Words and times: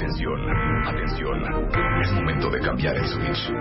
Atención, 0.00 0.40
atención. 0.86 1.44
Es 2.02 2.10
momento 2.12 2.48
de 2.48 2.58
cambiar 2.60 2.96
el 2.96 3.06
switch. 3.06 3.52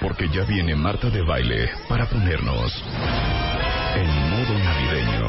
Porque 0.00 0.30
ya 0.30 0.44
viene 0.44 0.74
Marta 0.74 1.10
de 1.10 1.20
baile 1.20 1.68
para 1.90 2.06
ponernos 2.06 2.72
en 3.96 4.06
modo 4.30 4.58
navideño. 4.58 5.28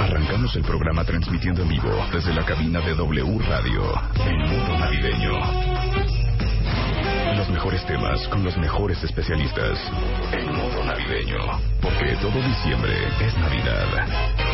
Arrancamos 0.00 0.56
el 0.56 0.62
programa 0.62 1.04
transmitiendo 1.04 1.60
en 1.60 1.68
vivo 1.68 1.90
desde 2.10 2.32
la 2.32 2.42
cabina 2.46 2.80
de 2.80 2.94
W 2.94 3.38
Radio 3.46 3.82
en 4.24 4.38
modo 4.38 4.78
navideño. 4.78 5.32
Los 7.36 7.50
mejores 7.50 7.84
temas 7.84 8.26
con 8.28 8.42
los 8.42 8.56
mejores 8.56 9.04
especialistas 9.04 9.78
en 10.32 10.46
modo 10.56 10.84
navideño. 10.86 11.60
Porque 11.82 12.16
todo 12.22 12.40
diciembre 12.40 12.94
es 13.20 13.36
Navidad. 13.36 14.49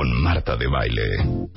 Con 0.00 0.22
Marta 0.22 0.56
de 0.56 0.66
baile. 0.66 1.50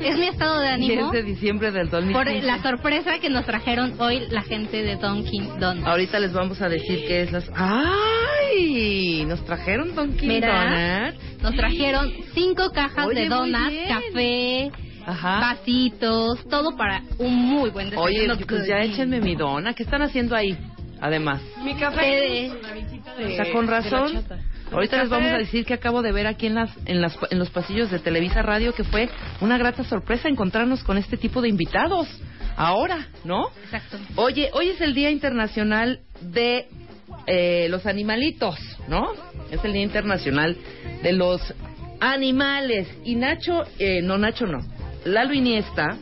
Es 0.00 0.16
mi 0.16 0.26
estado 0.28 0.60
de 0.60 0.76
10 0.76 0.90
ánimo 0.98 1.10
de 1.12 1.22
diciembre 1.22 1.70
del 1.72 1.88
por 1.88 2.00
2015. 2.02 2.42
la 2.46 2.62
sorpresa 2.62 3.18
que 3.18 3.28
nos 3.30 3.44
trajeron 3.44 3.94
hoy 4.00 4.20
la 4.30 4.42
gente 4.42 4.82
de 4.82 4.96
Dunkin' 4.96 5.58
Donuts. 5.58 5.86
Ahorita 5.86 6.18
les 6.20 6.32
vamos 6.32 6.60
a 6.62 6.68
decir 6.68 7.04
qué 7.06 7.22
es 7.22 7.32
las... 7.32 7.50
¡Ay! 7.54 9.24
Nos 9.26 9.44
trajeron 9.44 9.94
Dunkin' 9.94 10.28
Mira, 10.28 11.10
Donuts. 11.10 11.42
nos 11.42 11.54
trajeron 11.56 12.12
cinco 12.34 12.70
cajas 12.70 13.06
Oye, 13.06 13.22
de 13.22 13.28
donuts, 13.28 13.74
café, 13.88 14.70
Ajá. 15.06 15.40
vasitos, 15.40 16.44
todo 16.48 16.76
para 16.76 17.02
un 17.18 17.34
muy 17.34 17.70
buen 17.70 17.90
desayuno. 17.90 18.34
Oye, 18.34 18.46
pues 18.46 18.66
ya 18.66 18.78
échenme 18.82 19.20
mi 19.20 19.34
dona. 19.34 19.74
¿Qué 19.74 19.82
están 19.82 20.02
haciendo 20.02 20.36
ahí? 20.36 20.56
Además. 21.00 21.40
Mi 21.62 21.74
café. 21.74 22.50
Ustedes. 22.50 23.32
O 23.32 23.36
sea, 23.36 23.52
con 23.52 23.66
razón. 23.68 24.24
Ahorita 24.70 24.98
les 24.98 25.08
vamos 25.08 25.30
a 25.30 25.38
decir 25.38 25.64
que 25.64 25.74
acabo 25.74 26.02
de 26.02 26.12
ver 26.12 26.26
aquí 26.26 26.46
en 26.46 26.54
las, 26.54 26.70
en 26.86 27.00
las 27.00 27.16
en 27.30 27.38
los 27.38 27.50
pasillos 27.50 27.90
de 27.90 27.98
Televisa 27.98 28.42
Radio 28.42 28.72
que 28.72 28.84
fue 28.84 29.08
una 29.40 29.58
grata 29.58 29.84
sorpresa 29.84 30.28
encontrarnos 30.28 30.84
con 30.84 30.98
este 30.98 31.16
tipo 31.16 31.40
de 31.40 31.48
invitados. 31.48 32.08
Ahora, 32.56 33.06
¿no? 33.24 33.50
Exacto. 33.64 33.98
Oye, 34.16 34.50
hoy 34.52 34.70
es 34.70 34.80
el 34.80 34.92
Día 34.92 35.10
Internacional 35.10 36.00
de 36.20 36.66
eh, 37.26 37.68
los 37.70 37.86
Animalitos, 37.86 38.58
¿no? 38.88 39.12
Es 39.50 39.64
el 39.64 39.72
Día 39.72 39.82
Internacional 39.82 40.56
de 41.02 41.12
los 41.12 41.40
Animales. 42.00 42.88
Y 43.04 43.14
Nacho, 43.14 43.62
eh, 43.78 44.02
no, 44.02 44.18
Nacho 44.18 44.46
no. 44.46 44.58
Lalo 45.04 45.34
Iniesta 45.34 45.96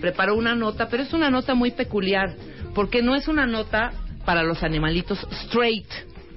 preparó 0.00 0.34
una 0.34 0.54
nota, 0.54 0.88
pero 0.88 1.02
es 1.02 1.12
una 1.12 1.30
nota 1.30 1.54
muy 1.54 1.72
peculiar, 1.72 2.34
porque 2.74 3.02
no 3.02 3.14
es 3.14 3.28
una 3.28 3.46
nota 3.46 3.92
para 4.24 4.42
los 4.42 4.62
animalitos 4.62 5.18
straight, 5.44 5.88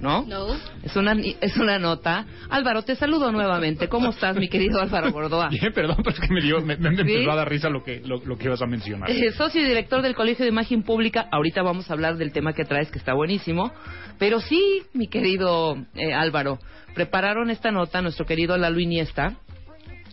¿no? 0.02 0.26
No. 0.26 0.48
Es 0.82 0.96
una, 0.96 1.16
es 1.40 1.56
una 1.56 1.78
nota. 1.78 2.26
Álvaro, 2.50 2.82
te 2.82 2.96
saludo 2.96 3.30
nuevamente. 3.30 3.88
¿Cómo 3.88 4.10
estás, 4.10 4.36
mi 4.36 4.48
querido 4.48 4.80
Álvaro 4.80 5.12
Gordoa? 5.12 5.48
Bien, 5.50 5.72
perdón, 5.72 5.98
pero 5.98 6.10
es 6.10 6.20
que 6.20 6.34
me, 6.34 6.42
dio, 6.42 6.60
me, 6.60 6.76
me 6.76 6.90
¿Sí? 6.96 7.00
empezó 7.00 7.30
a 7.30 7.36
dar 7.36 7.48
risa 7.48 7.70
lo 7.70 7.84
que, 7.84 8.02
lo, 8.04 8.18
lo 8.24 8.36
que 8.36 8.46
ibas 8.46 8.60
a 8.60 8.66
mencionar. 8.66 9.08
Eh, 9.08 9.30
socio 9.32 9.62
y 9.62 9.64
director 9.64 10.02
del 10.02 10.14
Colegio 10.14 10.44
de 10.44 10.50
Imagen 10.50 10.82
Pública. 10.82 11.28
Ahorita 11.30 11.62
vamos 11.62 11.88
a 11.88 11.94
hablar 11.94 12.16
del 12.16 12.32
tema 12.32 12.52
que 12.52 12.64
traes, 12.64 12.90
que 12.90 12.98
está 12.98 13.14
buenísimo. 13.14 13.72
Pero 14.18 14.40
sí, 14.40 14.82
mi 14.92 15.06
querido 15.06 15.76
eh, 15.94 16.12
Álvaro, 16.12 16.58
prepararon 16.94 17.50
esta 17.50 17.70
nota 17.70 18.02
nuestro 18.02 18.26
querido 18.26 18.58
Lalo 18.58 18.80
Iniesta, 18.80 19.36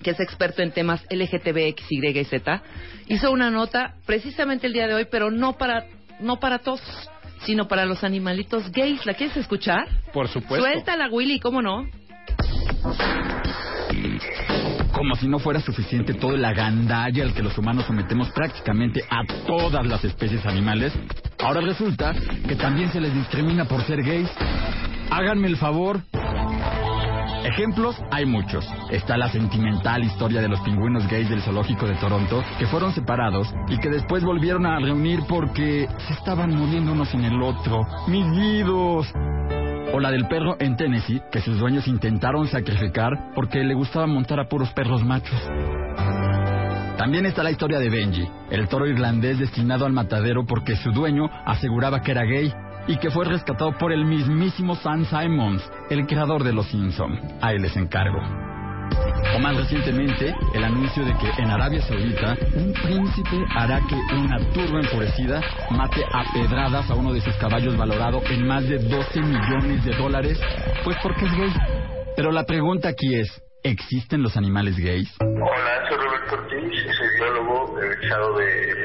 que 0.03 0.11
es 0.11 0.19
experto 0.19 0.61
en 0.61 0.71
temas 0.71 1.03
LGTB, 1.09 1.57
X, 1.69 1.87
Y 1.89 2.05
y 2.05 2.23
Z. 2.25 2.61
Hizo 3.07 3.31
una 3.31 3.49
nota 3.49 3.95
precisamente 4.05 4.67
el 4.67 4.73
día 4.73 4.87
de 4.87 4.93
hoy, 4.93 5.07
pero 5.09 5.31
no 5.31 5.57
para, 5.57 5.85
no 6.19 6.39
para 6.39 6.59
todos, 6.59 6.79
sino 7.45 7.67
para 7.67 7.85
los 7.85 8.03
animalitos 8.03 8.71
gays. 8.71 9.05
¿La 9.05 9.13
quieres 9.13 9.37
escuchar? 9.37 9.87
Por 10.13 10.27
supuesto. 10.27 10.65
Suéltala, 10.65 11.09
Willy, 11.09 11.39
¿cómo 11.39 11.61
no? 11.61 11.85
Como 14.91 15.15
si 15.15 15.27
no 15.27 15.39
fuera 15.39 15.61
suficiente 15.61 16.13
todo 16.13 16.35
el 16.35 16.43
agandalla 16.43 17.23
al 17.23 17.33
que 17.33 17.41
los 17.41 17.57
humanos 17.57 17.85
sometemos 17.85 18.29
prácticamente 18.31 19.03
a 19.09 19.23
todas 19.45 19.85
las 19.85 20.03
especies 20.03 20.45
animales, 20.45 20.93
ahora 21.39 21.61
resulta 21.61 22.13
que 22.47 22.55
también 22.55 22.91
se 22.91 22.99
les 22.99 23.13
discrimina 23.13 23.65
por 23.65 23.81
ser 23.83 24.03
gays. 24.03 24.29
Háganme 25.09 25.47
el 25.47 25.57
favor. 25.57 26.01
Ejemplos 27.43 27.95
hay 28.11 28.25
muchos. 28.25 28.67
Está 28.91 29.17
la 29.17 29.29
sentimental 29.29 30.03
historia 30.03 30.41
de 30.41 30.49
los 30.49 30.59
pingüinos 30.61 31.07
gays 31.07 31.29
del 31.29 31.41
zoológico 31.41 31.87
de 31.87 31.95
Toronto 31.95 32.43
que 32.57 32.67
fueron 32.67 32.93
separados 32.93 33.53
y 33.69 33.77
que 33.79 33.89
después 33.89 34.23
volvieron 34.23 34.65
a 34.65 34.79
reunir 34.79 35.21
porque 35.27 35.87
se 36.07 36.13
estaban 36.13 36.53
muriendo 36.53 36.91
uno 36.91 37.05
sin 37.05 37.23
el 37.23 37.41
otro. 37.41 37.87
¡Mis 38.07 38.29
guidos! 38.31 39.07
O 39.93 39.99
la 39.99 40.11
del 40.11 40.27
perro 40.27 40.57
en 40.59 40.75
Tennessee, 40.75 41.21
que 41.31 41.41
sus 41.41 41.57
dueños 41.57 41.87
intentaron 41.87 42.47
sacrificar 42.47 43.31
porque 43.33 43.63
le 43.63 43.73
gustaba 43.73 44.05
montar 44.05 44.39
a 44.39 44.47
puros 44.47 44.69
perros 44.71 45.03
machos. 45.03 45.41
También 46.97 47.25
está 47.25 47.43
la 47.43 47.51
historia 47.51 47.79
de 47.79 47.89
Benji, 47.89 48.27
el 48.51 48.67
toro 48.67 48.85
irlandés 48.85 49.39
destinado 49.39 49.85
al 49.85 49.93
matadero 49.93 50.45
porque 50.45 50.75
su 50.75 50.91
dueño 50.91 51.29
aseguraba 51.45 52.01
que 52.01 52.11
era 52.11 52.23
gay 52.23 52.53
y 52.89 52.97
que 52.97 53.11
fue 53.11 53.23
rescatado 53.23 53.71
por 53.77 53.93
el 53.93 54.03
mismísimo 54.03 54.75
Sam 54.75 55.05
Simons, 55.05 55.61
el 55.91 56.07
creador 56.07 56.43
de 56.43 56.51
Los 56.51 56.65
Simpson. 56.69 57.19
Ahí 57.39 57.59
les 57.59 57.77
encargo. 57.77 58.17
O 59.35 59.39
más 59.39 59.55
recientemente, 59.55 60.33
el 60.55 60.63
anuncio 60.63 61.05
de 61.05 61.13
que 61.13 61.29
en 61.39 61.51
Arabia 61.51 61.83
Saudita 61.83 62.35
un 62.55 62.73
príncipe 62.73 63.45
hará 63.55 63.79
que 63.87 63.95
una 64.15 64.39
turba 64.53 64.79
enfurecida 64.79 65.39
mate 65.69 66.03
a 66.11 66.23
pedradas 66.33 66.89
a 66.89 66.95
uno 66.95 67.13
de 67.13 67.21
sus 67.21 67.35
caballos 67.35 67.77
valorado 67.77 68.23
en 68.27 68.47
más 68.47 68.67
de 68.67 68.79
12 68.79 69.21
millones 69.21 69.85
de 69.85 69.95
dólares, 69.95 70.41
pues 70.83 70.97
porque 71.03 71.25
es 71.25 71.31
gay. 71.37 71.53
Pero 72.15 72.31
la 72.31 72.43
pregunta 72.43 72.89
aquí 72.89 73.13
es, 73.13 73.29
¿existen 73.61 74.23
los 74.23 74.35
animales 74.35 74.75
gays? 74.77 75.15
Hola, 75.21 75.89
soy 75.89 75.97
Roberto 75.99 76.35
Ortiz, 76.37 76.97
soy 76.97 77.07
biólogo 77.17 77.79
egresado 77.79 78.35
de 78.35 78.78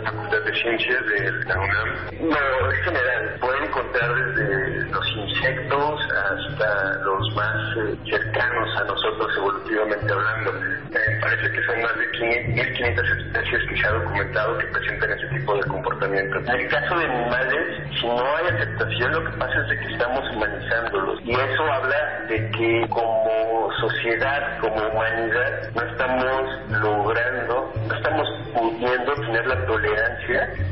la 0.00 0.10
Facultad 0.12 0.40
de 0.44 0.54
Ciencias 0.54 1.06
de 1.06 1.44
la 1.46 1.58
UNAM. 1.58 1.88
No, 2.20 2.70
es 2.70 2.78
general, 2.84 3.36
pueden 3.40 3.64
encontrar 3.64 4.14
desde 4.14 4.90
los 4.90 5.06
insectos 5.16 6.00
hasta 6.12 6.94
los 7.04 7.34
más 7.34 7.76
eh, 7.78 7.96
cercanos 8.10 8.80
a 8.80 8.84
nosotros 8.84 9.36
evolutivamente 9.36 10.12
hablando. 10.12 10.52
Eh, 10.54 11.18
parece 11.20 11.52
que 11.52 11.62
son 11.66 11.82
más 11.82 11.98
de 11.98 12.06
1500 12.54 13.10
especies 13.10 13.68
que 13.68 13.76
se 13.76 13.86
ha 13.86 13.92
documentado 13.92 14.58
que 14.58 14.66
presentan 14.66 15.10
ese 15.10 15.26
tipo 15.28 15.54
de 15.56 15.62
comportamiento. 15.62 16.38
En 16.38 16.48
el 16.48 16.68
caso 16.68 16.98
de 16.98 17.04
animales, 17.04 17.90
si 18.00 18.06
no 18.06 18.36
hay 18.36 18.46
aceptación, 18.46 19.12
lo 19.12 19.24
que 19.24 19.36
pasa 19.38 19.60
es 19.62 19.68
de 19.68 19.78
que 19.80 19.92
estamos 19.94 20.30
humanizándolos. 20.30 21.20
Y 21.24 21.32
eso 21.32 21.62
habla 21.72 22.24
de 22.28 22.50
que 22.50 22.86
como 22.88 23.70
sociedad, 23.80 24.58
como 24.60 24.76
humanidad, 24.76 25.70
no 25.74 25.82
estamos 25.82 26.42
logrando, 26.82 27.72
no 27.88 27.94
estamos 27.94 28.28
pudiendo 28.54 29.14
tener 29.14 29.46
la 29.46 29.66
tolerancia 29.66 29.87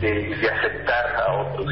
de, 0.00 0.36
de 0.36 0.50
aceptar 0.50 1.16
a 1.16 1.32
otros. 1.32 1.66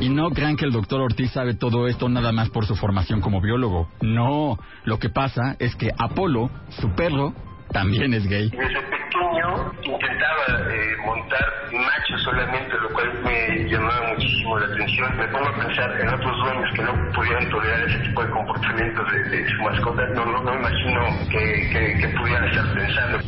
Y 0.00 0.08
no 0.10 0.30
crean 0.30 0.56
que 0.56 0.64
el 0.64 0.72
doctor 0.72 1.00
Ortiz 1.00 1.32
sabe 1.32 1.54
todo 1.54 1.88
esto 1.88 2.08
nada 2.08 2.30
más 2.30 2.50
por 2.50 2.66
su 2.66 2.76
formación 2.76 3.20
como 3.20 3.40
biólogo. 3.40 3.88
No, 4.00 4.56
lo 4.84 4.98
que 4.98 5.08
pasa 5.08 5.56
es 5.58 5.74
que 5.74 5.90
Apolo, 5.98 6.50
su 6.68 6.94
perro, 6.94 7.34
también 7.72 8.14
es 8.14 8.26
gay. 8.26 8.48
Desde 8.48 8.80
pequeño 8.80 9.72
intentaba 9.82 10.72
eh, 10.72 10.96
montar 11.04 11.44
machos 11.72 12.22
solamente, 12.22 12.76
lo 12.80 12.88
cual 12.90 13.12
me 13.24 13.68
llamaba 13.68 14.12
muchísimo 14.14 14.58
la 14.58 14.66
atención. 14.66 15.16
Me 15.16 15.28
pongo 15.28 15.48
a 15.48 15.66
pensar 15.66 16.00
en 16.00 16.08
otros 16.08 16.36
dueños 16.44 16.70
que 16.74 16.82
no 16.82 17.12
pudieran 17.12 17.50
tolerar 17.50 17.88
ese 17.88 17.98
tipo 17.98 18.22
de 18.22 18.30
comportamientos 18.30 19.12
de, 19.12 19.18
de 19.30 19.48
su 19.48 19.62
mascota. 19.62 20.06
No, 20.14 20.24
no, 20.26 20.42
no 20.44 20.54
imagino 20.54 21.00
que, 21.28 21.70
que, 21.72 21.98
que 22.00 22.08
pudieran 22.16 22.44
estar 22.48 22.74
pensando. 22.74 23.18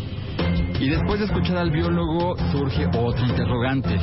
Y 0.81 0.89
después 0.89 1.21
de 1.21 1.27
escuchar 1.27 1.59
al 1.59 1.71
biólogo 1.71 2.41
surge 2.51 2.89
otro 2.97 3.21
interrogante. 3.21 4.01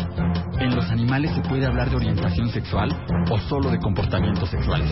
¿En 0.61 0.75
los 0.75 0.85
animales 0.91 1.33
se 1.33 1.41
puede 1.41 1.65
hablar 1.65 1.89
de 1.89 1.97
orientación 1.97 2.49
sexual 2.53 2.93
o 3.33 3.37
solo 3.49 3.73
de 3.73 3.81
comportamientos 3.81 4.45
sexuales? 4.45 4.85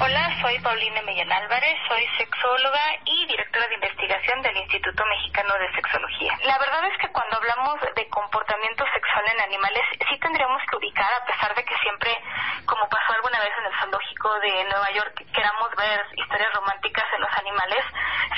Hola, 0.00 0.32
soy 0.40 0.56
Paulina 0.64 1.02
Mellán 1.04 1.30
Álvarez, 1.30 1.76
soy 1.92 2.08
sexóloga 2.16 2.80
y 3.04 3.26
directora 3.28 3.68
de 3.68 3.74
investigación 3.74 4.40
del 4.40 4.56
Instituto 4.64 5.04
Mexicano 5.12 5.52
de 5.60 5.68
Sexología. 5.76 6.32
La 6.48 6.56
verdad 6.56 6.88
es 6.88 6.96
que 6.96 7.12
cuando 7.12 7.36
hablamos 7.36 7.76
de 7.84 8.08
comportamiento 8.08 8.84
sexual 8.88 9.24
en 9.28 9.44
animales, 9.44 9.84
sí 10.08 10.16
tendríamos 10.24 10.62
que 10.72 10.76
ubicar, 10.80 11.12
a 11.20 11.26
pesar 11.28 11.52
de 11.52 11.64
que 11.68 11.76
siempre, 11.84 12.16
como 12.64 12.88
pasó 12.88 13.12
alguna 13.12 13.44
vez 13.44 13.52
en 13.60 13.68
el 13.68 13.76
zoológico 13.76 14.40
de 14.40 14.64
Nueva 14.72 14.88
York, 14.96 15.20
queramos 15.36 15.68
ver 15.76 16.00
historias 16.16 16.48
románticas 16.56 17.04
en 17.12 17.20
los 17.20 17.32
animales, 17.36 17.84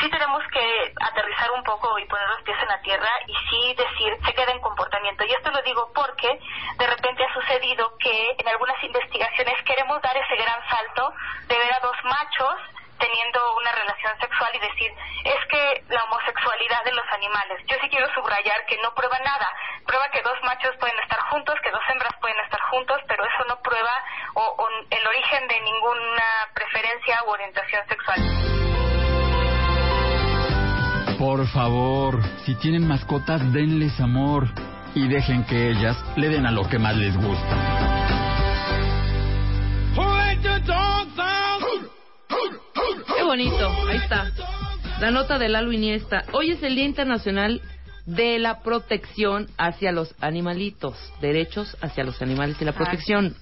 sí 0.03 0.11
tenemos 0.11 0.43
que 0.51 0.67
aterrizar 0.99 1.51
un 1.55 1.63
poco 1.63 1.95
y 1.99 2.07
poner 2.11 2.27
los 2.27 2.43
pies 2.43 2.59
en 2.59 2.72
la 2.73 2.81
tierra 2.81 3.11
y 3.27 3.35
sí 3.51 3.75
decir, 3.75 4.17
se 4.25 4.33
queda 4.33 4.53
en 4.53 4.61
comportamiento. 4.61 5.25
Y 5.25 5.33
esto 5.33 5.51
lo 5.51 5.61
digo 5.63 5.93
porque 5.95 6.41
de 6.79 6.87
repente 6.87 7.25
ha 7.25 7.35
sucedido 7.35 7.93
que 7.99 8.31
en 8.39 8.49
algunas 8.49 8.83
investigaciones 8.83 9.63
queremos 9.65 10.01
dar 10.01 10.17
ese 10.17 10.37
gran 10.37 10.61
salto 10.69 11.13
de 11.49 11.59
ver 11.59 11.73
a 11.75 11.81
dos 11.81 11.97
machos 12.05 12.57
teniendo 12.99 13.41
una 13.57 13.73
relación 13.73 14.17
sexual 14.21 14.51
y 14.55 14.61
decir, 14.61 14.91
es 15.25 15.41
que 15.51 15.85
la 15.89 16.05
homosexualidad 16.05 16.85
de 16.85 16.93
los 16.93 17.05
animales. 17.13 17.59
Yo 17.67 17.77
sí 17.83 17.89
quiero 17.91 18.07
subrayar 18.15 18.65
que 18.67 18.79
no 18.79 18.95
prueba 18.95 19.19
nada. 19.19 19.49
Prueba 19.85 20.09
que 20.13 20.23
dos 20.23 20.39
machos 20.45 20.77
pueden 20.79 20.99
estar 21.01 21.19
juntos, 21.31 21.57
que 21.65 21.73
dos 21.73 21.83
hembras 21.89 22.15
pueden 22.21 22.39
estar 22.41 22.61
juntos, 22.71 23.01
pero 23.09 23.25
eso 23.25 23.45
no 23.49 23.61
prueba 23.61 23.93
o, 24.35 24.69
el 24.89 25.07
origen 25.07 25.49
de 25.49 25.61
ninguna 25.61 26.49
preferencia 26.55 27.25
u 27.27 27.31
orientación 27.31 27.87
sexual. 27.89 28.72
Por 31.23 31.47
favor, 31.47 32.21
si 32.45 32.57
tienen 32.57 32.85
mascotas, 32.85 33.53
denles 33.53 34.01
amor 34.01 34.49
y 34.93 35.07
dejen 35.07 35.45
que 35.45 35.71
ellas 35.71 35.97
le 36.17 36.29
den 36.29 36.47
a 36.47 36.51
lo 36.51 36.69
que 36.69 36.81
más 36.81 36.97
les 36.97 37.17
gusta. 37.17 38.09
Qué 43.17 43.23
bonito, 43.23 43.69
ahí 43.89 43.99
está. 43.99 44.33
La 45.01 45.13
nota 45.13 45.39
de 45.39 45.49
Lalo 45.49 45.71
Iniesta. 45.71 46.25
Hoy 46.33 46.51
es 46.51 46.63
el 46.65 46.75
Día 46.75 46.87
Internacional 46.87 47.63
de 48.05 48.41
la 48.41 48.61
Protección 48.63 49.47
hacia 49.59 49.93
los 49.93 50.17
Animalitos. 50.21 50.97
Derechos 51.21 51.77
hacia 51.81 52.03
los 52.03 52.21
animales 52.21 52.61
y 52.61 52.65
la 52.65 52.73
protección. 52.73 53.37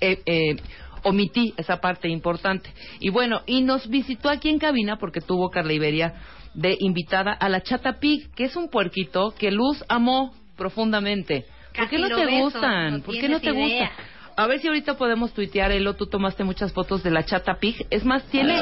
Eh, 0.00 0.22
eh, 0.24 0.56
omití 1.02 1.52
esa 1.58 1.82
parte 1.82 2.08
importante. 2.08 2.72
Y 2.98 3.10
bueno, 3.10 3.42
y 3.44 3.60
nos 3.60 3.90
visitó 3.90 4.30
aquí 4.30 4.48
en 4.48 4.58
cabina 4.58 4.96
porque 4.96 5.20
tuvo 5.20 5.50
Carla 5.50 5.74
Iberia 5.74 6.14
de 6.54 6.76
invitada 6.80 7.32
a 7.32 7.48
la 7.48 7.60
Chata 7.62 7.98
Pig, 8.00 8.30
que 8.34 8.44
es 8.44 8.56
un 8.56 8.68
puerquito 8.68 9.34
que 9.38 9.50
Luz 9.50 9.84
amó 9.88 10.32
profundamente. 10.56 11.46
¿Por 11.76 11.88
qué 11.88 11.98
no 11.98 12.08
te 12.08 12.24
beso, 12.26 12.38
gustan? 12.44 12.92
no 12.98 13.02
¿Por 13.02 13.14
qué 13.14 13.28
no 13.28 13.40
te 13.40 13.50
idea. 13.50 13.62
gustan? 13.88 14.06
A 14.36 14.46
ver 14.46 14.58
si 14.60 14.68
ahorita 14.68 14.96
podemos 14.96 15.32
tuitear, 15.34 15.70
Elo, 15.70 15.94
tú 15.94 16.06
tomaste 16.06 16.44
muchas 16.44 16.72
fotos 16.72 17.02
de 17.02 17.10
la 17.10 17.24
Chata 17.24 17.54
Pig. 17.60 17.86
Es 17.90 18.04
más, 18.04 18.22
tiene, 18.24 18.58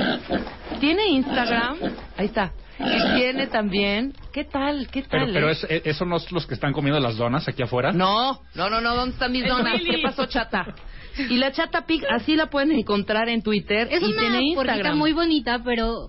tiene 0.80 1.06
Instagram. 1.08 1.76
Ahí 2.16 2.26
está. 2.26 2.52
Y 2.80 3.16
tiene 3.18 3.46
también... 3.48 4.12
¿Qué 4.32 4.44
tal? 4.44 4.88
¿Qué 4.90 5.02
tal? 5.02 5.30
pero 5.32 5.48
eh? 5.48 5.52
es, 5.52 5.64
es- 5.68 5.86
¿esos 5.86 6.06
no 6.06 6.18
son 6.18 6.30
los 6.34 6.46
que 6.46 6.54
están 6.54 6.72
comiendo 6.72 7.00
las 7.00 7.16
donas 7.16 7.46
aquí 7.48 7.62
afuera? 7.62 7.92
No, 7.92 8.40
no, 8.54 8.70
no, 8.70 8.80
no, 8.80 8.94
¿dónde 8.96 9.14
están 9.14 9.32
mis 9.32 9.42
Es 9.44 9.48
donas? 9.48 9.74
Willy. 9.74 9.96
¿Qué 9.96 10.02
pasó, 10.02 10.26
chata? 10.26 10.74
Y 11.28 11.36
la 11.38 11.50
chata 11.52 11.86
pig, 11.86 12.04
así 12.10 12.36
la 12.36 12.46
pueden 12.46 12.72
encontrar 12.72 13.28
en 13.28 13.42
Twitter 13.42 13.88
Es 13.90 14.00
y 14.02 14.04
una 14.06 14.20
tiene 14.20 14.40
Instagram. 14.42 14.96
muy 14.96 15.12
bonita, 15.12 15.60
pero 15.64 16.08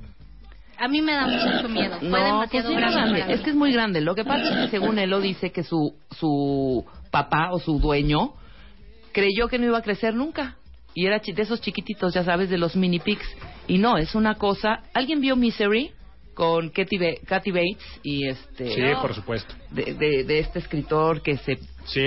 a 0.79 0.87
mí 0.87 1.01
me 1.01 1.13
da 1.13 1.27
mucho 1.27 1.69
miedo. 1.69 1.97
No, 2.01 2.45
pues 2.51 2.63
demasiado 2.63 2.73
grande 2.75 3.25
Es 3.33 3.41
que 3.41 3.49
es 3.51 3.55
muy 3.55 3.71
grande. 3.71 4.01
Lo 4.01 4.15
que 4.15 4.23
pasa 4.23 4.47
es 4.49 4.65
que 4.65 4.77
según 4.79 4.97
él 4.99 5.09
lo 5.09 5.19
dice 5.19 5.51
que 5.51 5.63
su, 5.63 5.95
su 6.11 6.85
papá 7.11 7.49
o 7.51 7.59
su 7.59 7.79
dueño 7.79 8.33
creyó 9.11 9.47
que 9.47 9.59
no 9.59 9.65
iba 9.65 9.77
a 9.77 9.81
crecer 9.81 10.13
nunca. 10.13 10.55
Y 10.93 11.05
era 11.05 11.19
chi- 11.21 11.33
de 11.33 11.43
esos 11.43 11.61
chiquititos, 11.61 12.13
ya 12.13 12.23
sabes, 12.23 12.49
de 12.49 12.57
los 12.57 12.75
mini 12.75 12.99
pigs. 12.99 13.27
Y 13.67 13.77
no, 13.77 13.97
es 13.97 14.15
una 14.15 14.35
cosa... 14.35 14.81
¿Alguien 14.93 15.21
vio 15.21 15.35
Misery? 15.35 15.91
Con 16.33 16.69
Katy, 16.69 16.97
Bates 16.97 17.99
y 18.01 18.27
este... 18.27 18.69
Sí, 18.73 18.81
por 19.01 19.13
supuesto. 19.13 19.53
De, 19.71 19.93
de, 19.93 20.23
de 20.23 20.39
este 20.39 20.59
escritor 20.59 21.21
que 21.21 21.35
se 21.37 21.57
Sí, 21.57 21.65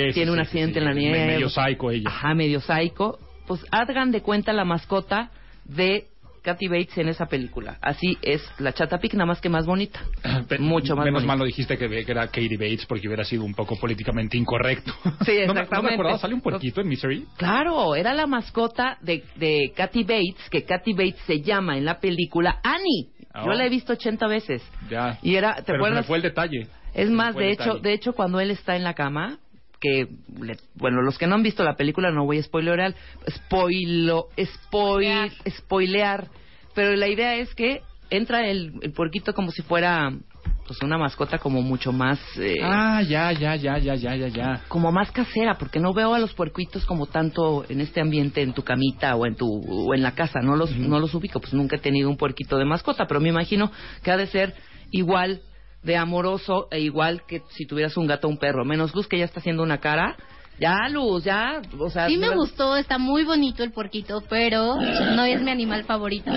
sí, 0.08 0.12
tiene 0.14 0.30
un 0.30 0.38
sí, 0.38 0.42
accidente 0.42 0.74
sí, 0.74 0.78
en 0.78 0.84
la 0.86 0.94
nieve. 0.94 1.26
Medio 1.26 1.50
psycho 1.50 1.90
ella. 1.90 2.08
Ajá, 2.08 2.34
medio 2.34 2.60
psycho. 2.60 3.18
Pues 3.46 3.60
hagan 3.70 4.10
de 4.10 4.22
cuenta 4.22 4.52
la 4.54 4.64
mascota 4.64 5.30
de 5.64 6.06
Kathy 6.42 6.68
Bates 6.68 6.98
en 6.98 7.08
esa 7.08 7.26
película. 7.26 7.78
Así 7.80 8.18
es 8.22 8.42
la 8.58 8.72
Chata 8.72 8.98
Pig, 8.98 9.14
nada 9.14 9.26
más 9.26 9.40
que 9.40 9.48
más 9.48 9.64
bonita. 9.66 10.00
Mucho 10.58 10.96
más 10.96 11.04
Menos 11.04 11.20
bonita. 11.22 11.26
mal 11.26 11.38
no 11.38 11.44
dijiste 11.44 11.78
que, 11.78 11.88
que 11.88 12.10
era 12.12 12.26
Katie 12.26 12.56
Bates 12.56 12.84
porque 12.86 13.06
hubiera 13.08 13.24
sido 13.24 13.44
un 13.44 13.54
poco 13.54 13.78
políticamente 13.78 14.36
incorrecto. 14.36 14.92
Sí, 15.24 15.32
No 15.32 15.38
me- 15.38 15.46
No 15.46 15.54
me, 15.54 15.60
exactamente. 15.60 15.94
acordaba, 15.94 16.18
¿sale 16.18 16.34
un 16.34 16.40
puerquito 16.40 16.80
en 16.80 16.88
Misery? 16.88 17.26
Claro, 17.36 17.94
era 17.94 18.12
la 18.12 18.26
mascota 18.26 18.98
de, 19.00 19.24
de 19.36 19.72
Kathy 19.76 20.02
Bates, 20.02 20.48
que 20.50 20.64
Kathy 20.64 20.92
Bates 20.92 21.20
se 21.26 21.40
llama 21.42 21.76
en 21.78 21.84
la 21.84 22.00
película 22.00 22.60
Annie. 22.62 23.08
Yo 23.34 23.50
Oh. 23.50 23.54
la 23.54 23.64
he 23.64 23.70
visto 23.70 23.94
80 23.94 24.26
veces. 24.26 24.62
Ya. 24.90 25.18
Y 25.22 25.36
era, 25.36 25.54
¿te 25.56 25.62
Pero 25.62 25.78
me 25.78 25.84
acuerdas? 25.86 26.06
fue 26.06 26.16
el 26.18 26.22
detalle. 26.22 26.66
Es 26.92 27.08
más, 27.08 27.34
de 27.34 27.50
hecho, 27.50 27.62
detalle. 27.76 27.80
de 27.82 27.92
hecho, 27.94 28.12
cuando 28.12 28.40
él 28.40 28.50
está 28.50 28.76
en 28.76 28.84
la 28.84 28.92
cama, 28.92 29.38
que, 29.82 30.06
le- 30.40 30.56
bueno, 30.76 31.02
los 31.02 31.18
que 31.18 31.26
no 31.26 31.34
han 31.34 31.42
visto 31.42 31.64
la 31.64 31.74
película 31.74 32.10
no 32.12 32.24
voy 32.24 32.38
a 32.38 32.42
spoilear, 32.44 32.94
spoilo, 33.28 34.28
spoil, 34.40 35.32
spoilear, 35.50 36.28
pero 36.74 36.94
la 36.96 37.08
idea 37.08 37.34
es 37.36 37.52
que 37.54 37.82
entra 38.08 38.46
el, 38.48 38.72
el 38.82 38.92
puerquito 38.92 39.34
como 39.34 39.50
si 39.50 39.62
fuera, 39.62 40.12
pues, 40.66 40.80
una 40.82 40.98
mascota 40.98 41.38
como 41.38 41.62
mucho 41.62 41.92
más, 41.92 42.20
eh, 42.38 42.54
Ah, 42.62 43.02
ya, 43.02 43.32
ya, 43.32 43.56
ya, 43.56 43.78
ya, 43.78 43.94
ya, 43.96 44.14
ya, 44.14 44.28
ya. 44.28 44.62
como 44.68 44.92
más 44.92 45.10
casera, 45.10 45.56
porque 45.58 45.80
no 45.80 45.92
veo 45.92 46.14
a 46.14 46.18
los 46.20 46.32
puerquitos 46.32 46.86
como 46.86 47.06
tanto 47.06 47.64
en 47.68 47.80
este 47.80 48.00
ambiente, 48.00 48.40
en 48.42 48.52
tu 48.52 48.62
camita 48.62 49.16
o 49.16 49.26
en 49.26 49.34
tu 49.34 49.48
o 49.48 49.94
en 49.94 50.02
la 50.02 50.14
casa, 50.14 50.40
no 50.40 50.54
los 50.56 50.76
no 50.76 51.00
los 51.00 51.12
ubico, 51.14 51.40
pues 51.40 51.52
nunca 51.54 51.76
he 51.76 51.80
tenido 51.80 52.08
un 52.08 52.16
puerquito 52.16 52.56
de 52.56 52.64
mascota, 52.66 53.06
pero 53.08 53.20
me 53.20 53.30
imagino 53.30 53.72
que 54.04 54.10
ha 54.12 54.16
de 54.16 54.28
ser 54.28 54.54
igual 54.92 55.40
de 55.82 55.96
amoroso 55.96 56.68
e 56.70 56.80
igual 56.80 57.22
que 57.26 57.42
si 57.50 57.66
tuvieras 57.66 57.96
un 57.96 58.06
gato 58.06 58.26
o 58.26 58.30
un 58.30 58.38
perro, 58.38 58.64
menos 58.64 58.94
Luz 58.94 59.08
que 59.08 59.18
ya 59.18 59.24
está 59.24 59.40
haciendo 59.40 59.62
una 59.62 59.78
cara. 59.78 60.16
Ya, 60.58 60.88
Luz, 60.90 61.24
ya, 61.24 61.60
o 61.78 61.90
sea, 61.90 62.08
Sí 62.08 62.18
me 62.18 62.28
gustó, 62.28 62.76
está 62.76 62.98
muy 62.98 63.24
bonito 63.24 63.64
el 63.64 63.72
porquito, 63.72 64.22
pero 64.28 64.76
no 64.76 65.24
es 65.24 65.42
mi 65.42 65.50
animal 65.50 65.84
favorito. 65.84 66.30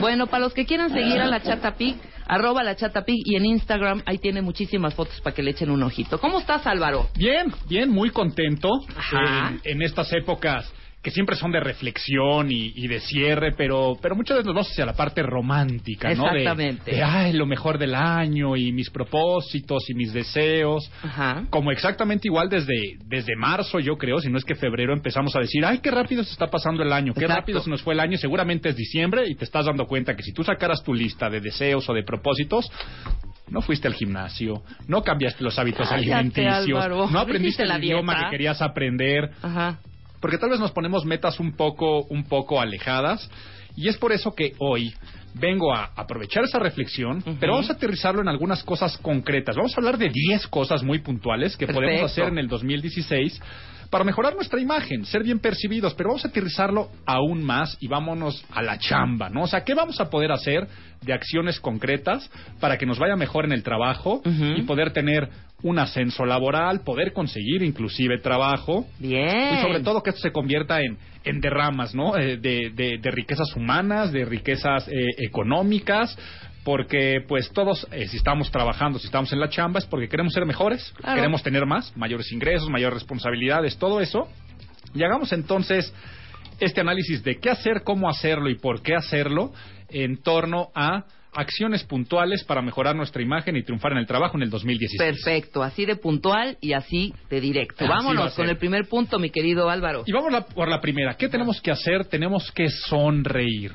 Bueno, 0.00 0.26
para 0.26 0.44
los 0.44 0.52
que 0.52 0.66
quieran 0.66 0.90
seguir 0.90 1.20
a 1.20 1.26
la 1.26 1.40
Chata 1.40 1.76
Pig, 1.76 1.96
arroba 2.26 2.62
la 2.62 2.76
Chata 2.76 3.04
Pig 3.04 3.22
y 3.24 3.36
en 3.36 3.46
Instagram 3.46 4.02
ahí 4.04 4.18
tiene 4.18 4.42
muchísimas 4.42 4.94
fotos 4.94 5.20
para 5.22 5.34
que 5.34 5.42
le 5.42 5.52
echen 5.52 5.70
un 5.70 5.82
ojito. 5.82 6.18
¿Cómo 6.18 6.40
estás, 6.40 6.66
Álvaro? 6.66 7.08
Bien, 7.16 7.52
bien, 7.68 7.88
muy 7.88 8.10
contento 8.10 8.68
Ajá. 8.96 9.52
en, 9.52 9.60
en 9.64 9.82
estas 9.82 10.12
épocas 10.12 10.70
que 11.02 11.10
siempre 11.10 11.34
son 11.34 11.50
de 11.50 11.58
reflexión 11.58 12.52
y, 12.52 12.72
y 12.76 12.86
de 12.86 13.00
cierre, 13.00 13.52
pero, 13.56 13.96
pero 14.00 14.14
muchas 14.14 14.36
veces 14.36 14.46
nos 14.46 14.54
vamos 14.54 14.70
hacia 14.70 14.86
la 14.86 14.92
parte 14.94 15.20
romántica, 15.22 16.14
¿no? 16.14 16.24
De- 16.30 16.38
Exactamente. 16.38 16.90
De, 16.92 17.02
ay, 17.02 17.32
lo 17.32 17.44
mejor 17.44 17.76
del 17.78 17.94
año 17.96 18.56
y 18.56 18.70
mis 18.70 18.88
propósitos 18.88 19.90
y 19.90 19.94
mis 19.94 20.12
deseos. 20.12 20.88
Ajá. 21.02 21.44
Como 21.50 21.72
exactamente 21.72 22.28
igual 22.28 22.48
desde, 22.48 22.98
desde 23.06 23.34
marzo, 23.36 23.80
yo 23.80 23.96
creo, 23.98 24.20
si 24.20 24.28
no 24.30 24.38
es 24.38 24.44
que 24.44 24.54
febrero 24.54 24.92
empezamos 24.92 25.34
a 25.34 25.40
decir, 25.40 25.64
ay, 25.64 25.78
qué 25.78 25.90
rápido 25.90 26.22
se 26.22 26.30
está 26.32 26.46
pasando 26.46 26.84
el 26.84 26.92
año, 26.92 27.14
qué 27.14 27.22
Exacto. 27.24 27.40
rápido 27.40 27.60
se 27.62 27.70
nos 27.70 27.82
fue 27.82 27.94
el 27.94 28.00
año, 28.00 28.16
seguramente 28.16 28.68
es 28.68 28.76
diciembre 28.76 29.24
y 29.28 29.34
te 29.34 29.44
estás 29.44 29.66
dando 29.66 29.86
cuenta 29.86 30.14
que 30.14 30.22
si 30.22 30.32
tú 30.32 30.44
sacaras 30.44 30.84
tu 30.84 30.94
lista 30.94 31.28
de 31.28 31.40
deseos 31.40 31.88
o 31.90 31.94
de 31.94 32.04
propósitos, 32.04 32.70
no 33.48 33.60
fuiste 33.60 33.88
al 33.88 33.94
gimnasio, 33.94 34.62
no 34.86 35.02
cambiaste 35.02 35.42
los 35.42 35.58
hábitos 35.58 35.88
Cállate, 35.88 36.12
alimenticios, 36.14 36.78
Álvaro. 36.80 37.06
no 37.06 37.10
¿No 37.10 37.18
aprendiste 37.18 37.64
el 37.64 37.68
la 37.70 37.78
idioma 37.78 38.12
dieta? 38.14 38.26
que 38.28 38.36
querías 38.36 38.62
aprender, 38.62 39.30
Ajá. 39.42 39.78
Porque 40.22 40.38
tal 40.38 40.50
vez 40.50 40.60
nos 40.60 40.70
ponemos 40.70 41.04
metas 41.04 41.40
un 41.40 41.52
poco, 41.56 42.04
un 42.04 42.22
poco 42.24 42.60
alejadas 42.60 43.28
y 43.76 43.88
es 43.88 43.98
por 43.98 44.12
eso 44.12 44.32
que 44.34 44.54
hoy 44.58 44.94
vengo 45.34 45.74
a 45.74 45.90
aprovechar 45.96 46.44
esa 46.44 46.58
reflexión, 46.58 47.24
pero 47.40 47.54
vamos 47.54 47.68
a 47.70 47.72
aterrizarlo 47.72 48.20
en 48.20 48.28
algunas 48.28 48.62
cosas 48.62 48.96
concretas. 48.98 49.56
Vamos 49.56 49.72
a 49.76 49.80
hablar 49.80 49.98
de 49.98 50.10
10 50.10 50.46
cosas 50.46 50.82
muy 50.82 51.00
puntuales 51.00 51.56
que 51.56 51.66
Perfecto. 51.66 51.86
podemos 51.86 52.12
hacer 52.12 52.24
en 52.24 52.38
el 52.38 52.48
2016 52.48 53.40
para 53.92 54.04
mejorar 54.04 54.34
nuestra 54.34 54.58
imagen, 54.58 55.04
ser 55.04 55.22
bien 55.22 55.38
percibidos, 55.38 55.92
pero 55.92 56.08
vamos 56.08 56.24
a 56.24 56.28
aterrizarlo 56.28 56.88
aún 57.04 57.44
más 57.44 57.76
y 57.78 57.88
vámonos 57.88 58.42
a 58.50 58.62
la 58.62 58.78
chamba, 58.78 59.28
¿no? 59.28 59.42
O 59.42 59.46
sea, 59.46 59.64
¿qué 59.64 59.74
vamos 59.74 60.00
a 60.00 60.08
poder 60.08 60.32
hacer 60.32 60.66
de 61.02 61.12
acciones 61.12 61.60
concretas 61.60 62.30
para 62.58 62.78
que 62.78 62.86
nos 62.86 62.98
vaya 62.98 63.16
mejor 63.16 63.44
en 63.44 63.52
el 63.52 63.62
trabajo 63.62 64.22
y 64.24 64.62
poder 64.62 64.94
tener 64.94 65.28
un 65.62 65.78
ascenso 65.78 66.24
laboral, 66.24 66.80
poder 66.80 67.12
conseguir 67.12 67.62
inclusive 67.62 68.18
trabajo? 68.18 68.86
Bien. 68.98 69.58
Y 69.58 69.60
sobre 69.60 69.80
todo 69.80 70.02
que 70.02 70.08
esto 70.08 70.22
se 70.22 70.32
convierta 70.32 70.80
en, 70.80 70.96
en 71.24 71.40
derramas, 71.42 71.94
¿no? 71.94 72.16
Eh, 72.16 72.38
de, 72.38 72.72
de- 72.74 72.96
de 72.96 73.10
riquezas 73.10 73.54
humanas, 73.54 74.10
de 74.10 74.24
riquezas 74.24 74.88
eh, 74.88 74.92
económicas, 75.18 76.16
porque 76.64 77.20
pues 77.26 77.50
todos, 77.52 77.86
eh, 77.92 78.06
si 78.08 78.16
estamos 78.16 78.50
trabajando, 78.50 78.98
si 78.98 79.06
estamos 79.06 79.32
en 79.32 79.40
la 79.40 79.48
chamba, 79.48 79.78
es 79.80 79.86
porque 79.86 80.08
queremos 80.08 80.32
ser 80.32 80.46
mejores, 80.46 80.92
Claro. 80.96 81.16
queremos 81.16 81.42
tener 81.42 81.66
más, 81.66 81.96
mayores 81.96 82.30
ingresos, 82.32 82.68
mayores 82.70 82.94
responsabilidades, 83.00 83.76
todo 83.78 84.00
eso. 84.00 84.28
Y 84.94 85.02
hagamos 85.02 85.32
entonces 85.32 85.92
este 86.60 86.80
análisis 86.80 87.24
de 87.24 87.38
qué 87.40 87.50
hacer, 87.50 87.82
cómo 87.82 88.08
hacerlo 88.08 88.48
y 88.48 88.56
por 88.56 88.82
qué 88.82 88.94
hacerlo 88.94 89.52
en 89.88 90.22
torno 90.22 90.68
a 90.74 91.04
acciones 91.34 91.82
puntuales 91.84 92.44
para 92.44 92.60
mejorar 92.60 92.94
nuestra 92.94 93.22
imagen 93.22 93.56
y 93.56 93.62
triunfar 93.62 93.92
en 93.92 93.98
el 93.98 94.06
trabajo 94.06 94.36
en 94.36 94.42
el 94.42 94.50
2016. 94.50 94.98
Perfecto, 95.00 95.62
así 95.62 95.86
de 95.86 95.96
puntual 95.96 96.58
y 96.60 96.74
así 96.74 97.14
de 97.30 97.40
directo. 97.40 97.84
Así 97.84 97.88
Vámonos 97.88 98.34
con 98.34 98.48
el 98.50 98.58
primer 98.58 98.86
punto, 98.86 99.18
mi 99.18 99.30
querido 99.30 99.70
Álvaro. 99.70 100.02
Y 100.06 100.12
vamos 100.12 100.30
la- 100.30 100.44
por 100.44 100.68
la 100.68 100.78
primera. 100.80 101.14
¿Qué 101.14 101.28
tenemos 101.30 101.60
que 101.62 101.70
hacer? 101.70 102.04
Tenemos 102.04 102.52
que 102.52 102.68
sonreír. 102.68 103.72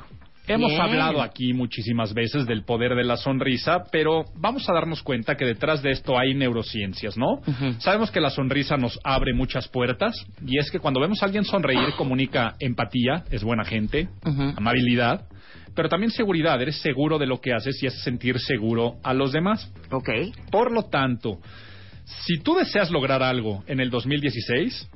Hemos 0.48 0.70
Bien. 0.70 0.80
hablado 0.80 1.22
aquí 1.22 1.52
muchísimas 1.52 2.14
veces 2.14 2.46
del 2.46 2.64
poder 2.64 2.94
de 2.94 3.04
la 3.04 3.16
sonrisa, 3.16 3.84
pero 3.92 4.24
vamos 4.34 4.68
a 4.68 4.72
darnos 4.72 5.02
cuenta 5.02 5.36
que 5.36 5.44
detrás 5.44 5.82
de 5.82 5.90
esto 5.90 6.18
hay 6.18 6.34
neurociencias, 6.34 7.16
¿no? 7.18 7.40
Sabemos 7.78 8.10
que 8.10 8.20
la 8.20 8.30
sonrisa 8.30 8.76
nos 8.76 8.98
abre 9.04 9.34
muchas 9.34 9.68
puertas 9.68 10.14
y 10.46 10.58
es 10.58 10.70
que 10.70 10.78
cuando 10.78 11.00
vemos 11.00 11.22
a 11.22 11.26
alguien 11.26 11.44
sonreír 11.44 11.92
comunica 11.96 12.54
empatía, 12.60 13.24
es 13.30 13.44
buena 13.44 13.64
gente, 13.64 14.08
amabilidad, 14.56 15.26
pero 15.74 15.88
también 15.88 16.10
seguridad, 16.10 16.60
eres 16.60 16.80
seguro 16.80 17.18
de 17.18 17.26
lo 17.26 17.40
que 17.40 17.52
haces 17.52 17.82
y 17.82 17.86
haces 17.86 18.02
sentir 18.02 18.40
seguro 18.40 18.96
a 19.04 19.14
los 19.14 19.32
demás. 19.32 19.70
Ok. 19.90 20.08
Por 20.50 20.72
lo 20.72 20.84
tanto, 20.84 21.38
si 22.24 22.38
tú 22.38 22.54
deseas 22.54 22.90
lograr 22.90 23.22
algo 23.22 23.62
en 23.66 23.80
el 23.80 23.90
2016, 23.90 24.88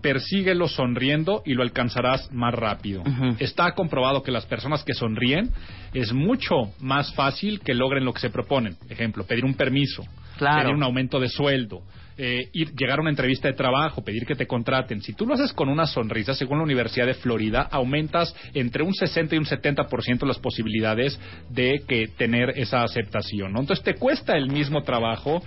persíguelo 0.00 0.68
sonriendo 0.68 1.42
y 1.44 1.54
lo 1.54 1.62
alcanzarás 1.62 2.30
más 2.32 2.54
rápido. 2.54 3.02
Ujú. 3.02 3.36
Está 3.38 3.72
comprobado 3.72 4.22
que 4.22 4.30
las 4.30 4.46
personas 4.46 4.82
que 4.84 4.94
sonríen 4.94 5.50
es 5.94 6.12
mucho 6.12 6.72
más 6.80 7.12
fácil 7.14 7.60
que 7.60 7.74
logren 7.74 8.04
lo 8.04 8.12
que 8.12 8.20
se 8.20 8.30
proponen. 8.30 8.76
Ejemplo, 8.88 9.24
pedir 9.24 9.44
un 9.44 9.54
permiso, 9.54 10.02
Claro. 10.38 10.62
pedir 10.62 10.74
un 10.74 10.82
aumento 10.82 11.20
de 11.20 11.28
sueldo, 11.28 11.82
eh, 12.16 12.48
ir, 12.52 12.72
llegar 12.74 12.98
a 12.98 13.02
una 13.02 13.10
entrevista 13.10 13.48
de 13.48 13.54
trabajo, 13.54 14.02
pedir 14.04 14.26
que 14.26 14.34
te 14.34 14.46
contraten. 14.46 15.00
Si 15.02 15.14
tú 15.14 15.26
lo 15.26 15.34
haces 15.34 15.52
con 15.52 15.68
una 15.68 15.86
sonrisa, 15.86 16.34
según 16.34 16.58
la 16.58 16.64
Universidad 16.64 17.06
de 17.06 17.14
Florida, 17.14 17.68
aumentas 17.70 18.34
entre 18.52 18.82
un 18.82 18.92
60 18.94 19.34
y 19.34 19.38
un 19.38 19.46
70% 19.46 20.26
las 20.26 20.38
posibilidades 20.38 21.18
de 21.48 21.82
que 21.88 22.08
tener 22.08 22.50
esa 22.56 22.82
aceptación. 22.82 23.52
¿no? 23.52 23.60
Entonces 23.60 23.82
te 23.84 23.94
cuesta 23.94 24.36
el 24.36 24.48
mismo 24.50 24.82
trabajo 24.82 25.42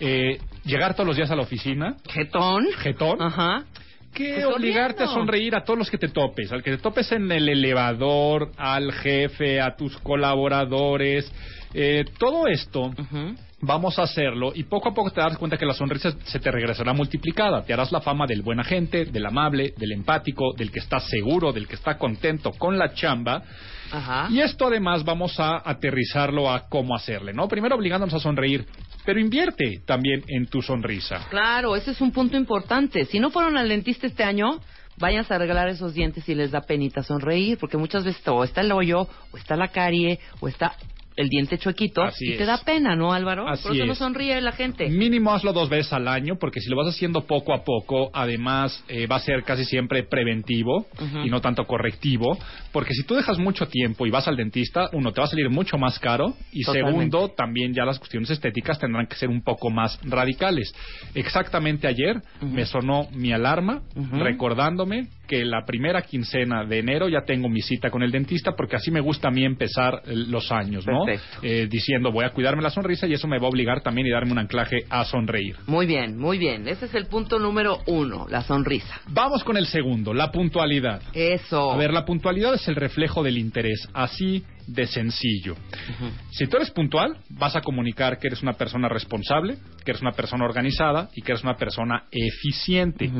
eh, 0.00 0.38
llegar 0.64 0.94
todos 0.94 1.06
los 1.06 1.16
días 1.16 1.30
a 1.30 1.36
la 1.36 1.42
oficina, 1.42 1.96
Jetón. 2.08 2.66
jetón, 2.78 3.22
Ajá. 3.22 3.64
Que 4.12 4.34
Pues 4.34 4.56
obligarte 4.56 5.02
a 5.02 5.08
sonreír 5.08 5.54
a 5.54 5.64
todos 5.64 5.78
los 5.78 5.90
que 5.90 5.98
te 5.98 6.08
topes, 6.08 6.52
al 6.52 6.62
que 6.62 6.72
te 6.72 6.78
topes 6.78 7.10
en 7.12 7.30
el 7.32 7.48
elevador, 7.48 8.52
al 8.56 8.92
jefe, 8.92 9.60
a 9.60 9.74
tus 9.76 9.96
colaboradores, 9.98 11.32
eh, 11.74 12.04
todo 12.18 12.46
esto 12.46 12.90
vamos 13.62 13.98
a 13.98 14.02
hacerlo 14.02 14.52
y 14.54 14.64
poco 14.64 14.88
a 14.88 14.94
poco 14.94 15.10
te 15.10 15.20
darás 15.20 15.38
cuenta 15.38 15.56
que 15.56 15.64
la 15.64 15.72
sonrisa 15.72 16.12
se 16.24 16.40
te 16.40 16.50
regresará 16.50 16.92
multiplicada. 16.92 17.64
Te 17.64 17.72
harás 17.72 17.92
la 17.92 18.00
fama 18.00 18.26
del 18.26 18.42
buen 18.42 18.60
agente, 18.60 19.06
del 19.06 19.24
amable, 19.24 19.72
del 19.76 19.92
empático, 19.92 20.52
del 20.56 20.70
que 20.70 20.80
está 20.80 21.00
seguro, 21.00 21.52
del 21.52 21.66
que 21.66 21.76
está 21.76 21.96
contento 21.96 22.52
con 22.52 22.76
la 22.76 22.92
chamba. 22.92 23.42
Ajá. 23.90 24.28
Y 24.30 24.40
esto 24.40 24.66
además 24.66 25.04
vamos 25.04 25.38
a 25.38 25.62
aterrizarlo 25.64 26.50
a 26.50 26.68
cómo 26.68 26.94
hacerle, 26.94 27.32
¿no? 27.32 27.48
Primero 27.48 27.76
obligándonos 27.76 28.14
a 28.14 28.20
sonreír, 28.20 28.66
pero 29.04 29.20
invierte 29.20 29.80
también 29.84 30.22
en 30.28 30.46
tu 30.46 30.62
sonrisa. 30.62 31.26
Claro, 31.30 31.76
ese 31.76 31.92
es 31.92 32.00
un 32.00 32.12
punto 32.12 32.36
importante. 32.36 33.04
Si 33.06 33.18
no 33.18 33.30
fueron 33.30 33.56
al 33.56 33.68
dentista 33.68 34.06
este 34.06 34.24
año, 34.24 34.60
vayan 34.98 35.24
a 35.28 35.34
arreglar 35.34 35.68
esos 35.68 35.94
dientes 35.94 36.28
y 36.28 36.34
les 36.34 36.50
da 36.50 36.60
penita 36.60 37.02
sonreír, 37.02 37.58
porque 37.58 37.76
muchas 37.76 38.04
veces 38.04 38.22
o 38.26 38.44
está 38.44 38.60
el 38.60 38.72
hoyo, 38.72 39.08
o 39.32 39.36
está 39.36 39.56
la 39.56 39.68
carie, 39.68 40.20
o 40.40 40.48
está 40.48 40.74
el 41.16 41.28
diente 41.28 41.58
chuequito, 41.58 42.02
Así 42.02 42.26
y 42.26 42.36
te 42.36 42.42
es. 42.42 42.46
da 42.46 42.58
pena, 42.64 42.96
¿no, 42.96 43.12
Álvaro? 43.12 43.48
Así 43.48 43.64
Por 43.68 43.76
eso 43.76 43.86
no 43.86 43.92
es. 43.92 43.98
sonríe 43.98 44.40
la 44.40 44.52
gente. 44.52 44.88
Mínimo 44.88 45.32
hazlo 45.34 45.52
dos 45.52 45.68
veces 45.68 45.92
al 45.92 46.08
año, 46.08 46.36
porque 46.38 46.60
si 46.60 46.70
lo 46.70 46.76
vas 46.76 46.88
haciendo 46.88 47.26
poco 47.26 47.52
a 47.54 47.64
poco, 47.64 48.10
además 48.14 48.82
eh, 48.88 49.06
va 49.06 49.16
a 49.16 49.20
ser 49.20 49.42
casi 49.44 49.64
siempre 49.64 50.02
preventivo 50.04 50.86
y 51.24 51.28
no 51.30 51.40
tanto 51.40 51.64
correctivo, 51.66 52.38
porque 52.72 52.94
si 52.94 53.04
tú 53.04 53.14
dejas 53.14 53.38
mucho 53.38 53.66
tiempo 53.68 54.06
y 54.06 54.10
vas 54.10 54.26
al 54.28 54.36
dentista, 54.36 54.88
uno, 54.92 55.12
te 55.12 55.20
va 55.20 55.26
a 55.26 55.30
salir 55.30 55.50
mucho 55.50 55.78
más 55.78 55.98
caro 55.98 56.34
y 56.52 56.62
Totalmente. 56.62 56.92
segundo, 56.92 57.28
también 57.30 57.74
ya 57.74 57.84
las 57.84 57.98
cuestiones 57.98 58.30
estéticas 58.30 58.78
tendrán 58.78 59.06
que 59.06 59.16
ser 59.16 59.28
un 59.28 59.42
poco 59.42 59.70
más 59.70 59.98
radicales. 60.04 60.74
Exactamente 61.14 61.86
ayer 61.86 62.20
me 62.40 62.64
sonó 62.66 63.08
mi 63.12 63.32
alarma 63.32 63.82
recordándome 64.12 65.08
que 65.32 65.46
la 65.46 65.64
primera 65.64 66.02
quincena 66.02 66.62
de 66.66 66.80
enero 66.80 67.08
ya 67.08 67.22
tengo 67.22 67.48
mi 67.48 67.62
cita 67.62 67.88
con 67.88 68.02
el 68.02 68.10
dentista 68.10 68.52
porque 68.54 68.76
así 68.76 68.90
me 68.90 69.00
gusta 69.00 69.28
a 69.28 69.30
mí 69.30 69.46
empezar 69.46 70.02
eh, 70.04 70.14
los 70.14 70.52
años, 70.52 70.86
¿no? 70.86 71.06
Eh, 71.42 71.68
diciendo 71.70 72.12
voy 72.12 72.26
a 72.26 72.34
cuidarme 72.34 72.62
la 72.62 72.68
sonrisa 72.68 73.06
y 73.06 73.14
eso 73.14 73.26
me 73.26 73.38
va 73.38 73.46
a 73.46 73.48
obligar 73.48 73.80
también 73.80 74.06
y 74.06 74.10
darme 74.10 74.32
un 74.32 74.38
anclaje 74.38 74.84
a 74.90 75.06
sonreír. 75.06 75.56
Muy 75.66 75.86
bien, 75.86 76.18
muy 76.18 76.36
bien. 76.36 76.68
Ese 76.68 76.84
es 76.84 76.94
el 76.94 77.06
punto 77.06 77.38
número 77.38 77.78
uno, 77.86 78.26
la 78.28 78.42
sonrisa. 78.42 79.00
Vamos 79.06 79.42
con 79.42 79.56
el 79.56 79.64
segundo, 79.64 80.12
la 80.12 80.30
puntualidad. 80.30 81.00
Eso. 81.14 81.72
A 81.72 81.78
ver, 81.78 81.94
la 81.94 82.04
puntualidad 82.04 82.52
es 82.52 82.68
el 82.68 82.76
reflejo 82.76 83.22
del 83.22 83.38
interés, 83.38 83.88
así 83.94 84.44
de 84.66 84.86
sencillo. 84.86 85.56
Si 86.30 86.46
tú 86.46 86.58
eres 86.58 86.70
puntual, 86.72 87.16
vas 87.30 87.56
a 87.56 87.62
comunicar 87.62 88.18
que 88.18 88.26
eres 88.26 88.42
una 88.42 88.52
persona 88.52 88.86
responsable, 88.86 89.56
que 89.82 89.92
eres 89.92 90.02
una 90.02 90.12
persona 90.12 90.44
organizada 90.44 91.08
y 91.14 91.22
que 91.22 91.32
eres 91.32 91.42
una 91.42 91.56
persona 91.56 92.04
eficiente. 92.10 93.10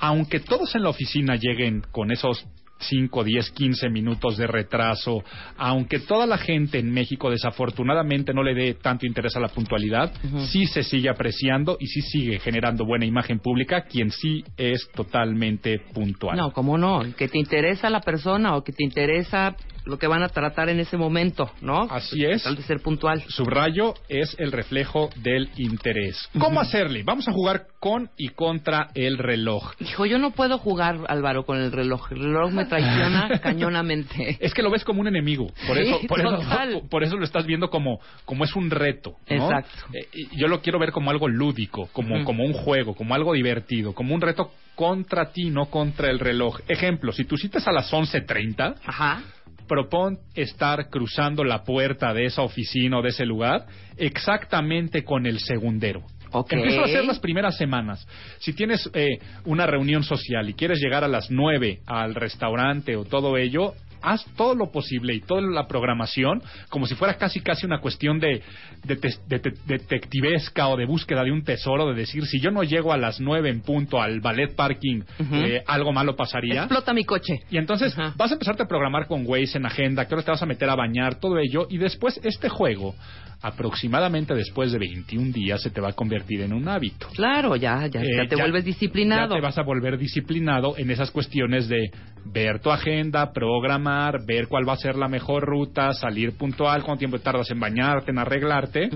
Aunque 0.00 0.40
todos 0.40 0.74
en 0.74 0.82
la 0.82 0.88
oficina 0.90 1.36
lleguen 1.36 1.82
con 1.92 2.10
esos 2.10 2.46
5, 2.80 3.24
10, 3.24 3.50
15 3.50 3.88
minutos 3.90 4.36
de 4.36 4.46
retraso, 4.46 5.22
aunque 5.56 6.00
toda 6.00 6.26
la 6.26 6.38
gente 6.38 6.78
en 6.78 6.90
México 6.90 7.30
desafortunadamente 7.30 8.32
no 8.32 8.42
le 8.42 8.54
dé 8.54 8.74
tanto 8.74 9.06
interés 9.06 9.36
a 9.36 9.40
la 9.40 9.48
puntualidad, 9.48 10.12
sí 10.50 10.66
se 10.66 10.82
sigue 10.82 11.08
apreciando 11.08 11.76
y 11.78 11.86
sí 11.86 12.00
sigue 12.00 12.38
generando 12.38 12.84
buena 12.84 13.04
imagen 13.04 13.38
pública 13.38 13.82
quien 13.82 14.10
sí 14.10 14.44
es 14.56 14.88
totalmente 14.94 15.78
puntual. 15.92 16.36
No, 16.36 16.52
¿cómo 16.52 16.78
no? 16.78 17.02
Que 17.16 17.28
te 17.28 17.38
interesa 17.38 17.90
la 17.90 18.00
persona 18.00 18.56
o 18.56 18.64
que 18.64 18.72
te 18.72 18.84
interesa 18.84 19.54
lo 19.84 19.98
que 19.98 20.06
van 20.06 20.22
a 20.22 20.28
tratar 20.28 20.68
en 20.68 20.80
ese 20.80 20.96
momento, 20.96 21.50
¿no? 21.60 21.82
Así 21.90 22.24
es. 22.24 22.42
Tal 22.42 22.56
de 22.56 22.62
ser 22.62 22.80
puntual. 22.80 23.22
Subrayo 23.28 23.94
es 24.08 24.34
el 24.38 24.52
reflejo 24.52 25.10
del 25.16 25.50
interés. 25.56 26.28
¿Cómo 26.38 26.60
hacerle? 26.60 27.02
Vamos 27.02 27.28
a 27.28 27.32
jugar 27.32 27.66
con 27.78 28.10
y 28.16 28.28
contra 28.28 28.88
el 28.94 29.18
reloj. 29.18 29.72
Hijo, 29.80 30.06
yo 30.06 30.18
no 30.18 30.32
puedo 30.32 30.58
jugar, 30.58 31.00
Álvaro, 31.08 31.44
con 31.44 31.58
el 31.58 31.72
reloj. 31.72 32.12
El 32.12 32.20
reloj 32.20 32.52
me 32.52 32.66
traiciona 32.66 33.38
cañonamente. 33.42 34.36
Es 34.40 34.54
que 34.54 34.62
lo 34.62 34.70
ves 34.70 34.84
como 34.84 35.00
un 35.00 35.08
enemigo, 35.08 35.46
por 35.66 35.76
Sí, 35.76 35.82
eso, 35.82 36.00
por 36.08 36.20
eso, 36.20 36.82
por 36.90 37.04
eso 37.04 37.16
lo 37.16 37.24
estás 37.24 37.46
viendo 37.46 37.70
como, 37.70 38.00
como 38.24 38.44
es 38.44 38.54
un 38.54 38.70
reto. 38.70 39.16
¿no? 39.28 39.36
Exacto. 39.36 39.86
Eh, 39.92 40.08
yo 40.36 40.48
lo 40.48 40.60
quiero 40.60 40.78
ver 40.78 40.92
como 40.92 41.10
algo 41.10 41.28
lúdico, 41.28 41.88
como, 41.92 42.24
como 42.24 42.44
un 42.44 42.52
juego, 42.52 42.94
como 42.94 43.14
algo 43.14 43.32
divertido, 43.32 43.94
como 43.94 44.14
un 44.14 44.20
reto 44.20 44.52
contra 44.74 45.30
ti, 45.32 45.50
no 45.50 45.66
contra 45.66 46.10
el 46.10 46.18
reloj. 46.18 46.60
Ejemplo, 46.68 47.12
si 47.12 47.24
tu 47.24 47.36
cita 47.36 47.58
es 47.58 47.68
a 47.68 47.72
las 47.72 47.92
11.30, 47.92 48.76
Ajá. 48.86 49.22
Propon 49.70 50.18
estar 50.34 50.90
cruzando 50.90 51.44
la 51.44 51.62
puerta 51.62 52.12
de 52.12 52.24
esa 52.24 52.42
oficina 52.42 52.98
o 52.98 53.02
de 53.02 53.10
ese 53.10 53.24
lugar 53.24 53.66
exactamente 53.96 55.04
con 55.04 55.26
el 55.26 55.38
segundero. 55.38 56.02
Ok. 56.32 56.54
Empiezo 56.54 56.80
a 56.80 56.86
hacer 56.86 57.04
las 57.04 57.20
primeras 57.20 57.56
semanas. 57.56 58.04
Si 58.40 58.52
tienes 58.52 58.90
eh, 58.94 59.20
una 59.44 59.66
reunión 59.66 60.02
social 60.02 60.48
y 60.48 60.54
quieres 60.54 60.80
llegar 60.80 61.04
a 61.04 61.08
las 61.08 61.30
9 61.30 61.82
al 61.86 62.16
restaurante 62.16 62.96
o 62.96 63.04
todo 63.04 63.36
ello, 63.36 63.74
haz 64.02 64.24
todo 64.36 64.54
lo 64.54 64.70
posible 64.70 65.14
y 65.14 65.20
toda 65.20 65.40
la 65.42 65.66
programación 65.66 66.42
como 66.68 66.86
si 66.86 66.94
fuera 66.94 67.14
casi 67.18 67.40
casi 67.40 67.66
una 67.66 67.80
cuestión 67.80 68.18
de, 68.20 68.42
de, 68.84 68.96
tes- 68.96 69.20
de 69.28 69.38
te- 69.38 69.52
detectivesca 69.66 70.68
o 70.68 70.76
de 70.76 70.86
búsqueda 70.86 71.24
de 71.24 71.32
un 71.32 71.42
tesoro, 71.44 71.88
de 71.88 71.94
decir, 71.94 72.24
si 72.26 72.40
yo 72.40 72.50
no 72.50 72.62
llego 72.62 72.92
a 72.92 72.96
las 72.96 73.20
9 73.20 73.48
en 73.50 73.60
punto 73.62 74.00
al 74.00 74.20
ballet 74.20 74.54
parking, 74.54 75.02
eh, 75.32 75.62
algo 75.66 75.92
malo 75.92 76.16
pasaría. 76.16 76.62
Explota 76.62 76.92
mi 76.92 77.04
coche. 77.04 77.40
Y 77.50 77.56
entonces 77.58 77.94
vas 78.16 78.30
a 78.30 78.34
empezarte 78.34 78.62
a 78.62 78.66
programar 78.66 79.06
con 79.06 79.24
Waze 79.26 79.58
en 79.58 79.66
agenda, 79.66 80.06
qué 80.06 80.14
hora 80.14 80.22
te 80.24 80.30
vas 80.30 80.42
a 80.42 80.46
meter 80.46 80.68
a 80.70 80.74
bañar, 80.74 81.16
todo 81.16 81.38
ello, 81.38 81.66
y 81.68 81.78
después 81.78 82.18
este 82.22 82.48
juego, 82.48 82.94
aproximadamente 83.42 84.34
después 84.34 84.72
de 84.72 84.78
21 84.78 85.32
días, 85.32 85.62
se 85.62 85.70
te 85.70 85.80
va 85.80 85.90
a 85.90 85.92
convertir 85.92 86.42
en 86.42 86.52
un 86.52 86.68
hábito. 86.68 87.08
Claro, 87.14 87.56
ya, 87.56 87.86
ya, 87.86 88.00
Eh, 88.00 88.06
ya 88.16 88.28
te 88.28 88.36
vuelves 88.36 88.64
disciplinado. 88.64 89.34
Ya 89.34 89.36
te 89.36 89.42
vas 89.42 89.58
a 89.58 89.62
volver 89.62 89.98
disciplinado 89.98 90.76
en 90.76 90.90
esas 90.90 91.10
cuestiones 91.10 91.68
de 91.68 91.90
ver 92.24 92.60
tu 92.60 92.70
agenda, 92.70 93.32
programar, 93.32 94.24
ver 94.26 94.46
cuál 94.46 94.68
va 94.68 94.74
a 94.74 94.76
ser 94.76 94.96
la 94.96 95.08
mejor 95.08 95.44
ruta, 95.44 95.94
salir 95.94 96.32
puntual, 96.36 96.82
cuánto 96.82 96.98
tiempo 97.00 97.18
tardas 97.18 97.50
en 97.50 97.58
bañarte, 97.60 98.10
en 98.10 98.18
arreglarte. 98.18 98.90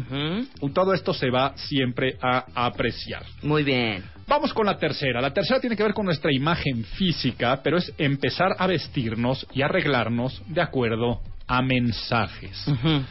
Todo 0.75 0.93
esto 0.93 1.15
se 1.15 1.31
va 1.31 1.57
siempre 1.57 2.17
a 2.21 2.45
apreciar. 2.67 3.23
Muy 3.43 3.63
bien. 3.63 4.05
Vamos 4.27 4.53
con 4.55 4.67
la 4.67 4.77
tercera. 4.79 5.21
La 5.21 5.33
tercera 5.33 5.61
tiene 5.61 5.77
que 5.77 5.83
ver 5.83 5.93
con 5.93 6.07
nuestra 6.07 6.33
imagen 6.33 6.85
física, 6.85 7.61
pero 7.63 7.77
es 7.77 7.93
empezar 7.99 8.55
a 8.59 8.67
vestirnos 8.67 9.47
y 9.53 9.63
arreglarnos 9.63 10.43
de 10.49 10.63
acuerdo 10.63 11.21
a 11.47 11.61
mensajes. 11.63 12.67
Ujú. 12.69 13.03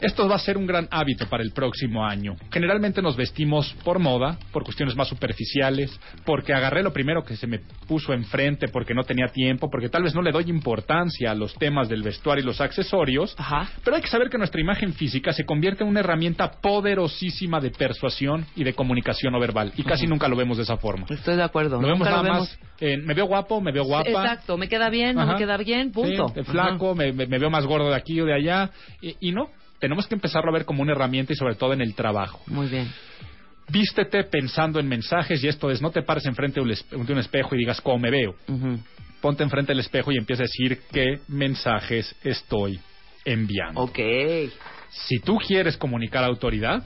Esto 0.00 0.28
va 0.28 0.36
a 0.36 0.38
ser 0.38 0.56
un 0.56 0.66
gran 0.66 0.86
hábito 0.92 1.26
para 1.28 1.42
el 1.42 1.50
próximo 1.52 2.04
año. 2.06 2.36
Generalmente 2.52 3.02
nos 3.02 3.16
vestimos 3.16 3.74
por 3.84 3.98
moda, 3.98 4.38
por 4.52 4.62
cuestiones 4.62 4.94
más 4.94 5.08
superficiales, 5.08 5.98
porque 6.24 6.52
agarré 6.54 6.82
lo 6.84 6.92
primero 6.92 7.24
que 7.24 7.36
se 7.36 7.46
me 7.48 7.58
puso 7.88 8.12
enfrente, 8.12 8.68
porque 8.68 8.94
no 8.94 9.02
tenía 9.02 9.26
tiempo, 9.26 9.68
porque 9.70 9.88
tal 9.88 10.04
vez 10.04 10.14
no 10.14 10.22
le 10.22 10.30
doy 10.30 10.44
importancia 10.48 11.32
a 11.32 11.34
los 11.34 11.54
temas 11.54 11.88
del 11.88 12.02
vestuario 12.02 12.44
y 12.44 12.46
los 12.46 12.60
accesorios. 12.60 13.34
Ajá. 13.38 13.68
Pero 13.84 13.96
hay 13.96 14.02
que 14.02 14.08
saber 14.08 14.28
que 14.30 14.38
nuestra 14.38 14.60
imagen 14.60 14.92
física 14.94 15.32
se 15.32 15.44
convierte 15.44 15.82
en 15.82 15.90
una 15.90 16.00
herramienta 16.00 16.50
poderosísima 16.60 17.60
de 17.60 17.70
persuasión 17.70 18.46
y 18.54 18.64
de 18.64 18.74
comunicación 18.74 19.32
no 19.32 19.40
verbal. 19.40 19.72
Y 19.76 19.82
casi 19.82 20.06
nunca 20.06 20.28
lo 20.28 20.36
vemos 20.36 20.56
de 20.58 20.62
esa 20.62 20.76
forma. 20.76 21.06
Estoy 21.10 21.36
de 21.36 21.42
acuerdo. 21.42 21.80
Lo 21.80 21.88
vemos 21.88 22.00
Nunca 22.08 22.10
nada 22.10 22.22
lo 22.22 22.40
más. 22.40 22.58
en, 22.80 23.04
me 23.04 23.14
veo 23.14 23.26
guapo, 23.26 23.60
me 23.60 23.72
veo 23.72 23.84
guapa. 23.84 24.08
Exacto, 24.08 24.56
me 24.56 24.68
queda 24.68 24.88
bien, 24.90 25.16
no 25.16 25.26
me 25.26 25.36
queda 25.36 25.56
bien, 25.56 25.90
punto. 25.90 26.28
Sí, 26.34 26.42
flaco, 26.44 26.94
me, 26.94 27.12
me- 27.12 27.26
me 27.26 27.38
veo 27.38 27.50
más 27.50 27.66
gordo 27.66 27.88
de 27.90 27.96
aquí 27.96 28.20
o 28.20 28.24
de 28.24 28.34
allá. 28.34 28.70
Y, 29.02 29.16
y 29.28 29.32
no. 29.32 29.48
Tenemos 29.78 30.06
que 30.06 30.14
empezarlo 30.14 30.50
a 30.50 30.52
ver 30.52 30.64
como 30.64 30.82
una 30.82 30.92
herramienta 30.92 31.32
y 31.32 31.36
sobre 31.36 31.54
todo 31.54 31.72
en 31.72 31.80
el 31.80 31.94
trabajo. 31.94 32.40
Muy 32.46 32.68
bien. 32.68 32.88
Vístete 33.70 34.24
pensando 34.24 34.80
en 34.80 34.88
mensajes 34.88 35.42
y 35.44 35.48
esto 35.48 35.70
es, 35.70 35.82
no 35.82 35.90
te 35.90 36.02
pares 36.02 36.24
enfrente 36.26 36.60
de 36.60 37.12
un 37.12 37.18
espejo 37.18 37.54
y 37.54 37.58
digas 37.58 37.80
cómo 37.80 37.98
me 37.98 38.10
veo. 38.10 38.34
Ponte 39.20 39.42
enfrente 39.42 39.72
del 39.72 39.80
espejo 39.80 40.10
y 40.12 40.16
empieza 40.16 40.44
a 40.44 40.46
decir 40.46 40.80
qué 40.90 41.20
mensajes 41.28 42.14
estoy 42.24 42.80
enviando. 43.24 43.82
Ok. 43.82 43.98
Si 44.90 45.18
tú 45.18 45.36
quieres 45.36 45.76
comunicar 45.76 46.24
autoridad, 46.24 46.82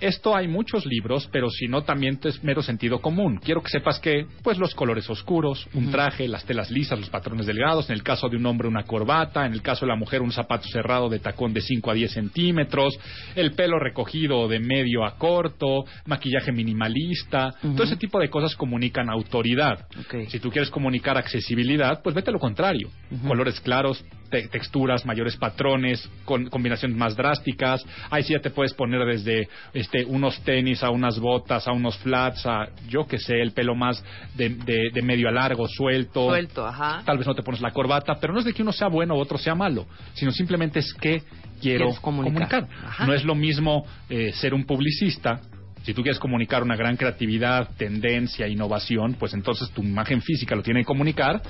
esto 0.00 0.34
hay 0.36 0.48
muchos 0.48 0.86
libros, 0.86 1.28
pero 1.32 1.50
si 1.50 1.68
no 1.68 1.82
también 1.82 2.18
es 2.24 2.42
mero 2.42 2.62
sentido 2.62 3.00
común. 3.00 3.38
Quiero 3.42 3.62
que 3.62 3.70
sepas 3.70 3.98
que, 4.00 4.26
pues 4.42 4.58
los 4.58 4.74
colores 4.74 5.08
oscuros, 5.10 5.68
un 5.74 5.90
traje, 5.90 6.26
las 6.28 6.44
telas 6.44 6.70
lisas, 6.70 6.98
los 6.98 7.10
patrones 7.10 7.46
delgados, 7.46 7.88
en 7.90 7.94
el 7.94 8.02
caso 8.02 8.28
de 8.28 8.36
un 8.36 8.46
hombre 8.46 8.68
una 8.68 8.84
corbata, 8.84 9.46
en 9.46 9.52
el 9.52 9.62
caso 9.62 9.84
de 9.86 9.90
la 9.92 9.96
mujer 9.96 10.22
un 10.22 10.32
zapato 10.32 10.68
cerrado 10.68 11.08
de 11.08 11.18
tacón 11.18 11.52
de 11.52 11.60
5 11.60 11.90
a 11.90 11.94
10 11.94 12.12
centímetros, 12.12 12.98
el 13.36 13.52
pelo 13.52 13.78
recogido 13.78 14.48
de 14.48 14.58
medio 14.60 15.04
a 15.04 15.16
corto, 15.16 15.84
maquillaje 16.06 16.52
minimalista, 16.52 17.54
todo 17.62 17.82
ese 17.84 17.96
tipo 17.96 18.18
de 18.18 18.28
cosas 18.30 18.54
comunican 18.56 19.10
autoridad. 19.10 19.86
Si 20.28 20.40
tú 20.40 20.50
quieres 20.50 20.70
comunicar 20.70 21.16
accesibilidad, 21.18 22.00
pues 22.02 22.14
vete 22.14 22.30
a 22.30 22.32
lo 22.32 22.38
contrario. 22.38 22.88
Colores 23.26 23.60
claros, 23.60 24.04
te- 24.30 24.48
texturas, 24.48 25.04
mayores 25.04 25.36
patrones, 25.36 26.08
con 26.24 26.46
combinaciones 26.48 26.96
más 26.96 27.16
drásticas. 27.16 27.84
Ahí 28.10 28.22
sí 28.22 28.32
ya 28.32 28.40
te 28.40 28.50
puedes 28.50 28.72
poner 28.74 29.04
desde 29.04 29.48
este 29.74 29.89
unos 30.06 30.40
tenis 30.42 30.82
a 30.82 30.90
unas 30.90 31.18
botas, 31.18 31.66
a 31.68 31.72
unos 31.72 31.96
flats, 31.98 32.46
a 32.46 32.68
yo 32.88 33.06
que 33.06 33.18
sé, 33.18 33.40
el 33.40 33.52
pelo 33.52 33.74
más 33.74 34.02
de, 34.34 34.48
de- 34.50 34.90
de 34.92 35.02
medio 35.02 35.28
a 35.28 35.32
largo, 35.32 35.66
suelto. 35.68 36.26
Suelto, 36.28 36.66
ajá. 36.66 37.02
Tal 37.04 37.18
vez 37.18 37.26
no 37.26 37.34
te 37.34 37.42
pones 37.42 37.60
la 37.60 37.70
corbata, 37.72 38.14
pero 38.20 38.32
no 38.32 38.38
es 38.38 38.44
de 38.44 38.52
que 38.52 38.62
uno 38.62 38.72
sea 38.72 38.88
bueno 38.88 39.14
o 39.14 39.18
otro 39.18 39.38
sea 39.38 39.54
malo, 39.54 39.86
sino 40.14 40.30
simplemente 40.32 40.78
es 40.78 40.92
que 40.94 41.22
quiero 41.60 41.86
comunicar. 42.00 42.68
Ajá. 42.84 43.06
No 43.06 43.12
es 43.14 43.24
lo 43.24 43.34
mismo 43.34 43.84
eh, 44.08 44.32
ser 44.32 44.54
un 44.54 44.64
publicista. 44.64 45.40
Si 45.82 45.94
tú 45.94 46.02
quieres 46.02 46.18
comunicar 46.18 46.62
una 46.62 46.76
gran 46.76 46.96
creatividad, 46.96 47.70
tendencia, 47.76 48.46
innovación, 48.46 49.14
pues 49.18 49.32
entonces 49.32 49.70
tu 49.70 49.82
imagen 49.82 50.20
física 50.20 50.54
lo 50.54 50.62
tiene 50.62 50.80
que 50.80 50.86
comunicar, 50.86 51.40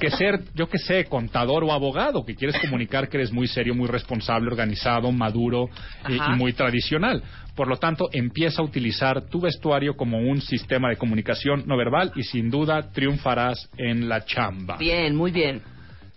que 0.00 0.10
ser, 0.10 0.40
yo 0.54 0.68
que 0.68 0.78
sé, 0.78 1.04
contador 1.04 1.62
o 1.62 1.72
abogado, 1.72 2.24
que 2.24 2.34
quieres 2.34 2.58
comunicar 2.60 3.08
que 3.08 3.18
eres 3.18 3.32
muy 3.32 3.46
serio, 3.46 3.74
muy 3.74 3.86
responsable, 3.86 4.48
organizado, 4.48 5.12
maduro 5.12 5.68
Ajá. 6.02 6.32
y 6.32 6.36
muy 6.36 6.52
tradicional. 6.52 7.22
Por 7.54 7.68
lo 7.68 7.76
tanto, 7.76 8.08
empieza 8.12 8.62
a 8.62 8.64
utilizar 8.64 9.26
tu 9.28 9.40
vestuario 9.40 9.96
como 9.96 10.18
un 10.18 10.40
sistema 10.40 10.90
de 10.90 10.96
comunicación 10.96 11.64
no 11.66 11.76
verbal 11.76 12.12
y 12.14 12.22
sin 12.22 12.50
duda 12.50 12.90
triunfarás 12.92 13.68
en 13.76 14.08
la 14.08 14.24
chamba. 14.24 14.76
Bien, 14.76 15.14
muy 15.14 15.30
bien. 15.30 15.62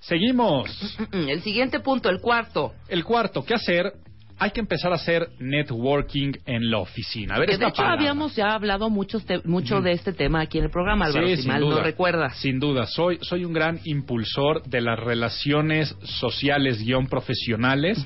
Seguimos. 0.02 0.70
El 1.12 1.42
siguiente 1.42 1.80
punto, 1.80 2.10
el 2.10 2.20
cuarto. 2.20 2.74
El 2.90 3.04
cuarto, 3.04 3.46
¿qué 3.46 3.54
hacer? 3.54 3.94
Hay 4.44 4.50
que 4.52 4.60
empezar 4.60 4.92
a 4.92 4.96
hacer 4.96 5.30
networking 5.40 6.32
en 6.48 6.72
la 6.72 6.80
oficina. 6.80 7.36
A 7.36 7.40
ver, 7.40 7.48
Que 7.50 7.58
de 7.58 7.66
hecho 7.68 7.76
palabra. 7.76 7.94
habíamos 8.00 8.36
ya 8.36 8.56
hablado 8.56 8.90
mucho, 8.90 9.20
mucho 9.46 9.82
de 9.82 9.92
este 9.92 10.14
tema 10.14 10.42
aquí 10.42 10.58
en 10.58 10.64
el 10.66 10.72
programa, 10.72 11.06
Álvaro, 11.06 11.28
Sí, 11.28 11.36
si 11.36 11.42
sin 11.44 11.52
mal 11.52 11.62
duda. 11.62 11.76
no 11.76 11.84
recuerdas. 11.84 12.38
Sin 12.38 12.60
duda, 12.60 12.88
soy, 12.88 13.20
soy 13.22 13.46
un 13.46 13.54
gran 13.54 13.80
impulsor 13.84 14.64
de 14.64 14.82
las 14.82 15.00
relaciones 15.00 15.96
sociales 16.04 16.84
guion 16.84 17.06
profesionales. 17.08 18.04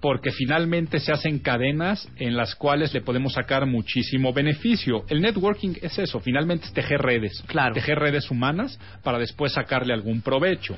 Porque 0.00 0.32
finalmente 0.32 0.98
se 0.98 1.12
hacen 1.12 1.38
cadenas 1.38 2.08
en 2.16 2.36
las 2.36 2.56
cuales 2.56 2.92
le 2.92 3.02
podemos 3.02 3.34
sacar 3.34 3.66
muchísimo 3.66 4.32
beneficio. 4.32 5.04
El 5.08 5.20
networking 5.20 5.74
es 5.80 5.96
eso, 5.96 6.18
finalmente 6.18 6.66
es 6.66 6.72
tejer 6.72 7.00
redes. 7.00 7.40
Claro. 7.46 7.72
Tejer 7.72 8.00
redes 8.00 8.28
humanas 8.28 8.80
para 9.04 9.18
después 9.20 9.52
sacarle 9.52 9.92
algún 9.94 10.20
provecho. 10.20 10.76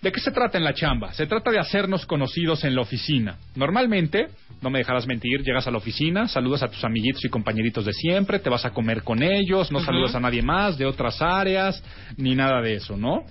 ¿De 0.00 0.12
qué 0.12 0.20
se 0.20 0.30
trata 0.30 0.56
en 0.56 0.64
la 0.64 0.74
chamba? 0.74 1.12
Se 1.12 1.26
trata 1.26 1.50
de 1.50 1.58
hacernos 1.58 2.06
conocidos 2.06 2.62
en 2.62 2.76
la 2.76 2.82
oficina. 2.82 3.36
Normalmente, 3.56 4.28
no 4.62 4.70
me 4.70 4.78
dejarás 4.78 5.06
mentir, 5.08 5.42
llegas 5.42 5.66
a 5.66 5.72
la 5.72 5.78
oficina, 5.78 6.28
saludas 6.28 6.62
a 6.62 6.68
tus 6.68 6.84
amiguitos 6.84 7.24
y 7.24 7.28
compañeritos 7.28 7.84
de 7.84 7.92
siempre, 7.92 8.38
te 8.38 8.48
vas 8.48 8.64
a 8.64 8.70
comer 8.70 9.02
con 9.02 9.22
ellos, 9.22 9.72
no 9.72 9.80
saludas 9.80 10.14
a 10.14 10.20
nadie 10.20 10.42
más 10.42 10.78
de 10.78 10.86
otras 10.86 11.20
áreas, 11.20 11.82
ni 12.16 12.36
nada 12.36 12.62
de 12.62 12.74
eso, 12.74 12.96
¿no? 12.96 13.24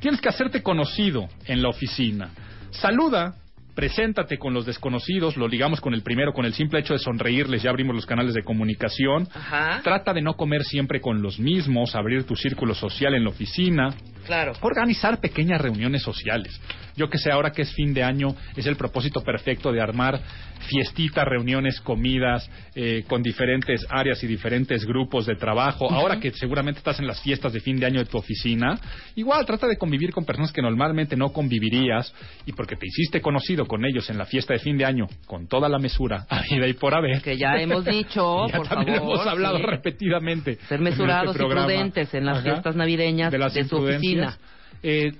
Tienes 0.00 0.20
que 0.20 0.28
hacerte 0.28 0.60
conocido 0.60 1.28
en 1.46 1.62
la 1.62 1.68
oficina. 1.68 2.30
Saluda, 2.70 3.34
preséntate 3.78 4.38
con 4.38 4.54
los 4.54 4.66
desconocidos, 4.66 5.36
lo 5.36 5.46
ligamos 5.46 5.80
con 5.80 5.94
el 5.94 6.02
primero, 6.02 6.32
con 6.32 6.44
el 6.44 6.52
simple 6.52 6.80
hecho 6.80 6.94
de 6.94 6.98
sonreírles, 6.98 7.62
ya 7.62 7.70
abrimos 7.70 7.94
los 7.94 8.06
canales 8.06 8.34
de 8.34 8.42
comunicación. 8.42 9.28
Ajá. 9.32 9.82
Trata 9.84 10.12
de 10.12 10.20
no 10.20 10.34
comer 10.34 10.64
siempre 10.64 11.00
con 11.00 11.22
los 11.22 11.38
mismos, 11.38 11.94
abrir 11.94 12.24
tu 12.24 12.34
círculo 12.34 12.74
social 12.74 13.14
en 13.14 13.22
la 13.22 13.30
oficina. 13.30 13.94
Claro. 14.26 14.54
Organizar 14.62 15.20
pequeñas 15.20 15.60
reuniones 15.60 16.02
sociales. 16.02 16.60
Yo 16.96 17.08
que 17.08 17.18
sé, 17.18 17.30
ahora 17.30 17.52
que 17.52 17.62
es 17.62 17.72
fin 17.72 17.94
de 17.94 18.02
año, 18.02 18.34
es 18.56 18.66
el 18.66 18.74
propósito 18.74 19.22
perfecto 19.22 19.70
de 19.70 19.80
armar 19.80 20.20
fiestitas, 20.68 21.24
reuniones, 21.24 21.80
comidas 21.80 22.50
eh, 22.74 23.04
con 23.06 23.22
diferentes 23.22 23.86
áreas 23.88 24.22
y 24.24 24.26
diferentes 24.26 24.84
grupos 24.84 25.24
de 25.24 25.36
trabajo. 25.36 25.88
Ahora 25.90 26.18
que 26.18 26.32
seguramente 26.32 26.78
estás 26.78 26.98
en 26.98 27.06
las 27.06 27.22
fiestas 27.22 27.52
de 27.52 27.60
fin 27.60 27.78
de 27.78 27.86
año 27.86 28.00
de 28.00 28.06
tu 28.06 28.18
oficina, 28.18 28.78
igual 29.14 29.46
trata 29.46 29.68
de 29.68 29.76
convivir 29.76 30.10
con 30.10 30.24
personas 30.24 30.52
que 30.52 30.60
normalmente 30.60 31.16
no 31.16 31.32
convivirías 31.32 32.12
y 32.44 32.52
porque 32.52 32.74
te 32.74 32.86
hiciste 32.86 33.20
conocido 33.20 33.66
con 33.68 33.84
ellos 33.84 34.10
en 34.10 34.18
la 34.18 34.26
fiesta 34.26 34.54
de 34.54 34.58
fin 34.58 34.76
de 34.76 34.84
año 34.84 35.06
con 35.26 35.46
toda 35.46 35.68
la 35.68 35.78
mesura, 35.78 36.26
habida 36.30 36.66
y 36.66 36.72
por 36.72 36.94
haber. 36.94 37.22
Que 37.22 37.36
ya 37.36 37.54
hemos 37.56 37.84
dicho, 37.84 38.46
Ya 38.48 38.56
por 38.56 38.68
también 38.68 38.98
favor. 38.98 39.16
hemos 39.16 39.26
hablado 39.26 39.58
sí. 39.58 39.64
repetidamente. 39.64 40.54
Ser 40.54 40.62
este 40.62 40.78
mesurados 40.78 41.36
y 41.36 41.38
prudentes 41.38 42.12
en 42.14 42.26
las 42.26 42.42
fiestas 42.42 42.74
navideñas 42.74 43.30
de, 43.30 43.38
las 43.38 43.54
de 43.54 43.64
su 43.64 43.76
oficina. 43.76 44.36
Eh, 44.82 45.12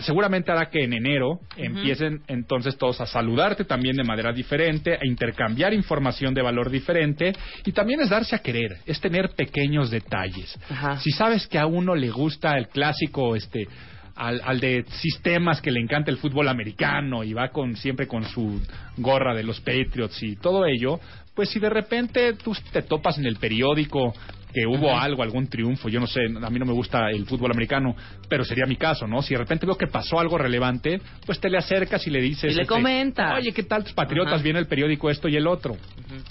seguramente 0.00 0.50
hará 0.50 0.68
que 0.68 0.82
en 0.82 0.92
enero 0.92 1.40
empiecen 1.56 2.20
entonces 2.26 2.76
todos 2.76 3.00
a 3.00 3.06
saludarte 3.06 3.64
también 3.64 3.96
de 3.96 4.04
manera 4.04 4.32
diferente, 4.32 4.94
a 4.94 5.06
intercambiar 5.06 5.72
información 5.72 6.34
de 6.34 6.42
valor 6.42 6.70
diferente 6.70 7.32
y 7.64 7.72
también 7.72 8.00
es 8.00 8.10
darse 8.10 8.34
a 8.34 8.40
querer, 8.40 8.78
es 8.86 9.00
tener 9.00 9.30
pequeños 9.30 9.90
detalles. 9.90 10.58
Ajá. 10.68 10.98
Si 10.98 11.10
sabes 11.12 11.46
que 11.46 11.58
a 11.58 11.66
uno 11.66 11.94
le 11.94 12.10
gusta 12.10 12.56
el 12.58 12.68
clásico, 12.68 13.36
este 13.36 13.68
al, 14.16 14.40
al 14.44 14.60
de 14.60 14.84
sistemas 15.00 15.60
que 15.60 15.70
le 15.70 15.80
encanta 15.80 16.10
el 16.10 16.16
fútbol 16.16 16.48
americano 16.48 17.22
y 17.22 17.32
va 17.32 17.50
con 17.50 17.76
siempre 17.76 18.06
con 18.06 18.24
su 18.24 18.60
gorra 18.96 19.34
de 19.34 19.44
los 19.44 19.60
Patriots 19.60 20.22
y 20.22 20.36
todo 20.36 20.66
ello, 20.66 20.98
pues 21.34 21.50
si 21.50 21.60
de 21.60 21.70
repente 21.70 22.32
tú 22.32 22.56
te 22.72 22.82
topas 22.82 23.18
en 23.18 23.26
el 23.26 23.36
periódico 23.36 24.14
que 24.56 24.66
hubo 24.66 24.96
algo, 24.96 25.22
algún 25.22 25.48
triunfo, 25.48 25.90
yo 25.90 26.00
no 26.00 26.06
sé, 26.06 26.20
a 26.24 26.48
mí 26.48 26.58
no 26.58 26.64
me 26.64 26.72
gusta 26.72 27.10
el 27.10 27.26
fútbol 27.26 27.50
americano, 27.50 27.94
pero 28.26 28.42
sería 28.42 28.64
mi 28.64 28.76
caso, 28.76 29.06
¿no? 29.06 29.20
Si 29.20 29.34
de 29.34 29.40
repente 29.40 29.66
veo 29.66 29.76
que 29.76 29.86
pasó 29.86 30.18
algo 30.18 30.38
relevante, 30.38 30.98
pues 31.26 31.38
te 31.38 31.50
le 31.50 31.58
acercas 31.58 32.06
y 32.06 32.10
le 32.10 32.22
dices... 32.22 32.52
Y 32.52 32.54
le 32.54 32.62
este, 32.62 32.74
comentas. 32.74 33.34
Oye, 33.36 33.52
¿qué 33.52 33.64
tal 33.64 33.84
tus 33.84 33.92
patriotas? 33.92 34.42
Viene 34.42 34.58
el 34.58 34.66
periódico 34.66 35.10
esto 35.10 35.28
y 35.28 35.36
el 35.36 35.46
otro. 35.46 35.76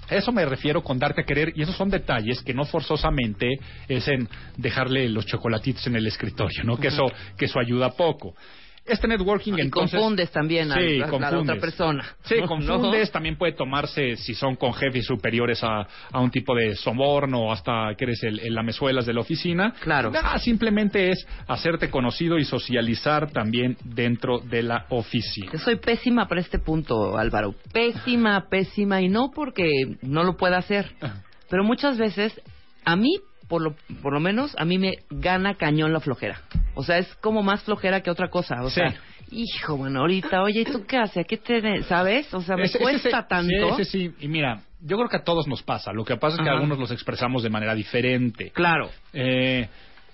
Eso 0.10 0.32
me 0.32 0.44
refiero 0.44 0.82
con 0.82 0.98
darte 0.98 1.22
a 1.22 1.24
querer, 1.24 1.54
y 1.56 1.62
esos 1.62 1.76
son 1.76 1.92
detalles 1.92 2.42
que 2.42 2.56
no 2.56 2.66
forzosamente 2.66 3.60
es 3.88 4.08
en 4.08 4.28
dejarle 4.58 5.08
los 5.08 5.28
chocolatitos 5.28 5.86
en 5.86 5.96
el 5.96 6.08
escritorio, 6.08 6.64
¿no? 6.64 6.78
Que 6.78 6.88
eso, 6.88 7.06
que 7.38 7.46
eso 7.46 7.60
ayuda 7.60 7.92
poco. 7.92 8.34
Este 8.86 9.08
networking 9.08 9.54
Y 9.58 9.62
entonces... 9.62 9.92
confundes 10.00 10.32
también 10.32 10.72
a, 10.72 10.76
Sí, 10.76 10.98
la 11.00 11.08
confundes. 11.10 11.42
otra 11.42 11.60
persona. 11.60 12.06
Sí, 12.24 12.36
¿no? 12.40 12.48
confundes, 12.48 13.12
también 13.12 13.36
puede 13.36 13.54
tomarse 13.54 14.16
si 14.18 14.36
son 14.36 14.56
con 14.56 14.74
jefes 14.74 15.06
superiores 15.06 15.64
a, 15.64 15.88
a 16.12 16.20
un 16.20 16.30
tipo 16.30 16.54
de 16.56 16.76
soborno 16.76 17.46
o 17.48 17.52
hasta 17.52 17.96
que 17.98 18.04
eres 18.06 18.24
el, 18.24 18.40
el 18.40 18.54
lamezuelas 18.54 19.06
de 19.06 19.14
la 19.14 19.22
oficina. 19.22 19.74
Claro. 19.82 20.12
Ah, 20.22 20.38
simplemente 20.38 21.10
es 21.10 21.26
hacerte 21.48 21.90
conocido 21.90 22.38
y 22.38 22.46
socializar 22.46 23.32
también 23.32 23.78
dentro 23.84 24.40
de 24.40 24.62
la 24.64 24.86
oficina. 24.90 25.52
Yo 25.52 25.60
soy 25.60 25.78
pésima 25.78 26.28
para 26.28 26.42
este 26.42 26.60
punto, 26.60 27.18
Álvaro. 27.18 27.56
Pésima, 27.74 28.48
pésima. 28.50 29.02
Y 29.02 29.10
no 29.10 29.32
porque 29.34 29.68
no 30.02 30.24
lo 30.24 30.38
pueda 30.38 30.58
hacer. 30.58 30.92
Pero 31.50 31.64
muchas 31.64 31.98
veces, 31.98 32.40
a 32.84 32.96
mí, 32.96 33.16
por 33.48 33.62
lo, 33.62 33.76
por 34.02 34.14
lo 34.14 34.20
menos, 34.20 34.56
a 34.58 34.66
mí 34.66 34.78
me 34.78 34.94
gana 35.10 35.56
cañón 35.56 35.94
la 35.94 36.00
flojera. 36.00 36.42
O 36.74 36.84
sea, 36.84 36.98
es 36.98 37.14
como 37.16 37.44
más 37.44 37.64
flojera 37.64 38.02
que 38.02 38.10
otra 38.12 38.30
cosa. 38.30 38.56
O 38.64 38.70
Sí. 38.70 38.76
sea, 38.76 38.94
hijo, 39.32 39.78
bueno, 39.78 40.02
ahorita, 40.02 40.42
oye, 40.42 40.62
¿y 40.62 40.66
tú 40.66 40.86
qué 40.88 40.98
haces? 40.98 41.18
¿A 41.18 41.24
qué 41.24 41.38
te, 41.38 41.84
sabes? 41.84 42.34
O 42.34 42.42
sea, 42.42 42.56
me 42.58 42.64
Ese- 42.66 42.80
cuesta 42.80 43.28
tanto. 43.28 43.76
Sí, 43.78 43.86
sí. 43.86 44.12
Y 44.20 44.28
mira, 44.28 44.62
yo 44.82 44.98
creo 44.98 45.10
que 45.10 45.18
a 45.18 45.24
todos 45.24 45.48
nos 45.48 45.64
pasa. 45.64 45.92
Lo 45.94 46.04
que 46.06 46.16
pasa 46.18 46.36
es 46.36 46.42
que 46.42 46.50
Ajá. 46.50 46.54
algunos 46.58 46.78
los 46.80 46.92
expresamos 46.92 47.44
de 47.44 47.50
manera 47.50 47.74
diferente. 47.76 48.52
Claro. 48.52 48.90
Eh, 49.14 49.68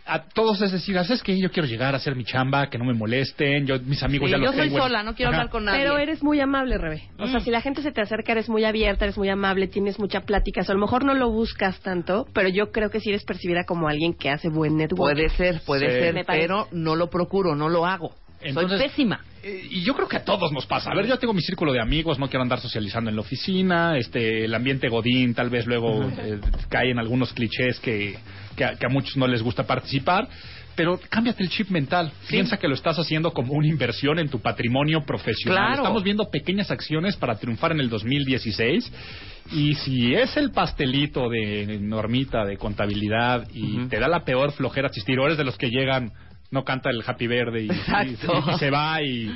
a 0.06 0.24
todos 0.24 0.62
es 0.62 0.72
decir, 0.72 0.96
¿sabes 0.96 1.22
qué? 1.24 1.40
Yo 1.40 1.52
quiero 1.52 1.68
llegar 1.68 1.94
a 1.94 1.98
hacer 1.98 2.16
mi 2.16 2.24
chamba, 2.26 2.70
que 2.70 2.78
no 2.78 2.86
me 2.86 2.94
molesten. 2.94 3.66
Yo, 3.68 3.80
mis 3.80 4.02
amigos 4.04 4.28
Sí, 4.28 4.32
ya 4.32 4.38
los 4.38 4.48
yo 4.48 4.52
soy 4.54 4.62
tengo 4.70 4.78
en- 4.78 4.84
sola, 4.84 5.04
no 5.04 5.16
quiero 5.16 5.30
Ajá. 5.32 5.42
hablar 5.42 5.52
con 5.52 5.66
nadie. 5.66 5.80
Pero 5.82 5.98
eres 5.98 6.24
muy 6.24 6.40
amable, 6.40 6.78
Rebe. 6.78 7.04
O 7.20 7.28
sea, 7.28 7.40
Mm. 7.40 7.44
si 7.44 7.52
la 7.52 7.62
gente 7.62 7.82
se 7.82 7.92
te 7.92 8.02
acerca, 8.02 8.32
eres 8.32 8.50
muy 8.50 8.66
abierta, 8.66 9.06
eres 9.06 9.18
muy 9.18 9.30
amable, 9.30 9.68
tienes 9.68 10.00
mucha 10.00 10.22
plática. 10.22 10.62
O 10.62 10.64
sea, 10.64 10.74
a 10.74 10.76
lo 10.76 10.82
mejor 10.82 11.06
no 11.06 11.14
lo 11.14 11.30
buscas 11.30 11.80
tanto, 11.82 12.26
pero 12.34 12.50
yo 12.50 12.72
creo 12.72 12.90
que 12.90 13.00
sí 13.00 13.10
eres 13.10 13.24
percibida 13.24 13.64
como 13.66 13.88
alguien 13.88 14.14
que 14.14 14.30
hace 14.30 14.50
buen 14.50 14.78
network. 14.78 15.14
Puede 15.16 15.30
ser, 15.30 15.62
puede 15.66 15.88
Sí. 15.90 16.00
ser, 16.14 16.26
pero 16.26 16.68
no 16.72 16.96
lo 16.96 17.10
procuro, 17.10 17.56
no 17.56 17.70
lo 17.70 17.86
hago. 17.86 18.12
Entonces- 18.44 18.80
Soy 18.80 18.88
pésima. 18.90 19.22
Eh, 19.44 19.68
y 19.72 19.82
yo 19.82 19.96
creo 19.96 20.08
que 20.08 20.18
a 20.18 20.24
todos 20.24 20.52
nos 20.52 20.66
pasa. 20.68 20.92
A 20.92 20.96
ver, 20.96 21.08
yo 21.08 21.18
tengo 21.18 21.34
mi 21.34 21.42
círculo 21.42 21.74
de 21.74 21.82
amigos, 21.82 22.20
no 22.20 22.30
quiero 22.30 22.44
andar 22.44 22.60
socializando 22.60 23.10
en 23.10 23.16
la 23.16 23.22
oficina, 23.22 23.98
este, 23.98 24.46
el 24.46 24.54
ambiente 24.54 24.88
godín, 24.88 25.34
tal 25.34 25.50
vez 25.50 25.66
luego 25.66 26.04
eh, 26.04 26.40
caen 26.70 27.00
algunos 27.00 27.34
clichés 27.34 27.80
que, 27.80 28.18
que, 28.56 28.66
a, 28.66 28.76
que 28.76 28.86
a 28.86 28.90
muchos 28.90 29.18
no 29.18 29.28
les 29.28 29.42
gusta 29.42 29.66
participar. 29.66 30.28
Pero 30.76 31.00
cámbiate 31.10 31.44
el 31.44 31.50
chip 31.50 31.70
mental. 31.70 32.14
Piensa 32.30 32.58
que 32.58 32.68
lo 32.68 32.76
estás 32.76 32.98
haciendo 32.98 33.32
como 33.34 33.54
una 33.54 33.68
inversión 33.68 34.20
en 34.20 34.30
tu 34.30 34.40
patrimonio 34.40 35.02
profesional. 35.06 35.58
Claro. 35.58 35.82
Estamos 35.84 36.02
viendo 36.04 36.30
pequeñas 36.32 36.72
acciones 36.72 37.18
para 37.18 37.36
triunfar 37.36 37.74
en 37.74 37.82
el 37.82 37.90
2016. 37.90 38.90
Y 39.52 39.74
si 39.76 40.14
es 40.14 40.38
el 40.38 40.52
pastelito 40.52 41.28
de 41.30 41.78
normita 41.82 42.46
de 42.46 42.56
contabilidad 42.58 43.48
y 43.54 43.88
te 43.88 44.00
da 44.00 44.08
la 44.08 44.24
peor 44.24 44.54
flojera 44.54 44.88
asistir, 44.88 45.20
o 45.20 45.26
eres 45.26 45.38
de 45.38 45.44
los 45.44 45.58
que 45.58 45.70
llegan, 45.70 46.14
no 46.52 46.64
canta 46.64 46.90
el 46.90 47.04
Happy 47.06 47.28
Verde 47.28 47.64
y, 47.64 47.72
Exacto. 47.72 48.44
y- 48.48 48.52
y 48.56 48.58
se 48.60 48.70
va 48.70 49.02
y... 49.02 49.34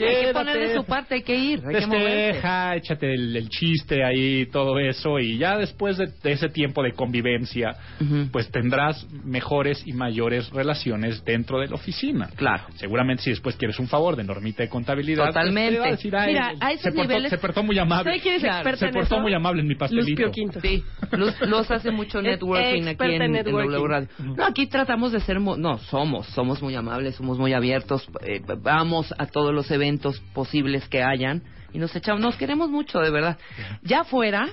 Hay 0.00 0.26
que 0.26 0.32
poner 0.32 0.58
de 0.58 0.74
su 0.74 0.84
parte, 0.84 1.14
hay 1.16 1.22
que 1.22 1.36
ir, 1.36 1.62
hay 1.66 1.74
que 1.76 1.86
moverse. 1.86 2.08
Despeja, 2.16 2.76
échate 2.76 3.14
el, 3.14 3.36
el 3.36 3.48
chiste 3.48 4.02
ahí, 4.04 4.46
todo 4.46 4.78
eso, 4.78 5.18
y 5.20 5.38
ya 5.38 5.56
después 5.58 5.96
de, 5.98 6.08
de 6.22 6.32
ese 6.32 6.48
tiempo 6.48 6.82
de 6.82 6.92
convivencia, 6.92 7.76
Ujú. 8.00 8.28
pues 8.32 8.50
tendrás 8.50 9.06
mejores 9.24 9.86
y 9.86 9.92
mayores 9.92 10.50
relaciones 10.50 11.24
dentro 11.24 11.60
de 11.60 11.68
la 11.68 11.74
oficina. 11.76 12.28
Claro. 12.34 12.64
Seguramente 12.76 13.22
si 13.22 13.30
después 13.30 13.54
quieres 13.56 13.78
un 13.78 13.86
favor 13.86 14.16
de 14.16 14.24
normita 14.24 14.62
de 14.64 14.68
contabilidad, 14.68 15.24
pues, 15.24 15.34
Totalmente. 15.34 15.78
a 15.80 15.90
decir, 15.92 16.16
"Ay, 16.16 16.32
Mira, 16.32 16.52
a 16.60 16.72
esos 16.72 16.82
se, 16.82 16.92
portó, 16.92 17.12
niveles- 17.12 17.30
se 17.30 17.38
portó 17.38 17.62
muy 17.62 17.78
amable. 17.78 18.10
¿Sabe 18.10 18.20
quién 18.20 18.34
es 18.34 18.40
Claro. 18.42 18.76
Se 18.76 18.88
portó 18.88 19.14
eso? 19.16 19.20
muy 19.20 19.32
amable 19.34 19.62
en 19.62 19.68
mi 19.68 19.74
pastelito. 19.76 20.08
Luz 20.08 20.16
Pio 20.16 20.30
Quinto. 20.32 20.60
Sí, 20.60 20.82
Luz, 21.12 21.40
Luz 21.42 21.70
hace 21.70 21.90
mucho 21.92 22.20
networking 22.20 22.88
aquí 22.88 23.04
en, 23.04 23.10
en 23.12 23.22
en 23.22 23.32
networking. 23.32 23.70
W 23.70 23.88
Radio. 23.88 24.08
No, 24.18 24.44
aquí 24.44 24.66
tratamos 24.66 25.12
de 25.12 25.20
ser, 25.20 25.38
mu- 25.38 25.56
no, 25.56 25.78
somos, 25.78 26.26
somos 26.28 26.60
muy 26.62 26.74
amables, 26.74 27.14
somos 27.14 27.38
muy 27.38 27.52
abiertos, 27.52 28.06
eh, 28.26 28.40
vamos 28.62 29.14
a 29.16 29.26
todos 29.26 29.54
los 29.54 29.70
eventos 29.70 29.83
posibles 30.32 30.88
que 30.88 31.02
hayan 31.02 31.42
y 31.72 31.78
nos 31.78 31.94
echamos, 31.96 32.20
nos 32.20 32.36
queremos 32.36 32.70
mucho, 32.70 33.00
de 33.00 33.10
verdad. 33.10 33.38
Ya 33.82 34.04
fuera, 34.04 34.48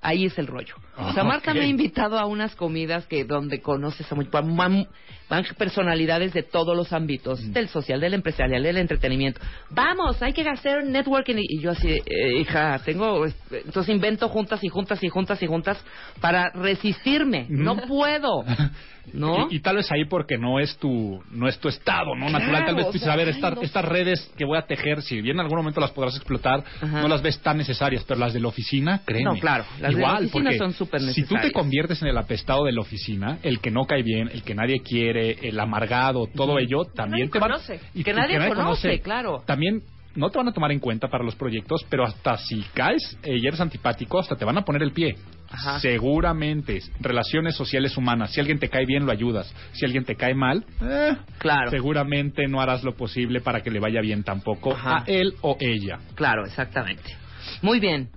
ahí 0.00 0.26
es 0.26 0.38
el 0.38 0.46
rollo. 0.46 0.74
O 1.10 1.12
sea, 1.12 1.24
Marta 1.24 1.50
ok. 1.52 1.56
me 1.58 1.64
ha 1.64 1.68
invitado 1.68 2.18
a 2.18 2.26
unas 2.26 2.54
comidas 2.54 3.06
que 3.06 3.24
donde 3.24 3.60
conoces 3.60 4.10
a 4.10 4.14
muy, 4.14 4.26
van, 4.26 4.54
van 5.28 5.44
personalidades 5.56 6.32
de 6.32 6.42
todos 6.42 6.76
los 6.76 6.92
ámbitos, 6.92 7.40
Mm. 7.40 7.52
del 7.52 7.68
social, 7.68 8.00
del 8.00 8.14
empresarial, 8.14 8.62
del 8.62 8.76
entretenimiento. 8.78 9.40
Vamos, 9.70 10.20
hay 10.22 10.32
que 10.32 10.42
hacer 10.48 10.84
networking 10.84 11.36
y, 11.38 11.60
yo 11.60 11.70
así, 11.72 11.88
eh, 11.90 12.40
hija, 12.40 12.78
tengo, 12.84 13.24
entonces 13.50 13.94
invento 13.94 14.28
juntas 14.28 14.62
y 14.64 14.68
juntas 14.68 15.02
y 15.02 15.08
juntas 15.08 15.42
y 15.42 15.46
juntas 15.46 15.82
para 16.20 16.50
resistirme. 16.50 17.46
No 17.48 17.74
Mm. 17.76 17.88
puedo, 17.88 18.44
¿no? 19.12 19.48
Y, 19.50 19.56
y 19.56 19.60
tal 19.60 19.76
vez 19.76 19.90
ahí 19.90 20.04
porque 20.04 20.36
no 20.38 20.60
es 20.60 20.76
tu 20.76 21.20
no 21.32 21.48
es 21.48 21.58
tu 21.58 21.68
estado 21.68 22.14
no 22.14 22.26
natural 22.28 22.50
Claro, 22.50 22.66
tal 22.66 22.74
vez 22.76 22.84
tú 22.86 22.90
o 22.90 22.92
dices 22.92 23.06
sea, 23.06 23.14
a 23.14 23.16
ver 23.16 23.28
estas 23.28 23.54
no 23.56 23.62
estas 23.62 23.84
redes 23.84 24.30
que 24.36 24.44
voy 24.44 24.58
a 24.58 24.62
tejer 24.62 25.02
si 25.02 25.20
bien 25.20 25.36
en 25.36 25.40
algún 25.40 25.56
momento 25.58 25.80
las 25.80 25.90
podrás 25.90 26.14
explotar 26.16 26.62
Ajá. 26.80 27.00
no 27.00 27.08
las 27.08 27.22
ves 27.22 27.40
tan 27.40 27.56
necesarias 27.56 28.04
pero 28.06 28.20
las 28.20 28.32
de 28.34 28.40
la 28.40 28.48
oficina 28.48 29.00
créeme 29.04 29.24
No, 29.24 29.40
claro, 29.40 29.64
las 29.80 29.94
de 29.94 29.96
la 29.96 29.98
igual 29.98 30.16
oficina 30.26 30.44
porque 30.44 30.58
son 30.58 30.72
súper 30.98 31.14
si 31.14 31.22
tú 31.24 31.36
te 31.40 31.52
conviertes 31.52 32.02
en 32.02 32.08
el 32.08 32.18
apestado 32.18 32.64
de 32.64 32.72
la 32.72 32.80
oficina 32.80 33.38
el 33.42 33.60
que 33.60 33.70
no 33.70 33.84
cae 33.86 34.02
bien 34.02 34.28
el 34.32 34.42
que 34.42 34.54
nadie 34.54 34.80
quiere 34.80 35.36
el 35.42 35.58
amargado 35.60 36.26
todo 36.34 36.58
ello 36.58 36.84
también 36.84 37.28
nadie 37.28 37.32
te 37.32 37.38
van 37.38 37.50
conoce. 37.50 37.80
Que 38.04 38.12
nadie 38.12 38.48
conoce, 38.48 39.00
claro. 39.00 39.42
también 39.46 39.82
no 40.16 40.28
te 40.30 40.38
van 40.38 40.48
a 40.48 40.52
tomar 40.52 40.72
en 40.72 40.80
cuenta 40.80 41.08
para 41.08 41.22
los 41.22 41.36
proyectos, 41.36 41.86
pero 41.88 42.04
hasta 42.04 42.36
si 42.36 42.62
caes 42.74 43.16
eh, 43.22 43.36
y 43.40 43.46
eres 43.46 43.60
antipático, 43.60 44.18
hasta 44.18 44.34
te 44.34 44.44
van 44.44 44.58
a 44.58 44.62
poner 44.64 44.82
el 44.82 44.90
pie. 44.92 45.14
Ajá. 45.48 45.78
Seguramente, 45.78 46.80
relaciones 47.00 47.54
sociales 47.54 47.96
humanas. 47.96 48.32
Si 48.32 48.40
alguien 48.40 48.58
te 48.58 48.68
cae 48.68 48.86
bien, 48.86 49.06
lo 49.06 49.12
ayudas. 49.12 49.54
Si 49.72 49.84
alguien 49.84 50.04
te 50.04 50.16
cae 50.16 50.34
mal, 50.34 50.64
eh, 50.82 51.16
Claro. 51.38 51.70
seguramente 51.70 52.48
no 52.48 52.60
harás 52.60 52.82
lo 52.82 52.96
posible 52.96 53.40
para 53.40 53.62
que 53.62 53.70
le 53.70 53.78
vaya 53.78 54.00
bien 54.00 54.24
tampoco 54.24 54.72
Ajá. 54.72 54.98
a 54.98 55.04
él 55.06 55.34
o 55.42 55.56
ella. 55.60 56.00
Claro, 56.16 56.44
exactamente. 56.44 57.16
Muy 57.62 57.78
bien. 57.78 58.10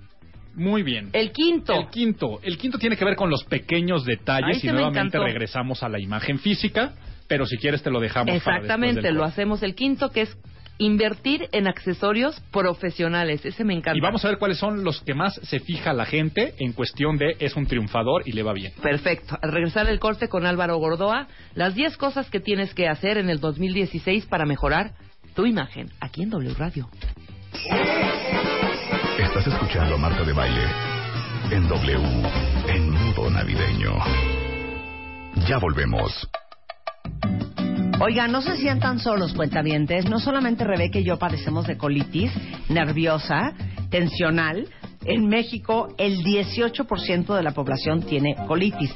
Muy 0.54 0.82
bien. 0.82 1.10
El 1.12 1.32
quinto. 1.32 1.74
El 1.74 1.88
quinto. 1.88 2.40
El 2.42 2.58
quinto 2.58 2.78
tiene 2.78 2.96
que 2.96 3.04
ver 3.04 3.16
con 3.16 3.30
los 3.30 3.44
pequeños 3.44 4.04
detalles 4.04 4.62
y 4.62 4.66
me 4.68 4.74
nuevamente 4.74 5.18
regresamos 5.18 5.82
a 5.82 5.88
la 5.88 6.00
imagen 6.00 6.38
física, 6.38 6.94
pero 7.28 7.46
si 7.46 7.56
quieres 7.56 7.82
te 7.82 7.90
lo 7.90 8.00
dejamos 8.00 8.42
para 8.42 8.58
Exactamente, 8.58 9.02
del 9.02 9.14
lo 9.14 9.24
hacemos 9.24 9.62
el 9.62 9.74
quinto, 9.74 10.10
que 10.10 10.22
es 10.22 10.38
invertir 10.78 11.48
en 11.52 11.66
accesorios 11.66 12.40
profesionales. 12.50 13.44
Ese 13.44 13.64
me 13.64 13.74
encanta. 13.74 13.96
Y 13.96 14.00
vamos 14.00 14.24
a 14.24 14.28
ver 14.28 14.38
cuáles 14.38 14.58
son 14.58 14.84
los 14.84 15.00
que 15.02 15.14
más 15.14 15.34
se 15.42 15.60
fija 15.60 15.92
la 15.92 16.04
gente 16.04 16.54
en 16.58 16.72
cuestión 16.72 17.16
de 17.16 17.36
es 17.38 17.56
un 17.56 17.66
triunfador 17.66 18.22
y 18.26 18.32
le 18.32 18.42
va 18.42 18.52
bien. 18.52 18.72
Perfecto. 18.82 19.38
Al 19.40 19.52
regresar 19.52 19.88
el 19.88 20.00
corte 20.00 20.28
con 20.28 20.46
Álvaro 20.46 20.76
Gordoa, 20.78 21.28
las 21.54 21.74
10 21.74 21.96
cosas 21.96 22.30
que 22.30 22.40
tienes 22.40 22.74
que 22.74 22.88
hacer 22.88 23.18
en 23.18 23.30
el 23.30 23.40
2016 23.40 24.26
para 24.26 24.46
mejorar 24.46 24.92
tu 25.34 25.46
imagen 25.46 25.90
aquí 26.00 26.22
en 26.22 26.30
W 26.30 26.54
Radio. 26.54 26.88
Estás 29.18 29.46
escuchando 29.46 29.94
a 29.94 29.98
Marta 29.98 30.24
de 30.24 30.32
Baile 30.32 30.64
en 31.52 31.68
W, 31.68 31.98
en 32.68 32.90
modo 32.90 33.30
navideño. 33.30 33.92
Ya 35.46 35.58
volvemos. 35.58 36.28
Oiga, 38.00 38.26
no 38.26 38.42
se 38.42 38.56
sientan 38.56 38.98
solos, 38.98 39.32
cuentavientes. 39.34 40.08
No 40.10 40.18
solamente 40.18 40.64
Rebeca 40.64 40.98
y 40.98 41.04
yo 41.04 41.16
padecemos 41.16 41.64
de 41.66 41.78
colitis 41.78 42.32
nerviosa, 42.68 43.52
tensional. 43.88 44.66
En 45.04 45.26
México, 45.28 45.88
el 45.98 46.22
18% 46.24 47.34
de 47.36 47.42
la 47.42 47.52
población 47.52 48.02
tiene 48.02 48.34
colitis. 48.46 48.90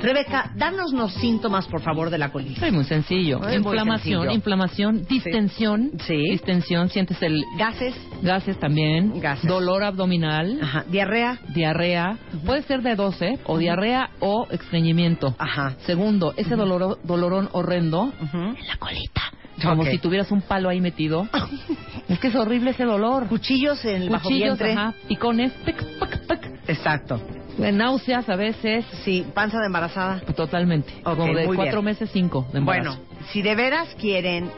Rebeca, 0.00 0.52
danos 0.56 0.92
los 0.92 1.12
síntomas, 1.14 1.66
por 1.68 1.80
favor, 1.82 2.10
de 2.10 2.18
la 2.18 2.30
colitis. 2.32 2.62
Es 2.62 2.72
muy 2.72 2.84
sencillo. 2.84 3.36
Es 3.38 3.46
muy 3.48 3.56
inflamación, 3.56 4.22
sencillo. 4.22 4.30
inflamación, 4.34 5.04
distensión. 5.08 5.90
Sí. 6.06 6.16
Distensión, 6.30 6.88
sientes 6.88 7.22
el 7.22 7.44
Gases, 7.58 7.94
gases 8.22 8.58
también. 8.58 9.20
Gases. 9.20 9.48
Dolor 9.48 9.84
abdominal. 9.84 10.58
ajá, 10.60 10.84
diarrea, 10.88 11.38
Diarrea. 11.54 12.18
Puede 12.44 12.62
ser 12.62 12.82
de 12.82 12.96
12, 12.96 13.38
o 13.44 13.58
diarrea 13.58 14.10
o 14.20 14.46
estreñimiento. 14.50 15.34
ajá. 15.38 15.76
Segundo, 15.86 16.34
ese 16.36 16.56
dolor, 16.56 16.98
dolorón 17.04 17.48
horrendo 17.52 18.04
ujú. 18.20 18.38
en 18.38 18.66
la 18.66 18.76
colita. 18.78 19.22
Como 19.62 19.84
si 19.84 19.98
tuvieras 19.98 20.30
un 20.30 20.42
palo 20.42 20.68
ahí 20.68 20.80
metido. 20.80 21.28
es 22.08 22.18
que 22.18 22.28
es 22.28 22.34
horrible 22.34 22.70
ese 22.70 22.84
dolor. 22.84 23.26
Cuchillos 23.28 23.84
en 23.84 24.02
el 24.02 24.10
bajo 24.10 24.24
Cuchillos, 24.24 24.58
vientre. 24.58 24.72
ajá, 24.72 24.94
picones, 25.08 25.52
pic, 25.64 25.76
pic, 25.76 26.26
pic. 26.26 26.60
Exacto. 26.68 27.20
náuseas 27.58 28.28
a 28.28 28.36
veces. 28.36 28.84
Sí, 29.04 29.24
panza 29.34 29.58
de 29.60 29.66
embarazada. 29.66 30.20
Totalmente. 30.20 30.92
Como 31.02 31.26
de 31.34 31.44
cuatro 31.46 31.82
bien. 31.82 31.84
meses, 31.84 32.10
cinco 32.12 32.46
de 32.52 32.58
embarazo. 32.58 32.96
Bueno, 32.96 33.24
si 33.32 33.42
de 33.42 33.54
veras 33.54 33.94
quieren 34.00 34.50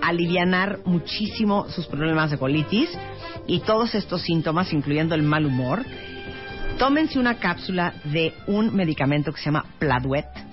alivianar 0.00 0.80
muchísimo 0.84 1.68
sus 1.68 1.86
problemas 1.86 2.30
de 2.30 2.38
colitis 2.38 2.90
y 3.46 3.60
todos 3.60 3.94
estos 3.94 4.22
síntomas, 4.22 4.72
incluyendo 4.72 5.14
el 5.14 5.22
mal 5.22 5.46
humor, 5.46 5.84
tómense 6.78 7.18
una 7.18 7.36
cápsula 7.36 7.94
de 8.04 8.34
un 8.46 8.74
medicamento 8.74 9.32
que 9.32 9.38
se 9.38 9.46
llama 9.46 9.64
Pladuet 9.78 10.51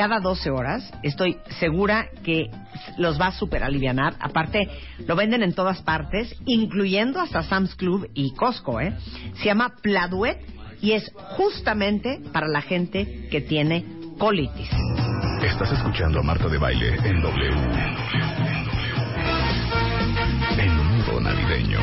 cada 0.00 0.18
12 0.18 0.50
horas. 0.50 0.90
Estoy 1.02 1.36
segura 1.58 2.08
que 2.24 2.50
los 2.96 3.20
va 3.20 3.26
a 3.26 3.32
super 3.32 3.62
alivianar. 3.62 4.14
Aparte, 4.18 4.66
lo 5.06 5.14
venden 5.14 5.42
en 5.42 5.52
todas 5.52 5.82
partes, 5.82 6.34
incluyendo 6.46 7.20
hasta 7.20 7.42
Sam's 7.42 7.74
Club 7.74 8.08
y 8.14 8.32
Costco. 8.32 8.80
¿eh? 8.80 8.96
Se 9.34 9.44
llama 9.44 9.74
Pladuet 9.82 10.38
y 10.80 10.92
es 10.92 11.12
justamente 11.36 12.18
para 12.32 12.48
la 12.48 12.62
gente 12.62 13.28
que 13.30 13.42
tiene 13.42 13.84
colitis. 14.18 14.70
Estás 15.42 15.70
escuchando 15.72 16.20
a 16.20 16.22
Marta 16.22 16.48
de 16.48 16.56
Baile 16.56 16.94
en 17.04 17.20
W. 17.20 17.50
En 20.56 20.76
modo 20.76 21.20
navideño. 21.20 21.78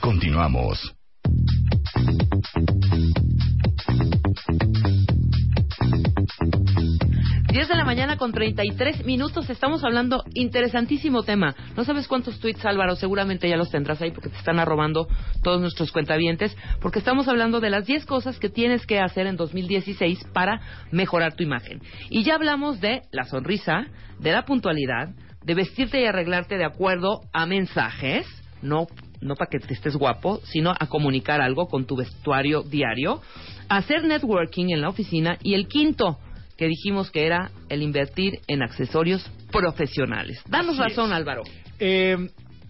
Continuamos. 0.00 0.94
Diez 7.52 7.68
de 7.68 7.76
la 7.76 7.84
mañana 7.84 8.16
con 8.16 8.32
33 8.32 9.04
minutos. 9.04 9.50
Estamos 9.50 9.84
hablando 9.84 10.24
interesantísimo 10.32 11.22
tema. 11.22 11.54
No 11.76 11.84
sabes 11.84 12.08
cuántos 12.08 12.40
tweets, 12.40 12.64
Álvaro. 12.64 12.96
Seguramente 12.96 13.46
ya 13.46 13.58
los 13.58 13.70
tendrás 13.70 14.00
ahí 14.00 14.10
porque 14.10 14.30
te 14.30 14.38
están 14.38 14.58
arrobando 14.58 15.06
todos 15.42 15.60
nuestros 15.60 15.92
cuentavientes. 15.92 16.56
Porque 16.80 17.00
estamos 17.00 17.28
hablando 17.28 17.60
de 17.60 17.68
las 17.68 17.84
10 17.84 18.06
cosas 18.06 18.38
que 18.38 18.48
tienes 18.48 18.86
que 18.86 19.00
hacer 19.00 19.26
en 19.26 19.36
2016 19.36 20.28
para 20.32 20.62
mejorar 20.92 21.34
tu 21.34 21.42
imagen. 21.42 21.82
Y 22.08 22.22
ya 22.22 22.36
hablamos 22.36 22.80
de 22.80 23.02
la 23.12 23.24
sonrisa, 23.24 23.84
de 24.18 24.32
la 24.32 24.46
puntualidad, 24.46 25.10
de 25.44 25.54
vestirte 25.54 26.00
y 26.00 26.06
arreglarte 26.06 26.56
de 26.56 26.64
acuerdo 26.64 27.20
a 27.34 27.44
mensajes. 27.44 28.26
No, 28.62 28.86
no 29.20 29.34
para 29.34 29.50
que 29.50 29.58
te 29.58 29.74
estés 29.74 29.96
guapo, 29.96 30.40
sino 30.44 30.70
a 30.70 30.86
comunicar 30.86 31.42
algo 31.42 31.66
con 31.66 31.84
tu 31.84 31.96
vestuario 31.96 32.62
diario. 32.62 33.20
Hacer 33.68 34.04
networking 34.04 34.70
en 34.70 34.80
la 34.80 34.88
oficina. 34.88 35.36
Y 35.42 35.52
el 35.52 35.68
quinto, 35.68 36.16
que 36.62 36.68
dijimos 36.68 37.10
que 37.10 37.26
era 37.26 37.50
el 37.68 37.82
invertir 37.82 38.38
en 38.46 38.62
accesorios 38.62 39.28
profesionales. 39.50 40.40
Danos 40.48 40.78
Así 40.78 40.90
razón, 40.90 41.10
es. 41.10 41.16
Álvaro. 41.16 41.42
Eh, 41.80 42.16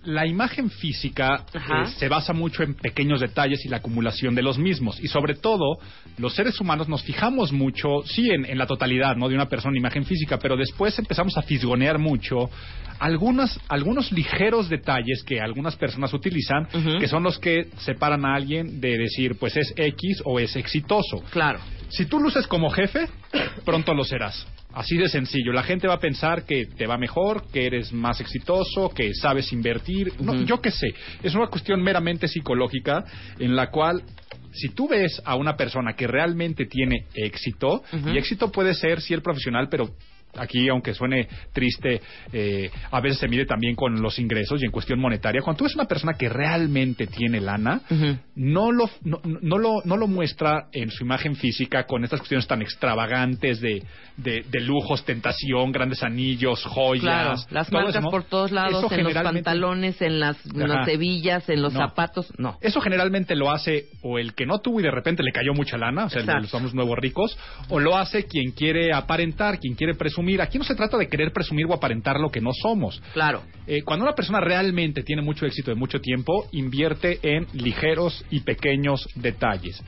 la 0.05 0.26
imagen 0.26 0.70
física 0.70 1.44
eh, 1.52 1.61
se 1.98 2.09
basa 2.09 2.33
mucho 2.33 2.62
en 2.62 2.72
pequeños 2.72 3.20
detalles 3.20 3.62
y 3.66 3.68
la 3.68 3.76
acumulación 3.76 4.35
de 4.35 4.40
los 4.40 4.59
mismos. 4.59 4.98
Y 4.98 5.09
sobre 5.09 5.35
todo, 5.35 5.78
los 6.16 6.35
seres 6.35 6.59
humanos 6.59 6.88
nos 6.88 7.02
fijamos 7.02 7.52
mucho, 7.52 8.02
sí, 8.07 8.31
en, 8.31 8.46
en 8.46 8.57
la 8.57 8.66
totalidad 8.66 9.14
¿no? 9.14 9.28
de 9.28 9.35
una 9.35 9.50
persona, 9.50 9.76
imagen 9.76 10.07
física, 10.07 10.38
pero 10.38 10.57
después 10.57 10.98
empezamos 10.98 11.37
a 11.37 11.42
fisgonear 11.42 11.98
mucho 11.98 12.48
algunas, 12.98 13.61
algunos 13.68 14.11
ligeros 14.11 14.70
detalles 14.70 15.22
que 15.24 15.40
algunas 15.40 15.76
personas 15.76 16.14
utilizan, 16.14 16.66
que 16.98 17.09
son 17.09 17.24
los 17.24 17.38
que 17.38 17.66
separan 17.78 18.24
a 18.24 18.37
alguien 18.37 18.81
de 18.81 18.96
decir, 18.96 19.37
pues 19.38 19.57
es 19.57 19.74
X 19.76 20.22
o 20.24 20.38
es 20.38 20.57
exitoso. 20.57 21.22
Claro. 21.31 21.59
Si 21.92 22.07
tú 22.07 22.18
luces 22.18 22.46
como 22.46 22.70
jefe, 22.70 23.07
pronto 23.66 23.92
lo 23.92 24.02
serás. 24.02 24.46
Así 24.72 24.96
de 24.96 25.09
sencillo. 25.09 25.52
La 25.52 25.62
gente 25.62 25.87
va 25.87 25.94
a 25.94 26.00
pensar 26.00 26.44
que 26.44 26.64
te 26.64 26.87
va 26.87 26.96
mejor, 26.96 27.44
que 27.52 27.66
eres 27.66 27.92
más 27.92 28.18
exitoso, 28.20 28.88
que 28.88 29.12
sabes 29.12 29.52
invertir. 29.52 30.11
No, 30.18 30.42
yo 30.42 30.61
qué 30.62 30.70
sé. 30.70 30.94
Es 31.22 31.35
una 31.35 31.48
cuestión 31.48 31.83
meramente 31.83 32.28
psicológica 32.28 33.05
en 33.38 33.55
la 33.55 33.70
cual 33.70 34.02
si 34.52 34.70
tú 34.70 34.88
ves 34.88 35.20
a 35.24 35.35
una 35.35 35.55
persona 35.55 35.94
que 35.94 36.07
realmente 36.07 36.64
tiene 36.64 37.07
éxito, 37.14 37.83
y 38.07 38.16
éxito 38.16 38.50
puede 38.50 38.72
ser 38.72 39.02
sí 39.02 39.12
el 39.12 39.22
profesional, 39.22 39.68
pero 39.70 39.90
aquí, 40.37 40.68
aunque 40.68 40.95
suene 40.95 41.29
triste, 41.53 42.01
eh, 42.33 42.71
a 42.90 43.01
veces 43.01 43.18
se 43.18 43.29
mide 43.29 43.45
también 43.47 43.75
con 43.75 44.01
los 44.01 44.18
ingresos 44.18 44.62
y 44.62 44.64
en 44.66 44.71
cuestión 44.71 44.99
monetaria. 44.99 45.42
Cuando 45.42 45.59
tú 45.59 45.64
ves 45.64 45.75
una 45.75 45.85
persona 45.87 46.14
que 46.14 46.29
realmente 46.29 47.07
tiene 47.07 47.40
lana, 47.40 47.81
no 48.35 48.73
lo, 48.73 48.88
no, 49.03 49.21
no 49.25 49.59
lo, 49.59 49.83
no 49.85 49.97
lo 49.97 50.07
muestra 50.07 50.68
en 50.73 50.90
su 50.90 51.05
imagen 51.05 51.37
física 51.37 51.85
con 51.85 52.05
estas 52.05 52.21
cuestiones 52.21 52.47
tan 52.47 52.62
extravagantes 52.62 53.61
de, 53.61 53.83
de, 54.16 54.45
de 54.51 54.61
lujos, 54.61 55.05
tentación, 55.05 55.73
grandes 55.73 56.03
anillos, 56.03 56.64
joyas. 56.64 57.03
Claro, 57.03 57.35
las 57.51 57.71
marcas 57.73 57.95
eso, 57.97 58.01
¿no? 58.05 58.11
por 58.11 58.25
todos 58.25 58.51
lados, 58.53 58.85
Eso 58.85 58.95
en 58.95 59.05
los 59.05 59.12
pantalones, 59.14 60.01
en 60.03 60.21
las, 60.21 60.37
en 60.47 60.68
las 60.68 60.88
hebillas, 60.88 61.49
en 61.49 61.62
los 61.62 61.73
No. 61.73 61.81
zapatos, 61.81 62.33
no. 62.38 62.59
Eso 62.61 62.81
generalmente 62.81 63.35
lo 63.35 63.51
hace 63.51 63.87
o 64.03 64.18
el 64.18 64.35
que 64.35 64.47
no 64.47 64.61
tuvo 64.61 64.81
y 64.81 64.83
de 64.83 64.90
repente 64.90 65.23
le 65.23 65.33
cayó 65.33 65.53
mucha 65.55 65.77
lana, 65.77 66.07
o 66.07 66.09
sea, 66.11 66.23
los 66.23 66.49
somos 66.49 66.75
nuevos 66.75 66.97
ricos, 66.99 67.37
o 67.68 67.81
lo 67.81 67.97
hace 67.97 68.25
quien 68.25 68.53
quiere 68.53 68.92
aparentar, 68.92 69.59
quien 69.59 69.75
quiere 69.75 69.95
presumir. 69.95 70.21
Aquí 70.40 70.58
no 70.58 70.64
se 70.64 70.74
trata 70.74 70.96
de 70.96 71.08
querer 71.08 71.32
presumir 71.32 71.66
o 71.66 71.74
aparentar 71.74 72.18
lo 72.18 72.30
que 72.30 72.40
no 72.40 72.52
somos. 72.52 73.02
Claro. 73.12 73.42
Eh, 73.66 73.82
cuando 73.82 74.04
una 74.04 74.14
persona 74.14 74.40
realmente 74.40 75.02
tiene 75.02 75.22
mucho 75.22 75.46
éxito 75.46 75.70
de 75.70 75.76
mucho 75.76 76.00
tiempo, 76.00 76.46
invierte 76.52 77.18
en 77.22 77.46
ligeros 77.52 78.24
y 78.30 78.40
pequeños 78.40 79.08
detalles. 79.14 79.82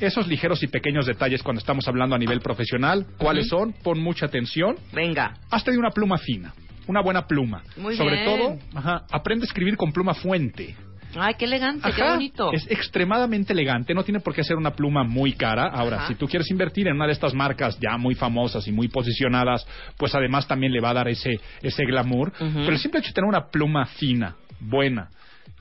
Esos 0.00 0.26
ligeros 0.26 0.62
y 0.62 0.66
pequeños 0.66 1.06
detalles, 1.06 1.42
cuando 1.42 1.60
estamos 1.60 1.86
hablando 1.86 2.16
a 2.16 2.18
nivel 2.18 2.40
profesional, 2.40 3.06
¿cuáles 3.18 3.48
son? 3.48 3.74
Pon 3.82 4.00
mucha 4.00 4.26
atención. 4.26 4.76
Venga. 4.92 5.34
Hazte 5.50 5.72
de 5.72 5.78
una 5.78 5.90
pluma 5.90 6.16
fina, 6.16 6.54
una 6.86 7.02
buena 7.02 7.26
pluma. 7.26 7.62
Muy 7.76 7.96
Sobre 7.96 8.22
bien. 8.22 8.24
todo, 8.24 8.58
ajá, 8.74 9.04
aprende 9.10 9.44
a 9.44 9.48
escribir 9.48 9.76
con 9.76 9.92
pluma 9.92 10.14
fuente. 10.14 10.74
Ay, 11.16 11.34
qué 11.38 11.44
elegante, 11.44 11.90
qué 11.94 12.02
bonito. 12.02 12.52
Es 12.52 12.70
extremadamente 12.70 13.52
elegante, 13.52 13.94
no 13.94 14.04
tiene 14.04 14.20
por 14.20 14.34
qué 14.34 14.44
ser 14.44 14.56
una 14.56 14.72
pluma 14.72 15.02
muy 15.04 15.32
cara. 15.32 15.66
Ahora, 15.68 15.98
Ajá. 15.98 16.08
si 16.08 16.14
tú 16.14 16.26
quieres 16.26 16.50
invertir 16.50 16.88
en 16.88 16.94
una 16.96 17.06
de 17.06 17.12
estas 17.12 17.34
marcas 17.34 17.78
ya 17.80 17.96
muy 17.96 18.14
famosas 18.14 18.66
y 18.68 18.72
muy 18.72 18.88
posicionadas, 18.88 19.66
pues 19.96 20.14
además 20.14 20.46
también 20.46 20.72
le 20.72 20.80
va 20.80 20.90
a 20.90 20.94
dar 20.94 21.08
ese, 21.08 21.40
ese 21.62 21.84
glamour. 21.84 22.32
Pero 22.38 22.70
el 22.72 22.78
simple 22.78 23.00
hecho 23.00 23.08
de 23.08 23.14
tener 23.14 23.28
una 23.28 23.46
pluma 23.50 23.86
fina, 23.86 24.36
buena, 24.60 25.08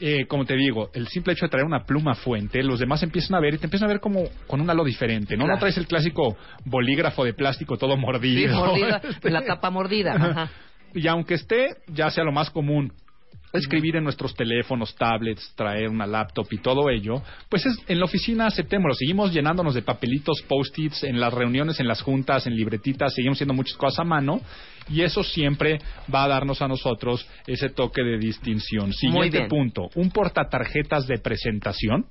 eh, 0.01 0.25
como 0.27 0.45
te 0.45 0.55
digo, 0.55 0.89
el 0.93 1.07
simple 1.09 1.33
hecho 1.33 1.45
de 1.45 1.49
traer 1.49 1.65
una 1.65 1.83
pluma 1.83 2.15
fuente, 2.15 2.63
los 2.63 2.79
demás 2.79 3.03
empiezan 3.03 3.35
a 3.35 3.41
ver 3.41 3.55
y 3.55 3.57
te 3.57 3.65
empiezan 3.65 3.89
a 3.89 3.91
ver 3.91 3.99
como 3.99 4.23
con 4.47 4.61
un 4.61 4.69
halo 4.69 4.83
diferente, 4.85 5.35
¿no? 5.35 5.43
Claro. 5.43 5.55
No 5.55 5.59
traes 5.59 5.77
el 5.77 5.87
clásico 5.87 6.37
bolígrafo 6.63 7.25
de 7.25 7.33
plástico 7.33 7.77
todo 7.77 7.95
Sí, 7.95 7.99
mordido. 8.01 8.55
mordida, 8.57 9.01
la 9.23 9.43
tapa 9.43 9.69
mordida. 9.69 10.13
Ajá. 10.13 10.49
Y 10.93 11.05
aunque 11.07 11.33
esté, 11.33 11.67
ya 11.87 12.09
sea 12.11 12.23
lo 12.23 12.31
más 12.31 12.49
común, 12.49 12.93
escribir 13.53 13.95
en 13.95 14.03
nuestros 14.03 14.35
teléfonos, 14.35 14.95
tablets, 14.95 15.53
traer 15.55 15.89
una 15.89 16.05
laptop 16.05 16.47
y 16.51 16.57
todo 16.59 16.89
ello, 16.89 17.21
pues 17.49 17.65
es, 17.65 17.77
en 17.87 17.99
la 17.99 18.05
oficina 18.05 18.47
aceptémoslo. 18.47 18.93
Seguimos 18.95 19.33
llenándonos 19.33 19.73
de 19.73 19.81
papelitos, 19.81 20.41
post-its, 20.47 21.03
en 21.03 21.19
las 21.19 21.33
reuniones, 21.33 21.79
en 21.79 21.87
las 21.87 22.01
juntas, 22.01 22.45
en 22.47 22.55
libretitas, 22.55 23.13
seguimos 23.13 23.37
haciendo 23.37 23.53
muchas 23.53 23.77
cosas 23.77 23.99
a 23.99 24.03
mano 24.03 24.41
y 24.89 25.01
eso 25.01 25.23
siempre 25.23 25.79
va 26.13 26.25
a 26.25 26.27
darnos 26.27 26.61
a 26.61 26.67
nosotros 26.67 27.27
ese 27.47 27.69
toque 27.69 28.03
de 28.03 28.17
distinción. 28.17 28.93
Siguiente 28.93 29.47
punto, 29.47 29.89
un 29.95 30.11
portatarjetas 30.11 31.07
de 31.07 31.17
presentación. 31.19 32.05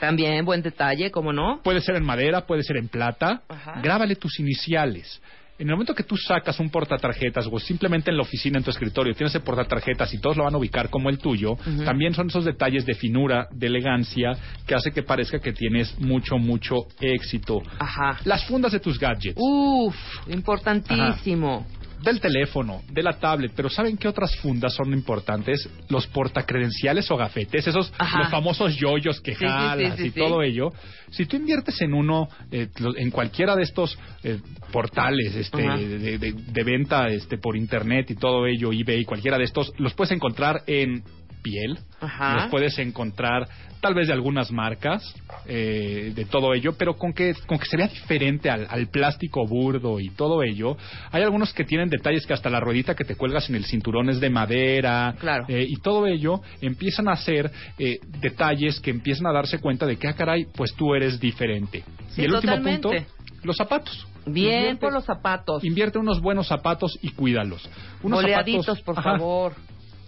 También 0.00 0.44
buen 0.44 0.60
detalle, 0.62 1.10
¿cómo 1.10 1.32
no? 1.32 1.60
Puede 1.62 1.80
ser 1.80 1.96
en 1.96 2.04
madera, 2.04 2.46
puede 2.46 2.62
ser 2.62 2.76
en 2.76 2.88
plata. 2.88 3.42
Ajá. 3.48 3.80
Grábale 3.82 4.16
tus 4.16 4.38
iniciales. 4.38 5.22
En 5.56 5.68
el 5.68 5.74
momento 5.74 5.94
que 5.94 6.02
tú 6.02 6.16
sacas 6.16 6.58
un 6.58 6.68
portatarjetas 6.68 7.46
o 7.50 7.58
simplemente 7.60 8.10
en 8.10 8.16
la 8.16 8.22
oficina, 8.22 8.58
en 8.58 8.64
tu 8.64 8.70
escritorio, 8.70 9.14
tienes 9.14 9.32
ese 9.32 9.44
portatarjetas 9.44 10.12
y 10.12 10.18
todos 10.18 10.36
lo 10.36 10.44
van 10.44 10.54
a 10.54 10.58
ubicar 10.58 10.90
como 10.90 11.10
el 11.10 11.18
tuyo, 11.18 11.56
también 11.84 12.12
son 12.12 12.26
esos 12.26 12.44
detalles 12.44 12.84
de 12.84 12.94
finura, 12.94 13.46
de 13.52 13.68
elegancia, 13.68 14.32
que 14.66 14.74
hace 14.74 14.90
que 14.90 15.04
parezca 15.04 15.38
que 15.38 15.52
tienes 15.52 15.96
mucho, 16.00 16.38
mucho 16.38 16.86
éxito. 17.00 17.62
Ajá. 17.78 18.18
Las 18.24 18.44
fundas 18.46 18.72
de 18.72 18.80
tus 18.80 18.98
gadgets. 18.98 19.36
Uf, 19.36 19.94
importantísimo. 20.28 21.64
Del 22.04 22.20
teléfono, 22.20 22.82
de 22.90 23.02
la 23.02 23.14
tablet, 23.18 23.52
pero 23.56 23.68
¿saben 23.70 23.96
qué 23.96 24.06
otras 24.08 24.36
fundas 24.36 24.74
son 24.74 24.92
importantes? 24.92 25.68
Los 25.88 26.06
portacredenciales 26.08 27.10
o 27.10 27.16
gafetes, 27.16 27.66
esos 27.66 27.92
Ajá. 27.98 28.18
los 28.20 28.30
famosos 28.30 28.76
yoyos 28.76 29.20
que 29.20 29.32
Sí, 29.32 29.38
sí, 29.40 29.44
sí, 29.46 29.50
jalas 29.50 29.96
sí, 29.96 30.06
y 30.06 30.10
todo 30.10 30.42
ello. 30.42 30.70
Si 31.10 31.26
tú 31.26 31.36
inviertes 31.36 31.80
en 31.80 31.94
uno, 31.94 32.28
eh, 32.50 32.68
en 32.96 33.10
cualquiera 33.10 33.56
de 33.56 33.62
estos 33.62 33.98
eh, 34.22 34.38
portales 34.72 35.34
este, 35.34 35.62
de, 35.62 36.18
de- 36.18 36.32
de 36.32 36.64
venta 36.64 37.08
este, 37.08 37.38
por 37.38 37.56
internet 37.56 38.10
y 38.10 38.16
todo 38.16 38.46
ello, 38.46 38.72
eBay, 38.72 39.04
cualquiera 39.04 39.38
de 39.38 39.44
estos, 39.44 39.72
los 39.78 39.94
puedes 39.94 40.12
encontrar 40.12 40.62
en 40.66 41.02
piel, 41.44 41.78
Ajá. 42.00 42.34
los 42.36 42.50
puedes 42.50 42.76
encontrar 42.78 43.46
tal 43.80 43.92
vez 43.94 44.06
de 44.06 44.14
algunas 44.14 44.50
marcas, 44.50 45.14
eh, 45.44 46.12
de 46.16 46.24
todo 46.24 46.54
ello, 46.54 46.72
pero 46.78 46.94
con 46.96 47.12
que, 47.12 47.34
con 47.46 47.58
que 47.58 47.66
se 47.66 47.76
vea 47.76 47.86
diferente 47.86 48.48
al, 48.48 48.66
al 48.70 48.88
plástico 48.88 49.46
burdo 49.46 50.00
y 50.00 50.08
todo 50.08 50.42
ello. 50.42 50.74
Hay 51.12 51.22
algunos 51.22 51.52
que 51.52 51.64
tienen 51.64 51.90
detalles 51.90 52.26
que 52.26 52.32
hasta 52.32 52.48
la 52.48 52.60
ruedita 52.60 52.94
que 52.94 53.04
te 53.04 53.14
cuelgas 53.14 53.50
en 53.50 53.56
el 53.56 53.66
cinturón 53.66 54.08
es 54.08 54.20
de 54.20 54.30
madera. 54.30 55.14
Claro. 55.20 55.44
eh, 55.48 55.66
y 55.68 55.76
todo 55.82 56.06
ello 56.06 56.40
empiezan 56.62 57.08
a 57.08 57.16
ser 57.16 57.50
eh, 57.78 57.98
detalles 58.20 58.80
que 58.80 58.90
empiezan 58.90 59.26
a 59.26 59.32
darse 59.32 59.58
cuenta 59.58 59.84
de 59.84 59.96
que, 59.98 60.08
ah, 60.08 60.14
caray, 60.14 60.46
pues 60.56 60.72
tú 60.74 60.94
eres 60.94 61.20
diferente. 61.20 61.84
Sí, 62.08 62.22
y 62.22 62.24
el 62.24 62.30
totalmente. 62.32 62.88
último 62.88 63.04
punto, 63.04 63.46
los 63.46 63.56
zapatos. 63.56 64.06
Bien 64.26 64.60
Invierte- 64.60 64.80
por 64.80 64.92
los 64.94 65.04
zapatos. 65.04 65.62
Invierte 65.62 65.98
unos 65.98 66.22
buenos 66.22 66.46
zapatos 66.46 66.98
y 67.02 67.10
cuídalos. 67.10 67.68
Unos 68.02 68.22
Boleaditos, 68.22 68.64
zapatos- 68.78 68.82
por 68.82 68.98
Ajá 68.98 69.10
favor. 69.18 69.52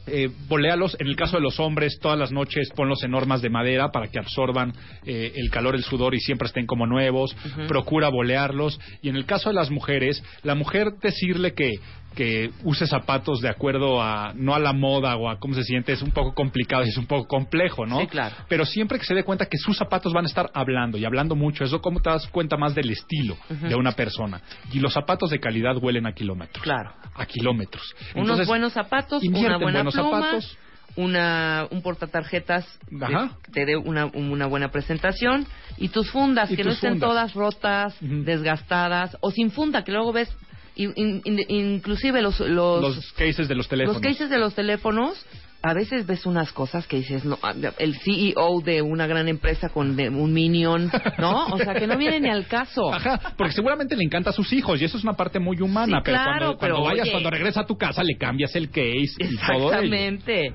Eh, 0.06 0.30
boléalos. 0.48 0.96
En 1.00 1.06
el 1.06 1.16
caso 1.16 1.36
de 1.36 1.42
los 1.42 1.58
hombres, 1.58 1.98
todas 2.00 2.18
las 2.18 2.32
noches 2.32 2.70
ponlos 2.74 3.02
en 3.02 3.10
normas 3.10 3.42
de 3.42 3.50
madera 3.50 3.90
para 3.90 4.08
que 4.08 4.18
absorban 4.18 4.72
eh, 5.04 5.32
el 5.34 5.50
calor, 5.50 5.74
el 5.74 5.82
sudor 5.82 6.14
y 6.14 6.20
siempre 6.20 6.46
estén 6.46 6.66
como 6.66 6.86
nuevos. 6.86 7.36
Procura 7.68 8.08
bolearlos. 8.08 8.78
Y 9.02 9.08
en 9.08 9.16
el 9.16 9.26
caso 9.26 9.48
de 9.48 9.54
las 9.54 9.70
mujeres, 9.70 10.22
la 10.42 10.54
mujer 10.54 10.92
decirle 11.02 11.54
que 11.54 11.74
que 12.16 12.50
use 12.64 12.86
zapatos 12.86 13.40
de 13.40 13.48
acuerdo 13.48 14.02
a 14.02 14.32
no 14.34 14.54
a 14.54 14.58
la 14.58 14.72
moda 14.72 15.14
o 15.16 15.28
a 15.28 15.38
cómo 15.38 15.54
se 15.54 15.62
siente 15.62 15.92
es 15.92 16.02
un 16.02 16.10
poco 16.10 16.34
complicado 16.34 16.84
y 16.84 16.88
es 16.88 16.96
un 16.96 17.06
poco 17.06 17.28
complejo, 17.28 17.86
¿no? 17.86 18.00
Sí, 18.00 18.06
claro. 18.08 18.34
Pero 18.48 18.64
siempre 18.64 18.98
que 18.98 19.04
se 19.04 19.14
dé 19.14 19.22
cuenta 19.22 19.46
que 19.46 19.58
sus 19.58 19.76
zapatos 19.76 20.12
van 20.12 20.24
a 20.24 20.28
estar 20.28 20.50
hablando 20.54 20.96
y 20.98 21.04
hablando 21.04 21.36
mucho, 21.36 21.62
eso 21.62 21.80
como 21.80 22.00
te 22.00 22.10
das 22.10 22.26
cuenta 22.28 22.56
más 22.56 22.74
del 22.74 22.90
estilo 22.90 23.36
de 23.48 23.74
una 23.76 23.92
persona. 23.92 24.40
Y 24.72 24.80
los 24.80 24.94
zapatos 24.94 25.30
de 25.30 25.38
calidad 25.38 25.76
huelen 25.76 26.06
a 26.06 26.12
kilómetros. 26.12 26.62
Claro. 26.64 26.92
A 27.14 27.26
kilómetros. 27.26 27.94
Unos 28.14 28.46
buenos 28.46 28.72
zapatos, 28.72 29.22
una 29.22 29.38
en 29.38 29.44
buena 29.44 29.58
buenos 29.58 29.94
pluma, 29.94 30.20
zapatos. 30.22 30.58
una 30.96 31.66
un 31.70 31.82
portatarjetas 31.82 32.64
Ajá. 33.02 33.36
que 33.44 33.52
te 33.52 33.66
dé 33.66 33.76
una, 33.76 34.06
una 34.06 34.46
buena 34.46 34.70
presentación 34.70 35.46
y 35.76 35.88
tus 35.90 36.10
fundas 36.10 36.50
Y 36.50 36.56
que 36.56 36.64
no 36.64 36.70
estén 36.70 36.92
fundas. 36.92 37.08
todas 37.10 37.34
rotas, 37.34 37.96
desgastadas 38.00 39.16
o 39.20 39.30
sin 39.30 39.50
funda 39.50 39.84
que 39.84 39.92
luego 39.92 40.12
ves 40.14 40.34
in- 40.76 40.92
in- 40.96 41.22
in- 41.24 41.44
inclusive 41.48 42.22
los 42.22 42.38
los, 42.40 42.80
los 42.82 43.12
cases 43.12 43.48
de 43.48 43.54
los 43.54 43.68
teléfonos. 43.68 44.02
los 44.02 44.12
cases 44.12 44.30
de 44.30 44.38
los 44.38 44.54
teléfonos 44.54 45.24
a 45.62 45.74
veces 45.74 46.06
ves 46.06 46.26
unas 46.26 46.52
cosas 46.52 46.86
que 46.86 46.98
dices, 46.98 47.24
no, 47.24 47.38
el 47.78 47.96
CEO 47.98 48.60
de 48.64 48.82
una 48.82 49.08
gran 49.08 49.26
empresa 49.26 49.68
con 49.70 49.96
de- 49.96 50.10
un 50.10 50.32
minion, 50.32 50.92
¿no? 51.18 51.46
O 51.46 51.58
sea, 51.58 51.74
que 51.74 51.88
no 51.88 51.96
viene 51.96 52.20
ni 52.20 52.28
al 52.28 52.46
caso. 52.46 52.92
Ajá, 52.94 53.34
porque 53.36 53.52
seguramente 53.54 53.96
le 53.96 54.04
encanta 54.04 54.30
a 54.30 54.32
sus 54.32 54.52
hijos 54.52 54.80
y 54.80 54.84
eso 54.84 54.96
es 54.96 55.02
una 55.02 55.14
parte 55.14 55.40
muy 55.40 55.60
humana, 55.60 55.96
Sí, 55.98 56.02
pero 56.04 56.16
claro, 56.18 56.28
cuando, 56.28 56.58
cuando 56.58 56.76
pero 56.76 56.84
vayas, 56.84 57.02
oye. 57.04 57.10
cuando 57.10 57.30
regresa 57.30 57.60
a 57.62 57.66
tu 57.66 57.76
casa, 57.76 58.04
le 58.04 58.16
cambias 58.16 58.54
el 58.54 58.68
case 58.68 59.16
y 59.18 59.36
todo. 59.36 59.72
Exactamente. 59.72 60.54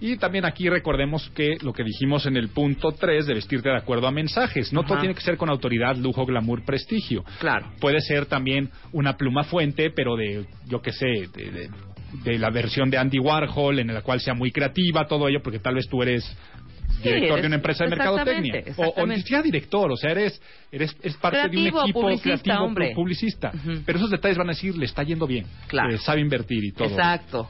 Y 0.00 0.16
también 0.16 0.44
aquí 0.46 0.68
recordemos 0.68 1.30
que 1.34 1.58
lo 1.62 1.72
que 1.72 1.84
dijimos 1.84 2.24
en 2.26 2.36
el 2.36 2.48
punto 2.48 2.92
3 2.92 3.26
de 3.26 3.34
vestirte 3.34 3.68
de 3.68 3.76
acuerdo 3.76 4.06
a 4.06 4.10
mensajes. 4.10 4.72
No 4.72 4.82
todo 4.84 4.98
tiene 4.98 5.14
que 5.14 5.20
ser 5.20 5.36
con 5.36 5.50
autoridad, 5.50 5.96
lujo, 5.96 6.24
glamour, 6.24 6.64
prestigio. 6.64 7.22
Claro. 7.38 7.70
Puede 7.80 8.00
ser 8.00 8.26
también 8.26 8.70
una 8.92 9.16
pluma 9.16 9.44
fuente, 9.44 9.90
pero 9.94 10.16
de, 10.16 10.46
yo 10.66 10.80
qué 10.80 10.92
sé, 10.92 11.06
de, 11.34 11.50
de- 11.50 11.70
de 12.24 12.38
la 12.38 12.50
versión 12.50 12.90
de 12.90 12.98
Andy 12.98 13.20
Warhol, 13.20 13.78
en 13.78 13.94
la 13.94 14.02
cual 14.02 14.20
sea 14.20 14.34
muy 14.34 14.50
creativa, 14.50 15.06
todo 15.06 15.28
ello, 15.28 15.40
porque 15.44 15.60
tal 15.60 15.76
vez 15.76 15.86
tú 15.88 16.02
eres 16.02 16.24
director 17.04 17.30
eres- 17.38 17.42
de 17.42 17.46
una 17.46 17.56
empresa 17.56 17.84
de 17.84 17.90
mercadotecnia. 17.90 18.54
exactamente, 18.56 19.00
O, 19.00 19.06
ni 19.06 19.16
siquiera 19.18 19.42
director, 19.42 19.92
o 19.92 19.96
sea, 19.96 20.10
eres, 20.10 20.42
eres, 20.72 20.96
eres 21.02 21.16
parte 21.18 21.38
de 21.48 21.56
un 21.56 21.66
equipo 21.68 22.00
publicista, 22.00 22.42
creativo, 22.42 22.64
hombre. 22.64 22.92
publicista. 22.96 23.52
Pero 23.86 23.98
esos 23.98 24.10
detalles 24.10 24.36
van 24.38 24.48
a 24.48 24.52
decir, 24.52 24.76
le 24.76 24.86
está 24.86 25.02
yendo 25.04 25.26
bien, 25.26 25.46
Claro. 25.68 25.94
eh, 25.94 25.98
sabe 25.98 26.20
invertir 26.20 26.64
y 26.64 26.72
todo. 26.72 26.88
Exacto. 26.88 27.48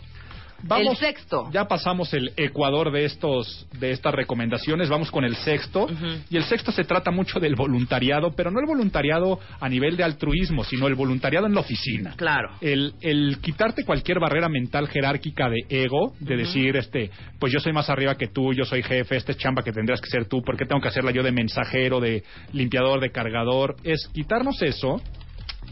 El 0.68 0.96
sexto. 0.96 1.48
Ya 1.52 1.66
pasamos 1.66 2.12
el 2.14 2.32
ecuador 2.36 2.92
de 2.92 3.04
estos 3.04 3.66
de 3.78 3.92
estas 3.92 4.14
recomendaciones, 4.14 4.88
vamos 4.88 5.10
con 5.10 5.24
el 5.24 5.36
sexto. 5.36 5.86
Y 6.28 6.36
el 6.36 6.44
sexto 6.44 6.72
se 6.72 6.84
trata 6.84 7.10
mucho 7.10 7.40
del 7.40 7.54
voluntariado, 7.54 8.32
pero 8.32 8.50
no 8.50 8.60
el 8.60 8.66
voluntariado 8.66 9.38
a 9.58 9.68
nivel 9.68 9.96
de 9.96 10.04
altruismo, 10.04 10.64
sino 10.64 10.86
el 10.86 10.94
voluntariado 10.94 11.46
en 11.46 11.54
la 11.54 11.60
oficina. 11.60 12.14
Claro. 12.16 12.50
El, 12.60 12.94
el 13.00 13.38
quitarte 13.40 13.84
cualquier 13.84 14.20
barrera 14.20 14.48
mental 14.48 14.88
jerárquica 14.88 15.48
de 15.48 15.64
ego, 15.68 16.14
de 16.20 16.36
decir, 16.36 16.76
este, 16.76 17.10
pues 17.38 17.52
yo 17.52 17.60
soy 17.60 17.72
más 17.72 17.88
arriba 17.88 18.16
que 18.16 18.28
tú, 18.28 18.52
yo 18.52 18.64
soy 18.64 18.82
jefe, 18.82 19.16
esta 19.16 19.32
es 19.32 19.38
chamba 19.38 19.62
que 19.62 19.72
tendrías 19.72 20.00
que 20.00 20.10
ser 20.10 20.26
tú, 20.26 20.42
¿por 20.42 20.56
qué 20.56 20.66
tengo 20.66 20.80
que 20.80 20.88
hacerla 20.88 21.10
yo 21.10 21.22
de 21.22 21.32
mensajero, 21.32 22.00
de 22.00 22.22
limpiador, 22.52 23.00
de 23.00 23.10
cargador? 23.10 23.76
Es 23.84 24.08
quitarnos 24.12 24.60
eso 24.62 25.00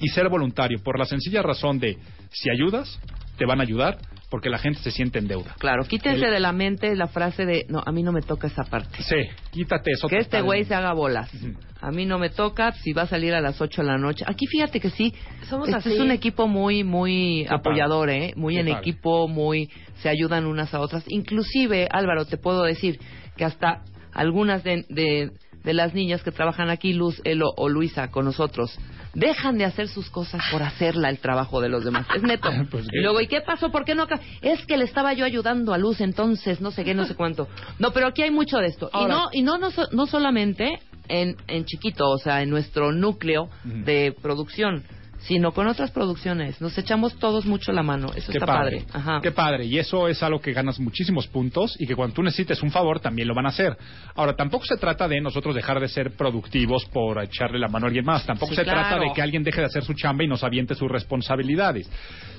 y 0.01 0.09
ser 0.09 0.29
voluntario, 0.29 0.79
por 0.83 0.99
la 0.99 1.05
sencilla 1.05 1.43
razón 1.43 1.79
de, 1.79 1.99
si 2.31 2.51
ayudas, 2.51 2.99
te 3.39 3.47
van 3.47 3.61
a 3.61 3.63
ayudar, 3.63 3.99
porque 4.31 4.51
la 4.51 4.59
gente 4.59 4.81
se 4.81 4.91
siente 4.91 5.19
en 5.19 5.27
deuda. 5.29 5.55
Claro, 5.59 5.85
quítense 5.85 6.27
El- 6.27 6.33
de 6.33 6.41
la 6.41 6.53
mente 6.53 6.95
la 6.97 7.07
frase 7.07 7.47
de, 7.47 7.65
no, 7.71 7.83
a 7.87 7.93
mí 7.93 8.03
no 8.03 8.13
me 8.13 8.21
toca 8.21 8.47
esa 8.49 8.65
parte. 8.65 9.03
Sí, 9.03 9.17
quítate 9.53 9.93
eso. 9.93 10.09
Que 10.09 10.19
este 10.19 10.43
güey 10.43 10.65
se 10.65 10.75
haga 10.75 10.93
bolas. 10.93 11.31
A 11.81 11.91
mí 11.91 12.05
no 12.05 12.19
me 12.19 12.29
toca 12.29 12.73
si 12.73 12.93
va 12.93 13.03
a 13.03 13.07
salir 13.07 13.33
a 13.35 13.41
las 13.41 13.61
8 13.61 13.81
de 13.83 13.89
la 13.89 13.97
noche. 13.97 14.25
Aquí 14.27 14.47
fíjate 14.47 14.81
que 14.81 14.91
sí, 14.91 15.15
Somos 15.49 15.69
este 15.69 15.79
así. 15.79 15.93
es 15.95 16.01
un 16.01 16.11
equipo 16.11 16.47
muy 16.49 16.85
muy 16.85 17.47
Qué 17.49 17.55
apoyador, 17.55 18.11
¿eh? 18.11 18.33
Muy 18.37 18.55
Qué 18.55 18.61
en 18.61 18.67
padre. 18.67 18.81
equipo, 18.81 19.29
muy 19.29 19.71
se 20.03 20.09
ayudan 20.11 20.45
unas 20.45 20.75
a 20.75 20.81
otras. 20.81 21.05
Inclusive, 21.09 21.89
Álvaro, 21.91 22.27
te 22.27 22.37
puedo 22.37 22.65
decir 22.65 22.99
que 23.37 23.45
hasta 23.45 23.83
algunas 24.13 24.65
de, 24.65 24.85
de, 24.89 25.31
de 25.65 25.75
las 25.75 25.95
niñas 25.95 26.23
que 26.23 26.31
trabajan 26.33 26.71
aquí, 26.71 26.93
Luz, 26.93 27.21
Elo 27.25 27.53
o 27.57 27.69
Luisa, 27.69 28.11
con 28.11 28.25
nosotros, 28.25 28.79
dejan 29.15 29.59
de 29.59 29.65
hacer 29.65 29.89
sus 29.89 30.11
cosas 30.11 30.43
por 30.51 30.63
hacerla 30.63 31.11
el 31.11 31.19
trabajo 31.19 31.61
de 31.61 31.69
los 31.69 31.85
demás. 31.85 32.07
Es 32.15 32.23
neto. 32.23 32.49
Pues 32.71 32.87
y 32.93 33.01
luego, 33.01 33.21
¿y 33.21 33.27
qué 33.27 33.41
pasó? 33.41 33.71
¿Por 33.71 33.85
qué 33.85 33.95
no? 33.95 34.05
acá? 34.05 34.21
Es 34.43 34.65
que 34.67 34.77
le 34.77 34.85
estaba 34.85 35.13
yo 35.15 35.25
ayudando 35.25 35.73
a 35.73 35.79
Luz 35.79 36.01
entonces, 36.01 36.61
no 36.61 36.71
sé 36.71 36.85
qué, 36.85 36.95
no 36.95 37.05
sé 37.07 37.15
cuánto. 37.15 37.49
No, 37.79 37.93
pero 37.93 38.07
aquí 38.09 38.23
hay 38.23 38.31
mucho 38.31 38.59
de 38.59 38.67
esto. 38.67 38.91
Ahora- 38.93 39.15
y 39.33 39.43
no, 39.43 39.57
y 39.57 39.59
no, 39.59 39.59
no, 39.59 39.69
no 39.93 40.07
solamente 40.07 40.79
en, 41.09 41.37
en 41.47 41.65
chiquito, 41.65 42.09
o 42.09 42.19
sea, 42.19 42.43
en 42.43 42.51
nuestro 42.51 42.93
núcleo 42.93 43.49
de 43.65 44.15
producción, 44.21 44.85
sino 45.21 45.53
con 45.53 45.67
otras 45.67 45.91
producciones. 45.91 46.61
Nos 46.61 46.77
echamos 46.79 47.17
todos 47.19 47.45
mucho 47.47 47.73
la 47.73 47.83
mano. 47.83 48.09
Eso 48.15 48.31
Qué 48.33 48.39
está 48.39 48.47
padre, 48.47 48.83
padre. 48.83 48.99
Ajá. 48.99 49.21
qué 49.23 49.31
padre. 49.31 49.65
Y 49.67 49.79
eso 49.79 50.09
es 50.09 50.23
algo 50.23 50.41
que 50.41 50.53
ganas 50.53 50.79
muchísimos 50.81 51.27
puntos 51.27 51.77
y 51.79 51.87
que 51.87 51.95
cuando 51.97 52.15
tú 52.15 52.23
necesites 52.23 52.63
un 52.63 52.71
favor 52.71 53.01
también 53.01 53.29
lo 53.29 53.35
van 53.35 53.47
a 53.47 53.51
hacer. 53.51 53.77
Ahora, 54.15 54.35
tampoco 54.35 54.65
se 54.65 54.77
trata 54.77 55.09
de 55.09 55.21
nosotros 55.21 55.55
dejar 55.55 55.81
de 55.81 55.89
ser 55.89 56.13
productivos 56.17 56.85
por 56.87 57.23
echarle 57.23 57.59
la 57.59 57.69
mano 57.69 57.87
a 57.87 57.89
alguien 57.89 58.05
más. 58.05 58.25
Tampoco 58.25 58.51
Sí, 58.53 58.57
se 58.57 58.65
trata 58.65 58.99
de 58.99 59.13
que 59.15 59.23
alguien 59.23 59.43
deje 59.43 59.61
de 59.61 59.67
hacer 59.67 59.85
su 59.85 59.95
chamba 59.95 60.25
y 60.25 60.29
nos 60.29 60.45
aviente 60.45 60.75
sus 60.75 60.89
responsabilidades. 60.91 61.91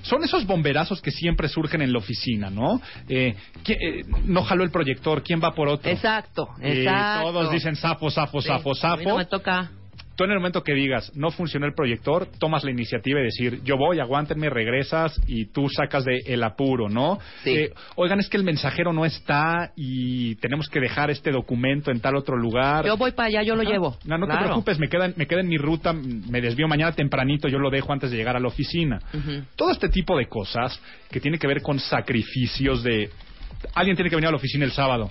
Son 0.01 0.23
esos 0.23 0.45
bomberazos 0.47 1.01
que 1.01 1.11
siempre 1.11 1.47
surgen 1.49 1.81
en 1.81 1.91
la 1.91 1.99
oficina, 1.99 2.49
¿no? 2.49 2.81
Eh, 3.07 3.35
¿quién- 3.63 3.79
eh, 3.81 4.01
no 4.25 4.43
jaló 4.43 4.63
el 4.63 4.71
proyector, 4.71 5.21
¿quién 5.23 5.41
va 5.43 5.53
por 5.53 5.67
otro? 5.67 5.91
Exacto, 5.91 6.47
Eh, 6.61 6.83
exacto. 6.83 7.31
todos 7.31 7.51
dicen 7.51 7.75
zafo, 7.75 8.09
zafo, 8.09 8.41
Sí, 8.41 8.49
a 8.49 8.95
mí 8.95 9.05
no 9.05 9.17
me 9.17 9.25
toca. 9.25 9.71
Tú 10.19 10.25
en 10.25 10.31
el 10.31 10.37
momento 10.39 10.63
que 10.63 10.73
digas, 10.73 11.15
no 11.15 11.31
funcionó 11.31 11.65
el 11.65 11.73
proyector, 11.73 12.27
tomas 12.39 12.65
la 12.65 12.71
iniciativa 12.71 13.21
y 13.21 13.23
decir, 13.23 13.61
yo 13.63 13.77
voy, 13.77 14.01
aguántenme, 14.01 14.49
regresas 14.49 15.17
y 15.27 15.45
tú 15.45 15.69
sacas 15.69 16.03
de 16.03 16.17
el 16.25 16.43
apuro, 16.43 16.89
¿no? 16.89 17.19
Sí. 17.45 17.51
Eh, 17.55 17.73
oigan, 17.95 18.19
es 18.19 18.27
que 18.27 18.35
el 18.35 18.43
mensajero 18.43 18.91
no 18.91 19.05
está 19.05 19.71
y 19.77 20.35
tenemos 20.35 20.67
que 20.67 20.81
dejar 20.81 21.09
este 21.09 21.31
documento 21.31 21.89
en 21.89 22.01
tal 22.01 22.17
otro 22.17 22.35
lugar. 22.35 22.85
Yo 22.85 22.97
voy 22.97 23.13
para 23.13 23.29
allá, 23.29 23.43
yo 23.43 23.55
lo 23.55 23.63
llevo. 23.63 23.97
No, 24.03 24.17
no 24.17 24.27
te 24.27 24.33
preocupes, 24.43 24.77
me 24.77 24.89
queda, 24.89 25.05
en- 25.05 25.13
me 25.15 25.25
queda 25.25 25.39
en 25.39 25.47
mi 25.47 25.57
ruta, 25.57 25.93
me 25.93 26.41
desvío 26.41 26.67
mañana 26.67 26.91
tempranito, 26.91 27.47
yo 27.47 27.57
lo 27.57 27.69
dejo 27.69 27.93
antes 27.93 28.11
de 28.11 28.17
llegar 28.17 28.35
a 28.35 28.41
la 28.41 28.49
oficina. 28.49 28.99
Todo 29.55 29.71
este 29.71 29.87
tipo 29.87 30.17
de 30.17 30.25
cosas 30.27 30.81
que 31.09 31.21
tiene 31.21 31.39
que 31.39 31.47
ver 31.47 31.61
con 31.61 31.79
sacrificios 31.79 32.83
de... 32.83 33.09
Alguien 33.73 33.95
tiene 33.95 34.09
que 34.09 34.17
venir 34.17 34.27
a 34.27 34.31
la 34.31 34.37
oficina 34.37 34.65
el 34.65 34.71
sábado. 34.71 35.09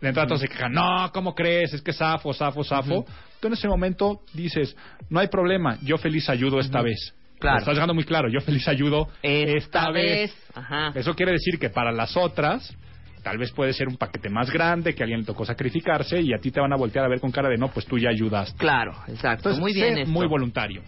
De 0.00 0.08
entrada 0.08 0.28
todos 0.28 0.42
se 0.42 0.48
quejan, 0.48 0.72
no, 0.72 1.10
¿cómo 1.12 1.34
crees? 1.34 1.72
Es 1.72 1.82
que 1.82 1.92
zafo, 1.92 2.32
zafo, 2.34 2.62
zafo. 2.62 3.06
Tú 3.40 3.48
en 3.48 3.54
ese 3.54 3.68
momento 3.68 4.22
dices, 4.34 4.76
no 5.08 5.20
hay 5.20 5.28
problema, 5.28 5.78
yo 5.82 5.96
feliz 5.96 6.28
ayudo 6.28 6.60
esta 6.60 6.82
vez. 6.82 7.14
Claro. 7.38 7.56
Lo 7.56 7.60
estás 7.60 7.74
dejando 7.76 7.94
muy 7.94 8.04
claro, 8.04 8.28
yo 8.28 8.40
feliz 8.40 8.66
ayudo 8.68 9.08
Esta, 9.22 9.56
esta, 9.56 9.90
vez. 9.90 10.34
Ajá. 10.54 10.92
Eso 10.94 11.14
quiere 11.14 11.32
decir 11.32 11.58
que 11.58 11.70
para 11.70 11.92
las 11.92 12.16
otras, 12.16 12.74
tal 13.22 13.38
vez 13.38 13.52
puede 13.52 13.72
ser 13.72 13.88
un 13.88 13.96
paquete 13.96 14.30
más 14.30 14.50
grande, 14.50 14.94
que 14.94 15.02
a 15.02 15.04
alguien 15.04 15.20
le 15.20 15.26
tocó 15.26 15.44
sacrificarse 15.44 16.20
y 16.20 16.32
a 16.32 16.38
ti 16.38 16.50
te 16.50 16.60
van 16.60 16.72
a 16.72 16.76
voltear 16.76 17.04
a 17.04 17.08
ver 17.08 17.20
con 17.20 17.30
cara 17.30 17.48
de 17.48 17.58
no, 17.58 17.68
pues 17.68 17.84
tú 17.86 17.98
ya 17.98 18.08
ayudaste. 18.08 18.56
Claro, 18.56 18.92
exacto. 19.08 19.50
Entonces, 19.50 19.60
muy 19.60 19.72
sé 19.74 19.80
bien 19.80 19.98
esto. 19.98 20.10
muy 20.10 20.26
voluntario. 20.26 20.82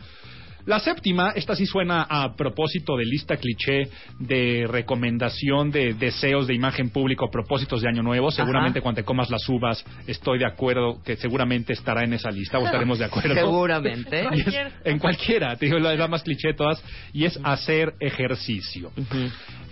La 0.69 0.81
séptima, 0.81 1.33
esta 1.35 1.57
sí 1.57 1.65
suena 1.65 2.03
a 2.03 2.37
propósito 2.37 2.95
de 2.95 3.07
lista 3.07 3.39
cliché 3.39 3.89
de 4.19 4.67
recomendación 4.69 5.71
de 5.71 5.95
deseos 5.95 6.47
de 6.47 6.53
imagen 6.53 6.91
público, 6.91 7.31
propósitos 7.31 7.81
de 7.81 7.89
año 7.89 8.03
nuevo. 8.03 8.31
Seguramente 8.31 8.83
cuando 8.83 9.01
te 9.01 9.05
comas 9.07 9.31
las 9.31 9.49
uvas 9.49 9.83
estoy 10.07 10.39
de 10.39 10.45
acuerdo 10.45 11.01
que 11.03 11.17
seguramente 11.17 11.73
estará 11.73 12.05
en 12.05 12.13
esa 12.13 12.31
lista 12.31 12.59
o 12.59 12.67
estaremos 12.67 12.99
de 12.99 13.07
acuerdo. 13.07 13.33
Seguramente. 13.35 14.29
Es- 14.31 14.73
en 14.85 14.99
cualquiera, 14.99 15.57
te 15.57 15.65
digo, 15.65 15.79
la 15.79 15.95
la 15.95 16.07
más 16.07 16.23
cliché 16.23 16.49
de 16.49 16.55
todas, 16.55 16.85
y 17.15 17.25
es 17.25 17.41
hacer 17.45 17.95
ejercicio. 17.99 18.93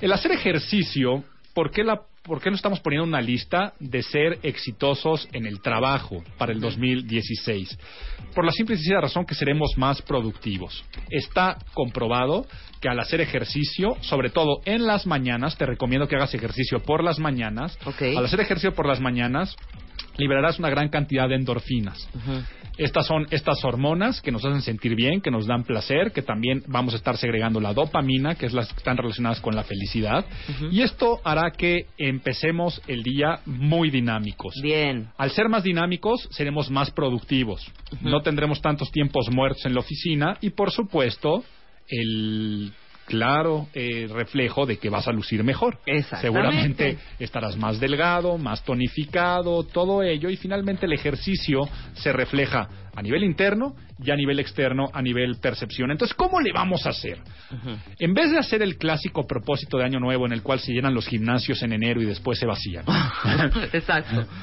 El 0.01 0.13
hacer 0.15 0.33
ejercicio, 0.33 1.25
¿por 1.53 1.71
qué, 1.71 1.85
la, 1.85 2.01
¿por 2.27 2.41
qué 2.41 2.51
no 2.51 2.57
estamos 2.57 2.81
poniendo 2.81 3.07
una 3.07 3.21
lista 3.21 3.73
de 3.79 4.03
ser 4.03 4.41
exitosos 4.43 5.29
en 5.33 5.47
el 5.47 5.61
trabajo 5.61 6.23
para 6.37 6.53
el 6.53 6.61
2016? 6.61 7.79
Por 8.35 8.45
la 8.45 8.53
simple 8.53 8.75
y 8.75 8.79
sencilla 8.79 9.01
razón 9.01 9.25
que 9.25 9.35
seremos 9.35 9.75
más 9.77 10.03
productivos. 10.03 10.85
Está 11.09 11.57
comprobado 11.73 12.47
que 12.81 12.89
al 12.89 12.99
hacer 12.99 13.21
ejercicio, 13.21 13.97
sobre 14.01 14.31
todo 14.31 14.61
en 14.65 14.87
las 14.87 15.07
mañanas, 15.07 15.57
te 15.57 15.67
recomiendo 15.67 16.09
que 16.09 16.17
hagas 16.17 16.35
ejercicio 16.35 16.81
por 16.81 17.03
las 17.03 17.19
mañanas. 17.19 17.79
Al 18.17 18.25
hacer 18.25 18.41
ejercicio 18.41 18.75
por 18.75 18.87
las 18.87 19.01
mañanas, 19.01 19.57
liberarás 20.19 20.59
una 20.59 20.71
gran 20.71 20.89
cantidad 20.89 21.29
de 21.29 21.37
endorfinas. 21.37 22.09
Estas 22.79 23.07
son 23.07 23.27
estas 23.31 23.65
hormonas 23.65 24.21
que 24.21 24.31
nos 24.31 24.45
hacen 24.45 24.61
sentir 24.61 24.95
bien, 24.95 25.23
que 25.23 25.31
nos 25.31 25.47
dan 25.47 25.65
placer, 25.65 26.13
que 26.13 26.21
también 26.21 26.63
vamos 26.67 26.93
a 26.93 26.99
estar 26.99 27.17
segregando 27.17 27.59
la 27.59 27.73
dopamina, 27.73 28.35
que 28.35 28.47
es 28.47 28.53
las 28.53 28.69
que 28.69 28.77
están 28.77 28.99
relacionadas 28.99 29.41
con 29.41 29.57
la 29.57 29.63
felicidad. 29.63 30.27
Y 30.71 30.83
esto 30.83 31.21
hará 31.25 31.53
que 31.53 31.87
empecemos 31.97 32.83
el 32.87 33.03
día 33.03 33.41
muy 33.47 33.91
dinámicos. 33.91 34.55
Bien. 34.63 35.09
Al 35.17 35.31
ser 35.31 35.49
más 35.49 35.63
dinámicos, 35.63 36.29
seremos 36.31 36.71
más 36.71 36.91
productivos. 36.91 37.67
No 38.03 38.21
tendremos 38.21 38.61
tantos 38.61 38.91
tiempos 38.91 39.31
muertos 39.31 39.65
en 39.65 39.73
la 39.73 39.81
oficina 39.81 40.37
y, 40.43 40.51
por 40.51 40.71
supuesto, 40.71 41.45
el 41.89 42.73
claro 43.07 43.69
eh, 43.73 44.09
reflejo 44.13 44.67
de 44.67 44.79
que 44.79 44.91
vas 44.91 45.09
a 45.09 45.13
lucir 45.13 45.43
mejor. 45.43 45.79
Exactamente. 45.87 46.21
Seguramente 46.21 46.99
estarás 47.19 47.57
más 47.57 47.81
delgado, 47.81 48.37
más 48.37 48.63
tonificado, 48.65 49.63
todo 49.65 50.03
ello 50.03 50.29
y 50.29 50.37
finalmente 50.37 50.87
el 50.87 50.93
ejercicio 50.93 51.69
se 51.95 52.13
refleja 52.13 52.69
a 52.95 53.03
nivel 53.03 53.25
interno 53.25 53.75
y 54.03 54.11
a 54.11 54.17
nivel 54.17 54.41
externo, 54.41 54.89
a 54.93 55.03
nivel 55.03 55.37
percepción. 55.37 55.91
Entonces, 55.91 56.15
¿cómo 56.15 56.41
le 56.41 56.53
vamos 56.53 56.87
a 56.87 56.91
hacer? 56.91 57.19
En 57.99 58.15
vez 58.15 58.31
de 58.31 58.39
hacer 58.39 58.63
el 58.63 58.77
clásico 58.77 59.27
propósito 59.27 59.79
de 59.79 59.85
Año 59.85 60.01
Nuevo 60.01 60.27
en 60.27 60.33
el 60.33 60.43
cual 60.43 60.61
se 60.61 60.73
llenan 60.73 60.95
los 60.95 61.07
gimnasios 61.07 61.63
en 61.63 61.73
enero 61.73 62.01
y 62.01 62.07
después 62.07 62.39
se 62.39 62.47
vacían. 62.47 62.85
Exacto. 63.73 64.27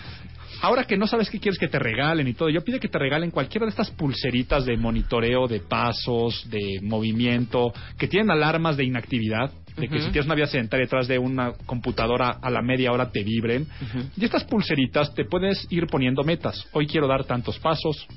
Ahora 0.63 0.85
que 0.85 0.95
no 0.95 1.07
sabes 1.07 1.29
qué 1.29 1.41
quieres 1.41 1.59
que 1.59 1.67
te 1.67 1.77
regalen 1.77 2.25
y 2.25 2.35
todo, 2.35 2.47
yo 2.47 2.63
pide 2.63 2.79
que 2.79 2.87
te 2.87 2.97
regalen 2.97 3.31
cualquiera 3.31 3.65
de 3.65 3.71
estas 3.71 3.91
pulseritas 3.91 4.63
de 4.63 4.77
monitoreo 4.77 5.45
de 5.45 5.59
pasos, 5.59 6.49
de 6.49 6.79
movimiento, 6.81 7.73
que 7.97 8.07
tienen 8.07 8.31
alarmas 8.31 8.77
de 8.77 8.85
inactividad, 8.85 9.51
de 9.75 9.89
que 9.89 9.99
si 9.99 10.11
tienes 10.11 10.25
una 10.25 10.35
vida 10.35 10.47
sedentaria 10.47 10.85
detrás 10.85 11.09
de 11.09 11.19
una 11.19 11.51
computadora 11.65 12.37
a 12.41 12.49
la 12.49 12.61
media 12.61 12.93
hora 12.93 13.11
te 13.11 13.25
vibren. 13.25 13.67
Y 14.15 14.23
estas 14.23 14.45
pulseritas 14.45 15.13
te 15.13 15.25
puedes 15.25 15.67
ir 15.69 15.85
poniendo 15.87 16.23
metas. 16.23 16.65
Hoy 16.71 16.87
quiero 16.87 17.07
dar 17.07 17.25
tantos 17.25 17.59
pasos. 17.59 18.07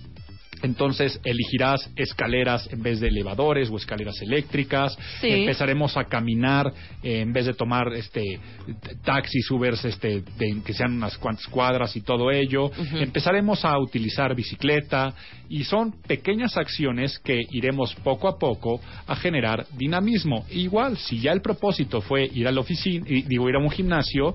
Entonces 0.63 1.21
elegirás 1.25 1.91
escaleras 1.97 2.69
en 2.73 2.83
vez 2.83 3.01
de 3.01 3.09
elevadores 3.09 3.69
o 3.71 3.77
escaleras 3.77 4.21
eléctricas. 4.23 4.97
Sí. 5.21 5.29
Empezaremos 5.31 5.97
a 5.97 6.05
caminar 6.05 6.73
eh, 7.03 7.21
en 7.21 7.33
vez 7.33 7.47
de 7.47 7.55
tomar 7.55 7.93
este 7.95 8.39
taxis, 9.05 9.51
Ubers, 9.51 9.85
este, 9.85 10.23
de- 10.39 10.63
que 10.65 10.73
sean 10.73 10.93
unas 10.95 11.17
cuantas 11.19 11.47
cuadras 11.49 11.95
y 11.97 12.01
todo 12.01 12.31
ello. 12.31 12.71
Empezaremos 12.95 13.65
a 13.65 13.79
utilizar 13.79 14.35
bicicleta 14.35 15.15
y 15.49 15.65
son 15.65 15.93
pequeñas 16.07 16.57
acciones 16.57 17.19
que 17.21 17.41
iremos 17.51 17.95
poco 17.97 18.29
a 18.29 18.39
poco 18.39 18.81
a 19.07 19.17
generar 19.17 19.67
dinamismo. 19.77 20.45
Igual, 20.51 20.97
si 20.97 21.21
ya 21.21 21.33
el 21.33 21.41
propósito 21.43 22.01
fue 22.01 22.25
ir 22.33 22.49
a 22.49 22.53
la 22.53 22.61
oficina, 22.61 23.05
y 23.09 23.23
digo 23.23 23.49
ir 23.49 23.57
a 23.57 23.59
un 23.59 23.71
gimnasio. 23.71 24.35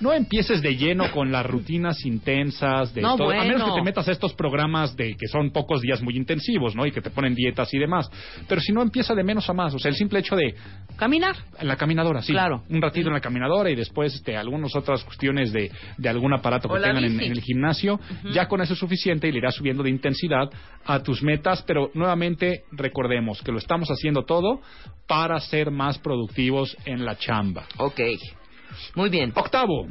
No 0.00 0.12
empieces 0.12 0.62
de 0.62 0.76
lleno 0.76 1.10
con 1.10 1.32
las 1.32 1.44
rutinas 1.44 2.04
intensas 2.04 2.94
de 2.94 3.02
No, 3.02 3.16
todo, 3.16 3.30
a 3.30 3.44
menos 3.44 3.64
que 3.64 3.78
te 3.78 3.82
metas 3.82 4.08
a 4.08 4.12
estos 4.12 4.34
programas 4.34 4.96
de 4.96 5.16
que 5.16 5.26
son 5.26 5.50
pocos 5.50 5.80
días 5.80 6.02
muy 6.02 6.16
intensivos, 6.16 6.74
¿no? 6.74 6.86
Y 6.86 6.92
que 6.92 7.00
te 7.00 7.10
ponen 7.10 7.34
dietas 7.34 7.72
y 7.74 7.78
demás. 7.78 8.08
Pero 8.48 8.60
si 8.60 8.72
no 8.72 8.82
empieza 8.82 9.14
de 9.14 9.24
menos 9.24 9.48
a 9.48 9.52
más, 9.52 9.74
o 9.74 9.78
sea, 9.78 9.90
el 9.90 9.96
simple 9.96 10.20
hecho 10.20 10.36
de 10.36 10.54
Caminar. 10.96 11.36
en 11.58 11.68
la 11.68 11.76
caminadora, 11.76 12.22
sí. 12.22 12.32
Claro. 12.32 12.64
Un 12.68 12.82
ratito 12.82 13.08
en 13.08 13.14
la 13.14 13.20
caminadora 13.20 13.70
y 13.70 13.76
después 13.76 14.14
este, 14.14 14.36
algunas 14.36 14.74
otras 14.74 15.04
cuestiones 15.04 15.52
de, 15.52 15.70
de 15.96 16.08
algún 16.08 16.32
aparato 16.34 16.68
que 16.68 16.80
tengan 16.80 17.04
en 17.04 17.20
el 17.20 17.40
gimnasio. 17.40 18.00
Ya 18.32 18.48
con 18.48 18.60
eso 18.60 18.72
es 18.72 18.78
suficiente 18.78 19.28
y 19.28 19.32
le 19.32 19.38
irás 19.38 19.54
subiendo 19.54 19.82
de 19.82 19.90
intensidad 19.90 20.50
a 20.84 21.02
tus 21.02 21.22
metas. 21.22 21.62
Pero 21.66 21.90
nuevamente 21.94 22.64
recordemos 22.72 23.42
que 23.42 23.52
lo 23.52 23.58
estamos 23.58 23.88
haciendo 23.90 24.24
todo 24.24 24.60
para 25.06 25.38
ser 25.40 25.70
más 25.70 25.98
productivos 25.98 26.76
en 26.84 27.04
la 27.04 27.16
chamba. 27.16 27.66
Ok. 27.78 28.00
Muy 28.94 29.10
bien. 29.10 29.32
Octavo, 29.34 29.88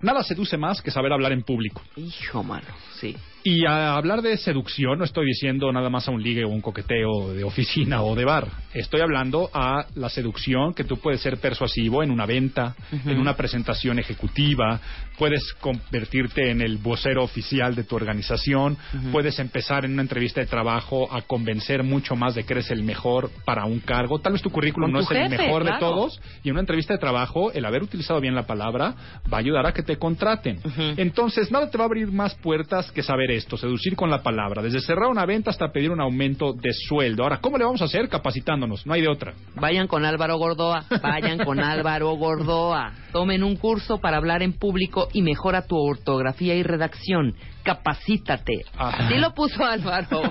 nada 0.00 0.22
seduce 0.22 0.56
más 0.56 0.82
que 0.82 0.90
saber 0.90 1.12
hablar 1.12 1.32
en 1.32 1.42
público. 1.42 1.82
Hijo, 1.96 2.42
mano, 2.42 2.68
sí. 3.00 3.16
Y 3.46 3.66
a 3.66 3.94
hablar 3.94 4.22
de 4.22 4.38
seducción 4.38 4.98
no 4.98 5.04
estoy 5.04 5.26
diciendo 5.26 5.70
nada 5.70 5.90
más 5.90 6.08
a 6.08 6.10
un 6.10 6.22
ligue 6.22 6.46
o 6.46 6.48
un 6.48 6.62
coqueteo 6.62 7.34
de 7.34 7.44
oficina 7.44 8.02
o 8.02 8.14
de 8.14 8.24
bar. 8.24 8.48
Estoy 8.72 9.02
hablando 9.02 9.50
a 9.52 9.84
la 9.96 10.08
seducción 10.08 10.72
que 10.72 10.84
tú 10.84 10.96
puedes 10.96 11.20
ser 11.20 11.36
persuasivo 11.36 12.02
en 12.02 12.10
una 12.10 12.24
venta, 12.24 12.74
en 12.90 13.18
una 13.18 13.36
presentación 13.36 13.98
ejecutiva, 13.98 14.80
puedes 15.18 15.52
convertirte 15.60 16.50
en 16.50 16.62
el 16.62 16.78
vocero 16.78 17.22
oficial 17.22 17.74
de 17.74 17.84
tu 17.84 17.96
organización, 17.96 18.78
puedes 19.12 19.38
empezar 19.38 19.84
en 19.84 19.92
una 19.92 20.02
entrevista 20.02 20.40
de 20.40 20.46
trabajo 20.46 21.14
a 21.14 21.20
convencer 21.20 21.82
mucho 21.82 22.16
más 22.16 22.34
de 22.34 22.44
que 22.44 22.54
eres 22.54 22.70
el 22.70 22.82
mejor 22.82 23.30
para 23.44 23.66
un 23.66 23.80
cargo. 23.80 24.20
Tal 24.20 24.32
vez 24.32 24.40
tu 24.40 24.48
currículum 24.48 24.90
Con 24.90 25.00
no 25.02 25.06
tu 25.06 25.12
es 25.12 25.20
el 25.20 25.28
mejor 25.28 25.64
de 25.64 25.78
todos 25.78 26.18
y 26.42 26.48
en 26.48 26.54
una 26.54 26.62
entrevista 26.62 26.94
de 26.94 26.98
trabajo 26.98 27.52
el 27.52 27.66
haber 27.66 27.82
utilizado 27.82 28.22
bien 28.22 28.34
la 28.34 28.46
palabra 28.46 28.94
va 29.30 29.36
a 29.36 29.40
ayudar 29.40 29.66
a 29.66 29.74
que 29.74 29.82
te 29.82 29.98
contraten. 29.98 30.60
Entonces, 30.96 31.50
nada 31.50 31.70
te 31.70 31.76
va 31.76 31.84
a 31.84 31.88
abrir 31.88 32.10
más 32.10 32.34
puertas 32.36 32.90
que 32.90 33.02
saber 33.02 33.33
esto, 33.34 33.56
seducir 33.56 33.96
con 33.96 34.10
la 34.10 34.22
palabra, 34.22 34.62
desde 34.62 34.80
cerrar 34.80 35.08
una 35.08 35.26
venta 35.26 35.50
hasta 35.50 35.72
pedir 35.72 35.90
un 35.90 36.00
aumento 36.00 36.52
de 36.52 36.72
sueldo. 36.72 37.22
Ahora, 37.22 37.38
¿cómo 37.40 37.58
le 37.58 37.64
vamos 37.64 37.82
a 37.82 37.86
hacer? 37.86 38.08
Capacitándonos, 38.08 38.86
no 38.86 38.92
hay 38.92 39.02
de 39.02 39.08
otra. 39.08 39.34
Vayan 39.56 39.86
con 39.86 40.04
Álvaro 40.04 40.36
Gordoa, 40.36 40.84
vayan 41.02 41.38
con 41.44 41.60
Álvaro 41.60 42.10
Gordoa. 42.16 42.92
Tomen 43.12 43.44
un 43.44 43.56
curso 43.56 43.98
para 43.98 44.16
hablar 44.16 44.42
en 44.42 44.52
público 44.52 45.08
y 45.12 45.22
mejora 45.22 45.66
tu 45.66 45.76
ortografía 45.76 46.54
y 46.54 46.62
redacción. 46.62 47.34
Capacítate. 47.62 48.64
Ah. 48.76 48.90
Así 48.98 49.16
lo 49.16 49.32
puso 49.34 49.64
Álvaro. 49.64 50.22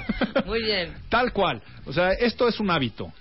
Muy 0.45 0.63
bien. 0.63 0.93
Tal 1.09 1.33
cual. 1.33 1.61
O 1.85 1.93
sea, 1.93 2.11
esto 2.11 2.47
es 2.47 2.59
un 2.59 2.69
hábito. 2.69 3.11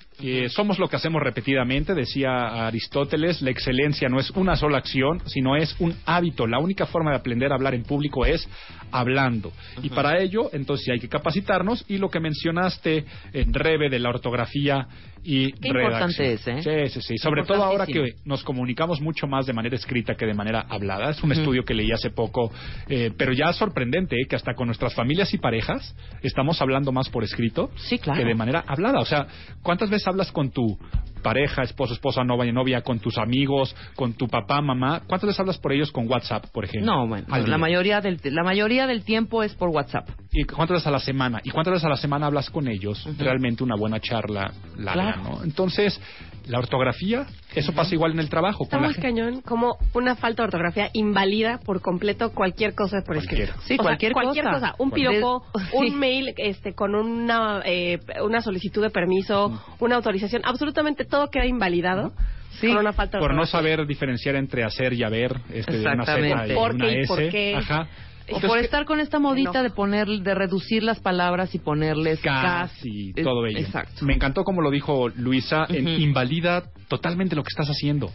Somos 0.51 0.79
lo 0.79 0.89
que 0.89 0.97
hacemos 0.97 1.21
repetidamente, 1.21 1.95
decía 1.95 2.67
Aristóteles, 2.67 3.43
la 3.43 3.51
excelencia 3.51 4.09
no 4.09 4.21
es 4.21 4.31
una 4.31 4.55
sola 4.55 4.79
acción, 4.79 5.21
sino 5.27 5.57
es 5.57 5.75
un 5.81 5.97
hábito. 6.07 6.47
La 6.47 6.61
única 6.61 6.87
forma 6.87 7.11
de 7.11 7.17
aprender 7.17 7.51
a 7.51 7.57
hablar 7.57 7.75
en 7.75 7.83
público 7.83 8.25
es 8.25 8.49
hablando. 8.93 9.53
Y 9.83 9.89
para 9.89 10.21
ello, 10.21 10.51
entonces 10.53 10.89
hay 10.91 11.01
que 11.01 11.09
capacitarnos 11.09 11.85
y 11.89 11.99
lo 11.99 12.09
que 12.09 12.21
mencionaste 12.21 13.05
en 13.33 13.53
Rebe 13.53 13.91
de 13.91 13.99
la 13.99 14.11
ortografía 14.11 14.87
y 15.25 15.53
Qué 15.53 15.73
redacción. 15.73 16.11
importante 16.11 16.33
es, 16.33 16.49
¿eh? 16.49 16.89
Sí, 16.89 17.01
sí, 17.01 17.07
sí. 17.07 17.19
Sobre 17.19 17.45
todo 17.45 17.63
ahora 17.63 17.87
que 17.87 18.15
nos 18.25 18.43
comunicamos 18.43 19.01
mucho 19.01 19.27
más 19.27 19.47
de 19.47 19.53
manera 19.53 19.77
escrita 19.77 20.15
que 20.15 20.27
de 20.27 20.35
manera 20.35 20.67
hablada. 20.69 21.11
Es 21.11 21.23
un 21.23 21.33
estudio 21.33 21.65
que 21.65 21.75
leí 21.75 21.93
hace 21.93 22.11
poco, 22.11 22.51
eh, 22.89 23.11
pero 23.17 23.33
ya 23.33 23.53
sorprendente 23.53 24.17
¿eh? 24.17 24.27
que 24.29 24.37
hasta 24.37 24.55
con 24.55 24.67
nuestras 24.67 24.95
familias 24.95 25.33
y 25.35 25.39
parejas 25.39 25.95
estamos 26.23 26.61
hablando 26.61 26.93
más 26.93 27.09
por 27.09 27.25
escrito 27.25 27.71
claro. 28.03 28.21
que 28.21 28.27
de 28.27 28.35
manera 28.35 28.65
hablada. 28.67 29.01
O 29.01 29.05
sea, 29.05 29.27
¿cuántas 29.63 29.91
veces 29.91 30.07
hablas 30.09 30.33
con 30.33 30.51
tu 30.51 30.79
pareja, 31.23 31.63
esposo, 31.63 31.95
esposa, 31.95 32.25
novia, 32.25 32.53
novia, 32.53 32.83
con 32.83 32.99
tus 32.99 33.17
amigos, 33.17 33.75
con 33.95 34.15
tu 34.15 34.27
papá, 34.27 34.61
mamá? 34.61 35.03
¿Cuántas 35.07 35.29
veces 35.29 35.41
hablas 35.41 35.59
por 35.59 35.73
ellos 35.73 35.91
con 35.93 36.11
WhatsApp, 36.11 36.47
por 36.53 36.65
ejemplo? 36.65 36.93
No, 36.93 37.07
bueno, 37.07 37.27
la 37.29 37.59
mayoría 37.59 38.01
del 38.01 38.19
la 38.25 38.43
mayoría 38.43 38.87
del 38.87 39.05
tiempo 39.05 39.43
es 39.43 39.55
por 39.55 39.71
WhatsApp. 39.71 40.09
¿Y 40.33 40.45
cuántas 40.45 40.77
veces 40.77 40.87
a 40.87 40.91
la 40.91 41.01
semana? 41.01 41.41
¿Y 41.45 41.51
cuántas 41.51 41.73
veces 41.73 41.85
a 41.87 41.91
la 41.91 41.97
semana 41.97 42.27
hablas 42.27 42.51
con 42.51 42.69
ellos? 42.69 43.09
Realmente 43.19 43.63
una 43.63 43.77
buena 43.77 44.01
charla 44.01 44.53
larga, 44.77 44.93
Claro. 44.93 45.12
¿No? 45.17 45.43
Entonces, 45.45 46.01
la 46.47 46.59
ortografía, 46.59 47.27
eso 47.55 47.73
pasa 47.73 47.95
igual 47.95 48.13
en 48.13 48.19
el 48.21 48.29
trabajo. 48.29 48.65
Está 48.65 48.79
con 48.79 48.87
muy 48.87 48.95
cañón 48.97 49.41
como 49.43 49.77
una 49.95 50.17
falta 50.17 50.43
de 50.43 50.47
ortografía 50.47 50.91
invalida 50.93 51.59
por 51.65 51.81
completo 51.81 52.33
cualquier 52.33 52.75
cosa 52.75 53.03
por 53.07 53.17
escrito. 53.17 53.53
Sí, 53.65 53.75
O 53.75 53.77
sea, 53.77 53.85
cualquier 53.85 54.13
cualquier 54.13 54.45
cosa. 54.45 54.55
cosa. 54.61 54.75
Un 54.79 54.91
Cualquier- 54.91 55.11
piropo, 55.11 55.45
Sí. 55.71 55.77
un 55.77 55.99
mail 55.99 56.35
este, 56.37 56.75
con 56.75 56.95
una, 56.95 57.63
eh, 57.65 57.99
una 58.25 58.41
solicitud 58.43 58.83
de 58.83 58.91
permiso, 58.91 59.61
una 59.79 59.97
autorización, 59.97 60.43
absolutamente 60.45 61.05
todo 61.05 61.29
queda 61.31 61.47
invalidado 61.47 62.13
por 62.61 62.77
una 62.79 62.93
falta 62.93 63.19
de 63.19 63.23
por 63.23 63.35
no 63.35 63.47
saber 63.47 63.87
diferenciar 63.87 64.37
entre 64.37 64.63
hacer 64.65 64.93
y 64.93 65.03
haber, 65.03 65.37
este, 65.53 65.81
una 65.81 66.05
Z 66.05 66.19
y 66.21 66.23
Exactamente. 66.25 66.55
¿Por 66.55 66.75
una 66.75 66.89
S. 66.91 67.09
por 67.09 67.29
qué? 67.31 67.55
Ajá. 67.57 67.87
O 68.23 68.37
Entonces, 68.37 68.49
por 68.49 68.59
¿qué- 68.59 68.65
estar 68.65 68.85
con 68.85 69.01
esta 69.01 69.19
modita 69.19 69.63
de 69.63 69.71
poner, 69.71 70.07
de 70.09 70.35
reducir 70.35 70.83
las 70.83 71.01
palabras 71.01 71.55
y 71.55 71.59
ponerles 71.59 72.21
casi 72.21 73.13
cas- 73.13 73.25
todo 73.25 73.47
ello. 73.47 73.59
Exacto. 73.59 74.05
Me 74.05 74.15
encantó 74.15 74.45
como 74.45 74.63
lo 74.63 74.71
dijo 74.71 75.09
Luisa, 75.09 75.67
en 75.69 75.87
Ujú. 75.89 76.01
invalida 76.01 76.63
totalmente 76.89 77.35
lo 77.37 77.43
que 77.43 77.49
estás 77.53 77.69
haciendo. 77.69 78.11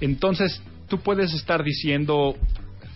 Entonces, 0.00 0.62
tú 0.88 0.98
puedes 1.00 1.32
estar 1.34 1.62
diciendo 1.62 2.34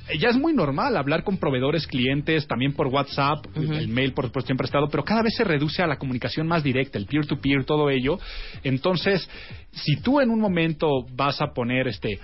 eh, 0.08 0.18
ya 0.18 0.28
es 0.28 0.36
muy 0.36 0.52
normal 0.52 0.96
hablar 0.98 1.24
con 1.24 1.38
proveedores, 1.38 1.86
clientes, 1.86 2.46
también 2.46 2.74
por 2.74 2.88
WhatsApp, 2.88 3.46
el 3.56 3.88
mail 3.88 4.12
por 4.12 4.26
supuesto 4.26 4.48
siempre 4.48 4.66
ha 4.66 4.68
estado, 4.68 4.88
pero 4.90 5.02
cada 5.02 5.22
vez 5.22 5.34
se 5.34 5.44
reduce 5.44 5.82
a 5.82 5.86
la 5.86 5.96
comunicación 5.96 6.46
más 6.46 6.62
directa, 6.62 6.98
el 6.98 7.06
peer-to-peer, 7.06 7.64
todo 7.64 7.88
ello. 7.88 8.18
Entonces, 8.62 9.26
si 9.72 9.96
tú 10.02 10.20
en 10.20 10.28
un 10.30 10.40
momento 10.40 10.88
vas 11.16 11.40
a 11.40 11.54
poner 11.54 11.88
este 11.88 12.18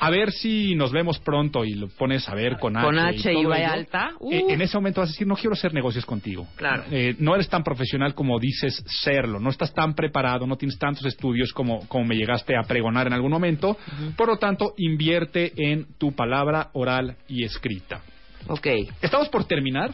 a 0.00 0.10
ver 0.10 0.32
si 0.32 0.74
nos 0.74 0.92
vemos 0.92 1.18
pronto 1.18 1.64
y 1.64 1.74
lo 1.74 1.88
pones 1.88 2.28
a 2.28 2.34
ver 2.34 2.56
con 2.58 2.76
H. 2.76 2.86
Con 2.86 2.98
H 2.98 3.16
y 3.18 3.34
todo 3.34 3.48
V 3.50 3.58
ello, 3.58 3.72
alta, 3.72 4.10
uh. 4.18 4.32
eh, 4.32 4.44
en 4.48 4.62
ese 4.62 4.76
momento 4.76 5.00
vas 5.02 5.10
a 5.10 5.12
decir, 5.12 5.26
no 5.26 5.36
quiero 5.36 5.52
hacer 5.52 5.74
negocios 5.74 6.06
contigo. 6.06 6.46
Claro. 6.56 6.84
Eh, 6.90 7.14
no 7.18 7.34
eres 7.34 7.48
tan 7.48 7.62
profesional 7.62 8.14
como 8.14 8.38
dices 8.40 8.82
serlo, 8.86 9.38
no 9.38 9.50
estás 9.50 9.72
tan 9.74 9.94
preparado, 9.94 10.46
no 10.46 10.56
tienes 10.56 10.78
tantos 10.78 11.04
estudios 11.04 11.52
como, 11.52 11.86
como 11.88 12.04
me 12.06 12.16
llegaste 12.16 12.56
a 12.56 12.62
pregonar 12.62 13.06
en 13.06 13.12
algún 13.12 13.30
momento. 13.30 13.76
Por 14.16 14.28
lo 14.28 14.36
tanto, 14.38 14.72
invierte 14.78 15.52
en 15.56 15.86
tu 15.98 16.12
palabra 16.12 16.70
oral 16.72 17.16
y 17.28 17.44
escrita. 17.44 18.02
Ok. 18.48 18.66
Estamos 19.02 19.28
por 19.28 19.44
terminar. 19.44 19.92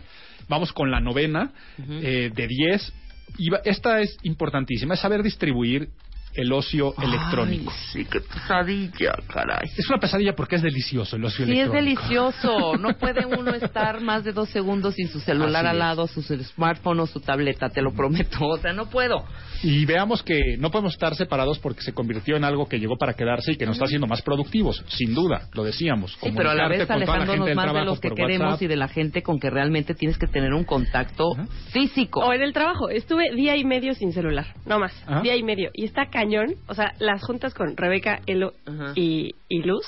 Vamos 0.49 0.73
con 0.73 0.91
la 0.91 1.01
novena 1.01 1.51
eh, 1.89 2.31
de 2.33 2.47
10. 2.47 2.93
Y 3.39 3.51
va- 3.51 3.61
esta 3.65 4.01
es 4.01 4.17
importantísima, 4.23 4.95
es 4.95 5.01
saber 5.01 5.23
distribuir 5.23 5.89
el 6.37 6.53
ocio 6.53 6.95
electrónico. 7.03 7.73
sí, 7.93 8.05
qué 8.05 8.21
pesadilla, 8.21 9.15
caray. 9.33 9.69
Es 9.77 9.89
una 9.89 9.99
pesadilla 9.99 10.35
porque 10.35 10.57
es 10.57 10.63
delicioso 10.63 11.17
el 11.17 11.25
ocio 11.25 11.45
Sí, 11.47 11.53
es 11.53 11.59
electrónico. 11.69 12.03
delicioso. 12.03 12.77
No 12.87 12.97
puede 12.99 13.25
uno 13.27 13.53
estar 13.55 14.01
más 14.01 14.25
de 14.25 14.33
dos 14.33 14.49
segundos 14.51 14.95
sin 14.95 15.09
su 15.09 15.19
celular 15.21 15.65
Así 15.67 15.71
al 15.71 15.77
es. 15.77 15.79
lado, 15.79 16.07
su 16.07 16.23
smartphone 16.23 17.01
o 17.01 17.07
su 17.07 17.21
tableta, 17.21 17.69
te 17.69 17.83
lo 17.83 17.93
prometo. 17.95 18.47
O 18.47 18.59
sea, 18.59 18.73
no 18.73 18.87
puedo. 18.89 19.25
Y 19.63 19.85
veamos 19.87 20.23
que 20.23 20.57
no 20.59 20.71
podemos 20.71 20.93
estar 20.93 21.15
separados 21.15 21.59
porque 21.59 21.83
se 21.83 21.93
convirtió 21.93 22.37
en 22.37 22.45
algo 22.45 22.67
que 22.69 22.79
llegó 22.79 22.97
para 22.97 23.15
quedarse 23.15 23.53
y 23.53 23.57
que 23.57 23.67
nos 23.67 23.77
está 23.77 23.87
haciendo 23.87 24.07
más 24.07 24.23
productivos, 24.23 24.85
sin 24.89 25.15
duda, 25.15 25.49
lo 25.53 25.65
decíamos. 25.65 26.17
Sí, 26.23 26.31
pero 26.37 26.51
a 26.51 26.55
la 26.55 26.69
vez 26.69 26.89
la 26.89 26.95
alejándonos 26.95 27.47
del 27.47 27.57
más 27.57 27.65
de 27.67 27.71
trabajo 27.73 27.87
los 27.87 28.01
que 28.01 28.11
queremos 28.11 28.47
WhatsApp. 28.53 28.63
y 28.63 28.67
de 28.67 28.77
la 28.77 28.89
gente 28.89 29.23
con 29.23 29.39
que 29.41 29.51
realmente 29.51 29.95
tienes 29.95 30.19
que 30.19 30.27
tener 30.27 30.53
un 30.53 30.65
contacto 30.65 31.25
físico. 31.73 32.21
O 32.21 32.33
en 32.33 32.43
el 32.43 32.53
trabajo. 32.53 32.89
Estuve 32.91 33.35
día 33.35 33.57
y 33.57 33.65
medio 33.65 33.95
sin 33.95 34.13
celular. 34.13 34.47
No 34.67 34.79
más. 34.79 34.93
Día 35.23 35.37
y 35.37 35.43
medio. 35.43 35.71
Y 35.75 35.85
está 35.85 36.07
cañón. 36.11 36.26
O 36.67 36.75
sea, 36.75 36.95
las 36.99 37.23
juntas 37.23 37.55
con 37.55 37.77
Rebeca, 37.77 38.21
Elo 38.27 38.55
y, 38.95 39.35
y 39.49 39.63
Luz. 39.63 39.87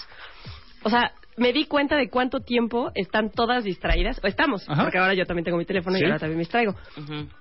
O 0.84 0.90
sea, 0.90 1.12
me 1.38 1.52
di 1.52 1.64
cuenta 1.66 1.96
de 1.96 2.08
cuánto 2.10 2.40
tiempo 2.40 2.90
están 2.94 3.30
todas 3.30 3.64
distraídas. 3.64 4.20
O 4.22 4.26
estamos. 4.26 4.68
Ajá. 4.68 4.82
Porque 4.82 4.98
ahora 4.98 5.14
yo 5.14 5.24
también 5.24 5.44
tengo 5.44 5.58
mi 5.58 5.64
teléfono 5.64 5.96
¿Sí? 5.96 6.02
y 6.02 6.06
ahora 6.06 6.18
también 6.18 6.36
me 6.38 6.42
distraigo. 6.42 6.74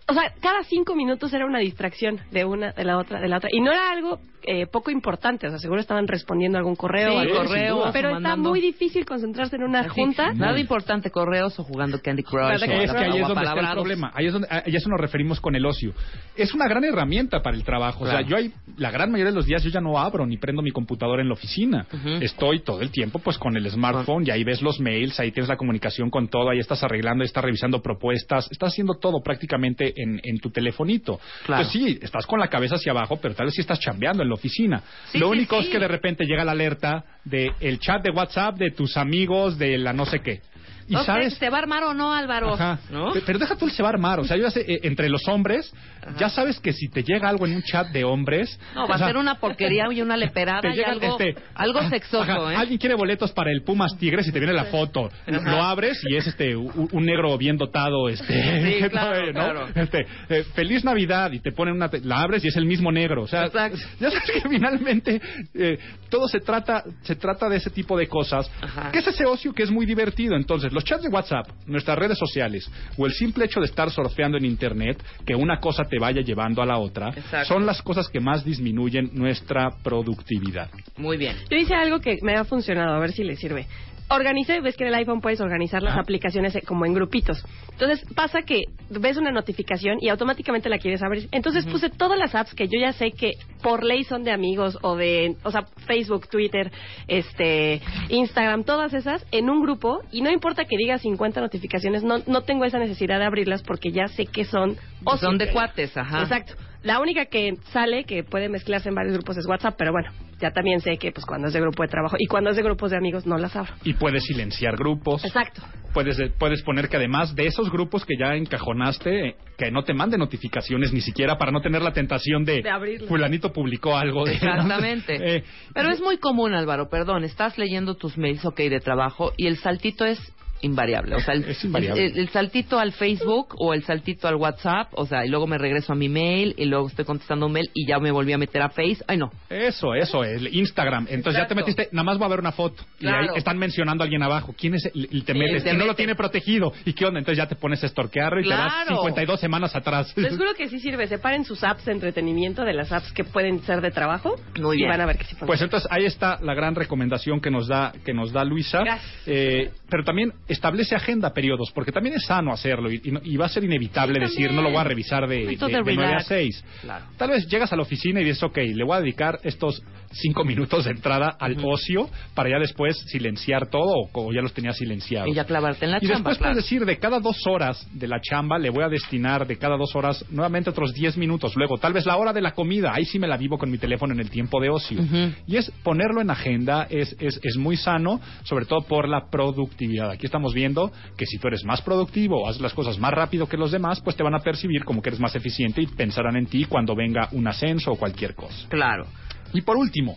O 0.08 0.14
sea, 0.14 0.34
cada 0.41 0.64
cinco 0.64 0.95
minutos 0.95 1.34
era 1.34 1.45
una 1.45 1.60
distracción 1.60 2.20
de 2.32 2.45
una, 2.45 2.72
de 2.72 2.84
la 2.84 2.98
otra, 2.98 3.20
de 3.20 3.28
la 3.28 3.38
otra. 3.38 3.50
Y 3.52 3.60
no 3.62 3.72
era 3.72 3.91
algo 3.91 4.20
eh, 4.43 4.66
poco 4.68 4.91
importante. 4.91 5.48
O 5.48 5.50
sea, 5.50 5.60
seguro 5.60 5.82
estaban 5.82 6.08
respondiendo 6.08 6.58
algún 6.58 6.76
correo. 6.76 7.10
Sí, 7.12 7.16
o 7.16 7.20
algo. 7.20 7.36
correos, 7.36 7.89
Pero 7.91 8.10
está 8.10 8.20
mandando- 8.20 8.50
muy 8.50 8.62
difícil 8.62 9.06
concentrarse 9.06 9.56
en 9.58 9.64
una 9.64 9.82
Así, 9.82 9.89
junta. 9.89 10.34
Nada 10.34 10.60
importante, 10.60 11.12
correos 11.12 11.60
o 11.60 11.64
jugando 11.64 12.00
Candy 12.02 12.24
Crush. 12.24 12.54
Es 12.54 12.64
o 12.64 12.66
que 12.66 12.72
ahí 12.74 12.84
es 12.86 13.28
donde 13.28 13.43
está 13.43 13.60
el 13.60 13.74
problema. 13.74 14.12
Ahí 14.14 14.28
es 14.28 14.34
donde 14.34 14.48
a, 14.50 14.64
y 14.66 14.74
a 14.76 14.78
eso 14.78 14.89
nos 14.89 15.00
referimos 15.00 15.41
con 15.41 15.56
el 15.56 15.66
ocio. 15.66 15.93
Es 16.36 16.54
una 16.54 16.68
gran 16.68 16.84
herramienta 16.84 17.41
para 17.41 17.58
el 17.58 17.64
trabajo. 17.64 18.04
O 18.04 18.08
sea, 18.08 18.22
yo 18.22 18.38
hay, 18.38 18.54
la 18.78 18.91
gran 18.91 19.12
mayoría 19.12 19.32
de 19.32 19.36
los 19.36 19.45
días 19.45 19.64
yo 19.64 19.70
ya 19.70 19.82
no 19.82 20.00
abro 20.00 20.26
ni 20.26 20.38
prendo 20.38 20.62
mi 20.62 20.72
computadora 20.72 21.22
en 21.22 21.28
la 21.28 21.34
oficina. 21.34 21.86
Estoy 22.22 22.62
todo 22.62 22.82
el 22.82 22.91
tiempo 22.91 23.20
pues 23.20 23.38
con 23.38 23.58
el 23.58 23.70
smartphone 23.70 23.86
y 24.25 24.31
ahí 24.31 24.43
ves 24.43 24.61
los 24.61 24.79
mails, 24.79 25.19
ahí 25.19 25.31
tienes 25.31 25.49
la 25.49 25.57
comunicación 25.57 26.09
con 26.09 26.27
todo, 26.27 26.49
ahí 26.49 26.59
estás 26.59 26.83
arreglando, 26.83 27.23
ahí 27.23 27.27
estás 27.27 27.43
revisando 27.43 27.81
propuestas, 27.81 28.47
estás 28.51 28.73
haciendo 28.73 28.95
todo 28.95 29.21
prácticamente 29.21 29.93
en, 29.95 30.19
en 30.23 30.39
tu 30.39 30.49
telefonito. 30.49 31.19
Claro. 31.45 31.63
Entonces 31.63 31.81
sí, 31.81 31.99
estás 32.01 32.25
con 32.25 32.39
la 32.39 32.47
cabeza 32.47 32.75
hacia 32.75 32.91
abajo, 32.91 33.17
pero 33.21 33.35
tal 33.35 33.47
vez 33.47 33.55
sí 33.55 33.61
estás 33.61 33.79
chambeando 33.79 34.23
en 34.23 34.29
la 34.29 34.35
oficina. 34.35 34.81
Sí, 35.11 35.19
Lo 35.19 35.27
sí, 35.27 35.31
único 35.33 35.59
sí. 35.59 35.67
es 35.67 35.71
que 35.71 35.79
de 35.79 35.88
repente 35.88 36.25
llega 36.25 36.43
la 36.43 36.51
alerta 36.51 37.03
de 37.23 37.51
el 37.59 37.79
chat 37.79 38.03
de 38.03 38.11
WhatsApp 38.11 38.57
de 38.57 38.71
tus 38.71 38.97
amigos 38.97 39.57
de 39.57 39.77
la 39.77 39.93
no 39.93 40.05
sé 40.05 40.19
qué. 40.19 40.41
Y 40.88 40.95
sabes, 41.05 41.33
¿Se 41.35 41.49
va 41.49 41.57
a 41.57 41.61
armar 41.61 41.83
o 41.83 41.93
no, 41.93 42.13
Álvaro? 42.13 42.53
Ajá. 42.53 42.79
¿No? 42.89 43.11
Pe- 43.13 43.21
Pero 43.25 43.39
deja 43.39 43.55
tú 43.55 43.65
el 43.65 43.71
se 43.71 43.83
va 43.83 43.89
a 43.89 43.91
armar. 43.91 44.19
O 44.19 44.25
sea, 44.25 44.38
yo 44.38 44.43
ya 44.43 44.51
sé, 44.51 44.61
eh, 44.61 44.79
entre 44.83 45.09
los 45.09 45.27
hombres, 45.27 45.73
ya 46.17 46.29
sabes 46.29 46.59
que 46.59 46.71
si 46.73 46.88
te 46.88 47.03
llega 47.03 47.27
algo 47.27 47.45
en 47.45 47.55
un 47.55 47.61
chat 47.63 47.88
de 47.89 48.03
hombres. 48.05 48.57
No, 48.73 48.88
va 48.88 48.95
a 48.95 48.97
sea, 48.97 49.07
ser 49.07 49.17
una 49.17 49.35
porquería 49.35 49.85
y 49.91 50.01
una 50.01 50.15
leperada 50.15 50.73
y 50.73 50.81
algo, 50.81 51.17
este, 51.19 51.35
algo 51.55 51.81
sexoso, 51.89 52.49
¿eh? 52.51 52.55
Alguien 52.55 52.77
quiere 52.79 52.95
boletos 52.95 53.31
para 53.33 53.51
el 53.51 53.63
Pumas 53.63 53.97
Tigres 53.97 54.27
y 54.27 54.31
te 54.31 54.39
viene 54.39 54.53
la 54.53 54.65
foto. 54.65 55.09
Lo- 55.25 55.39
Ajá. 55.41 55.51
Lo 55.51 55.61
abres 55.63 56.01
y 56.07 56.15
es 56.15 56.25
este 56.27 56.55
un, 56.55 56.88
un 56.91 57.05
negro 57.05 57.38
bien 57.38 57.57
dotado, 57.57 58.07
este, 58.09 58.79
Sí, 58.81 58.83
claro, 58.89 59.25
¿no? 59.27 59.31
claro. 59.33 59.67
Este, 59.75 60.05
eh, 60.29 60.43
feliz 60.55 60.83
Navidad 60.85 61.31
y 61.33 61.39
te 61.39 61.51
ponen 61.51 61.75
una, 61.75 61.89
te- 61.89 61.99
la 62.01 62.21
abres 62.21 62.45
y 62.45 62.47
es 62.47 62.55
el 62.55 62.65
mismo 62.65 62.91
negro. 62.91 63.23
O 63.23 63.27
sea, 63.27 63.45
Exacto. 63.47 63.77
ya 63.99 64.09
sabes 64.11 64.31
que 64.31 64.47
finalmente 64.49 65.21
eh, 65.53 65.77
todo 66.09 66.27
se 66.29 66.39
trata, 66.39 66.83
se 67.03 67.15
trata 67.15 67.49
de 67.49 67.57
ese 67.57 67.69
tipo 67.71 67.97
de 67.97 68.07
cosas. 68.07 68.49
Ajá. 68.61 68.91
Que 68.91 68.99
es 68.99 69.07
ese 69.07 69.25
ocio 69.25 69.53
que 69.53 69.63
es 69.63 69.71
muy 69.71 69.85
divertido. 69.85 70.35
Entonces, 70.35 70.71
Los 70.78 70.84
chats 70.84 71.01
de 71.01 71.09
WhatsApp, 71.09 71.47
nuestras 71.65 71.97
redes 71.97 72.19
sociales 72.19 72.69
o 72.99 73.07
el 73.07 73.11
simple 73.11 73.45
hecho 73.45 73.59
de 73.59 73.65
estar 73.65 73.89
surfeando 73.89 74.38
en 74.38 74.45
Internet, 74.45 75.03
que 75.25 75.34
una 75.34 75.59
cosa 75.59 75.86
te 75.86 75.97
vaya 75.97 76.21
llevando 76.21 76.61
a 76.61 76.67
la 76.67 76.78
otra, 76.78 77.09
Exacto. 77.09 77.47
son 77.47 77.65
las 77.65 77.82
cosas 77.82 78.07
que 78.09 78.19
más 78.19 78.45
disminuyen 78.45 79.09
nuestra 79.13 79.71
productividad. 79.82 80.69
Muy 80.95 81.17
bien. 81.17 81.36
Yo 81.49 81.57
hice 81.57 81.73
algo 81.73 81.99
que 81.99 82.17
me 82.21 82.36
ha 82.36 82.43
funcionado, 82.43 82.93
a 82.93 82.99
ver 82.99 83.11
si 83.11 83.23
le 83.23 83.36
sirve. 83.36 83.65
Organicé, 84.10 84.62
ves 84.62 84.78
que 84.78 84.84
en 84.84 84.89
el 84.89 84.95
iPhone 84.95 85.20
puedes 85.20 85.41
organizar 85.41 85.84
las 85.84 85.93
Ajá. 85.93 86.01
aplicaciones 86.01 86.55
eh, 86.55 86.62
como 86.62 86.86
en 86.86 86.93
grupitos. 86.93 87.43
Entonces 87.72 88.05
pasa 88.16 88.41
que 88.41 88.64
ves 88.89 89.18
una 89.18 89.32
notificación 89.32 89.97
y 90.01 90.10
automáticamente 90.10 90.70
la 90.70 90.80
quieres 90.80 91.03
abrir. 91.03 91.28
Entonces 91.32 91.66
puse 91.66 91.89
todas 91.89 92.18
las 92.18 92.34
apps 92.34 92.53
que 92.53 92.68
yo 92.68 92.80
ya 92.80 92.93
sé 92.93 93.12
que 93.12 93.34
por 93.62 93.84
ley 93.84 94.03
son 94.03 94.24
de 94.24 94.32
amigos 94.32 94.78
o 94.82 94.95
de, 94.95 95.36
o 95.43 95.51
sea, 95.51 95.66
Facebook, 95.86 96.28
Twitter, 96.30 96.72
este, 97.08 97.82
Instagram, 98.10 98.64
todas 98.64 98.93
esas 98.93 99.26
en 99.32 99.49
un 99.49 99.62
grupo 99.62 100.01
y 100.12 100.22
no 100.22 100.32
importa 100.32 100.66
que 100.66 100.78
diga 100.78 100.97
50 100.97 101.41
notificaciones, 101.41 102.03
no, 102.03 102.20
no 102.26 102.41
tengo 102.41 102.66
esa 102.66 102.80
necesidad 102.80 103.20
de 103.20 103.26
abrirlas 103.26 103.62
porque 103.62 103.91
ya 103.91 104.08
sé 104.08 104.26
que 104.26 104.45
son 104.45 104.78
ocio. 105.03 105.28
Son 105.28 105.38
de 105.38 105.51
cuates, 105.51 105.95
ajá. 105.97 106.22
Exacto. 106.24 106.53
La 106.88 107.01
única 107.01 107.25
que 107.25 107.57
sale, 107.73 108.05
que 108.05 108.23
puede 108.23 108.47
mezclarse 108.47 108.88
en 108.88 108.95
varios 108.95 109.15
grupos, 109.15 109.35
es 109.38 109.45
WhatsApp, 109.45 109.75
pero 109.77 109.91
bueno, 109.91 110.09
ya 110.39 110.51
también 110.51 110.79
sé 110.79 110.97
que 110.97 111.11
pues 111.11 111.25
cuando 111.25 111.47
es 111.49 111.53
de 111.53 111.59
grupo 111.59 111.83
de 111.83 111.89
trabajo 111.89 112.15
y 112.17 112.27
cuando 112.27 112.49
es 112.49 112.55
de 112.55 112.63
grupos 112.63 112.91
de 112.91 112.97
amigos 112.97 113.27
no 113.27 113.38
las 113.38 113.53
abro. 113.57 113.73
Y 113.83 113.93
puedes 113.95 114.23
silenciar 114.23 114.77
grupos. 114.77 115.25
Exacto. 115.25 115.61
Puedes, 115.93 116.17
puedes 116.39 116.61
poner 116.63 116.88
que 116.88 116.95
además 116.95 117.35
de 117.35 117.45
esos 117.47 117.69
grupos 117.69 118.05
que 118.05 118.13
ya 118.17 118.35
encajonaste, 118.35 119.27
eh, 119.29 119.35
que 119.57 119.69
no 119.69 119.83
te 119.83 119.93
manden 119.93 120.21
notificaciones 120.21 120.93
ni 120.93 121.01
siquiera 121.01 121.38
para 121.38 121.51
no 121.51 121.59
tener 121.59 121.81
la 121.81 121.91
tentación 121.91 122.45
de, 122.45 122.61
De 122.61 122.69
abrirlo. 122.69 123.07
fulanito 123.09 123.51
publicó 123.51 123.97
algo. 123.97 124.23
De, 124.23 124.35
Exactamente. 124.35 125.17
Eh, 125.38 125.43
Pero 125.73 125.89
es 125.89 125.99
muy 125.99 126.19
común, 126.19 126.53
Álvaro, 126.53 126.88
perdón, 126.89 127.25
estás 127.25 127.57
leyendo 127.57 127.95
tus 127.95 128.17
mails, 128.17 128.45
ok, 128.45 128.59
de 128.59 128.79
trabajo, 128.79 129.33
y 129.35 129.47
el 129.47 129.57
saltito 129.57 130.05
es 130.05 130.19
invariable. 130.62 131.16
O 131.16 131.20
sea, 131.20 131.34
el, 131.34 131.43
Es 131.49 131.64
invariable. 131.64 132.05
el- 132.05 132.18
el 132.20 132.30
saltito 132.30 132.80
al 132.80 132.91
Facebook 132.93 133.55
o 133.60 133.74
el 133.74 133.84
saltito 133.84 134.28
al 134.28 134.36
WhatsApp, 134.36 134.89
o 134.93 135.05
sea, 135.05 135.26
y 135.26 135.30
luego 135.30 135.47
me 135.47 135.58
regreso 135.58 135.93
a 135.93 135.95
mi 135.95 136.10
mail 136.10 136.53
y 136.58 136.66
luego 136.66 136.88
estoy 136.88 137.05
contestando 137.05 137.45
un 137.45 137.51
mail 137.53 137.70
y 137.74 137.88
ya 137.88 137.99
me 137.99 138.12
volví 138.12 138.34
a 138.34 138.38
meter 138.38 138.62
a 138.62 138.70
Face. 138.70 138.97
Ay, 139.08 139.18
no. 139.18 139.30
Eso, 139.49 139.93
eso, 139.95 140.24
el 140.24 140.53
Instagram. 140.55 141.08
Entonces 141.10 141.41
ya 141.41 141.47
te 141.47 141.55
metiste, 141.55 141.89
nada 141.91 142.03
más 142.03 142.22
va 142.22 142.26
a 142.26 142.30
ver 142.30 142.39
una 142.39 142.51
foto. 142.51 142.84
Y 142.99 143.01
Claro. 143.05 143.32
ahí 143.34 143.38
están 143.38 143.58
mencionando 143.58 144.03
a 144.03 144.05
alguien 144.05 144.24
abajo. 144.24 144.53
¿Quién 144.58 144.76
es? 144.76 144.86
el- 144.86 145.08
Y 145.12 145.22
te 145.22 145.34
Sí, 145.34 145.39
metes. 145.39 145.64
te 145.64 145.74
y 145.74 145.78
no 145.78 145.86
lo 145.86 145.95
tiene 145.95 146.16
protegido. 146.16 146.74
¿Y 146.86 146.93
qué 146.93 147.05
onda? 147.05 147.20
Entonces 147.20 147.38
ya 147.38 147.47
te 147.47 147.55
pones 147.55 147.82
a 147.84 147.86
estorquearlo 147.86 148.39
y 148.41 148.43
te 148.43 148.49
vas 148.49 148.74
Claro. 148.86 148.95
52 149.01 149.39
semanas 149.39 149.76
atrás. 149.76 150.14
Les 150.18 150.36
juro 150.38 150.53
que 150.58 150.68
sí 150.70 150.80
sirve. 150.80 151.08
Separen 151.08 151.45
sus 151.45 151.64
apps 151.64 151.86
de 151.86 151.91
entretenimiento 151.93 152.64
de 152.64 152.74
las 152.74 152.91
apps 152.91 153.12
que 153.14 153.24
pueden 153.24 153.62
ser 153.64 153.82
de 153.82 153.91
trabajo 153.91 154.36
Muy 154.60 154.76
y 154.76 154.80
bien. 154.80 154.89
van 154.89 155.01
a 155.01 155.05
ver 155.05 155.18
que 155.18 155.24
sí 155.24 155.30
funciona. 155.32 155.47
Pues 155.47 155.62
entonces 155.62 155.88
ahí 155.91 156.05
está 156.05 156.39
la 156.41 156.53
gran 156.53 156.76
recomendación 156.76 157.39
que 157.41 157.51
nos 157.51 157.68
da 157.68 157.91
que 158.05 158.14
nos 158.14 158.32
da 158.32 158.43
Luisa. 158.43 158.80
Gracias. 158.84 159.24
Eh, 159.28 159.72
pero 159.89 160.03
también 160.03 160.34
establece 160.48 160.95
agenda 160.95 161.34
periodos, 161.34 161.72
porque 161.74 161.91
también 161.91 162.16
es 162.16 162.26
sano 162.26 162.52
hacerlo 162.54 162.91
y, 162.91 163.02
y 163.04 163.34
y 163.34 163.38
va 163.38 163.45
a 163.45 163.50
ser 163.50 163.64
inevitable 163.64 164.16
Sí, 164.28 164.41
decir 164.41 164.52
no 164.54 164.62
lo 164.62 164.70
voy 164.70 164.80
a 164.80 164.84
revisar 164.84 165.28
de, 165.28 165.45
de, 165.45 165.45
de 165.45 165.58
de 165.58 165.58
9 165.58 165.91
a 165.91 166.06
relax. 166.06 166.28
6. 166.28 166.64
Claro. 166.82 167.06
Tal 167.18 167.30
vez 167.30 167.48
llegas 167.48 167.72
a 167.74 167.76
la 167.76 167.82
oficina 167.82 168.22
y 168.22 168.24
dices, 168.24 168.41
ok, 168.43 168.58
le 168.58 168.84
voy 168.84 168.98
a 168.98 169.02
dedicar 169.02 169.39
estos 169.43 169.84
cinco 170.12 170.43
minutos 170.45 170.86
de 170.86 170.91
entrada 170.91 171.36
al 171.39 171.58
ocio 171.64 172.10
para 172.34 172.50
ya 172.50 172.60
después 172.60 172.98
silenciar 173.08 173.70
todo 173.70 173.93
o, 173.93 174.10
o 174.14 174.34
ya 174.34 174.41
los 174.41 174.54
tenía 174.54 174.72
silenciados. 174.74 175.30
Y 175.30 175.34
ya 175.34 175.45
clavarte 175.45 175.86
en 175.86 175.91
la 175.91 175.98
Y 175.98 176.02
chamba, 176.02 176.16
después 176.16 176.38
claro. 176.38 176.54
puedes 176.54 176.64
decir, 176.66 176.86
de 176.86 176.98
cada 176.98 177.20
dos 177.20 177.45
horas 177.48 177.88
de 177.93 178.08
la 178.08 178.20
chamba, 178.22 178.58
le 178.58 178.70
voy 178.70 178.84
a 178.84 178.89
destinar 178.89 179.45
de 179.48 179.58
cada 179.58 179.78
dos 179.78 179.95
horas 179.95 180.26
nuevamente 180.30 180.70
otros 180.70 180.93
diez 180.93 181.18
minutos. 181.18 181.56
Luego, 181.56 181.78
tal 181.78 181.93
vez 181.93 182.06
la 182.06 182.18
hora 182.18 182.34
de 182.34 182.41
la 182.41 182.52
comida, 182.52 182.91
ahí 182.93 183.06
sí 183.06 183.20
me 183.20 183.28
la 183.28 183.38
vivo 183.38 183.58
con 183.58 183.70
mi 183.70 183.78
teléfono 183.78 184.14
en 184.14 184.20
el 184.20 184.30
tiempo 184.30 184.62
de 184.62 184.70
ocio. 184.70 185.02
Y 185.45 185.58
es 185.58 185.72
ponerlo 185.84 186.22
en 186.22 186.30
agenda, 186.30 186.88
es, 186.89 187.16
es, 187.20 187.39
es 187.43 187.58
muy 187.58 187.78
sano, 187.78 188.20
sobre 188.43 188.66
todo 188.66 188.82
por 188.82 189.08
la 189.08 189.30
productividad. 189.30 190.12
Aquí 190.12 190.26
estamos 190.38 190.53
viendo 190.53 190.91
que 191.17 191.25
si 191.25 191.39
tú 191.39 191.47
eres 191.47 191.63
más 191.65 191.81
productivo 191.81 192.43
o 192.43 192.47
haces 192.47 192.61
las 192.61 192.75
cosas 192.75 192.99
más 192.99 193.11
rápido 193.11 193.47
que 193.47 193.57
los 193.57 193.71
demás, 193.71 194.01
pues 194.01 194.15
te 194.15 194.21
van 194.21 194.35
a 194.35 194.39
percibir 194.39 194.83
como 194.85 195.01
que 195.01 195.09
eres 195.09 195.19
más 195.19 195.35
eficiente 195.35 195.81
y 195.81 195.88
pensarán 195.88 196.35
en 196.35 196.45
ti 196.45 196.65
cuando 196.65 196.95
venga 196.95 197.27
un 197.31 197.47
ascenso 197.47 197.93
o 197.93 197.95
cualquier 197.95 198.35
cosa. 198.35 198.67
Claro. 198.69 199.07
Y 199.51 199.61
por 199.61 199.77
último, 199.77 200.15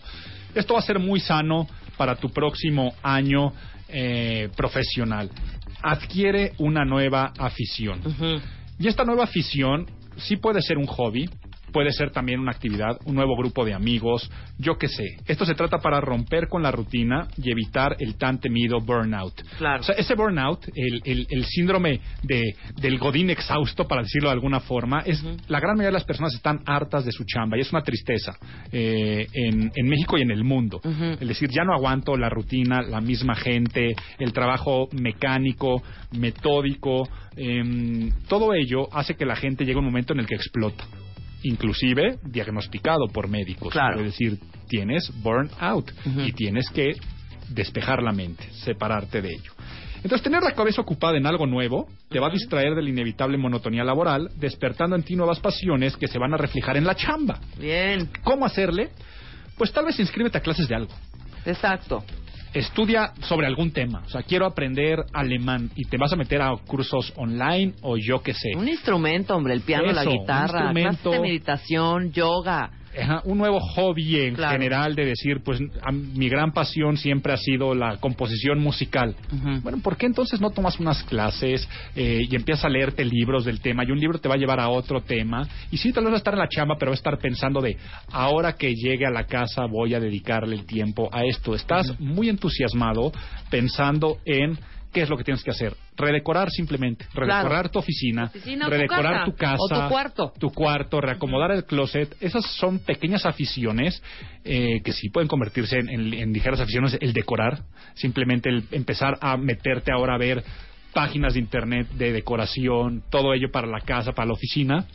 esto 0.54 0.74
va 0.74 0.80
a 0.80 0.82
ser 0.82 0.98
muy 0.98 1.20
sano 1.20 1.66
para 1.96 2.16
tu 2.16 2.28
próximo 2.28 2.92
año 3.02 3.54
eh, 3.88 4.50
profesional. 4.54 5.30
Adquiere 5.82 6.52
una 6.58 6.84
nueva 6.84 7.32
afición. 7.38 8.02
Y 8.78 8.88
esta 8.88 9.04
nueva 9.04 9.24
afición 9.24 9.86
sí 10.18 10.36
puede 10.36 10.60
ser 10.60 10.76
un 10.76 10.86
hobby, 10.86 11.30
puede 11.72 11.92
ser 11.92 12.10
también 12.10 12.40
una 12.40 12.52
actividad, 12.52 12.98
un 13.04 13.14
nuevo 13.14 13.36
grupo 13.36 13.64
de 13.64 13.74
amigos, 13.74 14.30
yo 14.58 14.76
qué 14.78 14.88
sé. 14.88 15.04
Esto 15.26 15.44
se 15.44 15.54
trata 15.54 15.78
para 15.78 16.00
romper 16.00 16.48
con 16.48 16.62
la 16.62 16.70
rutina 16.70 17.28
y 17.36 17.50
evitar 17.50 17.96
el 17.98 18.16
tan 18.16 18.38
temido 18.40 18.78
burnout. 18.80 19.40
Claro. 19.58 19.80
O 19.80 19.84
sea, 19.84 19.94
ese 19.96 20.14
burnout, 20.14 20.66
el, 20.74 21.00
el- 21.04 21.26
el 21.30 21.44
síndrome 21.44 22.00
de, 22.22 22.54
del 22.80 22.98
godín 22.98 23.30
exhausto, 23.30 23.86
para 23.86 24.02
decirlo 24.02 24.28
de 24.28 24.34
alguna 24.34 24.60
forma, 24.60 25.00
es 25.00 25.22
la 25.48 25.60
gran 25.60 25.76
mayoría 25.76 25.88
de 25.88 25.92
las 26.00 26.04
personas 26.04 26.34
están 26.34 26.60
hartas 26.66 27.04
de 27.04 27.12
su 27.12 27.24
chamba 27.24 27.56
y 27.56 27.60
es 27.60 27.72
una 27.72 27.82
tristeza 27.82 28.36
eh, 28.72 29.26
en, 29.32 29.70
en 29.74 29.88
México 29.88 30.18
y 30.18 30.22
en 30.22 30.30
el 30.30 30.44
mundo. 30.44 30.80
Es 31.20 31.28
decir, 31.28 31.48
ya 31.50 31.64
no 31.64 31.72
aguanto 31.74 32.16
la 32.16 32.28
rutina, 32.28 32.82
la 32.82 33.00
misma 33.00 33.34
gente, 33.34 33.94
el 34.18 34.32
trabajo 34.32 34.88
mecánico, 34.92 35.82
metódico, 36.12 37.08
em, 37.36 38.10
todo 38.28 38.54
ello 38.54 38.88
hace 38.92 39.14
que 39.14 39.24
la 39.26 39.36
gente 39.36 39.64
llegue 39.64 39.76
a 39.76 39.80
un 39.80 39.84
momento 39.86 40.12
en 40.12 40.20
el 40.20 40.26
que 40.26 40.34
explota. 40.34 40.84
Inclusive 41.42 42.18
diagnosticado 42.22 43.06
por 43.12 43.28
médicos. 43.28 43.72
Claro. 43.72 44.00
Es 44.00 44.06
decir, 44.06 44.38
tienes 44.68 45.10
burnout 45.22 45.90
Ujú. 46.06 46.20
y 46.20 46.32
tienes 46.32 46.68
que 46.70 46.92
despejar 47.48 48.02
la 48.02 48.12
mente, 48.12 48.44
separarte 48.52 49.20
de 49.22 49.30
ello. 49.30 49.52
Entonces, 50.02 50.22
tener 50.22 50.42
la 50.42 50.52
cabeza 50.52 50.80
ocupada 50.80 51.18
en 51.18 51.26
algo 51.26 51.46
nuevo 51.46 51.86
te 52.08 52.18
va 52.18 52.28
a 52.28 52.30
distraer 52.30 52.74
de 52.74 52.82
la 52.82 52.88
inevitable 52.88 53.36
monotonía 53.36 53.84
laboral, 53.84 54.30
despertando 54.36 54.96
en 54.96 55.02
ti 55.02 55.14
nuevas 55.14 55.40
pasiones 55.40 55.96
que 55.96 56.08
se 56.08 56.18
van 56.18 56.32
a 56.32 56.38
reflejar 56.38 56.76
en 56.76 56.84
la 56.84 56.94
chamba. 56.94 57.38
Bien. 57.58 58.08
¿Cómo 58.24 58.46
hacerle? 58.46 58.90
Pues 59.58 59.72
tal 59.72 59.84
vez 59.84 59.98
inscríbete 60.00 60.38
a 60.38 60.40
clases 60.40 60.68
de 60.68 60.74
algo. 60.74 60.92
Exacto. 61.44 62.02
Estudia 62.52 63.12
sobre 63.20 63.46
algún 63.46 63.72
tema. 63.72 64.02
O 64.04 64.08
sea, 64.08 64.22
quiero 64.22 64.44
aprender 64.44 64.98
alemán 65.12 65.70
y 65.76 65.84
te 65.84 65.96
vas 65.96 66.12
a 66.12 66.16
meter 66.16 66.42
a 66.42 66.50
cursos 66.66 67.12
online 67.16 67.74
o 67.82 67.96
yo 67.96 68.22
qué 68.22 68.34
sé. 68.34 68.50
Un 68.56 68.68
instrumento, 68.68 69.36
hombre, 69.36 69.54
el 69.54 69.60
piano, 69.60 69.92
la 69.92 70.00
Eso, 70.00 70.10
un 70.10 70.18
guitarra, 70.18 70.72
clases 70.72 71.04
de 71.04 71.20
meditación, 71.20 72.12
yoga. 72.12 72.70
Un 73.24 73.38
nuevo 73.38 73.60
hobby 73.60 74.16
en 74.20 74.34
Claro. 74.34 74.52
general 74.52 74.94
de 74.94 75.04
decir, 75.06 75.42
pues 75.44 75.60
a- 75.82 75.92
mi 75.92 76.28
gran 76.28 76.52
pasión 76.52 76.96
siempre 76.96 77.32
ha 77.32 77.36
sido 77.36 77.74
la 77.74 77.98
composición 77.98 78.58
musical. 78.58 79.14
Ujú. 79.32 79.60
Bueno, 79.62 79.78
¿por 79.82 79.96
qué 79.96 80.06
entonces 80.06 80.40
no 80.40 80.50
tomas 80.50 80.78
unas 80.80 81.02
clases 81.04 81.68
eh, 81.94 82.22
y 82.28 82.34
empiezas 82.34 82.64
a 82.64 82.68
leerte 82.68 83.04
libros 83.04 83.44
del 83.44 83.60
tema 83.60 83.84
y 83.84 83.90
un 83.92 83.98
libro 84.00 84.18
te 84.18 84.28
va 84.28 84.34
a 84.34 84.38
llevar 84.38 84.58
a 84.60 84.68
otro 84.68 85.00
tema? 85.02 85.46
Y 85.70 85.76
sí, 85.76 85.92
tal 85.92 86.04
vez 86.04 86.12
va 86.12 86.16
a 86.16 86.18
estar 86.18 86.34
en 86.34 86.40
la 86.40 86.48
chamba, 86.48 86.74
pero 86.78 86.90
va 86.90 86.94
a 86.94 86.96
estar 86.96 87.16
pensando 87.18 87.60
de, 87.60 87.76
ahora 88.10 88.54
que 88.54 88.74
llegue 88.74 89.06
a 89.06 89.10
la 89.10 89.24
casa 89.24 89.66
voy 89.66 89.94
a 89.94 90.00
dedicarle 90.00 90.56
el 90.56 90.66
tiempo 90.66 91.08
a 91.12 91.24
esto. 91.24 91.54
Estás 91.54 91.98
muy 92.00 92.28
entusiasmado 92.28 93.12
pensando 93.50 94.18
en 94.24 94.58
qué 94.92 95.02
es 95.02 95.08
lo 95.08 95.16
que 95.16 95.24
tienes 95.24 95.42
que 95.42 95.50
hacer. 95.50 95.74
Redecorar 95.96 96.50
simplemente, 96.50 97.04
redecorar 97.14 97.46
Claro. 97.46 97.70
tu 97.70 97.78
oficina, 97.78 98.30
o 98.34 98.38
tu 98.64 98.70
redecorar 98.70 99.12
casa, 99.12 99.24
tu 99.24 99.34
casa, 99.36 99.56
o 99.58 99.68
tu 99.68 99.88
cuarto. 99.88 100.32
tu 100.38 100.50
cuarto, 100.50 101.00
reacomodar 101.00 101.52
el 101.52 101.64
closet. 101.64 102.14
Esas 102.20 102.44
son 102.56 102.78
pequeñas 102.80 103.26
aficiones 103.26 104.02
eh, 104.44 104.80
que 104.84 104.92
sí 104.92 105.08
pueden 105.10 105.28
convertirse 105.28 105.78
en, 105.78 105.88
en- 105.88 106.14
en 106.14 106.32
ligeras 106.32 106.60
aficiones. 106.60 106.96
El 107.00 107.12
decorar, 107.12 107.60
simplemente 107.94 108.48
el 108.48 108.64
empezar 108.72 109.18
a 109.20 109.36
meterte 109.36 109.92
ahora 109.92 110.14
a 110.14 110.18
ver 110.18 110.42
páginas 110.92 111.34
de 111.34 111.40
internet 111.40 111.88
de 111.90 112.12
decoración, 112.12 113.02
todo 113.10 113.32
ello 113.32 113.50
para 113.52 113.66
la 113.68 113.80
casa, 113.80 114.12
para 114.12 114.26
la 114.26 114.32
oficina. 114.34 114.86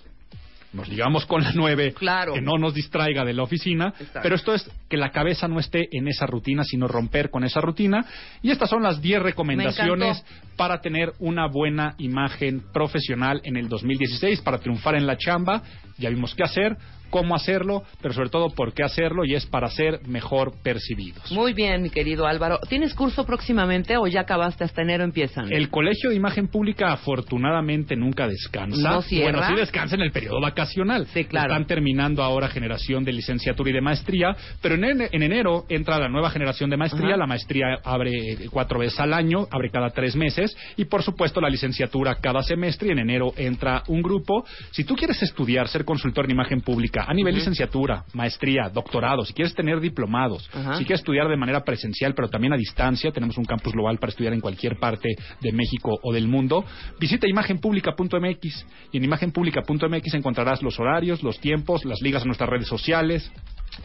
Nos 0.76 0.90
ligamos 0.90 1.26
con 1.26 1.42
la 1.42 1.52
9, 1.54 1.94
Claro. 1.94 2.34
que 2.34 2.42
no 2.42 2.58
nos 2.58 2.74
distraiga 2.74 3.24
de 3.24 3.34
la 3.34 3.44
oficina, 3.44 3.94
Exacto. 4.00 4.20
pero 4.22 4.36
esto 4.36 4.54
es 4.54 4.70
que 4.90 4.98
la 4.98 5.10
cabeza 5.12 5.48
no 5.48 5.60
esté 5.60 5.88
en 5.92 6.08
esa 6.08 6.26
rutina, 6.26 6.64
sino 6.64 6.88
romper 6.88 7.30
con 7.30 7.44
esa 7.46 7.62
rutina. 7.62 8.06
Y 8.42 8.52
estas 8.52 8.70
son 8.70 8.84
las 8.84 9.02
10 9.02 9.22
recomendaciones 9.22 10.24
para 10.58 10.82
tener 10.82 11.14
una 11.20 11.48
buena 11.48 11.96
imagen 11.98 12.62
profesional 12.74 13.42
en 13.44 13.56
el 13.58 13.70
2016, 13.70 14.42
para 14.42 14.60
triunfar 14.60 14.96
en 14.96 15.08
la 15.08 15.18
chamba. 15.18 15.64
Ya 15.98 16.10
vimos 16.10 16.36
qué 16.36 16.44
hacer, 16.44 16.76
cómo 17.10 17.36
hacerlo, 17.36 17.84
pero 18.02 18.14
sobre 18.14 18.30
todo 18.30 18.50
por 18.50 18.74
qué 18.74 18.84
hacerlo 18.84 19.26
y 19.26 19.36
es 19.36 19.46
para 19.46 19.70
ser 19.70 20.00
mejor 20.08 20.54
percibidos. 20.64 21.32
Muy 21.32 21.54
bien, 21.54 21.82
mi 21.82 21.90
querido 21.90 22.26
Álvaro. 22.28 22.60
¿Tienes 22.70 22.94
curso 22.94 23.26
próximamente 23.26 23.98
o 23.98 24.08
ya 24.08 24.22
acabaste 24.22 24.64
hasta 24.64 24.82
enero 24.82 25.04
empiezan? 25.04 25.52
El 25.52 25.70
Colegio 25.70 26.10
de 26.10 26.16
Imagen 26.16 26.48
Pública 26.48 26.92
afortunadamente 26.92 27.96
nunca 27.96 28.28
descansa. 28.28 28.90
¿No 28.96 29.02
cierra? 29.02 29.32
Bueno, 29.40 29.48
sí 29.48 29.56
descansa 29.60 29.96
en 29.96 30.02
el 30.02 30.12
periodo 30.12 30.40
vacacional. 30.42 31.08
Sí, 31.08 31.26
claro. 31.26 31.52
Están 31.54 31.66
terminando 31.68 32.24
ahora 32.24 32.48
generación 32.48 33.04
de 33.04 33.14
licenciatura 33.14 33.70
y 33.70 33.74
de 33.74 33.82
maestría, 33.82 34.36
pero 34.62 34.76
en, 34.76 34.84
en- 34.84 35.08
en 35.12 35.24
enero 35.24 35.66
entra 35.70 35.98
la 36.00 36.10
nueva 36.10 36.30
generación 36.30 36.70
de 36.70 36.78
maestría. 36.78 37.10
Ajá. 37.10 37.18
La 37.18 37.28
maestría 37.28 37.66
abre 37.84 38.12
cuatro 38.52 38.80
veces 38.80 39.00
al 39.00 39.14
año, 39.14 39.48
abre 39.52 39.70
cada 39.72 39.90
tres 39.90 40.16
meses 40.16 40.56
y 40.78 40.86
por 40.86 41.04
supuesto 41.04 41.42
la 41.42 41.50
licenciatura 41.50 42.16
cada 42.16 42.42
semestre 42.44 42.90
y 42.90 42.92
en 42.92 43.00
enero 43.00 43.34
entra 43.38 43.84
un 43.88 44.02
grupo. 44.02 44.46
Si 44.72 44.84
tú 44.84 44.96
quieres 44.96 45.22
estudiar, 45.24 45.68
ser 45.68 45.86
consultor 45.86 46.26
en 46.26 46.32
imagen 46.32 46.62
pública, 46.62 46.95
a 47.04 47.14
nivel 47.14 47.36
licenciatura, 47.36 48.06
maestría, 48.14 48.70
doctorado, 48.70 49.26
si 49.26 49.34
quieres 49.34 49.54
tener 49.54 49.80
diplomados, 49.80 50.50
si 50.78 50.86
quieres 50.86 51.02
estudiar 51.02 51.28
de 51.28 51.38
manera 51.38 51.64
presencial, 51.64 52.14
pero 52.16 52.30
también 52.30 52.54
a 52.54 52.58
distancia, 52.58 53.12
tenemos 53.12 53.38
un 53.38 53.46
campus 53.46 53.74
global 53.74 53.98
para 53.98 54.12
estudiar 54.12 54.34
en 54.34 54.42
cualquier 54.42 54.78
parte 54.78 55.16
de 55.42 55.52
México 55.52 56.00
o 56.02 56.14
del 56.14 56.28
mundo, 56.28 56.64
visita 57.00 57.28
imagenpublica.mx 57.28 58.66
y 58.92 58.98
en 58.98 59.04
imagenpublica.mx 59.04 60.14
encontrarás 60.14 60.62
los 60.62 60.80
horarios, 60.80 61.24
los 61.24 61.40
tiempos, 61.40 61.86
las 61.86 62.02
ligas 62.02 62.24
a 62.24 62.26
nuestras 62.26 62.50
redes 62.50 62.68
sociales, 62.68 63.32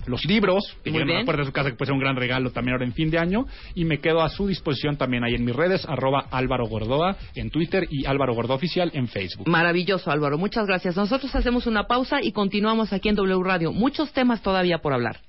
los 0.07 0.25
libros, 0.25 0.77
que 0.83 0.91
llegan 0.91 1.11
a 1.11 1.19
la 1.21 1.25
puerta 1.25 1.43
de 1.43 1.47
su 1.47 1.53
casa, 1.53 1.71
que 1.71 1.77
puede 1.77 1.89
ser 1.89 1.95
un 1.95 2.01
gran 2.01 2.17
regalo 2.17 2.51
también 2.51 2.75
ahora 2.75 2.85
en 2.85 2.93
fin 2.93 3.11
de 3.11 3.19
año, 3.19 3.47
y 3.75 3.85
me 3.85 3.99
quedo 3.99 4.23
a 4.23 4.29
su 4.29 4.47
disposición 4.47 4.97
también 4.97 5.25
ahí 5.25 5.35
en 5.35 5.45
mis 5.45 5.55
redes, 5.55 5.85
arroba 5.89 6.27
Álvaro 6.31 6.67
Gordoa 6.67 7.17
en 7.35 7.51
Twitter 7.51 7.87
y 7.91 8.07
Álvaro 8.07 8.35
Gordoa 8.35 8.57
Oficial 8.57 8.91
en 8.95 9.09
Facebook. 9.09 9.49
Maravilloso, 9.49 10.11
Álvaro. 10.11 10.39
Muchas 10.39 10.67
gracias. 10.67 10.97
Nosotros 10.97 11.35
hacemos 11.35 11.67
una 11.67 11.87
pausa 11.87 12.23
y 12.23 12.33
continuamos 12.33 12.93
aquí 12.93 13.09
en 13.09 13.17
W 13.17 13.43
Radio. 13.43 13.73
Muchos 13.73 14.13
temas 14.13 14.43
todavía 14.43 14.79
por 14.79 14.93
hablar. 14.93 15.21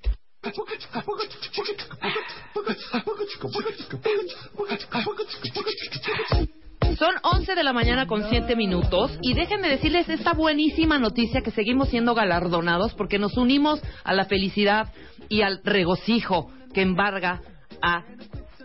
Son 6.97 7.15
11 7.23 7.55
de 7.55 7.63
la 7.63 7.73
mañana 7.73 8.05
con 8.05 8.29
7 8.29 8.55
minutos 8.55 9.17
y 9.21 9.33
déjenme 9.33 9.69
decirles 9.69 10.09
esta 10.09 10.33
buenísima 10.33 10.99
noticia 10.99 11.41
que 11.41 11.51
seguimos 11.51 11.89
siendo 11.89 12.13
galardonados 12.13 12.93
porque 12.93 13.17
nos 13.17 13.37
unimos 13.37 13.81
a 14.03 14.13
la 14.13 14.25
felicidad 14.25 14.91
y 15.29 15.41
al 15.41 15.61
regocijo 15.63 16.51
que 16.73 16.81
embarga 16.81 17.41
a 17.81 18.03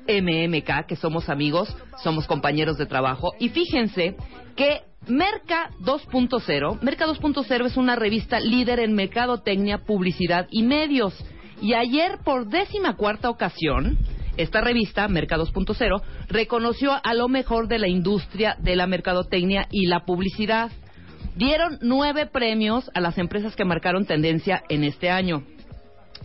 MMK, 0.09 0.87
que 0.87 0.97
somos 0.97 1.29
amigos, 1.29 1.75
somos 2.03 2.27
compañeros 2.27 2.79
de 2.79 2.87
trabajo. 2.87 3.33
Y 3.39 3.49
fíjense 3.51 4.17
que 4.57 4.83
Merca 5.07 5.71
2.0, 5.83 6.81
Merca 6.83 7.07
2.0 7.07 7.67
es 7.67 7.77
una 7.77 7.97
revista 7.97 8.41
líder 8.41 8.81
en 8.81 8.95
mercadotecnia, 8.95 9.79
publicidad 9.79 10.49
y 10.51 10.63
medios. 10.63 11.15
Y 11.63 11.75
ayer, 11.75 12.19
por 12.25 12.49
décima 12.49 12.97
cuarta 12.97 13.31
ocasión, 13.31 13.99
esta 14.37 14.61
revista, 14.61 15.09
Merca 15.09 15.37
2.0, 15.37 16.03
reconoció 16.29 16.93
a 17.03 17.15
lo 17.15 17.29
mejor 17.29 17.69
de 17.69 17.79
la 17.79 17.89
industria 17.89 18.57
de 18.61 18.77
la 18.77 18.87
mercadotecnia 18.87 19.67
y 19.71 19.87
la 19.87 20.05
publicidad. 20.05 20.71
Dieron 21.37 21.79
nueve 21.83 22.27
premios 22.27 22.91
a 22.95 23.01
las 23.01 23.19
empresas 23.19 23.57
que 23.57 23.65
marcaron 23.65 24.07
tendencia 24.07 24.63
en 24.69 24.85
este 24.85 25.11
año. 25.11 25.45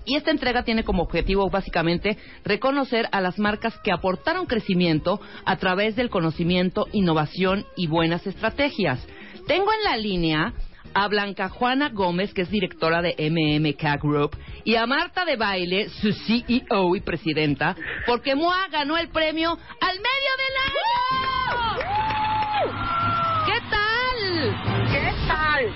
Y 0.05 0.15
esta 0.15 0.31
entrega 0.31 0.63
tiene 0.63 0.83
como 0.83 1.03
objetivo 1.03 1.49
básicamente 1.49 2.17
reconocer 2.43 3.07
a 3.11 3.21
las 3.21 3.37
marcas 3.37 3.77
que 3.83 3.91
aportaron 3.91 4.47
crecimiento 4.47 5.21
a 5.45 5.57
través 5.57 5.95
del 5.95 6.09
conocimiento, 6.09 6.87
innovación 6.91 7.65
y 7.75 7.87
buenas 7.87 8.25
estrategias. 8.25 9.05
Tengo 9.47 9.71
en 9.71 9.83
la 9.83 9.97
línea 9.97 10.53
a 10.93 11.07
Blanca 11.07 11.49
Juana 11.49 11.89
Gómez, 11.89 12.33
que 12.33 12.41
es 12.41 12.49
directora 12.49 13.01
de 13.01 13.15
MMK 13.17 14.01
Group, 14.01 14.37
y 14.63 14.75
a 14.75 14.85
Marta 14.85 15.25
de 15.25 15.35
Baile, 15.35 15.89
su 15.89 16.11
CEO 16.13 16.95
y 16.95 17.01
presidenta, 17.01 17.75
porque 18.05 18.35
MOA 18.35 18.67
ganó 18.71 18.97
el 18.97 19.09
premio 19.09 19.51
al 19.51 19.97
medio 19.97 20.31
del 20.37 20.55
año. 20.67 20.81
¿Qué 23.45 23.59
tal? 23.69 24.21
¿Qué 24.91 25.13
tal? 25.27 25.73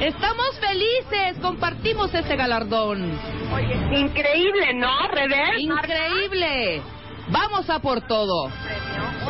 Estamos 0.00 0.60
felices, 0.60 1.38
compartimos 1.42 2.14
este 2.14 2.36
galardón. 2.36 3.18
Oye, 3.52 3.98
increíble, 3.98 4.74
¿no, 4.74 5.08
Revés? 5.08 5.58
Increíble. 5.58 6.82
Vamos 7.30 7.68
a 7.68 7.80
por 7.80 8.06
todo. 8.06 8.48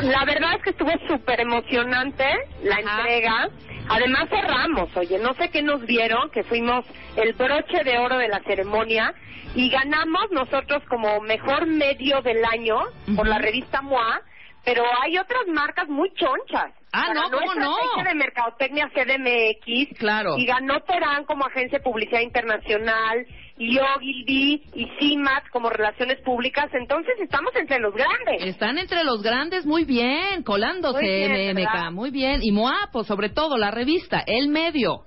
La 0.03 0.25
verdad 0.25 0.55
es 0.57 0.62
que 0.62 0.71
estuvo 0.71 0.93
súper 1.09 1.41
emocionante 1.41 2.25
la 2.62 2.81
entrega. 2.81 3.49
Además 3.89 4.28
cerramos, 4.28 4.95
oye, 4.97 5.18
no 5.18 5.34
sé 5.34 5.49
qué 5.51 5.62
nos 5.62 5.84
vieron, 5.86 6.30
que 6.30 6.45
fuimos 6.45 6.84
el 7.16 7.32
broche 7.32 7.84
de 7.84 7.99
oro 7.99 8.18
de 8.18 8.28
la 8.28 8.41
ceremonia 8.41 9.14
y 9.55 9.70
ganamos 9.70 10.30
nosotros 10.30 10.82
como 10.89 11.20
mejor 11.20 11.66
medio 11.66 12.20
del 12.20 12.45
año 12.45 12.78
por 13.16 13.26
la 13.26 13.39
revista 13.39 13.80
MOA, 13.80 14.20
pero 14.64 14.84
hay 15.03 15.16
otras 15.16 15.47
marcas 15.49 15.89
muy 15.89 16.12
chonchas. 16.14 16.72
Ah, 16.93 17.12
no, 17.14 17.30
¿cómo 17.30 17.55
no? 17.55 17.76
De 18.03 18.14
Mercadotecnia 18.14 18.91
CDMX. 18.95 19.99
Claro. 19.99 20.36
Y 20.36 20.47
ganó 20.47 20.80
Terán 20.80 21.24
como 21.24 21.47
agencia 21.47 21.78
de 21.78 21.84
publicidad 21.84 22.20
internacional, 22.20 23.26
y 23.59 23.79
Ogilvy 23.79 24.63
y 24.75 24.87
CIMAT 24.99 25.49
como 25.51 25.69
relaciones 25.69 26.21
públicas. 26.21 26.67
Entonces 26.73 27.15
estamos 27.21 27.55
entre 27.57 27.81
los 27.81 27.93
grandes. 27.93 28.43
Están 28.45 28.79
entre 28.79 29.03
los 29.05 29.23
grandes 29.23 29.67
muy 29.67 29.85
bien, 29.85 30.43
colándose 30.45 31.01
Muy 31.01 31.29
bien, 31.29 31.57
MMK, 31.57 31.57
¿verdad? 31.57 31.91
muy 31.91 32.11
bien. 32.11 32.41
Y 32.43 32.53
Moapo, 32.53 33.03
sobre 33.05 33.31
todo, 33.31 33.59
la 33.59 33.71
revista, 33.71 34.23
El 34.27 34.49
Medio. 34.49 35.05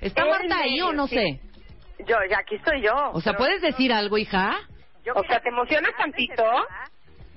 ¿Está 0.00 0.24
El 0.24 0.30
Marta 0.30 0.58
ahí 0.58 0.80
o 0.82 0.92
no 0.92 1.06
sí. 1.06 1.16
sé? 1.16 1.40
Yo, 2.06 2.16
ya 2.28 2.38
aquí 2.40 2.56
estoy 2.56 2.82
yo. 2.82 2.92
O 3.14 3.20
sea, 3.22 3.32
¿puedes 3.32 3.62
decir 3.62 3.92
algo, 3.92 4.18
hija? 4.18 4.54
o 5.14 5.22
sea, 5.24 5.40
¿te 5.40 5.48
emocionas 5.48 5.92
tantito? 5.96 6.44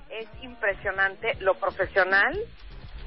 Es 0.10 0.28
impresionante 0.42 1.36
lo 1.40 1.54
profesional 1.54 2.38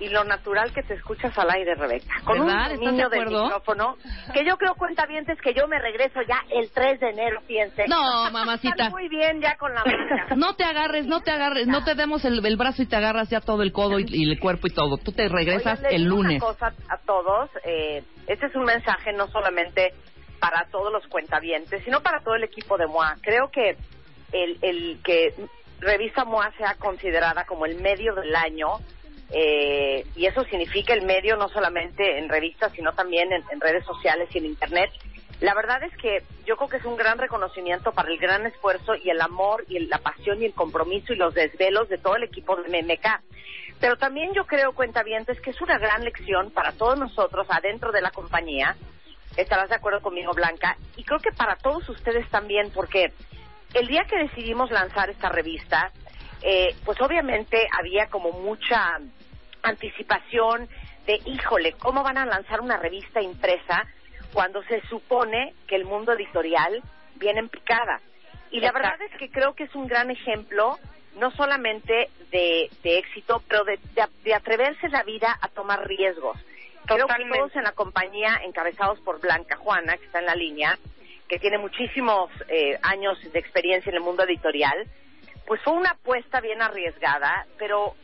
y 0.02 0.08
lo 0.08 0.24
natural 0.24 0.72
que 0.72 0.82
te 0.82 0.94
escuchas 0.94 1.36
al 1.38 1.48
aire, 1.50 1.74
Rebeca. 1.76 2.14
Con 2.24 2.44
¿Verdad? 2.44 2.72
un 2.72 2.88
¿Estás 2.88 3.10
de 3.10 3.16
del 3.16 3.28
micrófono, 3.28 3.96
que 4.34 4.44
yo 4.44 4.56
creo 4.56 4.74
cuenta 4.74 5.06
es 5.12 5.40
que 5.40 5.54
yo 5.54 5.68
me 5.68 5.78
regreso 5.78 6.20
ya 6.26 6.42
el 6.50 6.70
3 6.70 7.00
de 7.00 7.10
enero, 7.10 7.40
fíjense. 7.46 7.86
No, 7.86 8.30
mamacita. 8.30 8.90
Muy 8.90 9.08
bien 9.08 9.40
ya 9.40 9.56
con 9.56 9.72
la 9.74 9.84
marca. 9.84 10.34
No 10.36 10.54
te 10.54 10.64
agarres, 10.64 11.06
no 11.06 11.20
te 11.20 11.30
agarres, 11.30 11.66
no 11.66 11.84
te 11.84 11.94
demos 11.94 12.24
el, 12.24 12.44
el 12.44 12.56
brazo 12.56 12.82
y 12.82 12.86
te 12.86 12.96
agarras 12.96 13.28
ya 13.30 13.40
todo 13.40 13.62
el 13.62 13.72
codo 13.72 13.98
y, 14.00 14.06
y 14.08 14.30
el 14.30 14.40
cuerpo 14.40 14.66
y 14.66 14.70
todo. 14.70 14.96
Tú 14.96 15.12
te 15.12 15.28
regresas 15.28 15.80
el 15.90 16.04
lunes. 16.04 16.42
Una 16.42 16.52
cosa 16.52 16.74
a 16.88 16.98
todos, 16.98 17.50
eh, 17.64 18.02
este 18.26 18.46
es 18.46 18.54
un 18.54 18.64
mensaje 18.64 19.12
no 19.12 19.28
solamente 19.28 19.92
para 20.40 20.66
todos 20.70 20.92
los 20.92 21.06
cuentavientes, 21.06 21.84
sino 21.84 22.00
para 22.00 22.20
todo 22.20 22.34
el 22.34 22.44
equipo 22.44 22.76
de 22.76 22.86
MOA. 22.86 23.16
Creo 23.22 23.50
que 23.50 23.76
el, 24.32 24.58
el 24.62 25.00
que 25.04 25.34
Revista 25.80 26.24
MOA 26.24 26.52
sea 26.56 26.74
considerada 26.76 27.44
como 27.44 27.66
el 27.66 27.80
medio 27.80 28.14
del 28.14 28.34
año, 28.34 28.78
eh, 29.34 30.04
y 30.14 30.26
eso 30.26 30.44
significa 30.44 30.92
el 30.92 31.02
medio 31.02 31.36
no 31.36 31.48
solamente 31.48 32.18
en 32.18 32.28
revistas, 32.28 32.70
sino 32.72 32.92
también 32.92 33.32
en, 33.32 33.60
redes 33.60 33.84
sociales 33.86 34.28
y 34.34 34.38
en 34.38 34.44
Internet. 34.46 34.90
La 35.40 35.54
verdad 35.54 35.82
es 35.82 35.96
que 35.96 36.22
yo 36.44 36.56
creo 36.56 36.68
que 36.68 36.76
es 36.76 36.84
un 36.84 36.96
gran 36.96 37.18
reconocimiento 37.18 37.92
para 37.92 38.10
el 38.10 38.18
gran 38.18 38.44
esfuerzo 38.46 38.94
y 38.94 39.08
el 39.08 39.20
amor 39.20 39.64
y 39.68 39.78
la 39.86 39.98
pasión 39.98 40.42
y 40.42 40.44
el 40.44 40.52
compromiso 40.52 41.14
y 41.14 41.16
los 41.16 41.34
desvelos 41.34 41.88
de 41.88 41.98
todo 41.98 42.16
el 42.16 42.24
equipo 42.24 42.56
de 42.56 42.68
MMK. 42.68 43.06
Pero 43.80 43.96
también 43.96 44.32
yo 44.34 44.44
creo, 44.44 44.72
cuentavientes, 44.72 45.40
que 45.40 45.50
es 45.50 45.60
una 45.62 45.78
gran 45.78 46.04
lección 46.04 46.50
para 46.50 46.72
todos 46.72 46.98
nosotros 46.98 47.46
adentro 47.48 47.90
de 47.90 48.02
la 48.02 48.10
compañía. 48.10 48.76
Estarás 49.36 49.70
de 49.70 49.76
acuerdo 49.76 50.02
conmigo, 50.02 50.32
Blanca. 50.34 50.76
Y 50.96 51.04
creo 51.04 51.18
que 51.18 51.32
para 51.32 51.56
todos 51.56 51.88
ustedes 51.88 52.28
también, 52.28 52.70
porque 52.70 53.12
el 53.74 53.88
día 53.88 54.04
que 54.08 54.18
decidimos 54.18 54.70
lanzar 54.70 55.08
esta 55.10 55.30
revista, 55.30 55.90
eh, 56.42 56.74
pues 56.84 57.00
obviamente 57.00 57.66
había 57.76 58.06
como 58.08 58.30
mucha 58.32 58.98
anticipación 59.62 60.68
de, 61.06 61.20
híjole, 61.26 61.72
¿cómo 61.72 62.02
van 62.02 62.18
a 62.18 62.26
lanzar 62.26 62.60
una 62.60 62.76
revista 62.76 63.20
impresa 63.20 63.86
cuando 64.32 64.62
se 64.64 64.80
supone 64.88 65.54
que 65.66 65.76
el 65.76 65.84
mundo 65.84 66.12
editorial 66.12 66.82
viene 67.16 67.40
en 67.40 67.48
picada? 67.48 68.00
Y 68.50 68.60
la 68.60 68.72
verdad 68.72 69.00
es 69.02 69.16
que 69.18 69.30
creo 69.30 69.54
que 69.54 69.64
es 69.64 69.74
un 69.74 69.86
gran 69.86 70.10
ejemplo, 70.10 70.78
no 71.16 71.30
solamente 71.32 72.10
de, 72.30 72.70
de 72.82 72.98
éxito, 72.98 73.42
pero 73.48 73.64
de, 73.64 73.78
de- 73.94 74.06
de 74.24 74.34
atreverse 74.34 74.88
la 74.88 75.02
vida 75.02 75.36
a 75.40 75.48
tomar 75.48 75.86
riesgos. 75.86 76.38
Creo 76.86 77.06
que 77.06 77.24
todos 77.38 77.56
en 77.56 77.62
la 77.64 77.72
compañía, 77.72 78.40
encabezados 78.44 79.00
por 79.00 79.20
Blanca 79.20 79.56
Juana, 79.56 79.96
que 79.96 80.04
está 80.04 80.18
en 80.18 80.26
la 80.26 80.34
línea, 80.34 80.78
que 81.28 81.38
tiene 81.38 81.56
muchísimos 81.56 82.30
eh, 82.48 82.78
años 82.82 83.18
de 83.32 83.38
experiencia 83.38 83.88
en 83.90 83.96
el 83.96 84.02
mundo 84.02 84.24
editorial, 84.24 84.86
pues 85.46 85.60
fue 85.62 85.72
una 85.74 85.90
apuesta 85.90 86.40
bien 86.40 86.60
arriesgada, 86.60 87.46
pero 87.58 87.94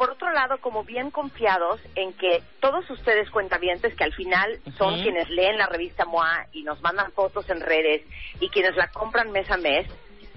por 0.00 0.12
otro 0.12 0.32
lado, 0.32 0.56
como 0.62 0.82
bien 0.82 1.10
confiados 1.10 1.78
en 1.94 2.14
que 2.14 2.42
todos 2.60 2.88
ustedes 2.88 3.28
cuentavientes, 3.28 3.94
que 3.94 4.04
al 4.04 4.14
final 4.14 4.58
son 4.78 5.02
quienes 5.02 5.28
leen 5.28 5.58
la 5.58 5.66
revista 5.66 6.06
MOA 6.06 6.46
y 6.54 6.62
nos 6.62 6.80
mandan 6.80 7.12
fotos 7.12 7.50
en 7.50 7.60
redes 7.60 8.00
y 8.40 8.48
quienes 8.48 8.74
la 8.76 8.88
compran 8.88 9.30
mes 9.30 9.50
a 9.50 9.58
mes, 9.58 9.86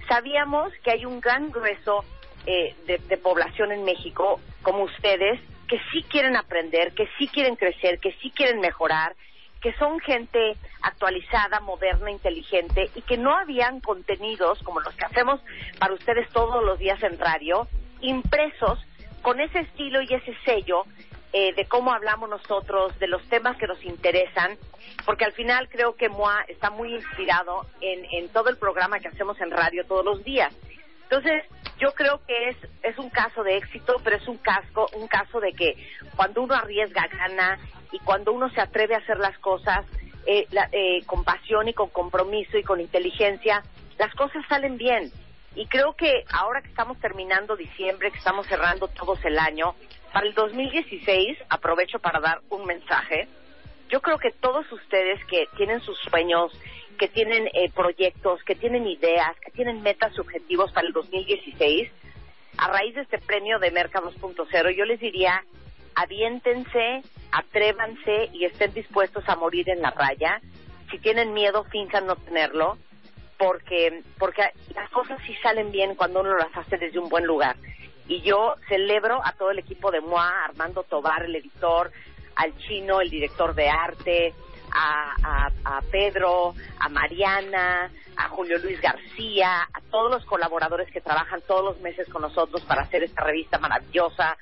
sabíamos 0.09 0.73
que 0.83 0.91
hay 0.91 1.05
un 1.05 1.21
gran 1.21 1.49
grueso 1.49 2.03
eh, 2.45 2.75
de, 2.87 2.97
de 2.97 3.15
población 3.15 3.71
en 3.71 3.85
México, 3.85 4.41
como 4.63 4.83
ustedes, 4.83 5.39
que 5.69 5.79
sí 5.93 6.03
quieren 6.09 6.35
aprender, 6.35 6.91
que 6.91 7.07
sí 7.17 7.29
quieren 7.29 7.55
crecer, 7.55 7.99
que 7.99 8.11
sí 8.21 8.31
quieren 8.31 8.59
mejorar, 8.59 9.15
que 9.61 9.71
son 9.75 10.01
gente 10.01 10.57
actualizada, 10.81 11.61
moderna, 11.61 12.11
inteligente 12.11 12.91
y 12.95 13.01
que 13.03 13.15
no 13.15 13.33
habían 13.33 13.79
contenidos 13.79 14.61
como 14.63 14.81
los 14.81 14.93
que 14.95 15.05
hacemos 15.05 15.39
para 15.79 15.93
ustedes 15.93 16.27
todos 16.33 16.61
los 16.65 16.79
días 16.79 17.01
en 17.01 17.17
radio, 17.17 17.65
impresos 18.01 18.77
con 19.23 19.39
ese 19.39 19.59
estilo 19.61 20.01
y 20.03 20.13
ese 20.13 20.35
sello 20.45 20.83
eh, 21.31 21.53
de 21.55 21.65
cómo 21.65 21.91
hablamos 21.91 22.29
nosotros, 22.29 22.97
de 22.99 23.07
los 23.07 23.23
temas 23.29 23.57
que 23.57 23.65
nos 23.65 23.83
interesan, 23.83 24.55
porque 25.05 25.25
al 25.25 25.33
final 25.33 25.67
creo 25.69 25.95
que 25.95 26.07
MOA 26.09 26.43
está 26.47 26.69
muy 26.69 26.93
inspirado 26.93 27.65
en, 27.81 28.05
en 28.11 28.29
todo 28.29 28.49
el 28.49 28.57
programa 28.57 28.99
que 28.99 29.07
hacemos 29.07 29.41
en 29.41 29.49
radio 29.49 29.83
todos 29.85 30.05
los 30.05 30.23
días. 30.23 30.53
Entonces, 31.03 31.43
yo 31.79 31.93
creo 31.95 32.21
que 32.27 32.49
es, 32.49 32.57
es 32.83 32.97
un 32.99 33.09
caso 33.09 33.43
de 33.43 33.57
éxito, 33.57 33.99
pero 34.03 34.17
es 34.17 34.27
un, 34.27 34.37
casco, 34.37 34.87
un 34.93 35.07
caso 35.07 35.39
de 35.39 35.53
que 35.53 35.75
cuando 36.15 36.43
uno 36.43 36.53
arriesga, 36.53 37.07
gana, 37.07 37.57
y 37.91 37.99
cuando 37.99 38.31
uno 38.33 38.49
se 38.51 38.61
atreve 38.61 38.93
a 38.95 38.99
hacer 38.99 39.17
las 39.17 39.37
cosas, 39.39 39.85
eh, 40.27 40.47
la- 40.51 40.69
eh, 40.71 41.03
con 41.05 41.23
pasión 41.23 41.67
y 41.67 41.73
con 41.73 41.89
compromiso 41.89 42.57
y 42.57 42.63
con 42.63 42.79
inteligencia, 42.79 43.63
las 43.97 44.13
cosas 44.15 44.43
salen 44.47 44.77
bien. 44.77 45.11
Y 45.55 45.67
creo 45.67 45.93
que 45.93 46.25
ahora 46.31 46.61
que 46.61 46.69
estamos 46.69 46.99
terminando 46.99 47.55
diciembre, 47.55 48.11
que 48.11 48.17
estamos 48.17 48.47
cerrando 48.47 48.87
todos 48.87 49.23
el 49.25 49.37
año, 49.37 49.75
para 50.11 50.27
el 50.27 50.33
2016, 50.33 51.37
aprovecho 51.49 51.99
para 51.99 52.19
dar 52.19 52.41
un 52.49 52.65
mensaje. 52.65 53.27
Yo 53.89 54.01
creo 54.01 54.17
que 54.17 54.31
todos 54.31 54.71
ustedes 54.71 55.23
que 55.25 55.47
tienen 55.57 55.81
sus 55.81 55.97
sueños, 55.99 56.51
que 56.97 57.07
tienen 57.07 57.47
eh, 57.53 57.71
proyectos, 57.71 58.43
que 58.43 58.55
tienen 58.55 58.87
ideas, 58.87 59.35
que 59.39 59.51
tienen 59.51 59.81
metas, 59.81 60.17
objetivos 60.17 60.71
para 60.71 60.87
el 60.87 60.93
2016, 60.93 61.91
a 62.57 62.67
raíz 62.67 62.95
de 62.95 63.01
este 63.01 63.17
premio 63.19 63.59
de 63.59 63.71
Merca 63.71 64.01
2.0, 64.01 64.75
yo 64.75 64.85
les 64.85 64.99
diría, 64.99 65.43
aviéntense, 65.95 67.01
atrévanse 67.31 68.29
y 68.33 68.45
estén 68.45 68.73
dispuestos 68.73 69.27
a 69.27 69.35
morir 69.35 69.69
en 69.69 69.81
la 69.81 69.91
raya. 69.91 70.41
Si 70.91 70.99
tienen 70.99 71.33
miedo, 71.33 71.63
finjan 71.65 72.05
no 72.05 72.15
tenerlo, 72.15 72.77
porque, 73.43 74.03
porque 74.17 74.41
las 74.73 74.89
cosas 74.89 75.19
sí 75.25 75.35
salen 75.41 75.71
bien 75.71 75.95
cuando 75.95 76.21
uno 76.21 76.35
las 76.35 76.55
hace 76.55 76.77
desde 76.77 76.99
un 76.99 77.09
buen 77.09 77.25
lugar. 77.25 77.57
Y 78.07 78.21
yo 78.21 78.55
celebro 78.67 79.21
a 79.23 79.33
todo 79.33 79.51
el 79.51 79.59
equipo 79.59 79.91
de 79.91 80.01
MOA, 80.01 80.45
Armando 80.45 80.83
Tobar, 80.83 81.25
el 81.25 81.35
editor, 81.35 81.91
al 82.35 82.57
chino, 82.57 83.01
el 83.01 83.09
director 83.09 83.53
de 83.53 83.69
arte, 83.69 84.33
a, 84.71 85.15
a, 85.23 85.51
a 85.65 85.81
Pedro, 85.91 86.53
a 86.79 86.89
Mariana, 86.89 87.91
a 88.15 88.29
Julio 88.29 88.57
Luis 88.59 88.79
García, 88.81 89.63
a 89.73 89.81
todos 89.91 90.11
los 90.11 90.25
colaboradores 90.25 90.89
que 90.91 91.01
trabajan 91.01 91.41
todos 91.47 91.63
los 91.63 91.81
meses 91.81 92.07
con 92.09 92.21
nosotros 92.21 92.61
para 92.63 92.83
hacer 92.83 93.03
esta 93.03 93.23
revista 93.23 93.57
maravillosa. 93.59 94.37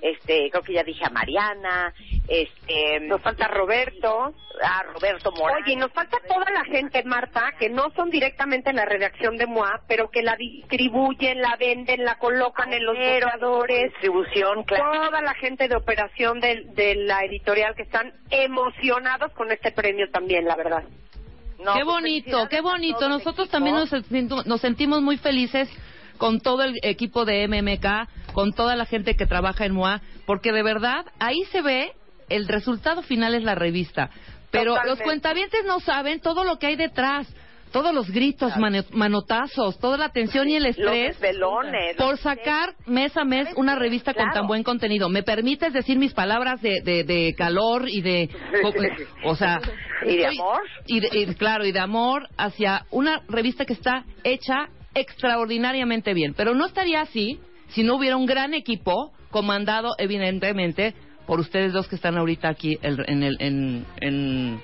Este, 0.00 0.48
creo 0.50 0.62
que 0.62 0.74
ya 0.74 0.84
dije 0.84 1.04
a 1.04 1.10
Mariana, 1.10 1.92
este, 2.28 3.00
Nos 3.00 3.20
falta 3.20 3.48
Roberto. 3.48 4.32
a 4.62 4.82
Roberto 4.92 5.32
Morán. 5.32 5.62
Oye, 5.64 5.76
nos 5.76 5.90
falta 5.92 6.18
toda 6.28 6.50
la 6.52 6.64
gente, 6.64 7.02
Marta, 7.04 7.52
que 7.58 7.68
no 7.68 7.90
son 7.96 8.10
directamente 8.10 8.70
en 8.70 8.76
la 8.76 8.84
redacción 8.84 9.36
de 9.36 9.46
MOA, 9.46 9.82
pero 9.88 10.10
que 10.10 10.22
la 10.22 10.36
distribuyen, 10.36 11.40
la 11.40 11.56
venden, 11.56 12.04
la 12.04 12.16
colocan 12.18 12.72
en 12.72 12.84
los 12.84 12.96
borradores. 12.96 13.92
Distribución, 13.92 14.64
claro. 14.64 15.06
Toda 15.06 15.20
la 15.22 15.34
gente 15.34 15.68
de 15.68 15.76
operación 15.76 16.40
de, 16.40 16.64
de 16.74 16.94
la 16.96 17.24
editorial 17.24 17.74
que 17.74 17.82
están 17.82 18.12
emocionados 18.30 19.32
con 19.32 19.50
este 19.50 19.72
premio 19.72 20.08
también, 20.10 20.44
la 20.44 20.56
verdad. 20.56 20.84
No, 21.58 21.74
qué 21.74 21.84
pues, 21.84 21.86
bonito, 21.86 22.48
qué 22.48 22.60
bonito. 22.60 23.08
Nosotros 23.08 23.48
también 23.48 23.74
nos, 23.74 24.46
nos 24.46 24.60
sentimos 24.60 25.02
muy 25.02 25.16
felices 25.18 25.68
con 26.18 26.40
todo 26.40 26.62
el 26.64 26.74
equipo 26.82 27.24
de 27.24 27.46
MMK, 27.48 28.32
con 28.34 28.52
toda 28.52 28.76
la 28.76 28.84
gente 28.84 29.14
que 29.14 29.26
trabaja 29.26 29.64
en 29.64 29.72
MOA, 29.72 30.00
porque 30.26 30.52
de 30.52 30.62
verdad 30.62 31.06
ahí 31.18 31.42
se 31.52 31.62
ve 31.62 31.92
el 32.28 32.46
resultado 32.46 33.02
final 33.02 33.34
es 33.34 33.42
la 33.42 33.54
revista. 33.54 34.10
Pero 34.50 34.76
los 34.84 35.00
cuentavientes 35.00 35.64
no 35.66 35.80
saben 35.80 36.20
todo 36.20 36.44
lo 36.44 36.58
que 36.58 36.66
hay 36.66 36.76
detrás. 36.76 37.26
Todos 37.70 37.92
los 37.94 38.10
gritos, 38.10 38.56
mane- 38.56 38.86
manotazos, 38.92 39.78
toda 39.78 39.98
la 39.98 40.08
tensión 40.08 40.48
y 40.48 40.56
el 40.56 40.62
Los 40.62 40.70
estrés 40.78 41.20
desvelones. 41.20 41.96
por 41.96 42.16
sacar 42.16 42.74
mes 42.86 43.14
a 43.14 43.24
mes 43.24 43.46
una 43.56 43.74
revista 43.74 44.14
con 44.14 44.22
Claro. 44.24 44.40
tan 44.40 44.46
buen 44.46 44.62
contenido. 44.62 45.10
¿Me 45.10 45.22
permites 45.22 45.74
decir 45.74 45.98
mis 45.98 46.14
palabras 46.14 46.62
de, 46.62 46.80
de, 46.82 47.04
de 47.04 47.34
calor 47.36 47.86
y 47.90 48.00
de... 48.00 48.30
O 49.24 49.36
sea... 49.36 49.60
¿Y 50.06 50.16
de 50.16 50.26
amor? 50.28 50.60
y, 50.86 51.00
de- 51.00 51.10
y, 51.12 51.34
claro, 51.34 51.66
y 51.66 51.72
de 51.72 51.80
amor 51.80 52.26
hacia 52.38 52.86
una 52.90 53.20
revista 53.28 53.66
que 53.66 53.74
está 53.74 54.04
hecha 54.24 54.68
extraordinariamente 55.00 56.14
bien. 56.14 56.34
Pero 56.34 56.54
no 56.54 56.66
estaría 56.66 57.00
así 57.00 57.40
si 57.68 57.82
no 57.82 57.96
hubiera 57.96 58.16
un 58.16 58.26
gran 58.26 58.54
equipo 58.54 59.12
comandado, 59.30 59.94
evidentemente, 59.98 60.94
por 61.26 61.40
ustedes 61.40 61.72
dos 61.72 61.88
que 61.88 61.96
están 61.96 62.16
ahorita 62.16 62.48
aquí 62.48 62.78
en, 62.82 63.22
el, 63.22 63.36
en, 63.40 63.84
en, 64.00 64.60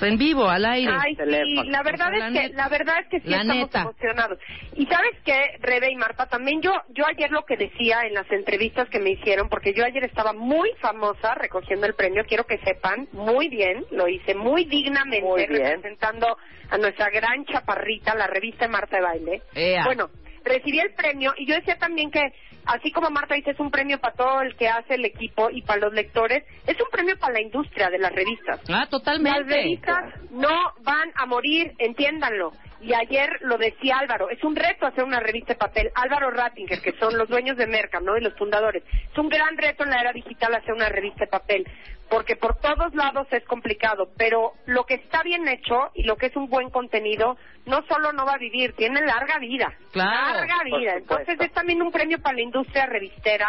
en 0.00 0.18
vivo, 0.18 0.48
al 0.48 0.64
aire. 0.64 0.92
Ay, 0.98 1.14
sí, 1.16 1.54
la 1.70 1.82
verdad 1.82 2.10
La 2.12 2.26
es 2.28 2.32
que 2.32 2.42
neta. 2.42 2.56
la 2.56 2.68
verdad 2.68 2.94
es 3.00 3.06
que 3.08 3.20
sí 3.20 3.28
La 3.28 3.36
estamos 3.42 3.62
neta. 3.66 3.80
emocionados. 3.82 4.38
Y 4.76 4.86
sabes 4.86 5.16
qué, 5.24 5.56
Rebe 5.60 5.90
y 5.90 5.96
Marta, 5.96 6.26
también 6.26 6.60
yo 6.62 6.72
yo 6.90 7.04
ayer 7.06 7.30
lo 7.30 7.44
que 7.44 7.56
decía 7.56 8.02
en 8.02 8.14
las 8.14 8.30
entrevistas 8.30 8.88
que 8.88 9.00
me 9.00 9.10
hicieron, 9.10 9.48
porque 9.48 9.72
yo 9.74 9.84
ayer 9.84 10.04
estaba 10.04 10.32
muy 10.32 10.70
famosa 10.80 11.34
recogiendo 11.34 11.86
el 11.86 11.94
premio, 11.94 12.24
quiero 12.26 12.44
que 12.44 12.58
sepan, 12.58 13.08
muy 13.12 13.48
bien, 13.48 13.84
lo 13.90 14.08
hice 14.08 14.34
muy 14.34 14.64
dignamente 14.64 15.26
Muy 15.26 15.46
representando 15.46 16.36
a 16.70 16.78
nuestra 16.78 17.10
gran 17.10 17.44
chaparrita, 17.46 18.14
la 18.14 18.26
revista 18.26 18.66
de 18.66 18.72
Marta 18.72 18.96
de 18.96 19.02
Baile. 19.02 19.42
Ea. 19.54 19.84
Bueno, 19.84 20.10
recibí 20.44 20.78
el 20.80 20.92
premio 20.94 21.34
y 21.36 21.46
yo 21.46 21.54
decía 21.54 21.76
también 21.78 22.10
que 22.10 22.20
así 22.68 22.92
como 22.92 23.10
Marta 23.10 23.34
dice 23.34 23.50
es 23.50 23.60
un 23.60 23.70
premio 23.70 23.98
para 23.98 24.14
todo 24.14 24.42
el 24.42 24.54
que 24.56 24.68
hace 24.68 24.94
el 24.94 25.04
equipo 25.04 25.50
y 25.50 25.62
para 25.62 25.80
los 25.80 25.92
lectores, 25.92 26.44
es 26.66 26.80
un 26.80 26.88
premio 26.90 27.18
para 27.18 27.34
la 27.34 27.40
industria 27.40 27.90
de 27.90 27.98
las 27.98 28.12
revistas. 28.12 28.60
Ah, 28.68 28.86
totalmente. 28.88 29.40
Las 29.40 29.48
revistas 29.48 30.14
no 30.30 30.74
van 30.82 31.10
a 31.16 31.26
morir, 31.26 31.72
entiéndanlo. 31.78 32.52
Y 32.80 32.94
ayer 32.94 33.38
lo 33.40 33.58
decía 33.58 33.98
Álvaro, 33.98 34.30
es 34.30 34.42
un 34.44 34.54
reto 34.54 34.86
hacer 34.86 35.02
una 35.04 35.20
revista 35.20 35.54
de 35.54 35.58
papel. 35.58 35.90
Álvaro 35.94 36.30
Rattinger, 36.30 36.80
que 36.80 36.92
son 36.92 37.18
los 37.18 37.28
dueños 37.28 37.56
de 37.56 37.66
Mercam, 37.66 38.04
¿no? 38.04 38.16
Y 38.16 38.20
los 38.20 38.34
fundadores. 38.34 38.84
Es 39.10 39.18
un 39.18 39.28
gran 39.28 39.56
reto 39.56 39.84
en 39.84 39.90
la 39.90 40.00
era 40.00 40.12
digital 40.12 40.54
hacer 40.54 40.74
una 40.74 40.88
revista 40.88 41.24
de 41.24 41.30
papel, 41.30 41.66
porque 42.08 42.36
por 42.36 42.56
todos 42.58 42.94
lados 42.94 43.26
es 43.32 43.44
complicado, 43.44 44.10
pero 44.16 44.52
lo 44.66 44.84
que 44.84 44.94
está 44.94 45.22
bien 45.22 45.48
hecho 45.48 45.90
y 45.94 46.04
lo 46.04 46.16
que 46.16 46.26
es 46.26 46.36
un 46.36 46.48
buen 46.48 46.70
contenido, 46.70 47.36
no 47.66 47.82
solo 47.88 48.12
no 48.12 48.24
va 48.24 48.34
a 48.34 48.38
vivir, 48.38 48.74
tiene 48.74 49.00
larga 49.00 49.38
vida. 49.38 49.72
Claro, 49.92 50.36
Larga 50.36 50.64
vida. 50.64 50.94
Entonces 50.96 51.36
es 51.40 51.52
también 51.52 51.82
un 51.82 51.90
premio 51.90 52.20
para 52.20 52.36
la 52.36 52.42
industria 52.42 52.86
revistera, 52.86 53.48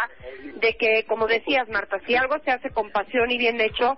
de 0.56 0.76
que, 0.76 1.04
como 1.06 1.26
decías, 1.26 1.68
Marta, 1.68 2.00
si 2.06 2.16
algo 2.16 2.38
se 2.40 2.50
hace 2.50 2.70
con 2.70 2.90
pasión 2.90 3.30
y 3.30 3.38
bien 3.38 3.60
hecho, 3.60 3.96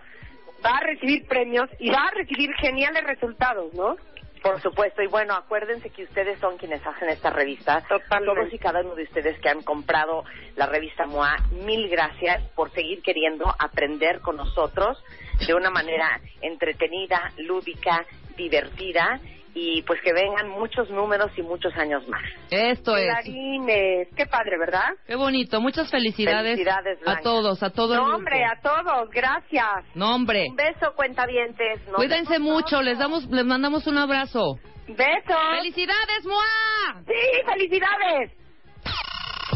va 0.64 0.76
a 0.76 0.80
recibir 0.80 1.26
premios 1.26 1.68
y 1.78 1.91
va 1.91 2.05
a 2.07 2.11
recibir 2.12 2.53
geniales 2.61 3.03
resultados, 3.05 3.72
¿no? 3.74 3.97
Por 4.43 4.61
supuesto, 4.61 5.03
y 5.03 5.07
bueno, 5.07 5.34
acuérdense 5.34 5.90
que 5.90 6.03
ustedes 6.03 6.38
son 6.40 6.59
quienes 6.59 6.84
hacen 6.84 7.09
esta 7.09 7.30
revista. 7.30 7.80
Totalmente. 7.88 8.40
Todos 8.40 8.53
y 8.53 8.59
cada 8.59 8.80
uno 8.80 8.95
de 8.97 9.05
ustedes 9.05 9.38
que 9.40 9.49
han 9.49 9.62
comprado 9.62 10.24
la 10.57 10.66
revista 10.66 11.07
MOA, 11.07 11.36
mil 11.64 11.88
gracias 11.88 12.43
por 12.57 12.72
seguir 12.72 13.03
queriendo 13.03 13.47
aprender 13.59 14.20
con 14.20 14.36
nosotros 14.36 15.03
de 15.47 15.55
una 15.55 15.70
manera 15.70 16.20
entretenida, 16.40 17.32
lúdica, 17.38 18.05
divertida 18.36 19.20
y 19.55 19.83
pues 19.83 20.01
que 20.03 20.13
vengan 20.13 20.49
muchos 20.49 20.89
números 20.91 21.31
y 21.37 21.43
muchos 21.43 21.75
años 21.77 22.07
más. 22.09 22.23
Esto 22.51 22.97
es. 22.97 23.07
Clarines, 23.07 24.09
qué 24.17 24.27
padre, 24.27 24.59
¿verdad? 24.59 24.91
Qué 25.07 25.15
bonito. 25.15 25.61
Muchas 25.61 25.91
felicidades, 25.91 26.59
Felicidades, 26.59 26.99
a 27.07 27.21
todos, 27.21 27.63
a 27.63 27.71
todo 27.71 27.95
el 27.95 28.01
No, 28.01 28.17
hombre, 28.17 28.45
a 28.45 28.61
todos, 28.61 29.11
gracias. 29.11 29.85
No, 29.95 30.15
hombre. 30.15 30.47
Un 30.49 30.57
beso, 30.57 30.93
cuentavientes. 30.97 31.87
Nos 31.87 31.97
Cuídense 31.97 32.39
mucho, 32.39 32.81
les 32.83 32.99
damos, 32.99 33.27
les 33.27 33.45
mandamos 33.45 33.87
un 33.87 33.99
abrazo. 33.99 34.59
Besos. 34.89 35.59
¡Felicidades, 35.59 36.25
Moa! 36.25 37.03
Sí, 37.07 37.47
felicidades. 37.47 38.33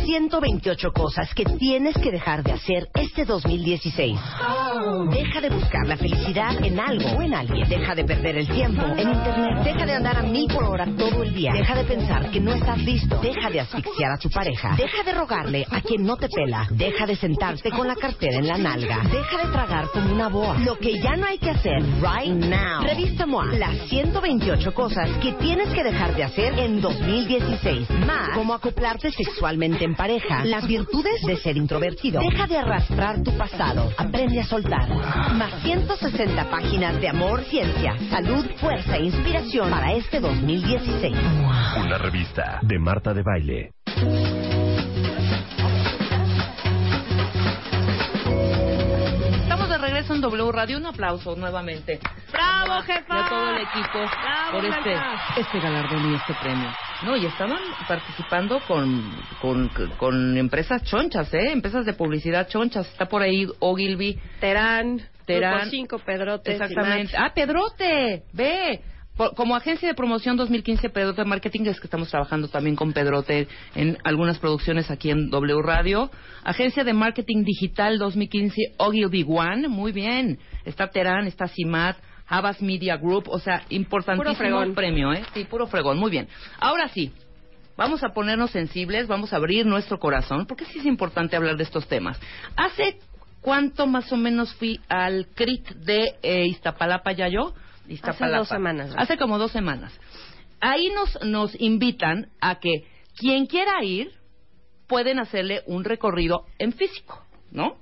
128 0.07 0.93
cosas 0.93 1.35
que 1.35 1.45
tienes 1.45 1.97
que 1.99 2.13
dejar 2.13 2.45
de 2.45 2.53
hacer 2.53 2.89
este 2.95 3.25
2016. 3.25 4.17
Deja 5.11 5.41
de 5.41 5.51
buscar 5.51 5.85
la 5.85 5.97
felicidad 5.97 6.65
en 6.65 6.79
algo 6.79 7.09
o 7.19 7.23
en 7.23 7.35
alguien. 7.35 7.69
Deja 7.69 7.93
de 7.93 8.05
perder 8.05 8.37
el 8.37 8.47
tiempo 8.47 8.83
en 8.87 9.09
internet. 9.09 9.65
Deja 9.65 9.85
de 9.85 9.95
andar 9.95 10.19
a 10.19 10.23
mil 10.23 10.47
por 10.47 10.63
hora 10.63 10.87
todo 10.97 11.25
el 11.25 11.35
día. 11.35 11.53
Deja 11.53 11.75
de 11.75 11.85
pensar 11.85 12.31
que 12.31 12.39
no 12.39 12.53
estás 12.53 12.79
listo. 12.85 13.19
Deja 13.21 13.51
de 13.51 13.59
asfixiar 13.59 14.13
a 14.13 14.19
tu 14.19 14.31
pareja. 14.31 14.77
Deja 14.77 15.03
de 15.03 15.13
rogarle 15.13 15.67
a 15.69 15.81
quien 15.81 16.05
no 16.05 16.17
te 16.17 16.29
pela. 16.29 16.69
Deja 16.71 17.05
de 17.05 17.17
sentarte 17.17 17.73
con 17.73 17.89
la 17.89 17.97
cartera 17.97 18.39
en 18.39 18.47
la 18.47 18.59
nalga. 18.59 19.03
Deja 19.11 19.45
de 19.45 19.51
tragar 19.51 19.89
como 19.93 20.15
una 20.15 20.29
boa. 20.29 20.57
Lo 20.61 20.79
que 20.79 21.01
ya 21.01 21.17
no 21.17 21.27
hay 21.27 21.39
que 21.39 21.51
hacer 21.51 21.83
right 22.01 22.33
now. 22.33 22.81
Revista 22.85 23.27
MOA. 23.27 23.47
Las 23.57 23.89
128 23.89 24.73
cosas 24.73 25.11
que 25.21 25.33
tienes 25.33 25.69
que 25.71 25.83
dejar 25.83 26.15
de 26.15 26.23
hacer 26.23 26.57
en 26.61 26.81
2016. 26.81 27.91
Más 28.07 28.31
cómo 28.37 28.55
acoplarte 28.55 29.11
sexualmente 29.11 29.85
en 29.85 29.96
pareja. 29.97 30.45
Las 30.45 30.67
virtudes 30.67 31.23
de 31.27 31.37
ser 31.37 31.57
introvertido. 31.57 32.21
Deja 32.21 32.47
de 32.47 32.59
arrastrar 32.59 33.23
tu 33.23 33.37
pasado. 33.37 33.91
Aprende 33.97 34.41
a 34.41 34.45
soltar. 34.45 34.89
Más 35.35 35.63
160 35.63 36.51
páginas 36.51 37.01
de 37.01 37.09
amor, 37.09 37.43
ciencia, 37.45 37.97
salud, 38.11 38.45
fuerza 38.57 38.97
e 38.97 39.05
inspiración 39.05 39.71
para 39.71 39.93
este 39.95 40.21
2016. 40.21 41.17
Una 41.85 41.99
revista 41.99 42.61
de 42.63 42.79
Marta 42.79 43.13
de 43.15 43.23
Baile. 43.23 44.46
En 50.17 50.21
W 50.23 50.53
Radio. 50.53 50.79
Un 50.79 50.87
aplauso 50.87 51.37
nuevamente. 51.37 52.01
¡Bravo, 52.33 52.81
Y 52.81 52.87
jefa! 52.87 53.27
a 53.27 53.29
todo 53.29 53.51
el 53.51 53.63
equipo 53.63 53.99
¡Bravo, 53.99 54.53
por 54.53 54.65
este, 54.65 54.91
Blanca! 54.91 55.23
este 55.37 55.61
galardón 55.61 56.13
y 56.13 56.15
este 56.17 56.35
premio. 56.35 56.69
No, 57.05 57.17
y 57.17 57.27
estaban 57.27 57.59
participando 57.87 58.61
con, 58.67 59.13
con, 59.41 59.69
con 59.99 60.37
empresas 60.37 60.83
chonchas, 60.85 61.33
¿eh? 61.35 61.53
Empresas 61.53 61.85
de 61.87 61.93
publicidad 61.93 62.49
chonchas. 62.49 62.87
Está 62.89 63.07
por 63.07 63.23
ahí 63.23 63.47
Ogilvy. 63.61 64.19
Terán, 64.41 65.01
Terán. 65.27 65.59
Grupo 65.61 65.71
5, 65.71 65.99
Pedrote, 66.01 66.53
Exactamente. 66.53 67.17
Ah, 67.17 67.33
Pedrote, 67.35 68.25
ve. 68.33 68.81
Por- 69.17 69.35
como 69.35 69.57
agencia 69.57 69.89
de 69.89 69.95
promoción 69.95 70.37
2015 70.37 70.91
Pedrote 70.91 71.25
Marketing 71.25 71.63
es 71.67 71.81
que 71.81 71.87
estamos 71.87 72.11
trabajando 72.11 72.49
también 72.49 72.77
con 72.77 72.93
Pedrote 72.93 73.49
en 73.75 73.97
algunas 74.05 74.39
producciones 74.39 74.91
aquí 74.91 75.11
en 75.11 75.31
W 75.31 75.63
Radio. 75.63 76.11
Agencia 76.45 76.85
de 76.85 76.93
Marketing 76.93 77.43
Digital 77.45 77.99
2015 77.99 78.75
Ogilvy 78.77 79.25
One, 79.27 79.69
muy 79.69 79.93
bien. 79.93 80.39
Está 80.65 80.89
Terán, 80.89 81.27
está 81.27 81.49
CIMAT, 81.49 81.97
Havas 82.29 82.61
Media 82.61 82.97
Group, 82.97 83.29
o 83.29 83.39
sea, 83.39 83.63
importantísimo 83.71 84.75
premio, 84.75 85.13
¿eh? 85.13 85.23
Sí, 85.33 85.45
puro 85.45 85.67
fregón, 85.67 85.99
muy 85.99 86.11
bien. 86.11 86.29
Ahora 86.59 86.89
sí, 86.89 87.13
vamos 87.77 88.03
a 88.05 88.09
ponernos 88.11 88.51
sensibles, 88.51 89.07
vamos 89.07 89.33
a 89.33 89.37
abrir 89.37 89.65
nuestro 89.65 89.99
corazón, 89.99 90.47
porque 90.47 90.65
sí 90.67 90.79
es 90.81 90.87
importante 90.87 91.37
hablar 91.37 91.57
de 91.57 91.63
estos 91.63 91.87
temas. 91.89 92.21
Hace 92.57 92.99
cuánto 93.41 93.87
más 93.87 94.13
o 94.13 94.17
menos 94.17 94.53
fui 94.57 94.81
al 94.89 95.29
CRIT 95.35 95.69
de 95.77 96.17
eh, 96.23 96.47
Iztapalapa 96.49 97.13
ya 97.13 97.29
yo? 97.29 97.55
Iztapalapa. 97.89 98.39
dos 98.39 98.49
semanas, 98.49 98.95
¿no? 98.95 99.01
Hace 99.01 99.17
como 99.17 99.39
dos 99.39 99.53
semanas. 99.53 99.99
Ahí 100.61 100.89
nos, 100.91 101.23
nos 101.25 101.61
invitan 101.61 102.29
a 102.41 102.59
que 102.59 102.85
quien 103.17 103.47
quiera 103.47 103.83
ir, 103.85 104.11
pueden 104.87 105.19
hacerle 105.19 105.63
un 105.67 105.85
recorrido 105.85 106.47
en 106.59 106.73
físico, 106.73 107.23
¿no? 107.51 107.77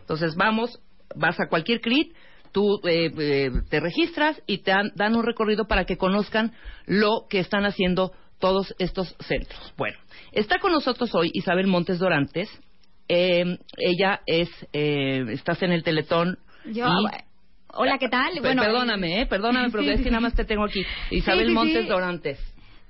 Entonces 0.00 0.34
vamos, 0.36 0.80
vas 1.16 1.38
a 1.40 1.48
cualquier 1.48 1.80
CRIT, 1.80 2.14
tú 2.52 2.80
eh, 2.84 3.10
eh, 3.18 3.50
te 3.70 3.80
registras 3.80 4.40
y 4.46 4.58
te 4.58 4.70
dan, 4.70 4.92
dan 4.94 5.16
un 5.16 5.24
recorrido 5.24 5.66
para 5.66 5.84
que 5.84 5.96
conozcan 5.96 6.52
lo 6.86 7.26
que 7.28 7.38
están 7.40 7.64
haciendo 7.64 8.12
todos 8.38 8.74
estos 8.78 9.16
centros. 9.20 9.72
Bueno, 9.76 9.98
está 10.32 10.58
con 10.58 10.72
nosotros 10.72 11.14
hoy 11.14 11.30
Isabel 11.32 11.66
Montes 11.68 11.98
Dorantes. 11.98 12.50
Eh, 13.08 13.44
ella 13.78 14.20
es, 14.26 14.48
eh, 14.72 15.24
estás 15.30 15.62
en 15.62 15.72
el 15.72 15.82
Teletón. 15.82 16.38
Yo, 16.66 16.86
y- 16.86 17.31
hola, 17.74 17.98
¿qué 17.98 18.08
tal? 18.08 18.32
Pe- 18.34 18.40
perdóname, 18.54 19.20
eh, 19.22 19.26
perdóname, 19.26 19.70
pero 19.70 19.82
Sí, 19.82 19.90
es 19.90 20.00
que 20.02 20.10
nada 20.10 20.20
más 20.20 20.34
te 20.34 20.44
tengo 20.44 20.64
aquí. 20.64 20.84
Isabel 21.10 21.40
Sí, 21.44 21.48
sí, 21.48 21.54
Montes. 21.54 21.88
Dorantes. 21.88 22.38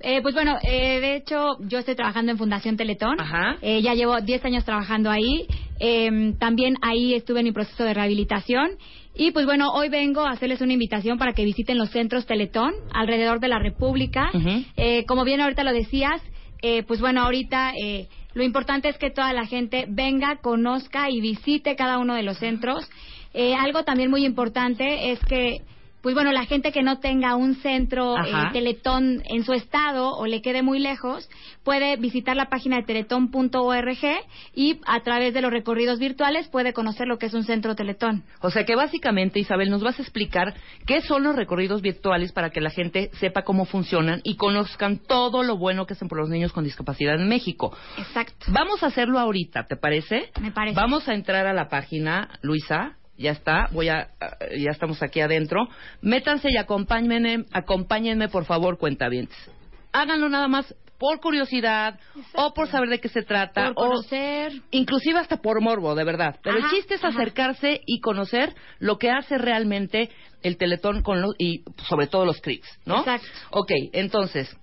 Eh, 0.05 0.21
pues 0.21 0.33
bueno, 0.35 0.57
eh, 0.63 0.99
de 0.99 1.15
hecho, 1.15 1.57
yo 1.61 1.79
estoy 1.79 1.95
trabajando 1.95 2.31
en 2.33 2.37
Fundación 2.37 2.75
Teletón. 2.75 3.21
Ajá. 3.21 3.55
Eh, 3.61 3.81
ya 3.81 3.93
llevo 3.93 4.19
10 4.19 4.43
años 4.43 4.65
trabajando 4.65 5.09
ahí. 5.09 5.47
Eh, 5.79 6.33
también 6.39 6.75
ahí 6.81 7.13
estuve 7.13 7.39
en 7.39 7.45
mi 7.45 7.51
proceso 7.53 7.85
de 7.85 7.93
rehabilitación. 7.93 8.71
Y 9.15 9.31
pues 9.31 9.45
bueno, 9.45 9.71
hoy 9.71 9.87
vengo 9.87 10.21
a 10.21 10.31
hacerles 10.31 10.59
una 10.59 10.73
invitación 10.73 11.17
para 11.17 11.31
que 11.33 11.45
visiten 11.45 11.77
los 11.77 11.89
centros 11.91 12.25
Teletón 12.25 12.73
alrededor 12.93 13.39
de 13.39 13.47
la 13.47 13.59
República. 13.59 14.29
Eh, 14.75 15.05
como 15.05 15.23
bien 15.23 15.39
ahorita 15.39 15.63
lo 15.63 15.71
decías, 15.71 16.21
eh, 16.61 16.83
pues 16.83 16.99
bueno, 16.99 17.21
ahorita 17.21 17.71
eh, 17.81 18.07
lo 18.33 18.43
importante 18.43 18.89
es 18.89 18.97
que 18.97 19.09
toda 19.11 19.31
la 19.31 19.45
gente 19.45 19.85
venga, 19.87 20.37
conozca 20.41 21.09
y 21.09 21.21
visite 21.21 21.77
cada 21.77 21.99
uno 21.99 22.15
de 22.15 22.23
los 22.23 22.37
centros. 22.39 22.89
Eh, 23.33 23.55
algo 23.55 23.83
también 23.83 24.09
muy 24.09 24.25
importante 24.25 25.11
es 25.11 25.19
que, 25.21 25.61
pues 26.01 26.13
bueno, 26.13 26.31
la 26.31 26.45
gente 26.45 26.71
que 26.71 26.83
no 26.83 26.99
tenga 26.99 27.35
un 27.35 27.55
centro 27.55 28.17
eh. 28.17 28.31
Teletón 28.51 29.23
en 29.25 29.43
su 29.43 29.53
estado 29.53 30.11
o 30.11 30.27
le 30.27 30.41
quede 30.41 30.61
muy 30.61 30.79
lejos, 30.79 31.29
puede 31.63 31.95
visitar 31.95 32.35
la 32.35 32.49
página 32.49 32.75
de 32.75 32.83
teletón.org 32.83 33.97
y 34.53 34.81
a 34.85 34.99
través 34.99 35.33
de 35.33 35.41
los 35.41 35.51
recorridos 35.51 35.97
virtuales 35.99 36.47
puede 36.49 36.73
conocer 36.73 37.07
lo 37.07 37.17
que 37.17 37.27
es 37.27 37.33
un 37.33 37.43
centro 37.43 37.75
Teletón. 37.75 38.23
O 38.41 38.51
sea 38.51 38.65
que 38.65 38.75
básicamente, 38.75 39.39
Isabel, 39.39 39.69
nos 39.69 39.81
vas 39.81 39.97
a 39.97 40.01
explicar 40.03 40.53
qué 40.85 41.01
son 41.01 41.23
los 41.23 41.35
recorridos 41.35 41.81
virtuales 41.81 42.33
para 42.33 42.51
que 42.51 42.61
la 42.61 42.69
gente 42.69 43.09
sepa 43.19 43.43
cómo 43.43 43.65
funcionan 43.65 44.19
y 44.23 44.35
conozcan 44.35 44.99
todo 44.99 45.41
lo 45.41 45.57
bueno 45.57 45.87
que 45.87 45.93
hacen 45.93 46.09
por 46.09 46.19
los 46.19 46.29
niños 46.29 46.51
con 46.51 46.65
discapacidad 46.65 47.15
en 47.15 47.29
México. 47.29 47.75
Exacto. 47.97 48.45
Vamos 48.49 48.83
a 48.83 48.87
hacerlo 48.87 49.17
ahorita, 49.19 49.65
¿te 49.67 49.77
parece? 49.77 50.29
Me 50.39 50.51
parece. 50.51 50.75
Vamos 50.75 51.07
a 51.07 51.13
entrar 51.13 51.47
a 51.47 51.53
la 51.53 51.69
página, 51.69 52.29
Luisa. 52.41 52.97
Ya 53.17 53.31
está, 53.31 53.67
voy 53.71 53.89
a, 53.89 54.09
ah, 54.19 54.37
ya 54.57 54.71
estamos 54.71 55.01
aquí 55.03 55.21
adentro. 55.21 55.67
Métanse 56.01 56.49
y 56.51 56.57
acompáñenme, 56.57 57.45
acompáñenme 57.51 58.27
por 58.29 58.45
favor, 58.45 58.77
cuentavientes. 58.77 59.37
Háganlo 59.91 60.29
nada 60.29 60.47
más 60.47 60.73
por 60.97 61.19
curiosidad 61.19 61.99
o 62.33 62.53
por 62.53 62.69
saber 62.69 62.87
de 62.89 62.99
qué 62.99 63.09
se 63.09 63.23
trata 63.23 63.73
Por 63.73 63.85
o 63.87 63.89
conocer. 63.89 64.53
inclusive 64.71 65.19
hasta 65.19 65.37
por 65.37 65.59
morbo, 65.61 65.95
de 65.95 66.03
verdad. 66.05 66.39
Pero 66.41 66.57
Ajá, 66.57 66.67
el 66.67 66.73
chiste 66.75 66.95
es 66.95 67.03
ajá. 67.03 67.19
acercarse 67.19 67.81
y 67.85 67.99
conocer 67.99 68.55
lo 68.79 68.97
que 68.97 69.11
hace 69.11 69.37
realmente 69.37 70.09
el 70.43 70.57
Teletón 70.57 71.01
con 71.03 71.21
los, 71.21 71.35
y 71.37 71.63
sobre 71.89 72.07
todo 72.07 72.25
los 72.25 72.39
CRIPS, 72.41 72.79
¿no? 72.85 72.99
Exacto. 72.99 73.27
Ok, 73.51 73.71
entonces, 73.91 74.55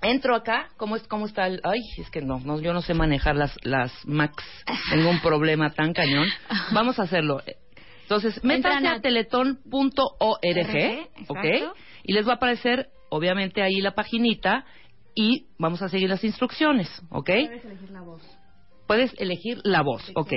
entro 0.00 0.34
acá, 0.34 0.68
¿cómo, 0.78 0.96
es, 0.96 1.06
cómo 1.06 1.26
está 1.26 1.46
el...? 1.46 1.60
Ay, 1.64 1.80
es 1.98 2.10
que 2.10 2.22
no, 2.22 2.40
no, 2.40 2.60
yo 2.60 2.72
no 2.72 2.80
sé 2.80 2.94
manejar 2.94 3.36
las, 3.36 3.54
las 3.62 3.92
Macs, 4.06 4.44
tengo 4.90 5.10
un 5.10 5.20
problema 5.20 5.70
tan 5.70 5.92
cañón. 5.92 6.26
Vamos 6.72 6.98
a 6.98 7.02
hacerlo. 7.02 7.42
Entonces, 8.08 8.42
métanse 8.42 8.88
a- 8.88 8.94
a 8.94 9.00
teletón.org. 9.00 9.98
¿ok? 11.28 11.44
Y 12.04 12.12
les 12.14 12.26
va 12.26 12.32
a 12.32 12.36
aparecer, 12.36 12.88
obviamente, 13.10 13.60
ahí 13.62 13.82
la 13.82 13.94
paginita 13.94 14.64
y 15.14 15.46
vamos 15.58 15.82
a 15.82 15.90
seguir 15.90 16.08
las 16.08 16.24
instrucciones, 16.24 16.88
¿ok? 17.10 17.28
Puedes 18.86 19.12
elegir 19.18 19.58
la 19.64 19.82
voz, 19.82 20.10
ok. 20.14 20.32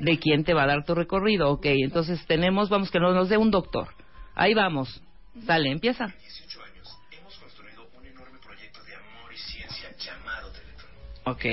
De 0.00 0.18
quién 0.18 0.42
te 0.42 0.54
va 0.54 0.64
a 0.64 0.66
dar 0.66 0.84
tu 0.84 0.96
recorrido, 0.96 1.50
ok. 1.52 1.66
Entonces 1.66 2.26
tenemos, 2.26 2.68
vamos, 2.68 2.90
que 2.90 2.98
nos, 2.98 3.14
nos 3.14 3.28
dé 3.28 3.36
un 3.36 3.52
doctor. 3.52 3.86
Ahí 4.34 4.52
vamos. 4.54 5.00
Sale, 5.46 5.70
empieza. 5.70 6.06
18 6.06 6.62
años 6.64 6.88
hemos 7.12 7.36
construido 7.38 7.86
un 7.96 8.04
enorme 8.06 8.38
proyecto 8.44 8.82
de 8.82 8.96
amor 8.96 9.32
y 9.32 9.36
ciencia 9.38 9.88
llamado 9.98 10.50
Teletón. 10.50 10.90
Ok. 11.26 11.44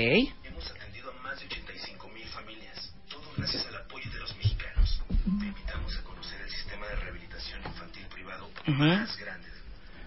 Más 8.70 9.16
grande. 9.18 9.40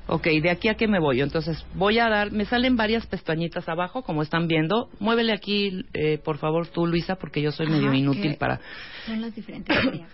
Ok, 0.07 0.25
de 0.25 0.49
aquí 0.49 0.67
a 0.67 0.75
qué 0.75 0.87
me 0.87 0.99
voy. 0.99 1.21
Entonces 1.21 1.65
voy 1.75 1.99
a 1.99 2.09
dar, 2.09 2.31
me 2.31 2.45
salen 2.45 2.75
varias 2.75 3.05
pestañitas 3.05 3.69
abajo, 3.69 4.03
como 4.03 4.21
están 4.21 4.47
viendo. 4.47 4.89
Muévele 4.99 5.31
aquí, 5.31 5.85
eh, 5.93 6.17
por 6.17 6.37
favor, 6.37 6.67
tú, 6.67 6.85
Luisa, 6.85 7.15
porque 7.15 7.41
yo 7.41 7.51
soy 7.51 7.67
medio 7.67 7.93
inútil 7.93 8.35
para... 8.35 8.59
Son 9.05 9.21
las 9.21 9.33
diferentes 9.33 9.75
áreas. 9.87 10.09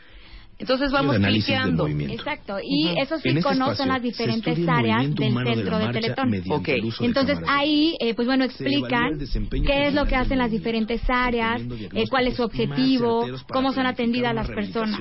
Entonces 0.60 0.92
vamos 0.92 1.14
de 1.14 1.22
de 1.22 1.28
cliqueando. 1.30 1.88
Exacto, 1.88 2.58
y 2.62 2.88
Ujú. 2.88 3.02
esos 3.02 3.26
En 3.26 3.38
este 3.38 3.40
iconos 3.40 3.78
son 3.78 3.88
las 3.88 4.02
diferentes 4.02 4.60
áreas 4.68 5.04
del 5.04 5.16
de 5.16 5.26
centro 5.56 5.78
de 5.78 5.86
marcha 5.86 6.02
Teletón. 6.02 6.32
de 6.32 6.94
Entonces 7.00 7.40
de 7.40 7.46
ahí, 7.48 7.96
eh, 8.02 8.14
pues 8.14 8.28
bueno, 8.28 8.44
explican 8.44 9.18
qué 9.66 9.88
es 9.88 9.94
lo 9.94 10.06
que 10.06 10.18
hacen 10.18 10.38
las 10.38 10.52
diferentes 10.52 11.02
áreas, 11.08 11.62
eh, 11.94 12.04
cuál 12.10 12.28
es 12.28 12.36
su 12.36 12.44
objetivo, 12.44 13.26
cómo 13.48 13.72
son 13.72 13.86
atendidas 13.86 14.36
las 14.36 14.50
personas. 14.50 15.00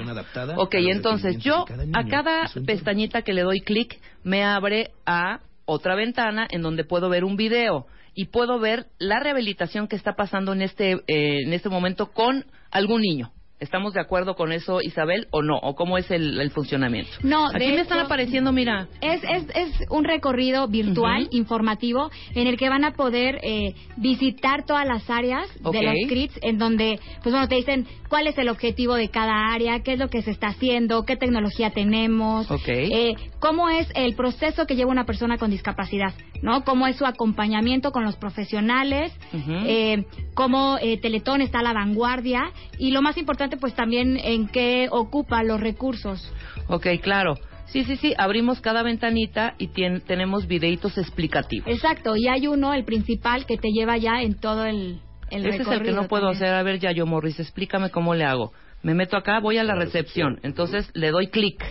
Ok, 0.56 0.74
entonces 0.74 1.38
yo 1.38 1.64
de 1.64 1.90
a 1.92 2.04
cada 2.06 2.48
pestañita 2.64 3.22
que 3.22 3.32
le 3.32 3.42
doy 3.42 3.60
clic 3.60 4.00
me 4.22 4.44
abre 4.44 4.92
a 5.06 5.40
otra 5.64 5.96
ventana 5.96 6.46
en 6.50 6.62
donde 6.62 6.84
puedo 6.84 7.08
ver 7.08 7.24
un 7.24 7.36
video 7.36 7.86
y 8.14 8.26
puedo 8.26 8.60
ver 8.60 8.86
la 8.98 9.18
rehabilitación 9.18 9.88
que 9.88 9.96
está 9.96 10.14
pasando 10.14 10.52
en 10.52 10.62
este 10.62 10.92
eh, 11.08 11.42
en 11.42 11.52
este 11.52 11.68
momento 11.68 12.12
con 12.12 12.44
algún 12.70 13.00
niño. 13.00 13.32
¿Estamos 13.60 13.92
de 13.92 14.00
acuerdo 14.00 14.36
con 14.36 14.52
eso, 14.52 14.80
Isabel, 14.80 15.26
o 15.30 15.42
no? 15.42 15.58
¿O 15.58 15.74
cómo 15.74 15.98
es 15.98 16.08
el, 16.12 16.40
el 16.40 16.50
funcionamiento? 16.50 17.10
No, 17.22 17.48
Aquí 17.48 17.66
de 17.66 17.72
me 17.72 17.80
están 17.80 17.98
apareciendo, 17.98 18.52
mira. 18.52 18.86
Es, 19.00 19.22
es, 19.24 19.46
es 19.54 19.90
un 19.90 20.04
recorrido 20.04 20.68
virtual, 20.68 21.28
informativo, 21.32 22.10
en 22.34 22.46
el 22.46 22.56
que 22.56 22.68
van 22.68 22.84
a 22.84 22.92
poder 22.92 23.40
eh, 23.42 23.74
visitar 23.96 24.64
todas 24.64 24.86
las 24.86 25.10
áreas 25.10 25.48
de 25.72 25.82
los 25.82 25.94
CRITs, 26.08 26.38
en 26.42 26.58
donde, 26.58 27.00
pues 27.22 27.32
bueno, 27.32 27.48
te 27.48 27.56
dicen 27.56 27.86
cuál 28.08 28.26
es 28.28 28.38
el 28.38 28.48
objetivo 28.48 28.94
de 28.94 29.08
cada 29.08 29.52
área, 29.52 29.80
qué 29.80 29.94
es 29.94 29.98
lo 29.98 30.08
que 30.08 30.22
se 30.22 30.30
está 30.30 30.48
haciendo, 30.48 31.04
qué 31.04 31.16
tecnología 31.16 31.70
tenemos, 31.70 32.46
eh, 32.66 33.14
cómo 33.40 33.68
es 33.68 33.88
el 33.94 34.14
proceso 34.14 34.66
que 34.66 34.76
lleva 34.76 34.90
una 34.90 35.04
persona 35.04 35.36
con 35.36 35.50
discapacidad, 35.50 36.14
¿no? 36.42 36.64
Cómo 36.64 36.86
es 36.86 36.96
su 36.96 37.06
acompañamiento 37.06 37.92
con 37.92 38.04
los 38.04 38.16
profesionales, 38.16 39.12
Ujú. 39.32 39.52
eh, 39.66 40.04
cómo 40.34 40.78
eh, 40.80 40.98
Teletón 40.98 41.40
está 41.40 41.58
a 41.58 41.62
la 41.62 41.72
vanguardia 41.72 42.50
y 42.78 42.90
lo 42.92 43.02
más 43.02 43.16
importante, 43.16 43.47
pues 43.56 43.74
también 43.74 44.16
en 44.16 44.48
qué 44.48 44.88
ocupa 44.90 45.42
los 45.42 45.60
recursos. 45.60 46.32
Ok, 46.68 46.86
claro. 47.02 47.34
Sí, 47.66 47.84
sí, 47.84 47.96
sí. 47.96 48.14
Abrimos 48.16 48.60
cada 48.60 48.82
ventanita 48.82 49.54
y 49.58 49.68
tien- 49.68 50.02
tenemos 50.02 50.46
videitos 50.46 50.96
explicativos. 50.96 51.68
Exacto, 51.68 52.16
y 52.16 52.26
hay 52.28 52.46
uno, 52.46 52.72
el 52.72 52.84
principal, 52.84 53.44
que 53.46 53.56
te 53.58 53.68
lleva 53.70 53.96
ya 53.98 54.22
en 54.22 54.34
todo 54.40 54.64
el, 54.64 55.00
el 55.30 55.46
Ese 55.46 55.62
es 55.62 55.68
el 55.68 55.82
que 55.82 55.92
no 55.92 56.08
puedo 56.08 56.24
también. 56.28 56.44
hacer. 56.44 56.54
A 56.54 56.62
ver, 56.62 56.78
Yayo 56.78 57.04
Morris, 57.06 57.38
explícame 57.40 57.90
cómo 57.90 58.14
le 58.14 58.24
hago. 58.24 58.52
Me 58.82 58.94
meto 58.94 59.16
acá, 59.16 59.40
voy 59.40 59.58
a 59.58 59.64
la 59.64 59.74
recepción. 59.74 60.38
Entonces 60.42 60.90
le 60.94 61.10
doy 61.10 61.26
clic. 61.28 61.62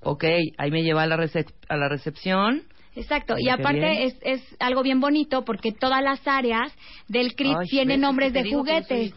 Ok, 0.00 0.24
ahí 0.58 0.70
me 0.72 0.82
lleva 0.82 1.02
a 1.04 1.06
la, 1.06 1.16
recep- 1.16 1.52
a 1.68 1.76
la 1.76 1.88
recepción. 1.88 2.62
Exacto, 2.96 3.36
y 3.38 3.48
aparte 3.48 4.04
es, 4.04 4.16
es 4.22 4.42
algo 4.58 4.82
bien 4.82 5.00
bonito 5.00 5.44
porque 5.44 5.72
todas 5.72 6.02
las 6.02 6.26
áreas 6.26 6.72
del 7.08 7.34
CRIT 7.34 7.56
Ay, 7.60 7.68
tienen 7.68 8.00
nombres 8.00 8.32
de 8.32 8.50
juguetes. 8.50 9.14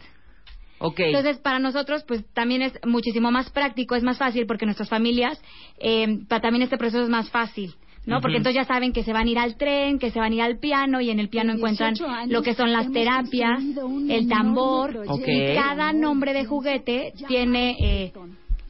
Soy- 0.78 0.86
Ok. 0.88 1.00
Entonces, 1.00 1.38
para 1.38 1.58
nosotros, 1.58 2.04
pues 2.06 2.24
también 2.34 2.62
es 2.62 2.72
muchísimo 2.86 3.30
más 3.30 3.50
práctico, 3.50 3.94
es 3.94 4.02
más 4.02 4.18
fácil 4.18 4.46
porque 4.46 4.66
nuestras 4.66 4.88
familias, 4.88 5.40
eh, 5.78 6.18
pa- 6.28 6.40
también 6.40 6.62
este 6.62 6.76
proceso 6.78 7.02
es 7.02 7.08
más 7.08 7.30
fácil. 7.30 7.74
¿no? 8.04 8.16
Ujú. 8.16 8.22
Porque 8.22 8.36
entonces 8.36 8.54
ya 8.62 8.64
saben 8.66 8.92
que 8.92 9.02
se 9.02 9.12
van 9.12 9.26
a 9.26 9.30
ir 9.30 9.38
al 9.38 9.56
tren, 9.56 9.98
que 9.98 10.12
se 10.12 10.20
van 10.20 10.30
a 10.30 10.34
ir 10.36 10.42
al 10.42 10.58
piano 10.60 11.00
y 11.00 11.10
en 11.10 11.18
el 11.18 11.28
piano 11.28 11.50
En 11.50 11.56
encuentran 11.56 11.94
18 11.94 12.08
años 12.08 12.30
lo 12.32 12.42
que 12.42 12.54
son 12.54 12.70
las 12.72 12.92
terapias, 12.92 13.60
el 14.08 14.28
tambor 14.28 14.90
enorme 14.90 15.08
Ok. 15.12 15.26
y 15.26 15.54
cada 15.56 15.92
nombre 15.92 16.32
de 16.32 16.44
juguete 16.44 17.12
tiene 17.26 17.76
eh, 17.80 18.12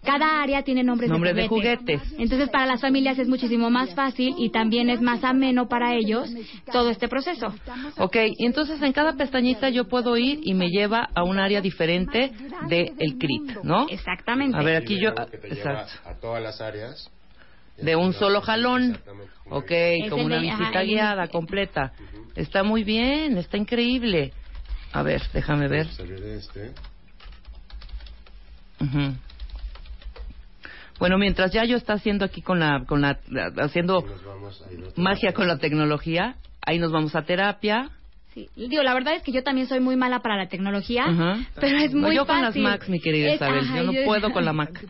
cada 0.06 0.42
área 0.42 0.62
tiene 0.62 0.82
nombres 0.82 1.10
Nombres 1.10 1.34
de 1.34 1.42
de 1.42 1.48
juguetes. 1.48 2.00
juguetes. 2.00 2.18
Entonces 2.20 2.48
para 2.48 2.64
las 2.66 2.80
familias 2.80 3.18
es 3.18 3.28
muchísimo 3.28 3.68
más 3.68 3.94
fácil 3.94 4.34
y 4.38 4.50
también 4.50 4.88
es 4.88 5.00
más 5.02 5.22
ameno 5.24 5.68
para 5.68 5.94
ellos 5.94 6.30
todo 6.72 6.88
este 6.90 7.08
proceso. 7.08 7.54
Ok, 7.98 8.16
y 8.38 8.46
entonces 8.46 8.80
en 8.80 8.92
cada 8.92 9.14
pestañita 9.14 9.68
yo 9.68 9.88
puedo 9.88 10.16
ir 10.16 10.40
y 10.42 10.54
me 10.54 10.68
lleva 10.70 11.08
a 11.14 11.22
un 11.24 11.38
área 11.38 11.60
diferente 11.60 12.32
del 12.68 13.18
CRIT, 13.18 13.62
¿no? 13.64 13.86
Exactamente. 13.90 14.56
A 14.56 14.62
ver, 14.62 14.76
aquí 14.82 14.98
yo... 15.00 15.10
Exacto. 15.10 15.92
a 16.08 16.14
todas 16.14 16.42
las 16.42 16.60
áreas 16.60 17.10
de 17.76 17.94
un 17.96 18.12
solo 18.14 18.40
jalón. 18.40 18.98
Ok, 19.50 19.70
Es 19.70 20.10
como 20.10 20.24
una 20.24 20.36
de- 20.36 20.42
visita 20.42 20.64
ajá, 20.68 20.80
el- 20.82 20.88
guiada 20.88 21.28
completa. 21.28 21.92
Está 22.34 22.62
muy 22.62 22.84
bien, 22.84 23.36
está 23.38 23.56
increíble. 23.56 24.32
A 24.92 25.02
ver, 25.02 25.22
déjame 25.32 25.68
ver. 25.68 25.86
De 25.88 26.36
este. 26.38 26.72
Ujú. 28.80 29.14
Bueno, 30.98 31.18
mientras 31.18 31.52
ya 31.52 31.64
yo 31.64 31.76
está 31.76 31.94
haciendo 31.94 32.24
aquí 32.24 32.40
con 32.42 32.58
la, 32.58 32.84
con 32.86 33.00
la, 33.02 33.18
haciendo 33.58 34.02
vamos 34.02 34.62
magia 34.96 35.32
con 35.32 35.46
la 35.48 35.58
tecnología, 35.58 36.36
ahí 36.64 36.78
nos 36.78 36.90
vamos 36.92 37.14
a 37.14 37.22
terapia. 37.22 37.90
Sí. 38.34 38.48
Digo, 38.54 38.82
la 38.82 38.92
verdad 38.94 39.14
es 39.14 39.22
que 39.22 39.32
yo 39.32 39.42
también 39.42 39.66
soy 39.66 39.80
muy 39.80 39.96
mala 39.96 40.20
para 40.20 40.36
la 40.36 40.48
tecnología, 40.48 41.04
Ajá. 41.06 41.38
pero 41.58 41.78
es 41.78 41.92
No, 41.94 42.06
muy 42.08 42.16
yo 42.16 42.26
con 42.26 42.36
las 42.36 42.48
fácil. 42.50 42.62
Macs, 42.62 42.88
mi 42.88 43.00
querida 43.00 43.28
Es- 43.28 43.36
Isabel, 43.36 43.60
ajá, 43.64 43.76
yo 43.78 43.84
no 43.84 43.92
puedo 44.04 44.30
con 44.32 44.44
la 44.44 44.52
Mac. 44.52 44.84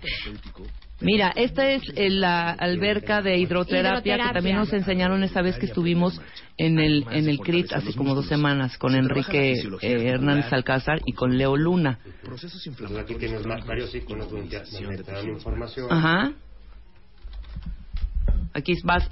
Mira, 1.01 1.33
esta 1.37 1.71
es 1.71 1.83
eh, 1.95 2.09
la 2.09 2.53
alberca 2.53 3.21
de 3.21 3.37
hidroterapia, 3.37 4.17
que 4.17 4.33
también 4.33 4.57
nos 4.57 4.73
enseñaron 4.73 5.23
esa 5.23 5.43
vez 5.43 5.59
que 5.59 5.67
estuvimos 5.67 6.21
en 6.57 6.79
el 6.79 7.05
en 7.11 7.29
el 7.29 7.39
CRIT 7.39 7.73
hace 7.73 7.95
como 7.95 8.15
dos 8.15 8.27
semanas 8.27 8.79
con 8.79 8.95
Enrique 8.95 9.53
eh, 9.53 10.09
Hernández 10.09 10.51
Alcázar 10.53 11.01
y 11.05 11.13
con 11.13 11.37
Leo 11.37 11.57
Luna. 11.57 11.99
Procesos 12.23 12.67
Aquí 12.99 13.15
tienes 13.17 13.43
varios 13.45 13.95
iconos 13.95 14.31
donde 14.31 14.59
te, 15.03 15.13
dan 15.13 15.29
información. 15.29 15.87
Ajá. 15.93 16.33
Aquí 18.55 18.73
vas. 18.83 19.11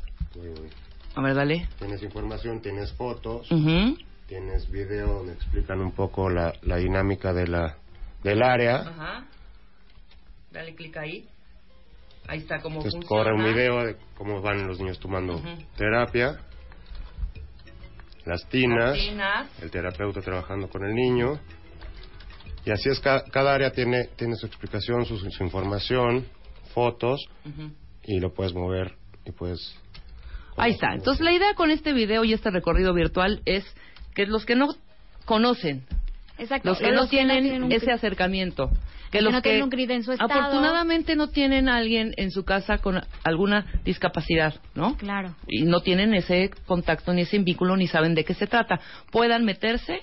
A 1.15 1.21
ver, 1.21 1.35
dale. 1.35 1.69
Tienes 1.79 2.03
información, 2.03 2.61
tienes 2.61 2.93
fotos, 2.95 3.51
Ujú. 3.53 3.97
tienes 4.27 4.71
video 4.71 5.19
donde 5.19 5.35
explican 5.35 5.81
un 5.81 5.93
poco 5.93 6.31
la, 6.31 6.55
la 6.63 6.77
dinámica 6.77 7.35
de 7.35 7.47
la, 7.47 7.77
del 8.23 8.43
área. 8.43 8.77
Ajá. 8.77 9.27
Dale 10.51 10.75
clic 10.75 10.97
ahí. 10.97 11.29
Ahí 12.27 12.39
está 12.39 12.61
como 12.61 12.77
Entonces 12.77 13.01
funciona. 13.01 13.23
corre 13.25 13.35
un 13.35 13.45
video 13.45 13.85
de 13.85 13.97
cómo 14.17 14.41
van 14.41 14.67
los 14.67 14.79
niños 14.79 14.99
tomando 14.99 15.41
terapia. 15.77 16.39
Las 18.25 18.49
tinas. 18.49 18.97
Las 18.97 18.99
tinas. 19.07 19.63
El 19.63 19.71
terapeuta 19.71 20.21
trabajando 20.21 20.69
con 20.69 20.85
el 20.85 20.95
niño. 20.95 21.39
Y 22.65 22.71
así 22.71 22.89
es, 22.89 22.99
ca- 23.01 23.23
cada 23.31 23.55
área 23.55 23.71
tiene, 23.73 24.05
tiene 24.17 24.37
su 24.37 24.47
explicación, 24.47 25.05
su, 25.05 25.19
su 25.19 25.45
información, 25.45 26.25
fotos, 26.73 27.21
y 28.03 28.21
lo 28.21 28.33
puedes 28.33 28.55
mover 28.55 28.95
y 29.27 29.33
puedes... 29.33 29.61
Ahí 30.57 30.73
está. 30.73 30.95
Entonces 30.95 31.23
la 31.23 31.33
idea 31.33 31.55
con 31.55 31.71
este 31.71 31.93
video 31.93 32.25
y 32.25 32.33
este 32.33 32.51
recorrido 32.51 32.95
virtual 32.95 33.43
es 33.45 33.65
que 34.15 34.25
los 34.25 34.47
que 34.47 34.55
no 34.55 34.69
conocen, 35.27 35.85
Exacto. 36.39 36.71
los 36.71 36.79
que 36.79 36.93
no 36.93 37.07
tienen 37.09 37.63
un 37.65 37.73
ese 37.73 37.91
acercamiento, 37.93 38.71
que 39.15 39.19
que 39.19 39.25
los 39.25 39.33
no 39.33 39.43
que 39.43 39.49
tienen 39.51 39.65
un 39.65 39.71
CRID 39.71 39.91
en 39.91 40.03
su 40.03 40.13
estado. 40.13 40.33
afortunadamente 40.33 41.17
no 41.17 41.29
tienen 41.29 41.69
a 41.69 41.77
alguien 41.77 42.15
en 42.17 42.31
su 42.31 42.45
casa 42.45 42.79
con 42.79 43.01
alguna 43.23 43.67
discapacidad, 43.85 44.55
¿no? 44.75 44.97
Claro. 44.97 45.35
Y 45.47 45.63
no 45.63 45.81
tienen 45.81 46.15
ese 46.15 46.51
contacto 46.67 47.13
ni 47.13 47.23
ese 47.23 47.39
vínculo 47.39 47.77
ni 47.77 47.87
saben 47.87 48.15
de 48.15 48.25
qué 48.25 48.35
se 48.35 48.47
trata. 48.47 48.81
Puedan 49.11 49.45
meterse 49.45 50.03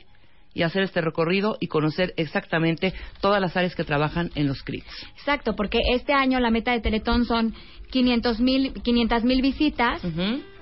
y 0.54 0.64
hacer 0.64 0.84
este 0.84 1.02
recorrido 1.02 1.58
y 1.60 1.68
conocer 1.68 2.14
exactamente 2.18 2.94
todas 3.22 3.42
las 3.42 3.56
áreas 3.56 3.76
que 3.76 3.84
trabajan 3.84 4.32
en 4.36 4.48
los 4.48 4.64
CRITs. 4.64 5.08
Exacto, 5.18 5.56
porque 5.56 5.80
este 5.94 6.14
año 6.14 6.40
la 6.40 6.52
meta 6.52 6.72
de 6.72 6.82
Teletón 6.82 7.26
son 7.26 7.54
500 7.90 8.40
mil 8.40 8.74
500 8.74 9.24
mil 9.24 9.42
visitas, 9.42 10.02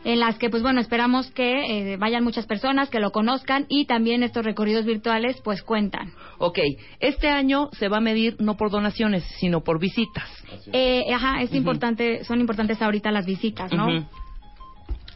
en 0.03 0.19
las 0.19 0.37
que, 0.37 0.49
pues 0.49 0.63
bueno, 0.63 0.79
esperamos 0.79 1.29
que 1.31 1.93
eh, 1.93 1.97
vayan 1.97 2.23
muchas 2.23 2.45
personas, 2.45 2.89
que 2.89 2.99
lo 2.99 3.11
conozcan 3.11 3.65
y 3.69 3.85
también 3.85 4.23
estos 4.23 4.45
recorridos 4.45 4.85
virtuales, 4.85 5.39
pues 5.43 5.61
cuentan. 5.61 6.13
Ok, 6.37 6.59
este 6.99 7.27
año 7.27 7.69
se 7.73 7.89
va 7.89 7.97
a 7.97 8.01
medir 8.01 8.37
no 8.39 8.55
por 8.55 8.71
donaciones, 8.71 9.23
sino 9.39 9.61
por 9.61 9.79
visitas. 9.79 10.29
Eh, 10.71 11.05
ajá, 11.13 11.41
es 11.41 11.53
importante, 11.53 12.23
son 12.23 12.39
importantes 12.39 12.81
ahorita 12.81 13.11
las 13.11 13.25
visitas, 13.25 13.71
¿no? 13.73 13.87
Ujú. 13.87 14.05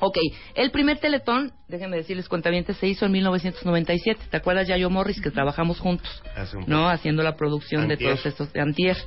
Ok, 0.06 0.18
el 0.56 0.70
primer 0.72 0.98
teletón, 0.98 1.54
déjenme 1.70 1.96
decirles 1.96 2.28
cuentavientes, 2.28 2.76
se 2.76 2.88
hizo 2.88 3.06
en 3.06 3.14
1997. 3.14 4.26
¿Te 4.30 4.36
acuerdas, 4.36 4.68
Yayo 4.68 4.90
Morris, 4.90 5.22
que 5.22 5.32
trabajamos 5.32 5.80
juntos? 5.80 6.22
¿No? 6.68 6.90
Haciendo 6.90 7.24
la 7.24 7.38
producción 7.38 7.88
de 7.88 7.96
todos 7.96 8.26
estos 8.26 8.52
de 8.52 8.60
Antier. 8.60 8.98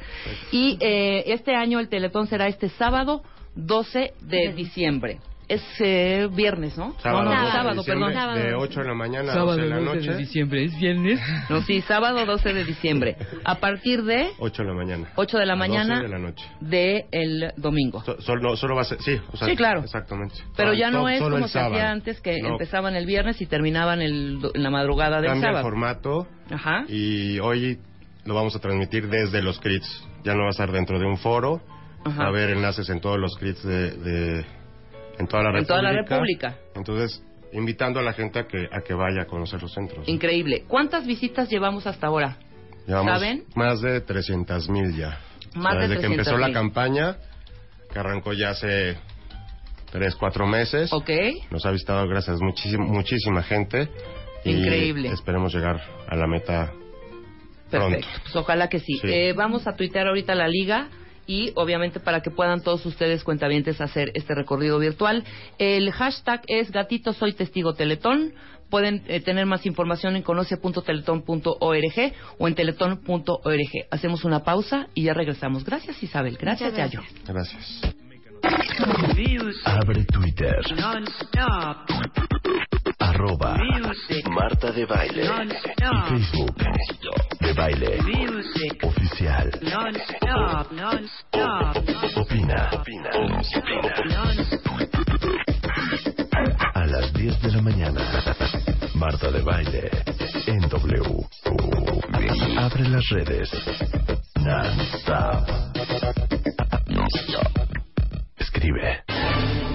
Y 0.53 0.79
eh, 0.81 1.24
este 1.27 1.55
año 1.55 1.81
el 1.81 1.91
teletón 1.91 2.29
será 2.29 2.47
este 2.47 2.70
sábado 2.70 3.22
12 3.57 4.14
de 4.22 4.55
diciembre. 4.55 5.18
Es 5.49 5.62
eh, 5.78 6.28
viernes, 6.32 6.76
¿no? 6.76 6.94
Sábado, 6.99 7.24
no, 7.26 7.30
no, 7.30 7.36
12 7.36 7.47
de 7.47 7.53
sábado, 7.53 7.82
perdón. 7.86 8.34
De 8.34 8.55
8 8.55 8.80
de 8.80 8.86
la 8.88 8.94
mañana 8.94 9.32
a 9.32 9.36
12 9.36 9.61
de 9.62 9.68
la 9.68 9.80
noche. 9.80 10.16
diciembre, 10.16 10.64
¿es 10.64 10.76
viernes? 10.76 11.20
No, 11.49 11.62
sí, 11.62 11.82
sábado 11.82 12.26
12 12.26 12.53
de 12.53 12.64
diciembre. 12.64 13.16
A 13.44 13.55
partir 13.57 14.03
de 14.03 14.30
8 14.40 14.62
de 14.64 14.68
la 14.68 14.74
mañana. 14.74 15.09
8 15.14 15.38
de 15.38 15.47
la 15.47 15.53
A 15.53 15.57
12 15.57 15.68
mañana 15.68 16.03
de 16.03 16.09
la 16.09 16.18
noche. 16.18 16.44
de 16.61 17.07
el 17.12 17.53
domingo. 17.57 18.03
So- 18.05 18.20
solo, 18.22 18.57
solo 18.57 18.74
va 18.74 18.80
a 18.82 18.84
ser... 18.86 19.01
Sí, 19.03 19.20
o 19.32 19.36
sea, 19.36 19.47
Sí, 19.47 19.55
claro. 19.55 19.82
Exactamente. 19.82 20.34
Pero 20.57 20.74
ya 20.74 20.90
no 20.90 21.09
es 21.09 21.20
el 21.22 21.30
como 21.30 21.47
se 21.47 21.53
sábado. 21.53 21.74
hacía 21.74 21.90
antes, 21.92 22.20
que 22.20 22.40
No. 22.42 22.49
empezaban 22.49 22.97
el 22.97 23.07
viernes 23.07 23.40
y 23.40 23.47
terminaban 23.47 24.03
el, 24.03 24.40
en 24.53 24.62
la 24.64 24.70
madrugada 24.70 25.20
del 25.20 25.30
Cambia 25.30 25.49
el 25.51 25.55
sábado. 25.55 25.64
formato 25.64 26.26
Ajá. 26.51 26.84
y 26.88 27.38
hoy 27.38 27.78
lo 28.24 28.34
vamos 28.34 28.57
a 28.57 28.59
transmitir 28.59 29.09
desde 29.09 29.42
los 29.42 29.61
CRITs. 29.61 30.09
Ya 30.24 30.32
no 30.34 30.40
va 30.40 30.49
a 30.49 30.51
estar 30.51 30.72
dentro 30.72 30.99
de 30.99 31.07
un 31.07 31.18
foro. 31.18 31.61
Ajá. 32.05 32.18
Va 32.18 32.24
a 32.24 32.28
haber 32.30 32.51
enlaces 32.51 32.88
en 32.90 33.01
todos 33.01 33.18
los 33.18 33.36
CRITs 33.36 33.62
de, 33.64 33.90
de- 33.92 34.55
en 35.19 35.27
toda 35.27 35.43
la 35.45 35.49
En 35.51 35.55
República. 35.55 35.67
toda 35.69 35.83
la 35.83 35.93
República. 35.93 36.57
Entonces, 36.75 37.23
invitando 37.53 38.01
a 38.01 38.03
la 38.03 38.12
gente 38.12 38.39
a 38.41 38.47
que, 38.47 38.67
a 38.71 38.81
que 38.83 38.95
vaya 38.95 39.23
a 39.23 39.27
conocer 39.27 39.62
los 39.62 39.73
centros. 39.73 40.09
Increíble. 40.09 40.64
¿Cuántas 40.69 41.07
visitas 41.07 41.49
llevamos 41.51 41.87
hasta 41.87 42.07
ahora? 42.09 42.37
Llevamos 42.87 43.12
¿Saben? 43.14 43.45
más 43.55 43.81
de 43.81 44.01
300 44.01 44.69
mil 44.69 44.95
ya. 44.97 45.19
Más 45.55 45.75
de 45.75 45.89
Desde 45.89 46.01
que 46.01 46.07
empezó 46.07 46.33
300,000. 46.33 46.41
la 46.41 46.53
campaña, 46.53 47.17
que 47.93 47.99
arrancó 47.99 48.33
ya 48.33 48.51
hace 48.51 48.97
3, 49.91 50.14
4 50.17 50.47
meses. 50.47 50.93
Ok. 50.93 51.11
Nos 51.51 51.64
ha 51.64 51.71
visitado, 51.71 52.07
gracias, 52.09 52.39
muchísima, 52.41 52.85
muchísima 52.85 53.43
gente. 53.43 53.89
Y 54.45 54.51
Increíble. 54.53 55.09
Esperemos 55.11 55.53
llegar 55.55 55.81
a 56.09 56.14
la 56.14 56.27
meta 56.27 56.73
Perfecto. 57.71 58.07
pronto. 58.07 58.07
Pues 58.23 58.37
ojalá 58.37 58.69
que 58.69 58.79
sí. 58.81 58.99
Sí. 59.01 59.09
Eh, 59.11 59.33
vamos 59.33 59.67
a 59.67 59.75
tuitear 59.75 60.07
ahorita 60.09 60.35
la 60.35 60.47
liga 60.47 60.89
y 61.27 61.53
obviamente 61.55 62.01
para 62.01 62.20
que 62.20 62.31
puedan 62.31 62.62
todos 62.62 62.85
ustedes 62.87 63.24
cuentavientes 63.24 63.81
hacer 63.81 64.12
este 64.14 64.35
recorrido 64.35 64.79
virtual. 64.79 65.24
El 65.59 65.91
hashtag 65.93 66.43
es 66.47 66.70
gatito 66.70 67.12
soy 67.12 67.33
testigo 67.33 67.74
teletón. 67.74 68.33
Pueden 68.70 69.05
eh, 69.07 69.20
tener 69.20 69.47
más 69.47 69.64
información 69.64 70.16
en 70.16 70.22
conoce.teletón.org 70.22 72.12
o 72.39 72.49
en 72.49 72.55
teletón.org. 72.55 73.87
Hacemos 73.91 74.24
una 74.24 74.43
pausa 74.43 74.89
y 74.95 75.05
ya 75.05 75.14
regresamos. 75.14 75.64
Gracias 75.64 76.03
Isabel. 76.03 76.37
Gracias, 76.37 76.72
Muchas 76.72 76.93
Yayo. 76.93 77.07
Gracias. 77.27 77.83
Abre 79.64 80.05
Twitter. 80.05 80.61
Arroba 82.99 83.57
Marta 84.31 84.72
de 84.72 84.85
Baile. 84.85 85.24
Y 85.24 86.18
Facebook. 86.18 86.55
De 87.47 87.53
Baile. 87.53 87.99
Oficial. 88.82 89.49
Opina. 92.16 92.70
Opina. 92.72 93.11
A 96.74 96.86
las 96.86 97.12
10 97.12 97.42
de 97.42 97.53
la 97.53 97.62
mañana. 97.62 98.01
Marta 98.94 99.30
de 99.30 99.42
Baile. 99.42 99.90
En 100.49 100.59
W. 100.68 101.28
Abre 102.59 102.88
las 102.88 103.09
redes. 103.11 103.51
Non-stop. 104.40 105.49
Escribe. 108.38 109.05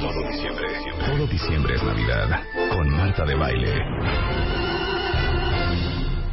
Todo 0.01 0.27
diciembre. 0.29 0.67
Todo 1.05 1.27
diciembre 1.27 1.75
es 1.75 1.83
Navidad. 1.83 2.43
Con 2.69 2.89
Marta 2.89 3.23
de 3.23 3.35
Baile. 3.35 3.79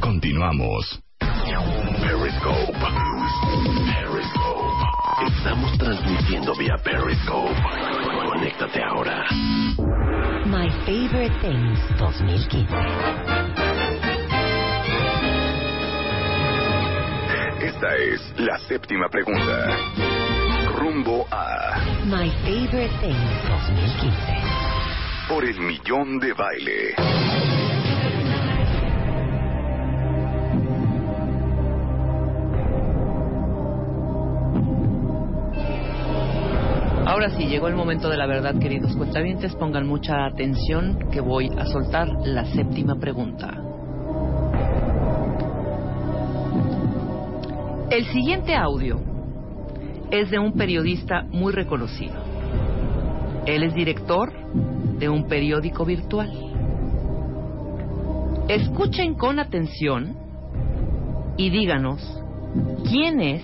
Continuamos. 0.01 1.08
Periscope. 2.29 2.77
Periscope. 3.89 4.77
Estamos 5.35 5.77
transmitiendo 5.79 6.53
vía 6.53 6.75
Periscope. 6.83 7.55
Conéctate 8.23 8.83
ahora. 8.83 9.25
My 10.45 10.69
Favorite 10.85 11.35
Things 11.41 11.79
2015. 11.97 12.75
Esta 17.61 17.95
es 17.95 18.33
la 18.37 18.59
séptima 18.59 19.09
pregunta. 19.09 19.75
Rumbo 20.77 21.25
a 21.31 21.81
My 22.05 22.29
Favorite 22.43 22.93
Things 23.01 23.49
2015. 23.49 24.59
por 25.27 25.43
el 25.45 25.59
millón 25.61 26.19
de 26.19 26.33
baile. 26.33 27.58
Ahora 37.19 37.35
sí, 37.35 37.47
llegó 37.47 37.67
el 37.67 37.75
momento 37.75 38.07
de 38.07 38.15
la 38.15 38.25
verdad, 38.27 38.57
queridos 38.59 38.95
cuentavientes. 38.95 39.53
Pongan 39.53 39.85
mucha 39.85 40.25
atención 40.25 41.09
que 41.11 41.19
voy 41.19 41.51
a 41.57 41.65
soltar 41.65 42.07
la 42.23 42.45
séptima 42.45 42.95
pregunta. 42.97 43.61
El 47.91 48.05
siguiente 48.05 48.55
audio 48.55 49.01
es 50.11 50.31
de 50.31 50.39
un 50.39 50.53
periodista 50.53 51.23
muy 51.23 51.51
reconocido. 51.51 52.13
Él 53.45 53.63
es 53.63 53.73
director 53.73 54.31
de 54.97 55.09
un 55.09 55.27
periódico 55.27 55.83
virtual. 55.83 56.31
Escuchen 58.47 59.15
con 59.15 59.39
atención 59.39 60.15
y 61.35 61.49
díganos 61.49 62.01
quién 62.89 63.19
es 63.19 63.43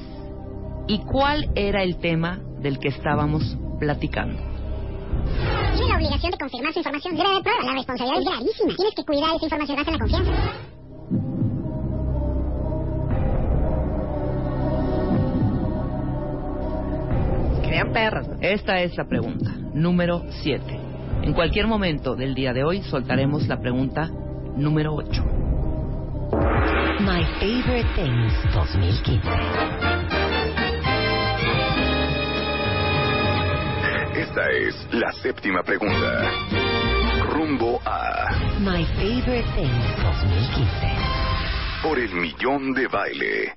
y 0.88 1.00
cuál 1.00 1.50
era 1.56 1.84
el 1.84 1.98
tema 1.98 2.40
del 2.62 2.80
que 2.80 2.88
estábamos 2.88 3.58
platicando. 3.80 4.42
Tiene 5.76 5.90
la 5.90 5.96
obligación 5.96 6.32
de 6.32 6.38
confirmar 6.38 6.74
su 6.74 6.80
información. 6.80 7.16
Debe 7.16 7.30
haber 7.30 7.44
prueba. 7.44 7.64
La 7.64 7.74
responsabilidad 7.74 8.20
es 8.20 8.26
gravísima. 8.26 8.76
Tienes 8.76 8.96
que 8.96 9.04
cuidar 9.04 9.36
esa 9.36 9.46
información. 9.46 9.78
Date 9.78 9.92
la 9.92 10.00
confianza. 10.00 10.32
Crean 17.64 17.94
perras. 17.94 18.28
Esta 18.42 18.82
es 18.82 18.96
la 18.98 19.06
pregunta 19.06 19.52
número 19.74 20.24
7. 20.44 20.64
En 21.24 21.34
cualquier 21.34 21.68
momento 21.68 22.16
del 22.16 22.36
día 22.36 22.54
de 22.54 22.64
hoy 22.64 22.82
soltaremos 22.84 23.48
la 23.48 23.60
pregunta 23.60 24.10
número 24.56 24.94
8. 24.96 25.24
My 27.02 27.24
Favorite 27.40 27.90
Things 27.96 28.34
2015. 28.54 30.15
Esta 34.26 34.50
es 34.50 34.88
la 34.92 35.12
séptima 35.12 35.62
pregunta. 35.62 36.32
Rumbo 37.30 37.80
a 37.86 38.32
My 38.60 38.84
Favorite 38.96 39.46
Things 39.56 39.98
2015. 40.02 40.96
por 41.84 42.00
el 42.00 42.12
millón 42.16 42.74
de 42.74 42.88
baile. 42.88 43.54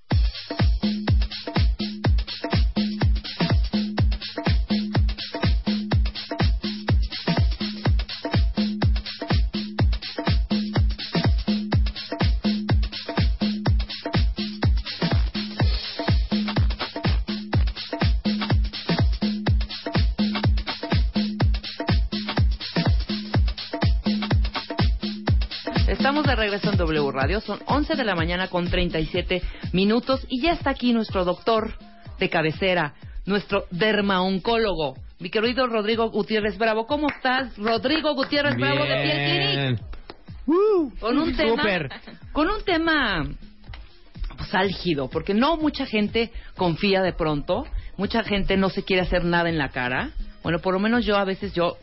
Radio, 27.18 27.40
son 27.40 27.58
11 27.66 27.96
de 27.96 28.04
la 28.04 28.14
mañana 28.14 28.46
con 28.46 28.70
37 28.70 29.42
minutos 29.72 30.24
y 30.28 30.40
ya 30.40 30.52
está 30.52 30.70
aquí 30.70 30.92
nuestro 30.92 31.24
doctor 31.24 31.74
de 32.20 32.30
cabecera, 32.30 32.94
nuestro 33.26 33.64
dermaoncólogo, 33.72 34.94
mi 35.18 35.28
querido 35.28 35.66
Rodrigo 35.66 36.10
Gutiérrez 36.10 36.56
Bravo. 36.58 36.86
¿Cómo 36.86 37.08
estás, 37.10 37.58
Rodrigo 37.58 38.14
Gutiérrez 38.14 38.54
Bravo 38.54 38.84
de 38.84 39.02
Piel 39.02 39.78
Clinic? 40.46 41.00
Con 41.00 41.18
un 41.18 41.36
tema, 41.36 41.64
con 42.30 42.48
un 42.50 42.62
tema 42.62 43.26
pues, 44.36 44.54
álgido, 44.54 45.10
porque 45.10 45.34
no 45.34 45.56
mucha 45.56 45.86
gente 45.86 46.30
confía 46.56 47.02
de 47.02 47.14
pronto, 47.14 47.64
mucha 47.96 48.22
gente 48.22 48.56
no 48.56 48.70
se 48.70 48.84
quiere 48.84 49.02
hacer 49.02 49.24
nada 49.24 49.48
en 49.48 49.58
la 49.58 49.70
cara. 49.70 50.10
Bueno, 50.48 50.60
por 50.60 50.72
lo 50.72 50.80
menos 50.80 51.04
yo 51.04 51.18
a 51.18 51.24
veces 51.24 51.52
yo 51.52 51.76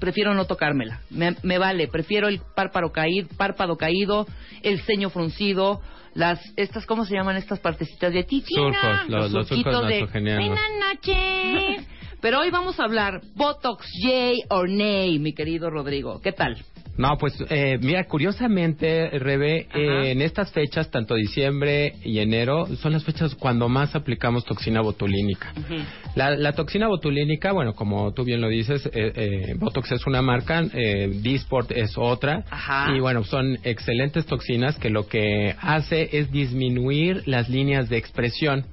prefiero 0.00 0.34
no 0.34 0.44
tocármela. 0.46 1.02
Me, 1.10 1.36
me 1.44 1.56
vale, 1.58 1.86
prefiero 1.86 2.26
el 2.26 2.40
párpado 2.40 2.90
caído, 2.90 3.28
párpado 3.36 3.76
caído, 3.76 4.26
el 4.64 4.80
ceño 4.80 5.08
fruncido, 5.08 5.80
las 6.12 6.40
estas 6.56 6.84
cómo 6.84 7.04
se 7.04 7.14
llaman 7.14 7.36
estas 7.36 7.60
partecitas 7.60 8.12
de 8.12 8.24
titina, 8.24 8.60
Surcos, 8.60 9.08
los- 9.08 9.30
los 9.30 9.46
surcos 9.46 9.86
de 9.86 10.00
buenas 10.00 10.68
noches. 10.80 11.86
Pero 12.20 12.40
hoy 12.40 12.50
vamos 12.50 12.80
a 12.80 12.84
hablar 12.86 13.20
Botox, 13.36 13.86
yay 14.04 14.40
or 14.50 14.68
nay, 14.68 15.20
mi 15.20 15.32
querido 15.32 15.70
Rodrigo. 15.70 16.20
¿Qué 16.20 16.32
tal? 16.32 16.56
No, 16.96 17.16
pues 17.18 17.34
eh, 17.48 17.78
mira, 17.80 18.04
curiosamente, 18.04 19.10
Rebe, 19.18 19.66
eh, 19.74 20.10
en 20.12 20.20
estas 20.20 20.52
fechas, 20.52 20.90
tanto 20.90 21.14
diciembre 21.14 21.94
y 22.04 22.18
enero, 22.18 22.66
son 22.76 22.92
las 22.92 23.04
fechas 23.04 23.34
cuando 23.34 23.68
más 23.68 23.94
aplicamos 23.94 24.44
toxina 24.44 24.80
botulínica. 24.82 25.52
La, 26.14 26.36
la 26.36 26.52
toxina 26.52 26.88
botulínica, 26.88 27.52
bueno, 27.52 27.74
como 27.74 28.12
tú 28.12 28.24
bien 28.24 28.40
lo 28.40 28.48
dices, 28.48 28.84
eh, 28.86 29.12
eh, 29.14 29.54
Botox 29.56 29.92
es 29.92 30.06
una 30.06 30.20
marca, 30.20 30.62
eh, 30.74 31.10
Dysport 31.22 31.70
es 31.72 31.94
otra, 31.96 32.44
Ajá. 32.50 32.94
y 32.94 33.00
bueno, 33.00 33.24
son 33.24 33.58
excelentes 33.64 34.26
toxinas 34.26 34.78
que 34.78 34.90
lo 34.90 35.06
que 35.06 35.54
hace 35.60 36.10
es 36.12 36.30
disminuir 36.30 37.22
las 37.26 37.48
líneas 37.48 37.88
de 37.88 37.96
expresión. 37.96 38.66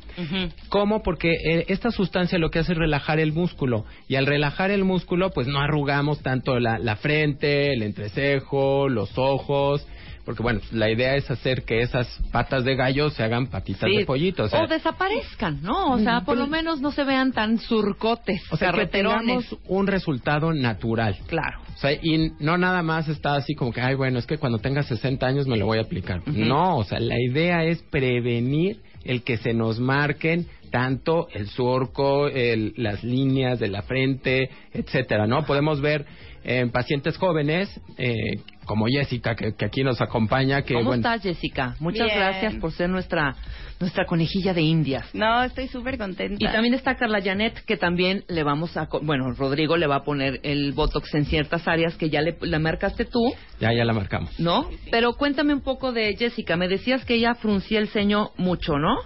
¿Cómo? 0.67 1.01
Porque 1.01 1.31
eh, 1.31 1.65
esta 1.69 1.91
sustancia 1.91 2.37
lo 2.37 2.49
que 2.51 2.59
hace 2.59 2.73
es 2.73 2.77
relajar 2.77 3.19
el 3.19 3.31
músculo. 3.31 3.85
Y 4.09 4.15
al 4.15 4.25
relajar 4.25 4.69
el 4.71 4.83
músculo, 4.83 5.31
pues 5.31 5.47
no 5.47 5.59
arrugamos 5.59 6.21
tanto 6.21 6.59
la, 6.59 6.77
la 6.77 6.97
frente, 6.97 7.71
el 7.71 7.83
entrecejo, 8.09 8.89
los 8.89 9.17
ojos. 9.17 9.85
Porque 10.25 10.43
bueno, 10.43 10.59
la 10.71 10.91
idea 10.91 11.15
es 11.15 11.29
hacer 11.31 11.63
que 11.63 11.81
esas 11.81 12.07
patas 12.31 12.63
de 12.63 12.75
gallo 12.75 13.09
se 13.09 13.23
hagan 13.23 13.47
patitas 13.47 13.89
Sí. 13.89 13.97
de 13.97 14.05
pollito. 14.05 14.43
O 14.43 14.47
sea, 14.47 14.61
o 14.63 14.67
desaparezcan, 14.67 15.59
¿no? 15.63 15.93
O 15.93 15.97
sea, 15.99 16.21
por 16.21 16.37
lo 16.37 16.45
menos 16.45 16.81
no 16.81 16.91
se 16.91 17.03
vean 17.03 17.31
tan 17.31 17.57
surcotes, 17.57 18.41
o 18.51 18.57
sea, 18.57 18.67
que 18.69 18.73
carreterones. 18.77 19.25
tengamos 19.47 19.57
un 19.67 19.87
resultado 19.87 20.53
natural. 20.53 21.17
Claro. 21.25 21.61
O 21.73 21.77
sea, 21.79 21.93
y 21.93 22.31
no 22.39 22.57
nada 22.59 22.83
más 22.83 23.07
está 23.07 23.35
así 23.35 23.55
como 23.55 23.71
que, 23.71 23.81
ay, 23.81 23.95
bueno, 23.95 24.19
es 24.19 24.27
que 24.27 24.37
cuando 24.37 24.59
tenga 24.59 24.83
60 24.83 25.25
años 25.25 25.47
me 25.47 25.57
lo 25.57 25.65
voy 25.65 25.79
a 25.79 25.81
aplicar. 25.81 26.21
No, 26.27 26.77
o 26.77 26.83
sea, 26.83 26.99
la 26.99 27.15
idea 27.19 27.63
es 27.63 27.81
prevenir 27.83 28.81
el 29.05 29.23
que 29.23 29.37
se 29.37 29.53
nos 29.55 29.79
marquen 29.79 30.45
tanto 30.69 31.27
el 31.33 31.47
surco, 31.47 32.27
el- 32.27 32.73
las 32.77 33.03
líneas 33.03 33.57
de 33.59 33.69
la 33.69 33.81
frente, 33.81 34.51
etcétera, 34.73 35.25
¿no? 35.25 35.43
Podemos 35.45 35.81
ver 35.81 36.05
en 36.43 36.71
pacientes 36.71 37.17
jóvenes, 37.17 37.69
eh, 37.97 38.41
como 38.65 38.85
Jessica, 38.87 39.35
que, 39.35 39.55
que 39.55 39.65
aquí 39.65 39.83
nos 39.83 40.01
acompaña, 40.01 40.61
que, 40.61 40.75
¿Cómo 40.75 40.87
bueno, 40.87 41.01
estás, 41.01 41.23
Jessica? 41.23 41.75
Muchas 41.79 42.07
Bien. 42.07 42.19
gracias 42.19 42.55
por 42.55 42.71
ser 42.71 42.89
nuestra 42.89 43.35
nuestra 43.79 44.05
conejilla 44.05 44.53
de 44.53 44.61
indias. 44.61 45.09
No, 45.13 45.43
estoy 45.43 45.67
súper 45.67 45.97
contenta. 45.97 46.35
Y 46.37 46.51
también 46.51 46.73
está 46.73 46.95
Carla 46.95 47.21
Janet, 47.23 47.63
que 47.65 47.77
también 47.77 48.25
le 48.27 48.43
vamos 48.43 48.75
a... 48.75 48.87
Bueno, 49.01 49.31
Rodrigo 49.31 49.77
le 49.77 49.87
va 49.87 49.97
a 49.97 50.03
poner 50.03 50.39
el 50.43 50.73
Botox 50.73 51.13
en 51.15 51.25
ciertas 51.25 51.67
áreas 51.67 51.95
que 51.95 52.09
ya 52.09 52.21
le, 52.21 52.37
le 52.41 52.59
marcaste 52.59 53.05
tú, 53.05 53.33
ya, 53.59 53.73
ya 53.73 53.85
la 53.85 53.93
marcamos. 53.93 54.37
¿no? 54.39 54.69
Pero 54.91 55.13
cuéntame 55.13 55.53
un 55.53 55.61
poco 55.61 55.93
de 55.93 56.15
Jessica. 56.17 56.57
Me 56.57 56.67
decías 56.67 57.05
que 57.05 57.15
ella 57.15 57.35
fruncía 57.35 57.79
el 57.79 57.87
ceño 57.87 58.31
mucho, 58.37 58.77
¿no? 58.77 58.97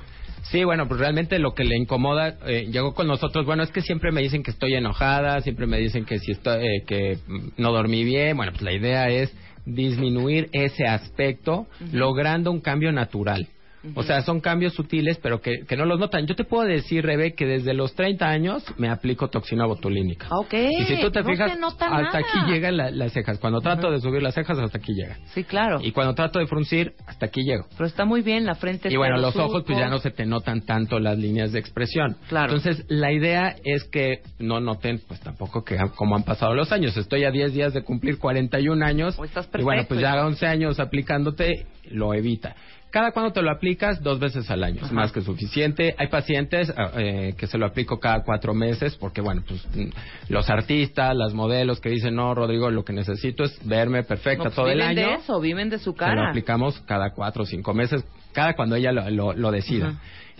Sí, 0.44 0.64
bueno, 0.64 0.88
pues 0.88 1.00
realmente 1.00 1.39
lo 1.39 1.54
que 1.54 1.64
le 1.64 1.78
incomoda, 1.78 2.38
eh, 2.46 2.68
llegó 2.72 2.94
con 2.94 3.08
nosotros, 3.08 3.46
bueno, 3.46 3.64
es 3.64 3.72
que 3.72 3.82
siempre 3.82 4.12
me 4.12 4.22
dicen 4.22 4.44
que 4.44 4.52
estoy 4.52 4.74
enojada, 4.76 5.39
siempre 5.41 5.68
me 5.68 5.80
dicen 5.80 6.06
que 6.06 6.20
si 6.20 6.32
estoy, 6.32 6.68
eh, 6.68 6.84
que 6.86 7.18
no 7.58 7.72
dormí 7.72 8.04
bien, 8.04 8.36
bueno, 8.36 8.52
pues 8.52 8.62
la 8.62 8.74
idea 8.74 9.08
es 9.10 9.34
disminuir 9.66 10.50
ese 10.52 10.86
aspecto 10.86 11.68
logrando 11.91 12.52
un 12.52 12.60
cambio 12.60 12.91
natural. 12.91 13.48
O 13.96 14.04
sea, 14.04 14.22
son 14.22 14.40
cambios 14.40 14.74
sutiles, 14.74 15.18
pero 15.22 15.42
que, 15.42 15.66
que 15.68 15.76
no 15.76 15.86
los 15.86 16.00
notan. 16.00 16.26
Yo 16.26 16.36
te 16.36 16.44
puedo 16.46 16.64
decir, 16.64 17.06
Rebe, 17.06 17.34
que 17.34 17.46
desde 17.46 17.74
los 17.74 17.94
30 17.96 18.28
años 18.28 18.64
me 18.78 18.90
aplico 18.90 19.30
toxina 19.30 19.66
botulínica. 19.66 20.28
Ok. 20.32 20.54
Y 20.54 20.84
si 20.86 21.02
tú 21.02 21.12
te 21.12 21.22
no 21.22 21.30
fijas, 21.30 21.52
hasta 21.52 21.90
nada. 21.90 22.10
aquí 22.18 22.52
llegan 22.52 22.78
la- 22.78 22.92
las 22.92 23.12
cejas. 23.12 23.40
Cuando 23.40 23.60
trato 23.62 23.92
de 23.92 24.00
subir 24.00 24.22
las 24.22 24.34
cejas, 24.36 24.58
hasta 24.58 24.78
aquí 24.78 24.94
llega. 24.94 25.18
Sí, 25.34 25.44
claro. 25.44 25.80
Y 25.82 25.92
cuando 25.92 26.14
trato 26.16 26.40
de 26.40 26.48
fruncir, 26.48 26.94
hasta 27.08 27.26
aquí 27.26 27.44
llego. 27.44 27.66
Pero 27.72 27.86
está 27.86 28.06
muy 28.06 28.22
bien, 28.22 28.46
la 28.46 28.56
frente 28.56 28.92
Y 28.92 28.96
bueno, 28.96 29.18
los 29.18 29.36
ojos 29.36 29.64
pues 29.66 29.78
ya 29.78 29.90
no 29.90 30.00
se 30.00 30.12
te 30.12 30.26
notan 30.26 30.62
tanto 30.66 31.00
las 31.00 31.18
líneas 31.18 31.52
de 31.52 31.60
expresión. 31.60 32.16
Claro. 32.30 32.54
Entonces, 32.54 32.86
la 32.90 33.12
idea 33.12 33.56
es 33.64 33.84
que 33.86 34.22
no 34.40 34.60
noten 34.60 35.02
pues 35.08 35.20
tampoco 35.20 35.64
que 35.64 35.78
como 35.96 36.16
han 36.16 36.24
pasado 36.24 36.54
los 36.54 36.72
años. 36.72 36.96
Estoy 36.96 37.26
a 37.26 37.32
10 37.32 37.54
días 37.54 37.74
de 37.74 37.84
cumplir 37.84 38.18
41 38.18 38.82
años. 38.86 39.18
estás 39.24 39.48
y 39.54 39.64
bueno, 39.64 39.82
perfecto, 39.82 39.88
pues 39.90 40.02
ya 40.02 40.16
hijo. 40.16 40.28
11 40.28 40.46
años 40.48 40.80
aplicándote, 40.80 41.66
lo 41.92 42.14
evita. 42.14 42.56
Cada 42.94 43.12
cuando 43.12 43.34
te 43.34 43.41
lo 43.41 43.50
aplicas, 43.50 44.04
dos 44.04 44.20
veces 44.20 44.52
al 44.52 44.64
año, 44.64 44.86
es 44.86 44.91
más 44.91 45.12
que 45.12 45.22
suficiente. 45.22 45.96
Hay 45.98 46.10
pacientes 46.10 46.72
ah, 46.78 46.91
eh, 46.96 47.34
que 47.36 47.48
se 47.48 47.58
lo 47.58 47.66
aplico 47.66 48.00
cada 48.00 48.22
cuatro 48.24 48.54
meses, 48.54 48.96
porque 48.98 49.20
bueno, 49.20 49.41
pues 49.48 49.66
mm, 49.76 49.89
los 50.32 50.48
artistas, 50.48 51.16
las 51.16 51.34
modelos 51.34 51.82
que 51.82 51.89
dicen, 51.89 52.14
no, 52.14 52.36
Rodrigo, 52.36 52.70
lo 52.70 52.86
que 52.86 52.94
necesito 52.94 53.46
es 53.46 53.58
verme 53.68 54.04
perfecta 54.04 54.44
No, 54.44 54.50
pues 54.52 54.56
todo 54.56 54.68
el 54.68 54.76
viven 54.78 54.89
año. 55.00 55.08
de 55.08 55.14
eso, 55.16 55.39
viven 55.41 55.72
de 55.72 55.80
su 55.80 55.86
Se 55.86 55.89
lo 55.89 55.96
cara. 55.96 56.30
aplicamos 56.30 56.80
cada 56.82 57.10
cuatro 57.16 57.41
o 57.41 57.46
cinco 57.48 57.74
meses, 57.74 58.06
cada 58.32 58.54
cuando 58.54 58.76
ella 58.76 58.91
lo, 58.91 59.10
lo- 59.10 59.34
lo 59.34 59.52
decida. 59.52 59.88
Ajá. 59.89 60.00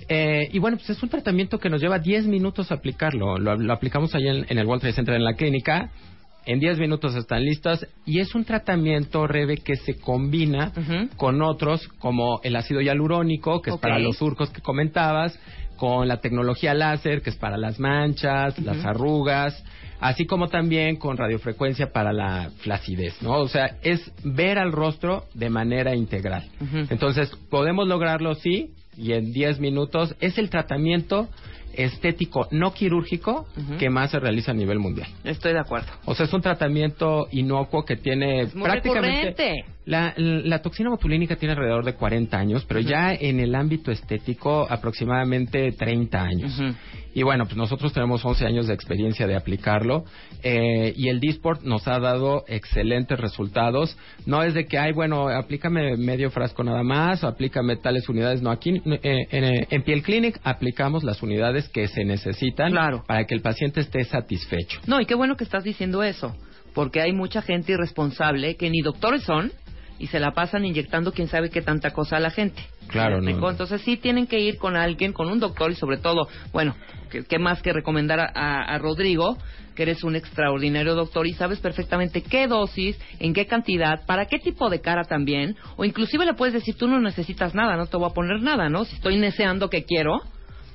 Eh, 0.10 0.50
y 0.52 0.60
bueno, 0.60 0.78
pues 0.78 0.92
es 0.92 1.02
un 1.02 1.10
tratamiento 1.10 1.58
que 1.58 1.70
nos 1.70 1.82
lleva 1.82 1.98
10 1.98 2.28
minutos 2.28 2.72
aplicarlo. 2.72 3.38
Lo, 3.38 3.56
lo 3.56 3.74
aplicamos 3.74 4.14
ahí 4.14 4.28
en, 4.28 4.46
en 4.48 4.58
el 4.60 4.66
World 4.68 4.82
Trade 4.82 4.94
Center 4.96 5.16
en 5.16 5.24
la 5.24 5.34
clínica. 5.34 5.90
En 6.46 6.60
10 6.60 6.80
minutos 6.80 7.16
están 7.16 7.44
listas 7.44 7.88
y 8.06 8.20
es 8.20 8.36
un 8.36 8.44
tratamiento, 8.44 9.28
Rebe, 9.28 9.58
que 9.58 9.76
se 9.78 9.98
combina 9.98 10.72
con 11.16 11.42
otros 11.42 11.88
como 12.00 12.42
el 12.44 12.56
ácido 12.56 12.82
hialurónico, 12.82 13.62
que 13.62 13.72
es 13.72 13.78
para 13.78 14.00
los 14.00 14.18
surcos 14.18 14.50
que 14.50 14.62
comentabas, 14.62 15.40
con 15.78 16.08
la 16.08 16.18
tecnología 16.18 16.74
láser, 16.74 17.22
que 17.22 17.30
es 17.30 17.36
para 17.36 17.58
las 17.58 17.80
manchas, 17.80 18.60
las 18.60 18.86
arrugas, 18.86 19.64
así 20.00 20.26
como 20.26 20.50
también 20.50 20.98
con 20.98 21.18
radiofrecuencia 21.18 21.92
para 21.92 22.14
la 22.14 22.52
flacidez, 22.58 23.22
¿no? 23.22 23.40
O 23.40 23.48
sea, 23.48 23.78
es 23.82 24.12
ver 24.24 24.60
al 24.60 24.72
rostro 24.72 25.26
de 25.34 25.50
manera 25.50 25.96
integral. 25.96 26.44
Entonces, 26.90 27.32
podemos 27.50 27.88
lograrlo, 27.88 28.36
sí, 28.36 28.72
y 28.98 29.14
en 29.14 29.32
10 29.32 29.60
minutos 29.60 30.16
es 30.20 30.38
el 30.38 30.50
tratamiento 30.50 31.30
estético 31.74 32.48
no 32.52 32.74
quirúrgico 32.74 33.48
que 33.80 33.90
más 33.90 34.12
se 34.12 34.20
realiza 34.20 34.52
a 34.52 34.54
nivel 34.54 34.80
mundial. 34.80 35.08
Estoy 35.24 35.54
de 35.54 35.60
acuerdo. 35.60 35.88
O 36.06 36.16
sea, 36.16 36.26
es 36.26 36.34
un 36.34 36.42
tratamiento 36.42 37.28
inocuo 37.32 37.86
que 37.86 37.96
tiene 37.96 38.48
muy 38.54 38.64
prácticamente... 38.64 39.34
recurrente. 39.36 39.66
La, 39.86 40.14
la 40.18 40.62
toxina 40.62 40.90
botulínica 40.90 41.36
tiene 41.36 41.54
alrededor 41.54 41.84
de 41.84 41.96
40 41.96 42.38
años, 42.38 42.66
pero 42.66 42.80
ya 42.80 43.14
en 43.14 43.40
el 43.40 43.54
ámbito 43.54 43.92
estético 43.92 44.66
aproximadamente 44.70 45.72
30 45.74 46.22
años. 46.22 46.62
Y 47.14 47.22
bueno, 47.24 47.46
pues 47.46 47.58
nosotros 47.58 47.94
tenemos 47.94 48.24
11 48.26 48.46
años 48.46 48.68
de 48.68 48.74
experiencia 48.74 49.28
de 49.28 49.36
aplicarlo 49.36 50.06
eh, 50.42 50.94
y 50.96 51.10
el 51.10 51.20
Disport 51.20 51.62
nos 51.64 51.88
ha 51.88 52.00
dado 52.00 52.44
excelentes 52.48 53.20
resultados. 53.20 53.98
No 54.26 54.42
es 54.42 54.54
de 54.54 54.66
que, 54.66 54.80
ay, 54.80 54.94
bueno, 54.94 55.28
aplícame 55.28 55.96
medio 55.98 56.32
frasco 56.32 56.64
nada 56.64 56.84
más 56.84 57.24
o 57.24 57.28
aplícame 57.28 57.76
tales 57.76 58.10
unidades. 58.10 58.42
No, 58.42 58.50
aquí 58.50 58.82
eh, 58.86 59.28
en, 59.32 59.68
en 59.70 59.84
Piel 59.84 60.02
Clinic 60.02 60.40
aplicamos 60.44 61.04
las 61.04 61.22
unidades 61.22 61.70
que 61.70 61.88
se 61.88 62.04
necesitan 62.04 62.74
para 63.06 63.26
que 63.26 63.36
el 63.36 63.42
paciente 63.42 63.82
esté 63.82 64.04
satisfecho. 64.06 64.80
No, 64.88 65.00
y 65.00 65.06
qué 65.06 65.16
bueno 65.16 65.36
que 65.36 65.44
estás 65.44 65.64
diciendo 65.64 66.04
eso, 66.04 66.36
porque 66.74 67.02
hay 67.02 67.14
mucha 67.14 67.42
gente 67.42 67.74
irresponsable 67.74 68.56
que 68.56 68.70
ni 68.70 68.82
doctores 68.82 69.24
son 69.24 69.52
y 70.00 70.08
se 70.08 70.20
la 70.20 70.32
pasan 70.32 70.66
inyectando 70.66 71.12
quién 71.14 71.28
sabe 71.28 71.50
qué 71.50 71.62
tanta 71.62 71.92
cosa 71.92 72.18
a 72.18 72.20
la 72.20 72.30
gente. 72.32 72.62
Claro, 72.88 73.22
¿Me 73.22 73.34
no. 73.34 73.50
Entonces 73.50 73.82
sí 73.82 73.98
tienen 73.98 74.28
que 74.28 74.40
ir 74.40 74.58
con 74.58 74.76
alguien, 74.76 75.14
con 75.14 75.28
un 75.30 75.40
doctor 75.40 75.72
y 75.72 75.76
sobre 75.76 75.98
todo, 75.98 76.28
bueno, 76.52 76.76
qué, 77.10 77.24
qué 77.24 77.40
más 77.40 77.62
que 77.62 77.74
recomendar 77.74 78.20
a, 78.20 78.32
a- 78.34 78.64
a 78.76 78.78
Rodrigo, 78.80 79.38
que 79.76 79.84
eres 79.84 80.04
un 80.04 80.16
extraordinario 80.16 80.94
doctor 80.96 81.26
y 81.26 81.34
sabes 81.34 81.60
perfectamente 81.60 82.22
qué 82.22 82.48
dosis, 82.48 83.00
en 83.20 83.34
qué 83.34 83.48
cantidad, 83.48 84.06
para 84.06 84.26
qué 84.28 84.38
tipo 84.40 84.70
de 84.70 84.82
cara 84.82 85.04
también, 85.06 85.56
o 85.78 85.86
inclusive 85.86 86.26
le 86.26 86.34
puedes 86.36 86.54
decir, 86.54 86.76
tú 86.76 86.88
no 86.88 87.00
necesitas 87.00 87.56
nada, 87.56 87.76
no 87.78 87.88
te 87.88 87.98
voy 87.98 88.10
a 88.10 88.14
poner 88.14 88.42
nada, 88.42 88.70
¿no? 88.70 88.86
Si 88.86 88.96
estoy 88.96 89.18
deseando 89.20 89.70
que 89.70 89.84
quiero, 89.84 90.22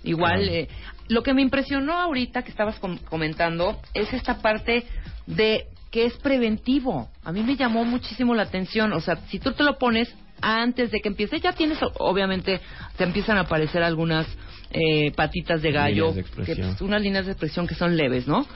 igual... 0.04 0.40
Claro. 0.42 0.52
eh, 0.54 0.68
lo 1.10 1.22
que 1.22 1.32
me 1.32 1.40
impresionó 1.40 1.94
ahorita 1.96 2.42
que 2.42 2.50
estabas 2.50 2.78
com- 2.80 2.98
comentando 3.08 3.80
es 3.94 4.12
esta 4.12 4.42
parte 4.42 4.84
de 5.26 5.64
que 5.90 6.04
es 6.06 6.14
preventivo. 6.18 7.08
A 7.24 7.32
mí 7.32 7.42
me 7.42 7.56
llamó 7.56 7.84
muchísimo 7.84 8.34
la 8.34 8.42
atención. 8.44 8.92
O 8.92 9.00
sea, 9.00 9.16
si 9.28 9.38
tú 9.38 9.52
te 9.52 9.62
lo 9.62 9.78
pones 9.78 10.14
antes 10.40 10.90
de 10.90 11.00
que 11.00 11.08
empiece, 11.08 11.40
ya 11.40 11.52
tienes, 11.52 11.78
obviamente, 11.98 12.60
te 12.96 13.04
empiezan 13.04 13.38
a 13.38 13.40
aparecer 13.42 13.82
algunas 13.82 14.26
eh, 14.70 15.10
patitas 15.12 15.62
de 15.62 15.72
gallo, 15.72 16.08
Líneas 16.08 16.14
de 16.14 16.20
expresión. 16.20 16.56
que, 16.56 16.62
pues, 16.64 16.80
unas 16.82 17.00
líneas 17.02 17.24
de 17.26 17.32
expresión 17.32 17.66
que 17.66 17.74
son 17.74 17.96
leves, 17.96 18.28
¿no? 18.28 18.46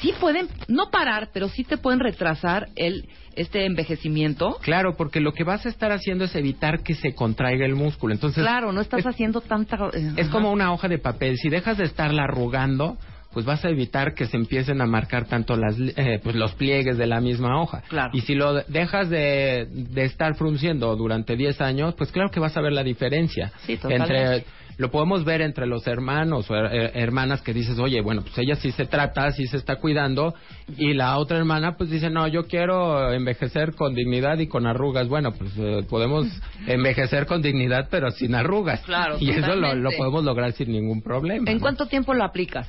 Sí 0.00 0.14
pueden, 0.18 0.48
no 0.68 0.90
parar, 0.90 1.28
pero 1.34 1.48
sí 1.50 1.62
te 1.64 1.76
pueden 1.76 2.00
retrasar 2.00 2.68
el 2.76 3.06
este 3.36 3.64
envejecimiento. 3.66 4.58
Claro, 4.62 4.96
porque 4.96 5.20
lo 5.20 5.32
que 5.32 5.44
vas 5.44 5.64
a 5.66 5.68
estar 5.68 5.92
haciendo 5.92 6.24
es 6.24 6.34
evitar 6.34 6.82
que 6.82 6.94
se 6.94 7.14
contraiga 7.14 7.64
el 7.66 7.74
músculo. 7.76 8.12
Entonces, 8.14 8.42
claro, 8.42 8.72
no 8.72 8.80
estás 8.80 9.06
haciendo 9.06 9.40
tanta... 9.42 9.76
eh, 9.92 10.12
Es 10.16 10.24
ajá. 10.24 10.30
como 10.32 10.50
una 10.50 10.72
hoja 10.72 10.88
de 10.88 10.98
papel. 10.98 11.36
Si 11.36 11.48
dejas 11.50 11.76
de 11.76 11.84
estarla 11.84 12.24
arrugando, 12.24 12.96
pues 13.32 13.46
vas 13.46 13.64
a 13.64 13.68
evitar 13.70 14.14
que 14.14 14.26
se 14.26 14.36
empiecen 14.36 14.80
a 14.80 14.86
marcar 14.86 15.26
tanto 15.26 15.56
las, 15.56 15.76
eh, 15.78 16.18
pues 16.22 16.34
los 16.36 16.52
pliegues 16.54 16.98
de 16.98 17.06
la 17.06 17.20
misma 17.20 17.60
hoja. 17.62 17.82
Claro. 17.88 18.10
Y 18.12 18.22
si 18.22 18.34
lo 18.34 18.54
de- 18.54 18.64
dejas 18.68 19.08
de, 19.08 19.68
de 19.70 20.04
estar 20.04 20.34
frunciendo 20.34 20.96
durante 20.96 21.36
10 21.36 21.60
años, 21.60 21.94
pues 21.94 22.10
claro 22.10 22.30
que 22.30 22.40
vas 22.40 22.56
a 22.56 22.60
ver 22.60 22.72
la 22.72 22.82
diferencia. 22.82 23.52
Sí, 23.66 23.78
entre 23.88 24.44
Lo 24.80 24.90
podemos 24.90 25.26
ver 25.26 25.42
entre 25.42 25.66
los 25.66 25.86
hermanos 25.86 26.50
o 26.50 26.54
her- 26.54 26.72
her- 26.72 26.90
hermanas 26.94 27.42
que 27.42 27.52
dices, 27.52 27.78
oye, 27.78 28.00
bueno, 28.00 28.22
pues 28.22 28.38
ella 28.38 28.56
sí 28.56 28.72
se 28.72 28.86
trata, 28.86 29.30
sí 29.32 29.46
se 29.46 29.58
está 29.58 29.76
cuidando, 29.76 30.34
y 30.78 30.94
la 30.94 31.18
otra 31.18 31.36
hermana 31.36 31.76
pues 31.76 31.90
dice, 31.90 32.08
no, 32.08 32.26
yo 32.28 32.46
quiero 32.46 33.12
envejecer 33.12 33.74
con 33.74 33.94
dignidad 33.94 34.38
y 34.38 34.46
con 34.46 34.66
arrugas. 34.66 35.06
Bueno, 35.06 35.32
pues 35.32 35.50
eh, 35.58 35.84
podemos 35.86 36.26
envejecer 36.66 37.26
con 37.26 37.42
dignidad, 37.42 37.88
pero 37.90 38.10
sin 38.10 38.34
arrugas. 38.34 38.80
Claro, 38.80 39.16
Y 39.20 39.28
eso 39.30 39.54
lo, 39.54 39.74
lo 39.74 39.90
podemos 39.98 40.24
lograr 40.24 40.52
sin 40.52 40.72
ningún 40.72 41.02
problema. 41.02 41.50
¿En 41.50 41.58
¿no? 41.58 41.60
cuánto 41.60 41.84
tiempo 41.86 42.14
lo 42.14 42.24
aplicas? 42.24 42.66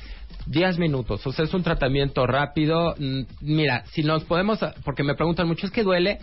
10 0.47 0.79
minutos, 0.79 1.25
o 1.25 1.31
sea, 1.31 1.45
es 1.45 1.53
un 1.53 1.63
tratamiento 1.63 2.27
rápido. 2.27 2.93
Mm, 2.99 3.21
Mira, 3.39 3.85
si 3.93 4.03
nos 4.03 4.25
podemos, 4.25 4.59
porque 4.83 5.03
me 5.03 5.15
preguntan 5.15 5.47
mucho, 5.47 5.65
es 5.65 5.71
que 5.71 5.83
duele. 5.83 6.19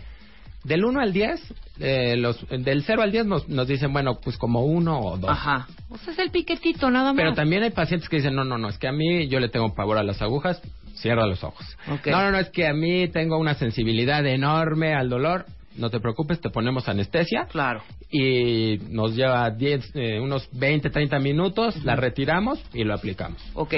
Del 0.65 0.85
1 0.85 1.01
al 1.01 1.13
10, 1.13 1.41
eh, 1.81 2.17
los, 2.17 2.45
del 2.49 2.83
0 2.83 3.03
al 3.03 3.13
10 3.13 3.27
nos, 3.27 3.49
nos 3.49 3.69
dicen, 3.69 3.93
bueno, 3.93 4.19
pues 4.23 4.37
como 4.37 4.65
uno 4.65 4.99
o 5.01 5.17
dos. 5.17 5.31
Ajá. 5.31 5.69
O 5.89 5.97
sea, 5.99 6.13
es 6.13 6.19
el 6.19 6.31
piquetito 6.31 6.91
nada 6.91 7.13
más. 7.13 7.17
Pero 7.17 7.35
también 7.35 7.63
hay 7.63 7.71
pacientes 7.71 8.09
que 8.09 8.17
dicen, 8.17 8.35
no, 8.35 8.45
no, 8.45 8.59
no, 8.59 8.69
es 8.69 8.79
que 8.79 8.89
a 8.89 8.93
mí 8.93 9.29
yo 9.29 9.39
le 9.41 9.49
tengo 9.49 9.73
pavor 9.75 9.99
a 9.99 10.03
las 10.03 10.21
agujas, 10.21 10.61
cierra 10.95 11.27
los 11.27 11.45
ojos. 11.45 11.65
Ok. 11.91 12.09
No, 12.09 12.23
no, 12.23 12.33
no, 12.33 12.39
es 12.39 12.51
que 12.51 12.67
a 12.67 12.75
mí 12.75 13.09
tengo 13.09 13.39
una 13.39 13.55
sensibilidad 13.55 14.27
enorme 14.27 14.95
al 14.95 15.09
dolor. 15.09 15.47
No 15.77 15.91
te 15.91 16.01
preocupes, 16.01 16.41
te 16.41 16.51
ponemos 16.51 16.89
anestesia. 16.89 17.47
Claro. 17.51 17.83
Y 18.11 18.79
nos 18.91 19.15
lleva 19.15 19.49
10, 19.51 19.93
eh, 19.95 20.19
unos 20.19 20.49
20, 20.53 20.91
30 20.91 21.21
minutos, 21.21 21.85
la 21.85 21.95
retiramos 21.95 22.61
y 22.75 22.83
lo 22.83 22.95
aplicamos. 22.95 23.41
Ok. 23.55 23.75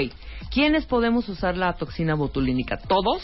¿Quiénes 0.51 0.87
podemos 0.87 1.29
usar 1.29 1.57
la 1.57 1.73
toxina 1.73 2.15
botulínica? 2.15 2.77
¿Todos? 2.77 3.21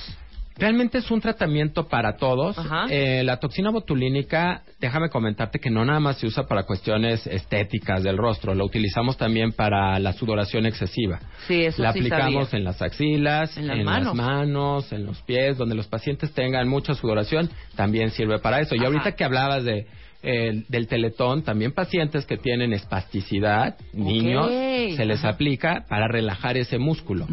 Realmente 0.58 0.98
es 0.98 1.12
un 1.12 1.22
tratamiento 1.22 1.88
para 1.88 2.18
todos. 2.18 2.56
Eh, 2.90 3.22
la 3.24 3.38
toxina 3.38 3.70
botulínica, 3.70 4.64
déjame 4.80 5.10
comentarte 5.10 5.60
que 5.60 5.70
no 5.70 5.86
nada 5.86 6.00
más 6.00 6.18
se 6.18 6.26
usa 6.28 6.48
para 6.48 6.64
cuestiones 6.64 7.28
estéticas 7.28 8.04
del 8.04 8.18
rostro, 8.18 8.56
lo 8.56 8.66
utilizamos 8.66 9.18
también 9.18 9.52
para 9.52 10.00
la 10.00 10.14
sudoración 10.14 10.66
excesiva. 10.66 11.20
Sí, 11.48 11.64
eso 11.66 11.82
la 11.84 11.94
sí 11.94 12.00
aplicamos 12.00 12.50
sabía. 12.50 12.58
en 12.60 12.64
las 12.64 12.82
axilas, 12.82 13.56
En 13.58 13.68
las 13.68 13.84
manos. 13.84 14.16
manos, 14.16 14.92
en 14.92 15.06
los 15.06 15.22
pies, 15.22 15.58
donde 15.58 15.76
los 15.76 15.88
pacientes 15.88 16.34
tengan 16.34 16.68
mucha 16.68 16.94
sudoración, 16.96 17.50
también 17.76 18.10
sirve 18.12 18.40
para 18.40 18.60
eso. 18.60 18.74
Y 18.76 18.80
Ajá. 18.80 18.88
ahorita 18.88 19.12
que 19.14 19.24
hablabas 19.24 19.64
de 19.64 19.86
eh, 20.24 20.64
del 20.68 20.88
teletón, 20.88 21.44
también 21.44 21.72
pacientes 21.74 22.26
que 22.26 22.38
tienen 22.38 22.74
espasticidad, 22.74 23.78
niños, 23.94 24.48
se 24.50 25.06
les 25.06 25.20
Ajá. 25.20 25.30
aplica 25.30 25.86
para 25.88 26.08
relajar 26.08 26.58
ese 26.58 26.78
músculo. 26.78 27.28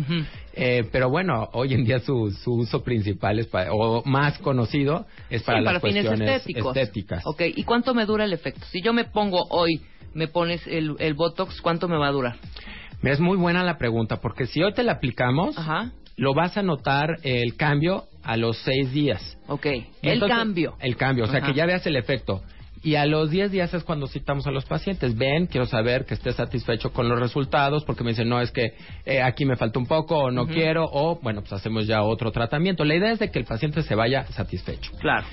Eh, 0.55 0.85
pero 0.93 1.09
bueno, 1.11 1.48
hoy 1.52 1.74
en 1.74 1.85
día 1.85 1.98
su, 2.01 2.31
su 2.31 2.52
uso 2.55 2.82
principal 2.85 3.39
es 3.39 3.47
pa- 3.47 3.69
o 3.73 4.02
más 4.05 4.39
conocido 4.39 5.06
es 5.31 5.43
para 5.43 5.59
Sí, 5.59 5.65
las 5.65 5.73
para 5.74 5.81
fines 5.81 6.06
cuestiones 6.06 6.36
estéticos. 6.36 6.77
estéticas. 6.77 7.23
Ok, 7.27 7.43
¿y 7.56 7.65
cuánto 7.65 7.94
me 7.94 8.05
dura 8.06 8.24
el 8.24 8.32
efecto? 8.32 8.65
Si 8.70 8.81
yo 8.82 8.93
me 8.93 9.05
pongo 9.05 9.44
hoy, 9.51 9.81
me 10.12 10.28
pones 10.28 10.65
el, 10.66 10.94
el 11.01 11.15
Botox, 11.15 11.61
¿cuánto 11.61 11.89
me 11.89 11.97
va 11.97 12.09
a 12.09 12.12
durar? 12.12 12.36
Es 13.02 13.19
muy 13.20 13.36
buena 13.36 13.65
la 13.65 13.77
pregunta 13.78 14.20
porque 14.20 14.47
si 14.47 14.62
hoy 14.62 14.73
te 14.73 14.82
la 14.82 14.93
aplicamos, 14.93 15.56
lo 16.16 16.32
vas 16.35 16.56
a 16.56 16.62
notar 16.62 17.09
el 17.23 17.56
cambio 17.56 18.05
a 18.23 18.36
los 18.36 18.56
seis 18.59 18.93
días. 18.93 19.36
Ok, 19.48 19.66
el 20.02 20.20
cambio. 20.20 20.74
El 20.81 20.97
cambio, 20.97 21.24
o 21.24 21.27
sea 21.27 21.39
Ajá. 21.39 21.48
que 21.48 21.55
ya 21.55 21.66
veas 21.66 21.85
el 21.86 21.97
efecto. 21.97 22.43
Y 22.85 22.97
a 22.97 23.06
los 23.06 23.31
10 23.31 23.51
días 23.51 23.73
es 23.73 23.82
cuando 23.82 24.06
citamos 24.06 24.47
a 24.47 24.51
los 24.51 24.66
pacientes. 24.66 25.16
Ven, 25.16 25.47
quiero 25.47 25.66
saber 25.66 26.05
que 26.05 26.12
estés 26.12 26.36
satisfecho 26.36 26.93
con 26.93 27.09
los 27.09 27.19
resultados, 27.19 27.82
porque 27.82 28.05
me 28.05 28.11
dicen, 28.11 28.28
no, 28.28 28.39
es 28.43 28.51
que 28.51 28.74
eh, 29.06 29.23
aquí 29.23 29.47
me 29.47 29.56
falta 29.56 29.78
un 29.78 29.86
poco, 29.86 30.19
o 30.19 30.31
no 30.31 30.47
quiero, 30.47 30.85
o 30.93 31.19
bueno, 31.23 31.40
pues 31.40 31.55
hacemos 31.55 31.86
ya 31.86 32.02
otro 32.02 32.31
tratamiento. 32.31 32.85
La 32.85 32.94
idea 32.94 33.12
es 33.12 33.19
de 33.19 33.31
que 33.31 33.39
el 33.39 33.47
paciente 33.47 33.82
se 33.82 33.94
vaya 33.94 34.27
satisfecho. 34.27 34.93
Claro. 35.01 35.27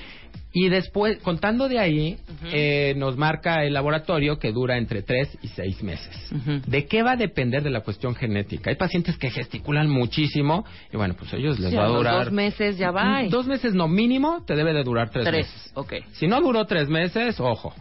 Y 0.54 0.68
después, 0.68 1.18
contando 1.22 1.66
de 1.68 1.78
ahí, 1.78 2.18
eh, 2.52 2.92
nos 2.98 3.16
marca 3.16 3.64
el 3.64 3.72
laboratorio 3.72 4.38
que 4.38 4.52
dura 4.52 4.76
entre 4.76 5.02
3 5.02 5.38
y 5.42 5.48
6 5.48 5.82
meses. 5.82 6.30
¿De 6.66 6.84
qué 6.86 7.02
va 7.02 7.12
a 7.12 7.16
depender 7.16 7.62
de 7.62 7.70
la 7.70 7.80
cuestión 7.80 8.14
genética? 8.14 8.68
Hay 8.70 8.76
pacientes 8.76 9.16
que 9.16 9.30
gesticulan 9.30 9.88
muchísimo 9.88 10.64
y 10.92 10.96
bueno, 10.98 11.14
pues 11.18 11.32
a 11.32 11.36
ellos 11.36 11.58
les 11.58 11.70
Sí, 11.70 11.76
va 11.76 11.84
a 11.86 11.88
durar... 11.88 12.24
dos 12.24 12.32
meses 12.34 12.76
ya 12.76 12.90
va. 12.90 13.22
Dos 13.30 13.46
meses 13.46 13.74
no, 13.74 13.88
mínimo 13.88 14.44
te 14.46 14.54
debe 14.54 14.74
de 14.74 14.82
durar 14.84 15.08
tres, 15.10 15.24
Tres, 15.24 15.46
meses. 15.46 15.72
ok. 15.74 15.92
Si 16.12 16.26
no 16.26 16.40
duró 16.42 16.66
tres 16.66 16.88
meses, 16.88 17.40
ojo, 17.40 17.72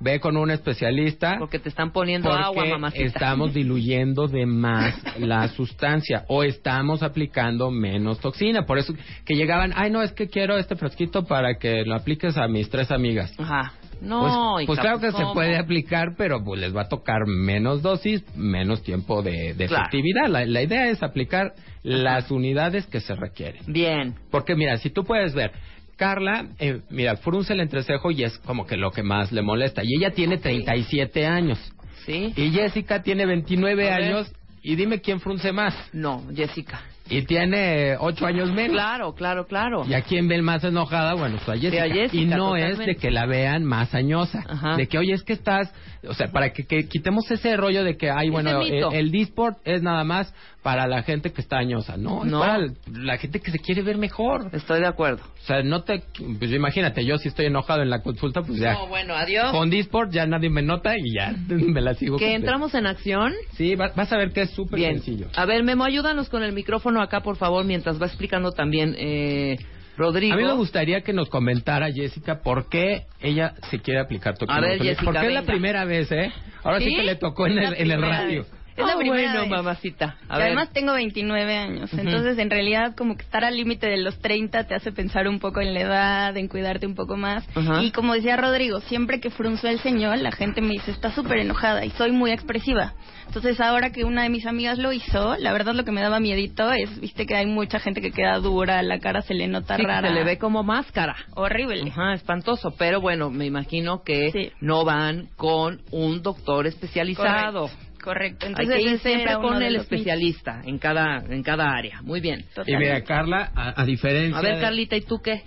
ve 0.00 0.20
con 0.20 0.36
un 0.36 0.50
especialista. 0.50 1.36
Porque 1.38 1.58
te 1.58 1.68
están 1.68 1.92
poniendo 1.92 2.32
agua, 2.32 2.64
mamacita. 2.66 3.04
estamos 3.04 3.54
diluyendo 3.54 4.26
de 4.28 4.46
más 4.46 4.94
la 5.18 5.48
sustancia 5.56 6.24
o 6.28 6.42
estamos 6.42 7.02
aplicando 7.02 7.70
menos 7.70 8.20
toxina. 8.20 8.66
Por 8.66 8.78
eso 8.78 8.94
que 9.24 9.34
llegaban, 9.34 9.72
ay 9.76 9.90
no, 9.90 10.02
es 10.02 10.12
que 10.12 10.28
quiero 10.28 10.56
este 10.58 10.76
frasquito 10.76 11.24
para 11.24 11.54
que 11.58 11.84
lo 11.84 11.94
apliques 11.94 12.36
a 12.36 12.46
mis 12.48 12.68
tres 12.68 12.90
amigas. 12.90 13.32
Ajá. 13.38 13.72
No, 13.98 14.52
pues, 14.56 14.66
pues 14.66 14.78
claro 14.80 15.00
que 15.00 15.06
se 15.10 15.22
¿cómo? 15.22 15.32
puede 15.32 15.56
aplicar, 15.56 16.16
pero 16.18 16.44
pues 16.44 16.60
les 16.60 16.76
va 16.76 16.82
a 16.82 16.88
tocar 16.88 17.26
menos 17.26 17.80
dosis, 17.80 18.22
menos 18.36 18.82
tiempo 18.82 19.22
de, 19.22 19.54
de 19.54 19.66
Claro. 19.68 19.84
efectividad. 19.84 20.28
La, 20.28 20.44
la 20.44 20.62
idea 20.62 20.90
es 20.90 21.02
aplicar 21.02 21.54
las 21.82 22.30
unidades 22.30 22.86
que 22.88 23.00
se 23.00 23.14
requieren. 23.14 23.62
Bien. 23.66 24.14
Porque 24.30 24.54
mira, 24.54 24.76
si 24.76 24.90
tú 24.90 25.02
puedes 25.04 25.32
ver, 25.34 25.52
Carla, 25.96 26.48
eh, 26.58 26.80
mira, 26.90 27.16
frunce 27.16 27.52
el 27.54 27.60
entrecejo 27.60 28.10
y 28.10 28.22
es 28.24 28.38
como 28.38 28.66
que 28.66 28.76
lo 28.76 28.90
que 28.90 29.02
más 29.02 29.32
le 29.32 29.42
molesta. 29.42 29.82
Y 29.84 29.96
ella 29.96 30.10
tiene 30.10 30.38
37 30.38 31.26
años. 31.26 31.58
Sí. 32.04 32.32
Y 32.36 32.50
Jessica 32.50 33.02
tiene 33.02 33.26
29 33.26 33.90
A 33.90 33.98
ver. 33.98 34.04
años. 34.04 34.32
Y 34.62 34.76
dime 34.76 35.00
quién 35.00 35.20
frunce 35.20 35.52
más. 35.52 35.74
No, 35.92 36.24
Jessica. 36.34 36.80
Y 37.08 37.22
tiene 37.22 37.96
ocho 37.98 38.26
años 38.26 38.50
menos. 38.52 38.72
Claro, 38.72 39.14
claro, 39.14 39.46
claro. 39.46 39.84
¿Y 39.88 39.94
a 39.94 40.02
quién 40.02 40.28
ven 40.28 40.42
más 40.44 40.64
enojada? 40.64 41.14
Bueno, 41.14 41.38
a 41.46 41.56
Jessica. 41.56 41.84
a 41.84 41.88
Jessica, 41.88 42.16
y 42.22 42.26
no 42.26 42.36
totalmente. 42.50 42.72
es 42.82 42.86
de 42.86 42.96
que 42.96 43.10
la 43.10 43.26
vean 43.26 43.64
más 43.64 43.94
añosa. 43.94 44.44
Ajá. 44.48 44.76
De 44.76 44.86
que, 44.86 44.98
oye, 44.98 45.12
es 45.12 45.22
que 45.22 45.32
estás... 45.32 45.72
O 46.08 46.14
sea, 46.14 46.28
para 46.28 46.52
que, 46.52 46.64
que 46.64 46.86
quitemos 46.86 47.28
ese 47.32 47.56
rollo 47.56 47.82
de 47.82 47.96
que, 47.96 48.10
ay, 48.10 48.30
bueno, 48.30 48.60
el, 48.60 48.84
el 48.92 49.10
Disport 49.10 49.58
es 49.64 49.82
nada 49.82 50.04
más 50.04 50.32
para 50.62 50.86
la 50.86 51.02
gente 51.02 51.32
que 51.32 51.40
está 51.40 51.58
añosa. 51.58 51.96
No, 51.96 52.24
es 52.24 52.30
No. 52.30 52.40
para 52.40 52.58
la 52.92 53.18
gente 53.18 53.40
que 53.40 53.50
se 53.50 53.58
quiere 53.58 53.82
ver 53.82 53.98
mejor. 53.98 54.48
Estoy 54.52 54.80
de 54.80 54.86
acuerdo. 54.86 55.22
O 55.24 55.46
sea, 55.46 55.62
no 55.62 55.82
te... 55.82 56.02
Pues 56.38 56.52
imagínate, 56.52 57.04
yo 57.04 57.18
si 57.18 57.28
estoy 57.28 57.46
enojado 57.46 57.82
en 57.82 57.90
la 57.90 58.02
consulta, 58.02 58.42
pues 58.42 58.58
ya... 58.58 58.74
No, 58.74 58.86
bueno, 58.88 59.14
adiós. 59.14 59.50
Con 59.50 59.68
Disport 59.70 60.12
ya 60.12 60.26
nadie 60.26 60.48
me 60.50 60.62
nota 60.62 60.94
y 60.96 61.12
ya 61.14 61.34
me 61.48 61.80
la 61.80 61.94
sigo. 61.94 62.18
Que 62.18 62.34
entramos 62.34 62.74
en 62.74 62.86
acción. 62.86 63.32
Sí, 63.54 63.74
va- 63.74 63.92
vas 63.96 64.12
a 64.12 64.16
ver 64.16 64.32
que 64.32 64.42
es 64.42 64.50
súper 64.50 64.78
sencillo. 64.80 65.26
A 65.34 65.44
ver, 65.44 65.64
Memo, 65.64 65.84
ayúdanos 65.84 66.28
con 66.28 66.42
el 66.44 66.52
micrófono 66.52 66.95
acá, 67.00 67.20
por 67.20 67.36
favor, 67.36 67.64
mientras 67.64 68.00
va 68.00 68.06
explicando 68.06 68.52
también 68.52 68.94
eh, 68.98 69.56
Rodrigo. 69.96 70.34
A 70.34 70.36
mí 70.36 70.44
me 70.44 70.52
gustaría 70.52 71.00
que 71.00 71.12
nos 71.12 71.28
comentara, 71.30 71.90
Jessica, 71.92 72.40
por 72.42 72.68
qué 72.68 73.06
ella 73.20 73.54
se 73.70 73.80
quiere 73.80 74.00
aplicar 74.00 74.36
toquín 74.36 74.54
A 74.54 74.60
ver, 74.60 74.78
Porque 75.02 75.26
es 75.26 75.32
la 75.32 75.42
primera 75.42 75.84
vez, 75.84 76.10
¿eh? 76.12 76.32
Ahora 76.62 76.78
sí, 76.78 76.86
¿Sí? 76.86 76.96
que 76.96 77.02
le 77.02 77.16
tocó 77.16 77.46
en 77.46 77.58
el, 77.58 77.90
en 77.90 78.00
radio. 78.00 78.42
vez. 78.42 78.52
Es 78.76 78.84
la 78.86 78.92
Ah, 78.92 78.96
primera 78.98 79.22
bueno, 79.32 79.40
vez. 79.42 79.50
mamacita. 79.50 80.16
A 80.28 80.34
Y 80.34 80.38
ver. 80.38 80.46
además 80.48 80.70
tengo 80.72 80.92
29 80.92 81.56
años, 81.56 81.92
entonces 81.94 82.38
en 82.38 82.50
realidad 82.50 82.94
como 82.94 83.16
que 83.16 83.22
estar 83.22 83.44
al 83.44 83.56
límite 83.56 83.86
de 83.86 83.96
los 83.98 84.18
30 84.20 84.64
te 84.64 84.74
hace 84.74 84.92
pensar 84.92 85.28
un 85.28 85.38
poco 85.40 85.60
en 85.60 85.72
la 85.74 85.80
edad, 85.80 86.36
en 86.36 86.48
cuidarte 86.48 86.86
un 86.86 86.94
poco 86.94 87.16
más. 87.16 87.44
Y 87.82 87.90
como 87.92 88.14
decía 88.14 88.36
Rodrigo, 88.36 88.80
siempre 88.80 89.20
que 89.20 89.30
frunzo 89.30 89.68
el 89.68 89.78
ceño, 89.80 90.14
la 90.16 90.30
gente 90.32 90.60
me 90.60 90.74
dice, 90.74 90.90
está 90.90 91.10
súper 91.12 91.38
enojada 91.38 91.84
y 91.84 91.90
soy 91.90 92.12
muy 92.12 92.30
expresiva. 92.32 92.94
Entonces 93.26 93.60
ahora 93.60 93.90
que 93.90 94.04
una 94.04 94.22
de 94.22 94.28
mis 94.28 94.46
amigas 94.46 94.78
lo 94.78 94.92
hizo, 94.92 95.36
la 95.38 95.52
verdad 95.52 95.74
lo 95.74 95.84
que 95.84 95.90
me 95.92 96.00
daba 96.00 96.20
miedito 96.20 96.70
es, 96.72 97.00
viste 97.00 97.26
que 97.26 97.34
hay 97.34 97.46
mucha 97.46 97.80
gente 97.80 98.00
que 98.00 98.12
queda 98.12 98.38
dura, 98.38 98.82
la 98.82 98.98
cara 99.00 99.22
se 99.22 99.34
le 99.34 99.48
nota 99.48 99.76
Sí, 99.76 99.82
rara. 99.82 100.08
se 100.08 100.14
le 100.14 100.22
ve 100.24 100.38
como 100.38 100.62
máscara. 100.62 101.16
Horrible. 101.34 101.90
Ajá, 101.90 102.14
espantoso. 102.14 102.74
Pero 102.78 103.00
bueno, 103.00 103.30
me 103.30 103.46
imagino 103.46 104.02
que 104.04 104.52
no 104.60 104.84
van 104.84 105.28
con 105.36 105.80
un 105.90 106.22
doctor 106.22 106.66
especializado. 106.66 107.62
Correcto. 107.62 107.85
Hay 108.10 108.36
Entonces 108.40 108.68
que 108.76 108.82
ir 108.82 108.98
siempre 109.00 109.34
con 109.36 109.62
el 109.62 109.76
especialista 109.76 110.60
en 110.64 110.78
cada 110.78 111.24
en 111.28 111.42
cada 111.42 111.70
área. 111.72 112.00
Muy 112.02 112.20
bien. 112.20 112.44
Y 112.66 112.76
mira, 112.76 113.02
Carla, 113.02 113.50
a, 113.54 113.80
a 113.82 113.84
diferencia 113.84 114.38
A 114.38 114.42
ver, 114.42 114.56
de- 114.56 114.60
Carlita, 114.60 114.96
¿y 114.96 115.00
tú 115.02 115.20
qué? 115.22 115.42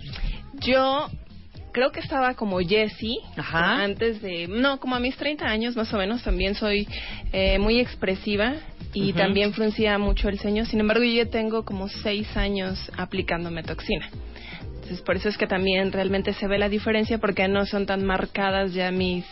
Yo 0.60 1.08
creo 1.72 1.92
que 1.92 2.00
estaba 2.00 2.34
como 2.34 2.58
Jessie 2.60 3.18
Ajá. 3.36 3.82
antes 3.84 4.20
de 4.20 4.48
no 4.48 4.78
como 4.80 4.96
a 4.96 5.00
mis 5.00 5.16
30 5.16 5.46
años 5.46 5.76
más 5.76 5.92
o 5.94 5.98
menos 5.98 6.22
también 6.22 6.54
soy 6.54 6.86
eh, 7.32 7.58
muy 7.60 7.78
expresiva 7.78 8.54
y 8.92 9.12
también 9.12 9.52
fruncía 9.52 9.96
mucho 9.96 10.28
el 10.28 10.40
ceño 10.40 10.64
sin 10.64 10.80
embargo 10.80 11.04
yo 11.04 11.22
ya 11.22 11.30
tengo 11.30 11.64
como 11.64 11.88
seis 11.88 12.36
años 12.36 12.90
aplicándome 12.96 13.62
toxina 13.62 14.08
entonces 14.74 15.00
por 15.02 15.14
eso 15.14 15.28
es 15.28 15.38
que 15.38 15.46
también 15.46 15.92
realmente 15.92 16.32
se 16.32 16.48
ve 16.48 16.58
la 16.58 16.68
diferencia 16.68 17.18
porque 17.18 17.46
no 17.46 17.64
son 17.66 17.86
tan 17.86 18.04
marcadas 18.04 18.74
ya 18.74 18.90
mis 18.90 19.24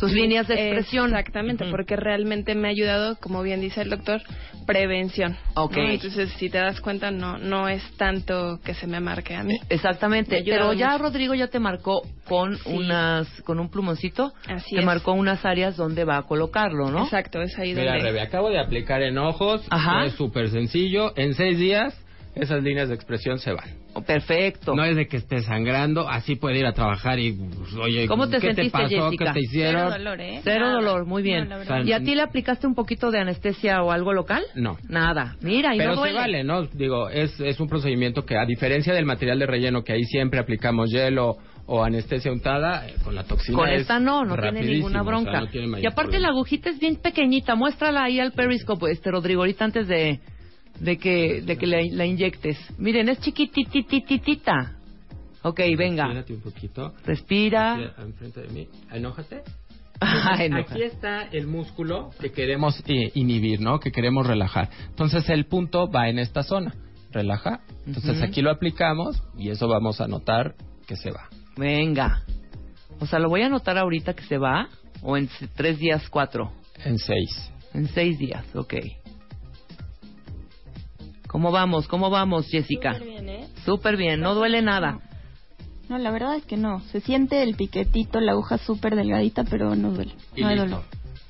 Tus 0.00 0.12
líneas 0.12 0.48
de 0.48 0.54
expresión. 0.54 1.10
exactamente 1.10 1.66
porque 1.70 1.94
realmente 1.96 2.54
me 2.54 2.68
ha 2.68 2.70
ayudado 2.70 3.16
como 3.20 3.42
bien 3.42 3.60
dice 3.60 3.82
el 3.82 3.90
doctor 3.90 4.20
prevención 4.66 5.36
Ok. 5.54 5.76
¿no? 5.76 5.90
entonces 5.90 6.30
si 6.38 6.48
te 6.50 6.58
das 6.58 6.80
cuenta 6.80 7.10
no 7.10 7.38
no 7.38 7.68
es 7.68 7.82
tanto 7.96 8.60
que 8.64 8.74
se 8.74 8.86
me 8.86 9.00
marque 9.00 9.34
a 9.34 9.42
mí 9.42 9.58
Exactamente, 9.68 10.42
pero 10.44 10.72
ya 10.72 10.92
mucho. 10.92 11.04
Rodrigo 11.04 11.34
ya 11.34 11.48
te 11.48 11.58
marcó 11.58 12.02
con 12.26 12.56
unas 12.66 13.28
con 13.42 13.58
un 13.60 13.70
plumoncito, 13.70 14.32
Así 14.46 14.74
te 14.74 14.80
es. 14.80 14.84
marcó 14.86 15.12
unas 15.12 15.44
áreas 15.44 15.76
donde 15.76 16.04
va 16.04 16.16
a 16.18 16.22
colocarlo, 16.22 16.90
¿no? 16.90 17.04
Exacto, 17.04 17.42
es 17.42 17.58
ahí 17.58 17.74
Mira, 17.74 17.92
donde 17.92 18.04
Rebe, 18.06 18.20
acabo 18.20 18.48
de 18.50 18.58
aplicar 18.58 19.02
en 19.02 19.18
ojos. 19.18 19.66
Ajá. 19.70 20.04
Es 20.06 20.14
súper 20.14 20.48
sencillo. 20.50 21.12
En 21.16 21.34
seis 21.34 21.58
días, 21.58 21.94
esas 22.34 22.62
líneas 22.62 22.88
de 22.88 22.94
expresión 22.94 23.38
se 23.38 23.52
van. 23.52 23.68
Perfecto. 24.06 24.74
No 24.74 24.84
es 24.84 24.96
de 24.96 25.06
que 25.08 25.16
esté 25.16 25.42
sangrando, 25.42 26.08
así 26.08 26.36
puede 26.36 26.58
ir 26.58 26.66
a 26.66 26.72
trabajar 26.72 27.18
y, 27.18 27.32
pues, 27.32 27.74
oye, 27.74 28.06
¿Cómo 28.06 28.28
te 28.28 28.38
¿qué 28.38 28.54
sentiste, 28.54 28.62
te 28.64 28.70
pasó? 28.70 29.04
Jessica? 29.10 29.24
¿Qué 29.26 29.32
te 29.32 29.40
hicieron? 29.40 29.82
Cero 29.88 29.98
dolor, 29.98 30.20
¿eh? 30.20 30.40
Cero 30.44 30.66
Nada. 30.66 30.74
dolor, 30.74 31.06
muy 31.06 31.22
bien. 31.22 31.48
No. 31.48 31.84
¿Y 31.84 31.92
a 31.92 32.00
ti 32.00 32.14
le 32.14 32.22
aplicaste 32.22 32.66
un 32.66 32.74
poquito 32.74 33.10
de 33.10 33.18
anestesia 33.18 33.82
o 33.82 33.90
algo 33.90 34.12
local? 34.12 34.44
No. 34.54 34.78
Nada. 34.88 35.36
Mira, 35.40 35.74
y 35.74 35.78
Pero 35.78 35.96
no 35.96 36.04
se 36.04 36.12
vale, 36.12 36.44
¿no? 36.44 36.62
Digo, 36.66 37.08
es, 37.08 37.38
es 37.40 37.58
un 37.58 37.68
procedimiento 37.68 38.24
que, 38.24 38.36
a 38.36 38.46
diferencia 38.46 38.94
del 38.94 39.06
material 39.06 39.38
de 39.40 39.46
relleno, 39.46 39.82
que 39.82 39.92
ahí 39.92 40.04
siempre 40.04 40.38
aplicamos 40.38 40.90
hielo 40.90 41.36
o 41.66 41.84
anestesia 41.84 42.32
untada, 42.32 42.88
eh, 42.88 42.94
con 43.04 43.14
la 43.14 43.24
toxina 43.24 43.56
Con 43.56 43.68
es 43.68 43.82
esta 43.82 44.00
no, 44.00 44.24
no 44.24 44.36
tiene 44.36 44.62
ninguna 44.62 45.02
o 45.02 45.04
sea, 45.04 45.10
bronca. 45.10 45.40
no 45.40 45.46
tiene 45.48 45.68
mayor 45.68 45.84
y 45.84 45.86
aparte 45.86 46.10
problema. 46.12 46.28
la 46.28 46.32
agujita 46.32 46.70
es 46.70 46.80
bien 46.80 46.96
pequeñita, 46.96 47.54
muéstrala 47.54 48.04
ahí 48.04 48.18
al 48.18 48.32
periscope, 48.32 48.90
este 48.90 49.10
Rodrigo, 49.12 49.42
ahorita 49.42 49.66
antes 49.66 49.86
de, 49.86 50.18
de 50.80 50.98
que, 50.98 51.42
de 51.42 51.56
que 51.56 51.66
la, 51.66 51.78
la 51.92 52.06
inyectes. 52.06 52.58
Miren, 52.78 53.08
es 53.08 53.20
chiquititititita. 53.20 54.76
Ok, 55.42 55.60
venga. 55.76 56.04
Espérate 56.04 56.34
un 56.34 56.40
poquito. 56.40 56.94
Respira. 57.04 57.94
Enfrente 57.98 58.40
de 58.42 58.48
mí. 58.48 58.68
Enójate. 58.90 59.42
Ah. 60.02 60.38
Aquí 60.56 60.82
está 60.82 61.24
el 61.24 61.46
músculo 61.46 62.08
que 62.18 62.32
queremos 62.32 62.82
eh, 62.86 63.10
inhibir, 63.12 63.60
¿no? 63.60 63.80
Que 63.80 63.92
queremos 63.92 64.26
relajar. 64.26 64.70
Entonces 64.88 65.28
el 65.28 65.44
punto 65.44 65.90
va 65.90 66.08
en 66.08 66.18
esta 66.18 66.42
zona. 66.42 66.74
Relaja. 67.10 67.60
Entonces 67.86 68.22
aquí 68.22 68.40
lo 68.40 68.50
aplicamos 68.50 69.22
y 69.36 69.50
eso 69.50 69.68
vamos 69.68 70.00
a 70.00 70.08
notar 70.08 70.54
que 70.86 70.96
se 70.96 71.10
va. 71.10 71.28
Venga. 71.54 72.24
O 72.98 73.04
sea, 73.04 73.18
lo 73.18 73.28
voy 73.28 73.42
a 73.42 73.46
anotar 73.46 73.76
ahorita 73.76 74.14
que 74.14 74.22
se 74.24 74.38
va, 74.38 74.70
o 75.02 75.18
en 75.18 75.28
tres 75.54 75.78
días, 75.78 76.08
cuatro. 76.08 76.50
En 76.82 76.96
seis. 76.98 77.52
En 77.74 77.86
seis 77.88 78.18
días, 78.18 78.44
ok. 78.54 78.74
¿Cómo 81.30 81.52
vamos? 81.52 81.86
¿Cómo 81.86 82.10
vamos, 82.10 82.48
Jessica? 82.48 82.94
Súper 82.94 83.08
bien, 83.08 83.28
¿eh? 83.28 83.48
Súper 83.64 83.96
bien, 83.96 84.20
no 84.20 84.34
duele 84.34 84.62
nada. 84.62 84.98
No, 85.88 85.96
la 85.96 86.10
verdad 86.10 86.34
es 86.34 86.44
que 86.44 86.56
no. 86.56 86.80
Se 86.90 87.00
siente 87.00 87.44
el 87.44 87.54
piquetito, 87.54 88.18
la 88.18 88.32
aguja 88.32 88.58
súper 88.58 88.96
delgadita, 88.96 89.44
pero 89.44 89.76
no 89.76 89.92
duele. 89.92 90.12
Y 90.34 90.42
no 90.42 90.48
hay 90.48 90.56
listo. 90.56 90.70
dolor. 90.70 90.84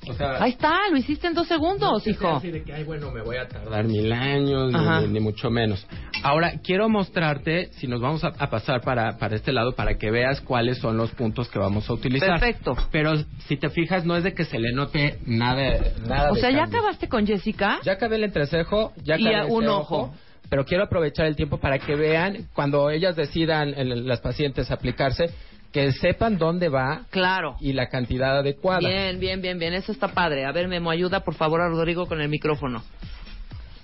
O 0.09 0.13
sea, 0.13 0.41
Ahí 0.41 0.51
está, 0.51 0.89
lo 0.89 0.97
hiciste 0.97 1.27
en 1.27 1.35
dos 1.35 1.47
segundos, 1.47 2.01
sea 2.03 2.11
hijo. 2.13 2.27
así 2.37 2.49
de 2.49 2.63
que, 2.63 2.73
ay, 2.73 2.83
bueno, 2.83 3.11
me 3.11 3.21
voy 3.21 3.37
a 3.37 3.47
tardar 3.47 3.85
mil 3.85 4.11
años, 4.11 4.71
ni- 5.11 5.19
mucho 5.19 5.51
menos. 5.51 5.85
Ahora, 6.23 6.53
quiero 6.63 6.89
mostrarte, 6.89 7.69
si 7.73 7.87
nos 7.87 8.01
vamos 8.01 8.23
a, 8.23 8.29
a 8.29 8.49
pasar 8.49 8.81
para, 8.81 9.17
para 9.17 9.35
este 9.35 9.51
lado, 9.51 9.73
para 9.73 9.97
que 9.99 10.09
veas 10.09 10.41
cuáles 10.41 10.79
son 10.79 10.97
los 10.97 11.11
puntos 11.11 11.49
que 11.49 11.59
vamos 11.59 11.87
a 11.89 11.93
utilizar. 11.93 12.39
Perfecto. 12.39 12.75
Pero 12.91 13.13
si 13.47 13.57
te 13.57 13.69
fijas, 13.69 14.03
no 14.05 14.15
es 14.15 14.23
de 14.23 14.33
que 14.33 14.45
se 14.45 14.57
le 14.59 14.71
note 14.73 15.19
nada, 15.27 15.77
nada 16.07 16.31
O 16.31 16.35
de 16.35 16.41
sea, 16.41 16.49
¿ya 16.51 16.63
acabaste 16.63 17.07
con 17.07 17.27
Jessica? 17.27 17.79
Ya 17.83 17.93
acabé 17.93 18.15
el 18.15 18.23
entrecejo, 18.23 18.93
ya 19.03 19.17
Y 19.19 19.27
acabé 19.27 19.41
este 19.41 19.53
un 19.53 19.67
ojo. 19.67 20.13
Pero 20.49 20.65
quiero 20.65 20.83
aprovechar 20.83 21.27
el 21.27 21.35
tiempo 21.35 21.59
para 21.59 21.77
que 21.79 21.95
vean, 21.95 22.47
cuando 22.53 22.89
ellas 22.89 23.15
decidan, 23.15 23.69
el- 23.75 24.05
las 24.07 24.19
pacientes, 24.19 24.69
aplicarse, 24.71 25.29
que 25.71 25.91
sepan 25.93 26.37
dónde 26.37 26.69
va 26.69 27.03
Claro. 27.09 27.55
y 27.59 27.73
la 27.73 27.87
cantidad 27.89 28.37
adecuada. 28.39 28.87
Bien, 28.87 29.19
bien, 29.19 29.41
bien, 29.41 29.57
bien. 29.57 29.73
Eso 29.73 29.91
está 29.91 30.09
padre. 30.09 30.45
A 30.45 30.51
ver, 30.51 30.67
Memo, 30.67 30.91
ayuda 30.91 31.21
por 31.21 31.35
favor 31.35 31.61
a 31.61 31.69
Rodrigo 31.69 32.07
con 32.07 32.21
el 32.21 32.29
micrófono. 32.29 32.83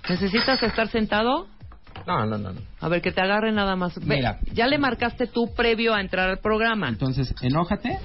¿Necesitas 0.10 0.62
estar 0.64 0.88
sentado? 0.90 1.48
No, 2.06 2.26
no, 2.26 2.38
no. 2.38 2.54
no. 2.54 2.62
A 2.80 2.88
ver, 2.90 3.02
que 3.02 3.12
te 3.12 3.22
agarre 3.22 3.52
nada 3.52 3.76
más. 3.76 3.96
Ve, 4.00 4.16
Mira. 4.18 4.38
Ya 4.54 4.68
le 4.68 4.78
marcaste 4.78 5.28
tú 5.28 5.54
previo 5.56 5.94
a 5.94 6.02
entrar 6.02 6.30
al 6.30 6.40
programa. 6.40 6.88
Entonces, 6.90 7.34
enójate. 7.42 7.98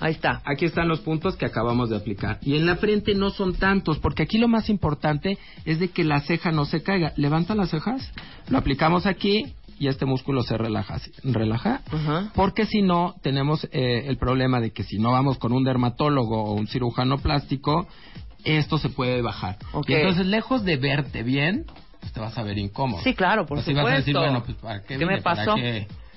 Ahí 0.00 0.12
está. 0.12 0.42
Aquí 0.44 0.64
están 0.64 0.86
los 0.88 1.00
puntos 1.00 1.36
que 1.36 1.44
acabamos 1.44 1.90
de 1.90 1.96
aplicar. 1.96 2.38
Y 2.42 2.56
en 2.56 2.66
la 2.66 2.76
frente 2.76 3.14
no 3.14 3.30
son 3.30 3.54
tantos, 3.54 3.98
porque 3.98 4.22
aquí 4.22 4.38
lo 4.38 4.46
más 4.46 4.68
importante 4.70 5.38
es 5.64 5.80
de 5.80 5.88
que 5.88 6.04
la 6.04 6.20
ceja 6.20 6.52
no 6.52 6.64
se 6.64 6.82
caiga. 6.84 7.12
Levanta 7.16 7.56
las 7.56 7.70
cejas, 7.70 8.12
lo 8.48 8.58
aplicamos 8.58 9.06
aquí 9.06 9.54
y 9.78 9.88
este 9.88 10.04
músculo 10.06 10.42
se 10.42 10.56
relaja. 10.58 10.98
Relaja. 11.22 11.82
Porque 12.34 12.66
si 12.66 12.82
no, 12.82 13.14
tenemos 13.22 13.64
eh, 13.72 14.04
el 14.06 14.16
problema 14.18 14.60
de 14.60 14.70
que 14.70 14.82
si 14.82 14.98
no 14.98 15.12
vamos 15.12 15.38
con 15.38 15.52
un 15.52 15.64
dermatólogo 15.64 16.42
o 16.44 16.52
un 16.54 16.66
cirujano 16.66 17.18
plástico, 17.18 17.86
esto 18.44 18.78
se 18.78 18.88
puede 18.88 19.22
bajar. 19.22 19.56
Y 19.86 19.94
entonces, 19.94 20.26
lejos 20.26 20.64
de 20.64 20.76
verte 20.76 21.22
bien, 21.22 21.64
pues 22.00 22.12
te 22.12 22.20
vas 22.20 22.36
a 22.38 22.42
ver 22.42 22.58
incómodo. 22.58 23.02
Sí, 23.02 23.14
claro, 23.14 23.46
por 23.46 23.58
Así 23.58 23.70
supuesto. 23.70 23.84
vas 23.84 23.92
a 23.92 23.96
decir, 23.98 24.16
bueno, 24.16 24.42
pues 24.44 24.56
¿para 24.58 24.82
qué, 24.82 24.98
¿Qué 24.98 25.06
me 25.06 25.20
pasó? 25.20 25.56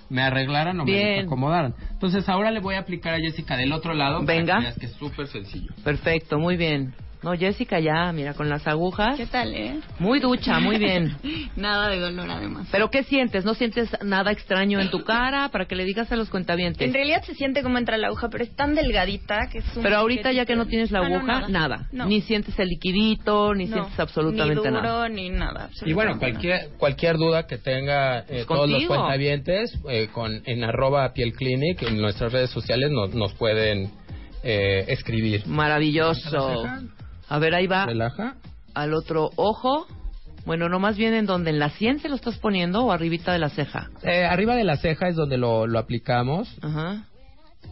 me 0.10 0.22
arreglaran 0.24 0.78
o 0.80 0.84
Bien. 0.84 1.20
me 1.20 1.24
acomodaran? 1.24 1.74
Entonces, 1.92 2.28
ahora 2.28 2.52
le 2.52 2.60
voy 2.60 2.76
a 2.76 2.80
aplicar 2.80 3.14
a 3.14 3.20
Jessica 3.20 3.56
del 3.56 3.72
otro 3.72 3.94
lado. 3.94 4.22
Venga. 4.26 4.56
Para 4.56 4.60
que 4.60 4.64
veas 4.66 4.80
que 4.80 4.86
es 4.88 4.94
súper 4.94 5.28
sencillo. 5.28 5.74
Perfecto, 5.84 6.38
muy 6.38 6.58
bien. 6.58 6.94
No, 7.23 7.34
Jessica 7.38 7.80
ya, 7.80 8.11
mira, 8.11 8.34
con 8.34 8.49
las 8.49 8.65
agujas. 8.68 9.15
¿Qué 9.15 9.27
tal, 9.27 9.53
eh? 9.53 9.80
Muy 9.99 10.19
ducha, 10.19 10.60
muy 10.60 10.77
bien. 10.80 11.15
Nada 11.56 11.89
de 11.89 11.99
dolor, 11.99 12.27
además. 12.31 12.68
¿Pero 12.72 12.89
qué 12.89 13.03
sientes? 13.03 13.45
¿No 13.45 13.53
sientes 13.53 13.89
nada 14.03 14.31
extraño 14.31 14.80
en 14.80 14.89
tu 14.89 15.03
cara 15.03 15.49
para 15.49 15.65
que 15.65 15.76
le 15.76 15.85
digas 15.85 16.11
a 16.11 16.15
los 16.15 16.30
cuentavientes? 16.30 16.81
En 16.88 16.93
realidad 16.93 17.22
se 17.23 17.35
siente 17.35 17.61
como 17.61 17.77
entra 17.77 17.98
la 17.98 18.07
aguja, 18.07 18.30
pero 18.30 18.43
es 18.43 18.56
tan 18.56 18.73
delgadita 18.73 19.49
que 19.52 19.60
es 19.60 19.65
un 19.77 19.84
Pero 19.84 19.98
ahorita 19.98 20.31
ya 20.31 20.45
que 20.45 20.56
no 20.56 20.65
tienes 20.65 20.89
la 20.89 21.02
Ah, 21.02 21.10
no, 21.10 21.18
aguja, 21.18 21.48
nada. 21.48 21.88
No. 21.91 22.07
Ni 22.07 22.22
sientes 22.22 22.57
el 22.57 22.69
liquidito, 22.69 23.53
ni 23.53 23.65
No. 23.65 23.76
sientes 23.76 23.99
absolutamente 23.99 24.56
ni 24.56 24.68
duro, 24.76 24.81
nada. 24.81 25.10
ni 25.10 25.30
nada. 25.30 25.69
Y 25.85 25.93
bueno, 25.93 26.18
cualquier 26.18 26.69
cualquier 26.80 27.18
duda 27.18 27.45
que 27.45 27.60
tenga 27.60 28.19
eh, 28.27 28.45
todos 28.48 28.68
los 28.68 28.84
cuentavientes, 28.85 29.77
eh, 29.89 30.07
con, 30.11 30.41
en 30.45 30.64
arroba 30.64 31.14
piel 31.14 31.34
clinic, 31.34 31.84
en 31.84 32.02
nuestras 32.02 32.31
redes 32.34 32.49
sociales 32.49 32.89
nos, 32.91 33.14
nos 33.14 33.34
pueden 33.35 33.91
eh, 34.43 34.85
escribir. 34.88 35.45
Maravilloso. 35.45 36.65
A 37.32 37.40
ver, 37.40 37.56
ahí 37.56 37.66
va 37.66 37.86
Relaja. 37.86 38.36
al 38.74 38.94
otro 38.94 39.30
ojo. 39.38 39.88
Bueno, 40.45 40.68
no 40.70 40.80
más 40.80 40.98
bien 40.98 41.14
en 41.14 41.26
donde 41.26 41.52
en 41.52 41.60
la 41.60 41.70
sien 41.70 41.99
se 41.99 42.10
lo 42.10 42.16
estás 42.16 42.38
poniendo 42.40 42.84
o 42.84 42.91
arribita 42.91 43.32
de 43.32 43.40
la 43.40 43.49
ceja. 43.49 43.90
Eh, 44.03 44.26
arriba 44.26 44.56
de 44.56 44.64
la 44.64 44.76
ceja 44.78 45.08
es 45.08 45.16
donde 45.16 45.38
lo, 45.38 45.66
lo 45.68 45.80
aplicamos. 45.80 46.49
Ajá. 46.62 47.06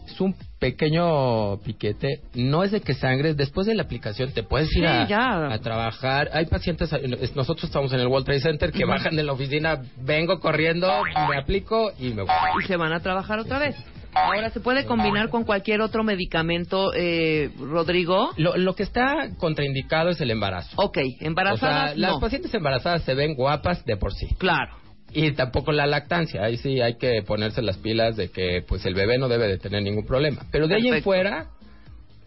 Es 0.05 0.21
un 0.21 0.35
pequeño 0.59 1.57
piquete, 1.57 2.21
no 2.35 2.63
es 2.63 2.71
de 2.71 2.81
que 2.81 2.93
sangres. 2.93 3.35
Después 3.37 3.65
de 3.67 3.75
la 3.75 3.83
aplicación 3.83 4.31
te 4.31 4.43
puedes 4.43 4.67
ir 4.75 4.83
Sí, 4.87 5.13
a, 5.13 5.59
trabajar. 5.61 6.29
Hay 6.33 6.45
pacientes, 6.45 6.91
es- 6.93 7.35
nosotros 7.35 7.65
estamos 7.65 7.91
en 7.91 7.99
el 7.99 8.07
World 8.07 8.25
Trade 8.25 8.41
Center 8.41 8.71
que 8.71 8.85
bajan 8.85 9.15
de 9.15 9.23
la 9.23 9.33
oficina, 9.33 9.81
vengo 10.01 10.39
corriendo, 10.39 10.87
me 11.29 11.37
aplico 11.37 11.91
y 11.99 12.09
me 12.13 12.21
voy. 12.21 12.31
Y 12.63 12.67
se 12.67 12.77
van 12.77 12.93
a 12.93 12.99
trabajar 13.01 13.39
otra 13.39 13.59
vez. 13.59 13.75
Ahora, 14.13 14.49
¿se 14.49 14.59
puede 14.59 14.85
combinar 14.85 15.29
con 15.29 15.43
cualquier 15.43 15.81
otro 15.81 16.03
medicamento, 16.03 16.91
eh, 16.95 17.51
Rodrigo? 17.59 18.31
Lo, 18.37 18.57
lo 18.57 18.73
que 18.75 18.83
está 18.83 19.29
contraindicado 19.37 20.09
es 20.09 20.19
el 20.21 20.31
embarazo. 20.31 20.71
Ok, 20.77 20.97
embarazadas 21.21 21.91
O 21.91 21.95
sea, 21.95 21.97
las 21.97 22.19
pacientes 22.19 22.53
embarazadas 22.53 23.03
se 23.03 23.13
ven 23.13 23.35
guapas 23.35 23.85
de 23.85 23.97
por 23.97 24.13
sí. 24.13 24.27
Claro. 24.37 24.75
Y 25.11 25.31
tampoco 25.31 25.71
la 25.71 25.87
lactancia. 25.87 26.43
Ahí 26.43 26.57
sí 26.57 26.81
hay 26.81 26.95
que 26.97 27.23
ponerse 27.23 27.61
las 27.61 27.77
pilas 27.77 28.15
de 28.15 28.29
que 28.29 28.63
pues 28.67 28.85
el 28.85 28.93
bebé 28.93 29.17
no 29.17 29.27
debe 29.27 29.47
de 29.47 29.57
tener 29.57 29.81
ningún 29.83 30.05
problema. 30.05 30.43
Pero 30.51 30.67
de 30.67 30.75
ahí 30.75 30.81
en 30.81 30.87
Perfecto. 30.87 31.09
fuera, 31.09 31.45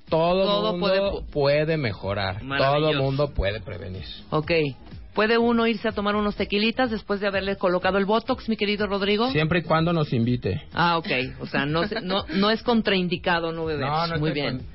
todo, 0.09 0.45
Todo 0.45 0.73
mundo 0.73 1.23
puede- 1.23 1.33
puede, 1.33 1.77
mejorar. 1.77 2.41
Todo 2.59 2.93
mundo 2.95 3.33
puede 3.35 3.61
prevenir. 3.61 4.05
Ok. 4.31 4.51
¿Puede 5.15 5.37
uno 5.37 5.67
irse 5.67 5.89
a 5.89 5.93
tomar 5.93 6.17
unos 6.17 6.37
tequilitas 6.37 6.91
después 6.91 7.21
de 7.21 7.27
haberle 7.27 7.57
colocado 7.57 7.99
el 7.99 8.07
Botox, 8.07 8.49
mi 8.49 8.57
querido 8.57 8.87
Rodrigo? 8.87 9.31
Siempre 9.31 9.59
y 9.59 9.63
cuando 9.63 9.93
nos 9.93 10.13
invite. 10.13 10.63
Ah, 10.73 10.97
ok. 10.97 11.09
O 11.41 11.47
sea, 11.47 11.67
no, 11.67 11.83
no, 12.03 12.25
no 12.35 12.51
es 12.51 12.63
contraindicado 12.63 13.53
no 13.53 13.67
beber. 13.67 13.87
No, 13.87 14.07
no 14.07 14.19
muy 14.19 14.33
bien. 14.33 14.59
con- 14.59 14.67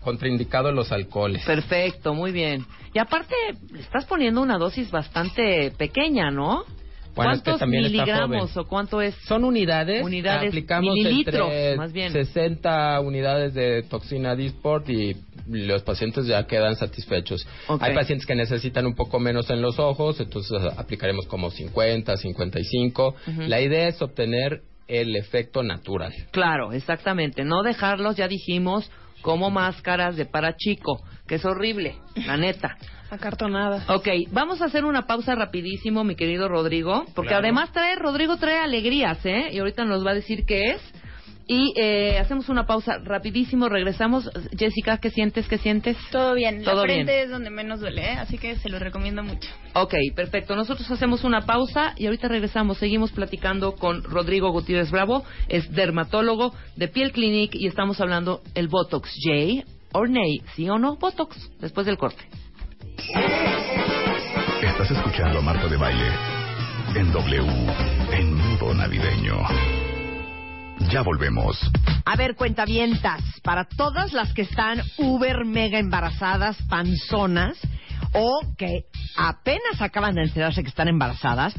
contraindicado 0.00 0.70
los 0.72 0.90
alcoholes. 0.92 1.44
Perfecto, 1.44 2.12
muy 2.12 2.32
bien. 2.32 2.66
Y 2.92 2.98
aparte, 2.98 3.34
le 3.72 3.80
estás 3.80 4.04
poniendo 4.04 4.42
una 4.42 4.58
dosis 4.58 4.90
bastante 4.90 5.70
pequeña, 5.78 6.30
¿no? 6.30 6.64
Bueno, 7.14 7.32
es 7.32 7.38
que 7.38 7.44
¿Cuántos 7.44 7.60
también 7.60 7.84
está 7.84 8.04
miligramos 8.04 8.56
o 8.56 8.64
cuánto 8.64 9.00
es? 9.00 9.14
Son 9.26 9.44
unidades. 9.44 10.04
Unidades, 10.04 10.48
aplicamos 10.48 10.94
mililitros, 10.94 11.50
entre 11.50 11.76
más 11.76 11.92
bien. 11.92 12.12
60 12.12 13.00
unidades 13.00 13.54
de 13.54 13.82
toxina 13.84 14.34
Disport 14.34 14.88
y 14.88 15.16
los 15.48 15.82
pacientes 15.82 16.26
ya 16.26 16.46
quedan 16.46 16.76
satisfechos. 16.76 17.46
Hay 17.80 17.94
pacientes 17.94 18.26
que 18.26 18.34
necesitan 18.34 18.86
un 18.86 18.94
poco 18.94 19.20
menos 19.20 19.50
en 19.50 19.62
los 19.62 19.78
ojos, 19.78 20.20
entonces 20.20 20.60
aplicaremos 20.76 21.26
como 21.26 21.50
50, 21.50 22.16
55. 22.16 23.14
Ujú. 23.26 23.42
La 23.42 23.60
idea 23.60 23.88
es 23.88 24.00
obtener 24.02 24.62
el 24.88 25.16
efecto 25.16 25.62
natural. 25.62 26.12
Claro, 26.32 26.72
exactamente. 26.72 27.44
No 27.44 27.62
dejarlos, 27.62 28.16
ya 28.16 28.28
dijimos, 28.28 28.90
como 29.22 29.50
máscaras 29.50 30.16
de 30.16 30.26
para 30.26 30.54
chico, 30.56 31.02
que 31.26 31.36
es 31.36 31.44
horrible, 31.44 31.96
la 32.26 32.36
neta. 32.36 32.76
Acartonada. 33.14 33.84
Ok, 33.88 34.08
vamos 34.30 34.60
a 34.62 34.66
hacer 34.66 34.84
una 34.84 35.06
pausa 35.06 35.34
rapidísimo, 35.34 36.04
mi 36.04 36.16
querido 36.16 36.48
Rodrigo, 36.48 37.04
porque 37.14 37.28
Claro. 37.28 37.44
además 37.44 37.72
trae, 37.72 37.96
Rodrigo 37.96 38.36
trae 38.36 38.58
alegrías, 38.58 39.24
¿eh? 39.24 39.48
Y 39.52 39.58
ahorita 39.58 39.84
nos 39.84 40.04
va 40.06 40.10
a 40.12 40.14
decir 40.14 40.44
qué 40.46 40.70
es. 40.72 40.80
Y 41.46 41.74
eh, 41.78 42.16
hacemos 42.18 42.48
una 42.48 42.64
pausa 42.66 42.96
rapidísimo, 43.04 43.68
regresamos. 43.68 44.30
Jessica, 44.58 44.96
¿qué 44.96 45.10
sientes? 45.10 45.46
¿Qué 45.46 45.58
sientes? 45.58 45.98
Todo 46.10 46.32
bien. 46.32 46.62
Todo 46.64 46.76
la 46.76 46.82
frente 46.84 47.12
bien. 47.12 47.24
es 47.26 47.30
donde 47.30 47.50
menos 47.50 47.80
duele, 47.80 48.00
¿eh? 48.02 48.16
así 48.18 48.38
que 48.38 48.56
se 48.56 48.70
lo 48.70 48.78
recomiendo 48.78 49.22
mucho. 49.22 49.50
Ok, 49.74 49.92
perfecto. 50.16 50.56
Nosotros 50.56 50.90
hacemos 50.90 51.22
una 51.22 51.42
pausa 51.42 51.92
y 51.98 52.06
ahorita 52.06 52.28
regresamos. 52.28 52.78
Seguimos 52.78 53.12
platicando 53.12 53.74
con 53.74 54.02
Rodrigo 54.04 54.52
Gutiérrez 54.52 54.90
Bravo, 54.90 55.22
es 55.48 55.70
dermatólogo 55.70 56.54
de 56.76 56.88
Piel 56.88 57.12
Clinic 57.12 57.54
y 57.54 57.66
estamos 57.66 58.00
hablando 58.00 58.40
el 58.54 58.68
Botox. 58.68 59.10
J 59.22 59.64
or 59.92 60.08
Nay, 60.08 60.40
¿sí 60.56 60.66
o 60.70 60.78
no? 60.78 60.96
Botox, 60.96 61.36
después 61.60 61.84
del 61.84 61.98
corte. 61.98 62.24
Estás 64.62 64.90
escuchando 64.90 65.38
a 65.38 65.42
Marta 65.42 65.68
de 65.68 65.76
Baile 65.76 66.10
en 66.94 67.12
W, 67.12 67.46
en 68.12 68.34
modo 68.34 68.74
navideño. 68.74 69.36
Ya 70.90 71.02
volvemos. 71.02 71.58
A 72.04 72.16
ver, 72.16 72.34
cuentavientas, 72.36 73.22
para 73.42 73.64
todas 73.64 74.12
las 74.12 74.32
que 74.32 74.42
están 74.42 74.82
uber 74.98 75.44
mega 75.44 75.78
embarazadas, 75.78 76.56
panzonas, 76.68 77.58
o 78.12 78.40
que 78.56 78.84
apenas 79.16 79.80
acaban 79.80 80.14
de 80.14 80.22
enterarse 80.22 80.62
que 80.62 80.68
están 80.68 80.88
embarazadas, 80.88 81.54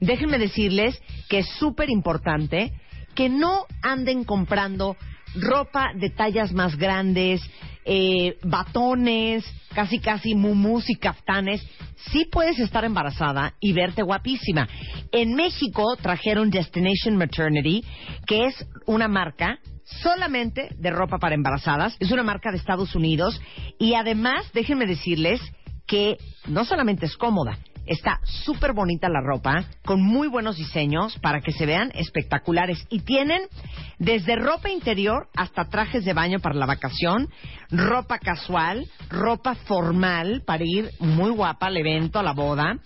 déjenme 0.00 0.38
decirles 0.38 1.00
que 1.28 1.40
es 1.40 1.48
súper 1.58 1.90
importante 1.90 2.72
que 3.14 3.28
no 3.28 3.66
anden 3.82 4.24
comprando 4.24 4.96
ropa 5.34 5.92
de 5.94 6.10
tallas 6.10 6.52
más 6.52 6.76
grandes, 6.76 7.40
eh, 7.84 8.36
batones, 8.42 9.44
casi 9.74 9.98
casi 9.98 10.34
mumus 10.34 10.88
y 10.90 10.96
caftanes. 10.96 11.66
Sí 12.10 12.26
puedes 12.30 12.58
estar 12.58 12.84
embarazada 12.84 13.54
y 13.60 13.72
verte 13.72 14.02
guapísima. 14.02 14.68
En 15.12 15.34
México 15.34 15.96
trajeron 16.00 16.50
Destination 16.50 17.16
Maternity, 17.16 17.84
que 18.26 18.46
es 18.46 18.66
una 18.86 19.08
marca 19.08 19.58
solamente 20.02 20.68
de 20.78 20.90
ropa 20.90 21.18
para 21.18 21.34
embarazadas. 21.34 21.96
Es 22.00 22.10
una 22.10 22.22
marca 22.22 22.50
de 22.50 22.58
Estados 22.58 22.94
Unidos 22.94 23.40
y 23.78 23.94
además, 23.94 24.50
déjenme 24.52 24.86
decirles 24.86 25.40
que 25.86 26.18
no 26.46 26.64
solamente 26.64 27.06
es 27.06 27.16
cómoda, 27.16 27.58
está 27.90 28.20
súper 28.22 28.72
bonita 28.72 29.08
la 29.08 29.20
ropa, 29.20 29.64
con 29.84 30.00
muy 30.00 30.28
buenos 30.28 30.56
diseños 30.56 31.18
para 31.18 31.40
que 31.40 31.50
se 31.50 31.66
vean 31.66 31.90
espectaculares. 31.94 32.86
Y 32.88 33.00
tienen 33.00 33.42
desde 33.98 34.36
ropa 34.36 34.70
interior 34.70 35.28
hasta 35.36 35.68
trajes 35.68 36.04
de 36.04 36.14
baño 36.14 36.38
para 36.38 36.54
la 36.54 36.66
vacación, 36.66 37.28
ropa 37.70 38.18
casual, 38.18 38.86
ropa 39.08 39.56
formal 39.56 40.42
para 40.46 40.64
ir 40.64 40.90
muy 41.00 41.30
guapa 41.30 41.66
al 41.66 41.76
evento, 41.76 42.20
a 42.20 42.22
la 42.22 42.32
boda. 42.32 42.78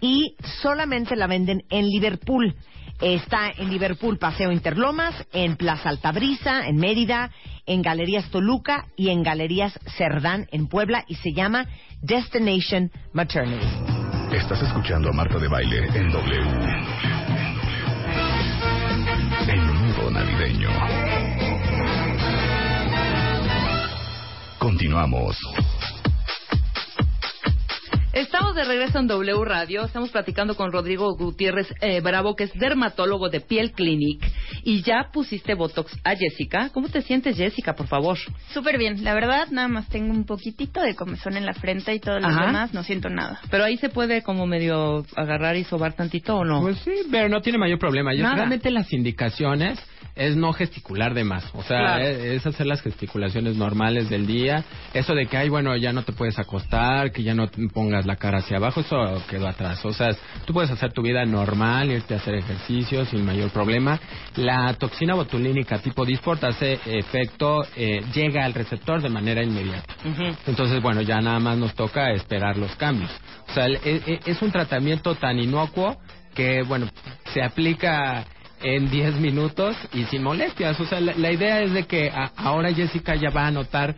Y 0.00 0.34
solamente 0.60 1.14
la 1.14 1.28
venden 1.28 1.62
en 1.70 1.88
Liverpool. 1.88 2.56
Está 3.00 3.52
en 3.56 3.70
Liverpool 3.70 4.18
Paseo 4.18 4.50
Interlomas, 4.50 5.14
en 5.32 5.54
Plaza 5.54 5.88
Altabrisa, 5.88 6.66
en 6.66 6.78
Mérida, 6.78 7.30
en 7.64 7.80
Galerías 7.80 8.28
Toluca 8.30 8.86
y 8.96 9.10
en 9.10 9.22
Galerías 9.22 9.78
Cerdán 9.96 10.48
en 10.50 10.66
Puebla 10.66 11.04
y 11.06 11.14
se 11.14 11.32
llama 11.32 11.66
Destination 12.02 12.90
Maternity. 13.12 13.97
Estás 14.32 14.62
escuchando 14.62 15.08
a 15.08 15.12
Marta 15.12 15.38
de 15.38 15.48
Baile 15.48 15.86
en 15.94 16.10
W. 16.10 16.40
En 19.48 19.66
modo 19.66 20.10
navideño. 20.10 20.68
Continuamos. 24.58 25.36
Estamos 28.14 28.54
de 28.54 28.64
regreso 28.64 28.98
en 28.98 29.06
W 29.06 29.44
Radio. 29.44 29.84
Estamos 29.84 30.10
platicando 30.10 30.56
con 30.56 30.72
Rodrigo 30.72 31.14
Gutiérrez 31.16 31.68
eh, 31.82 32.00
Bravo, 32.00 32.34
que 32.34 32.44
es 32.44 32.52
dermatólogo 32.54 33.28
de 33.28 33.40
Piel 33.40 33.72
Clinic. 33.72 34.24
Y 34.64 34.82
ya 34.82 35.10
pusiste 35.12 35.54
Botox 35.54 35.94
a 36.04 36.16
Jessica. 36.16 36.70
¿Cómo 36.72 36.88
te 36.88 37.02
sientes, 37.02 37.36
Jessica, 37.36 37.74
por 37.74 37.86
favor? 37.86 38.16
Súper 38.52 38.78
bien, 38.78 39.04
la 39.04 39.14
verdad, 39.14 39.48
nada 39.50 39.68
más 39.68 39.88
tengo 39.88 40.10
un 40.12 40.24
poquitito 40.24 40.80
de 40.80 40.96
comezón 40.96 41.36
en 41.36 41.44
la 41.44 41.52
frente 41.52 41.94
y 41.94 42.00
todo 42.00 42.18
lo 42.18 42.28
demás 42.28 42.72
no 42.72 42.82
siento 42.82 43.10
nada. 43.10 43.40
Pero 43.50 43.64
ahí 43.64 43.76
se 43.76 43.90
puede 43.90 44.22
como 44.22 44.46
medio 44.46 45.04
agarrar 45.14 45.56
y 45.56 45.64
sobar 45.64 45.92
tantito 45.92 46.36
o 46.38 46.44
no? 46.44 46.62
Pues 46.62 46.78
sí, 46.78 46.92
pero 47.10 47.28
no 47.28 47.42
tiene 47.42 47.58
mayor 47.58 47.78
problema. 47.78 48.14
Yo- 48.14 48.22
Nada. 48.22 48.36
realmente 48.36 48.70
las 48.70 48.90
indicaciones 48.92 49.78
es 50.18 50.36
no 50.36 50.52
gesticular 50.52 51.14
de 51.14 51.24
más. 51.24 51.44
O 51.54 51.62
sea, 51.62 51.78
Claro. 51.78 52.04
es, 52.04 52.18
es 52.18 52.46
hacer 52.46 52.66
las 52.66 52.82
gesticulaciones 52.82 53.56
normales 53.56 54.10
del 54.10 54.26
día. 54.26 54.64
Eso 54.92 55.14
de 55.14 55.26
que, 55.26 55.36
ay, 55.36 55.48
bueno, 55.48 55.76
ya 55.76 55.92
no 55.92 56.02
te 56.02 56.12
puedes 56.12 56.38
acostar, 56.38 57.12
que 57.12 57.22
ya 57.22 57.34
no 57.34 57.48
te 57.48 57.66
pongas 57.68 58.04
la 58.04 58.16
cara 58.16 58.38
hacia 58.38 58.56
abajo, 58.58 58.80
eso 58.80 58.96
quedó 59.30 59.48
atrás. 59.48 59.84
O 59.84 59.92
sea, 59.92 60.10
tú 60.44 60.52
puedes 60.52 60.70
hacer 60.70 60.92
tu 60.92 61.02
vida 61.02 61.24
normal, 61.24 61.90
irte 61.90 62.14
a 62.14 62.16
hacer 62.18 62.34
ejercicio 62.34 63.04
sin 63.06 63.24
mayor 63.24 63.50
problema. 63.50 63.98
La 64.36 64.74
toxina 64.74 65.14
botulínica 65.14 65.78
tipo 65.78 66.04
Dysport 66.04 66.42
hace 66.44 66.78
efecto, 66.84 67.64
eh, 67.76 68.02
llega 68.12 68.44
al 68.44 68.54
receptor 68.54 69.00
de 69.00 69.08
manera 69.08 69.42
inmediata. 69.42 69.94
Entonces, 70.46 70.82
bueno, 70.82 71.00
ya 71.02 71.20
nada 71.20 71.38
más 71.38 71.56
nos 71.56 71.74
toca 71.74 72.10
esperar 72.12 72.56
los 72.56 72.74
cambios. 72.76 73.10
O 73.48 73.52
sea, 73.54 73.66
el- 73.66 73.76
e- 73.84 74.02
e- 74.06 74.20
es 74.26 74.42
un 74.42 74.50
tratamiento 74.50 75.14
tan 75.14 75.38
inocuo 75.38 75.96
que, 76.34 76.62
bueno, 76.62 76.86
se 77.32 77.42
aplica 77.42 78.24
en 78.62 78.90
10 78.90 79.14
minutos 79.16 79.76
y 79.94 80.04
sin 80.04 80.22
molestias. 80.22 80.78
O 80.80 80.86
sea, 80.86 81.00
la, 81.00 81.14
la 81.16 81.32
idea 81.32 81.62
es 81.62 81.72
de 81.72 81.86
que 81.86 82.10
a- 82.10 82.32
ahora 82.36 82.72
Jessica 82.72 83.14
ya 83.14 83.30
va 83.30 83.46
a 83.46 83.50
notar 83.50 83.94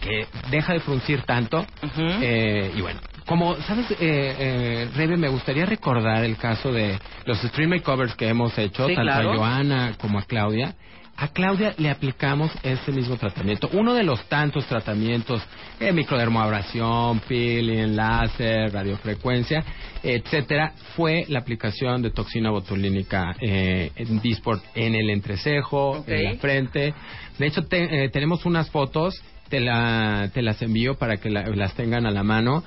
que 0.00 0.26
deja 0.50 0.72
de 0.72 0.80
fruncir 0.80 1.22
tanto. 1.22 1.64
Eh, 1.98 2.72
y 2.76 2.80
bueno, 2.80 3.00
como, 3.26 3.54
¿sabes, 3.62 3.90
eh, 3.92 3.96
eh, 4.00 4.88
Rebe? 4.96 5.16
Me 5.16 5.28
gustaría 5.28 5.64
recordar 5.64 6.24
el 6.24 6.36
caso 6.36 6.72
de 6.72 6.98
los 7.24 7.38
stream 7.40 7.70
makeovers 7.70 8.14
que 8.16 8.28
hemos 8.28 8.56
hecho, 8.58 8.88
Sí, 8.88 8.94
tanto 8.96 9.12
claro. 9.12 9.32
a 9.32 9.36
Joana 9.36 9.94
como 10.00 10.18
a 10.18 10.22
Claudia. 10.22 10.74
A 11.16 11.28
Claudia 11.28 11.74
le 11.78 11.88
aplicamos 11.90 12.50
este 12.64 12.90
mismo 12.90 13.16
tratamiento. 13.16 13.68
Uno 13.74 13.94
de 13.94 14.02
los 14.02 14.24
tantos 14.28 14.66
tratamientos, 14.66 15.40
eh, 15.78 15.92
microdermoabrasión, 15.92 17.20
peeling, 17.20 17.94
láser, 17.94 18.72
radiofrecuencia, 18.72 19.62
etcétera, 20.02 20.72
fue 20.96 21.24
la 21.28 21.38
aplicación 21.40 22.02
de 22.02 22.10
toxina 22.10 22.50
botulínica 22.50 23.36
eh, 23.40 23.92
en 23.94 24.20
Dysport 24.20 24.64
en 24.74 24.94
el 24.96 25.10
entrecejo, 25.10 26.02
en 26.08 26.24
la 26.24 26.34
frente. 26.38 26.94
De 27.38 27.46
hecho, 27.46 27.62
te- 27.66 28.04
eh, 28.04 28.08
tenemos 28.08 28.44
unas 28.44 28.68
fotos 28.70 29.14
te, 29.48 29.60
la, 29.60 30.30
te 30.32 30.40
las 30.40 30.62
envío 30.62 30.94
para 30.96 31.18
que 31.18 31.28
la- 31.28 31.46
las 31.48 31.74
tengan 31.74 32.06
a 32.06 32.10
la 32.10 32.22
mano. 32.22 32.64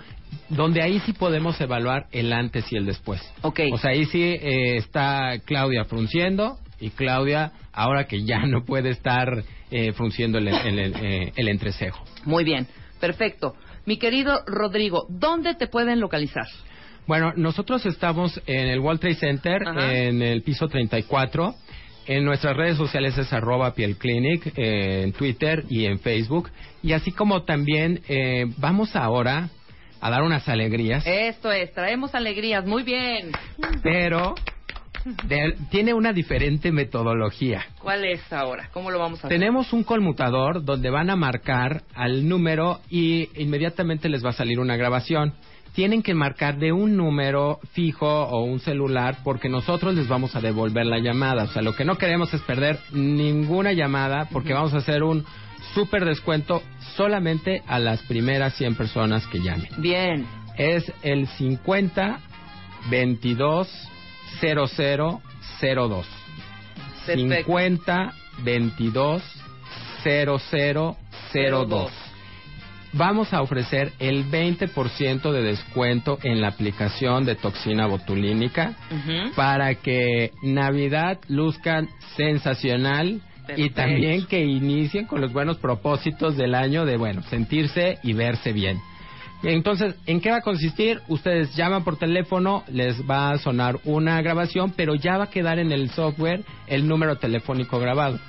Donde 0.49 0.81
ahí 0.81 0.99
sí 1.05 1.13
podemos 1.13 1.59
evaluar 1.61 2.07
el 2.11 2.31
antes 2.33 2.65
y 2.71 2.77
el 2.77 2.85
después. 2.85 3.21
Ok. 3.41 3.59
O 3.71 3.77
sea, 3.77 3.91
ahí 3.91 4.05
sí 4.05 4.21
eh, 4.23 4.77
está 4.77 5.39
Claudia 5.45 5.85
frunciendo 5.85 6.57
y 6.79 6.89
Claudia, 6.89 7.51
ahora 7.73 8.05
que 8.05 8.23
ya 8.25 8.45
no 8.45 8.65
puede 8.65 8.89
estar 8.89 9.43
eh, 9.71 9.91
frunciendo 9.93 10.37
el, 10.37 10.47
el- 10.47 10.79
el, 10.79 10.93
eh, 11.01 11.33
el 11.35 11.47
entrecejo. 11.47 12.03
Muy 12.25 12.43
bien, 12.43 12.67
perfecto. 12.99 13.55
Mi 13.85 13.97
querido 13.97 14.41
Rodrigo, 14.47 15.05
¿dónde 15.09 15.55
te 15.55 15.67
pueden 15.67 15.99
localizar? 15.99 16.45
Bueno, 17.07 17.33
nosotros 17.35 17.85
estamos 17.85 18.41
en 18.47 18.67
el 18.67 18.79
World 18.79 18.99
Trade 18.99 19.15
Center, 19.15 19.61
Ajá. 19.67 19.93
en 19.93 20.21
el 20.23 20.41
piso 20.41 20.67
34. 20.67 21.53
En 22.07 22.23
nuestras 22.25 22.55
redes 22.55 22.77
sociales 22.77 23.17
es 23.17 23.31
arroba 23.33 23.73
piel 23.73 23.97
clinic, 23.97 24.53
eh, 24.57 25.01
en 25.03 25.11
Twitter 25.13 25.65
y 25.69 25.85
en 25.85 25.99
Facebook. 25.99 26.49
Y 26.83 26.93
así 26.93 27.11
como 27.11 27.43
también 27.43 28.01
eh, 28.07 28.45
vamos 28.57 28.95
ahora 28.95 29.49
a 30.07 30.09
dar 30.11 30.23
unas 30.23 30.47
alegrías, 30.47 31.03
Esto 31.05 31.51
es, 31.51 31.73
traemos 31.73 32.13
alegrías, 32.15 32.65
muy 32.65 32.83
bien. 32.83 33.31
pero 33.83 34.35
de- 35.27 35.55
tiene 35.69 35.93
una 35.93 36.13
diferente 36.13 36.71
metodología. 36.71 37.63
¿Cuál 37.79 38.05
es 38.05 38.21
ahora? 38.33 38.69
¿Cómo 38.73 38.89
lo 38.91 38.99
vamos 38.99 39.23
a 39.23 39.27
hacer? 39.27 39.37
Tenemos 39.39 39.71
un 39.73 39.83
conmutador 39.83 40.63
donde 40.65 40.89
van 40.89 41.09
a 41.09 41.15
marcar 41.15 41.83
al 41.93 42.27
número 42.27 42.79
y 42.89 43.29
inmediatamente 43.41 44.09
les 44.09 44.25
va 44.25 44.29
a 44.29 44.33
salir 44.33 44.59
una 44.59 44.75
grabación. 44.77 45.33
Tienen 45.75 46.01
que 46.01 46.13
marcar 46.13 46.57
de 46.57 46.71
un 46.71 46.95
número 46.95 47.59
fijo 47.73 48.07
o 48.07 48.43
un 48.45 48.61
celular 48.61 49.17
porque 49.25 49.49
nosotros 49.49 49.93
les 49.93 50.07
vamos 50.07 50.33
a 50.35 50.39
devolver 50.39 50.85
la 50.85 50.99
llamada. 50.99 51.43
O 51.43 51.47
sea, 51.47 51.61
lo 51.61 51.75
que 51.75 51.83
no 51.83 51.97
queremos 51.97 52.33
es 52.33 52.41
perder 52.41 52.79
ninguna 52.93 53.73
llamada 53.73 54.29
porque 54.31 54.53
vamos 54.53 54.73
a 54.73 54.77
hacer 54.77 55.03
un 55.03 55.25
súper 55.75 56.05
descuento 56.05 56.63
solamente 56.95 57.61
a 57.67 57.77
las 57.77 58.01
primeras 58.03 58.55
100 58.55 58.75
personas 58.75 59.27
que 59.27 59.39
llamen. 59.39 59.67
Bien. 59.77 60.25
Es 60.57 60.91
el 61.03 61.27
50 61.27 62.19
22 62.89 63.67
00 64.39 65.21
02. 65.61 66.07
Perfecto. 67.05 67.45
50 67.45 68.13
22 68.43 69.23
00 70.03 70.97
02. 71.33 71.91
Vamos 72.93 73.33
a 73.33 73.41
ofrecer 73.41 73.91
el 73.99 74.31
20% 74.31 75.31
de 75.33 75.41
descuento 75.41 76.17
en 76.23 76.39
la 76.39 76.47
aplicación 76.47 77.25
de 77.25 77.35
toxina 77.35 77.87
botulínica 77.87 78.73
para 79.35 79.75
que 79.75 80.31
Navidad 80.41 81.19
luzcan 81.27 81.89
sensacional 82.15 83.21
y 83.57 83.69
también 83.69 84.25
que 84.27 84.43
inicien 84.43 85.05
con 85.05 85.21
los 85.21 85.31
buenos 85.33 85.57
propósitos 85.57 86.35
del 86.37 86.55
año 86.55 86.85
de, 86.85 86.97
bueno, 86.97 87.21
sentirse 87.23 87.97
y 88.03 88.13
verse 88.13 88.53
bien. 88.53 88.79
Entonces, 89.43 89.95
¿en 90.07 90.21
qué 90.21 90.31
va 90.31 90.37
a 90.37 90.41
consistir? 90.41 91.01
Ustedes 91.07 91.55
llaman 91.55 91.83
por 91.83 91.97
teléfono, 91.97 92.63
les 92.67 92.99
va 93.07 93.31
a 93.31 93.37
sonar 93.37 93.77
una 93.83 94.21
grabación, 94.21 94.73
pero 94.75 94.95
ya 94.95 95.17
va 95.17 95.25
a 95.25 95.29
quedar 95.29 95.59
en 95.59 95.71
el 95.71 95.89
software 95.91 96.43
el 96.67 96.87
número 96.87 97.17
telefónico 97.17 97.77
grabado. 97.79 98.19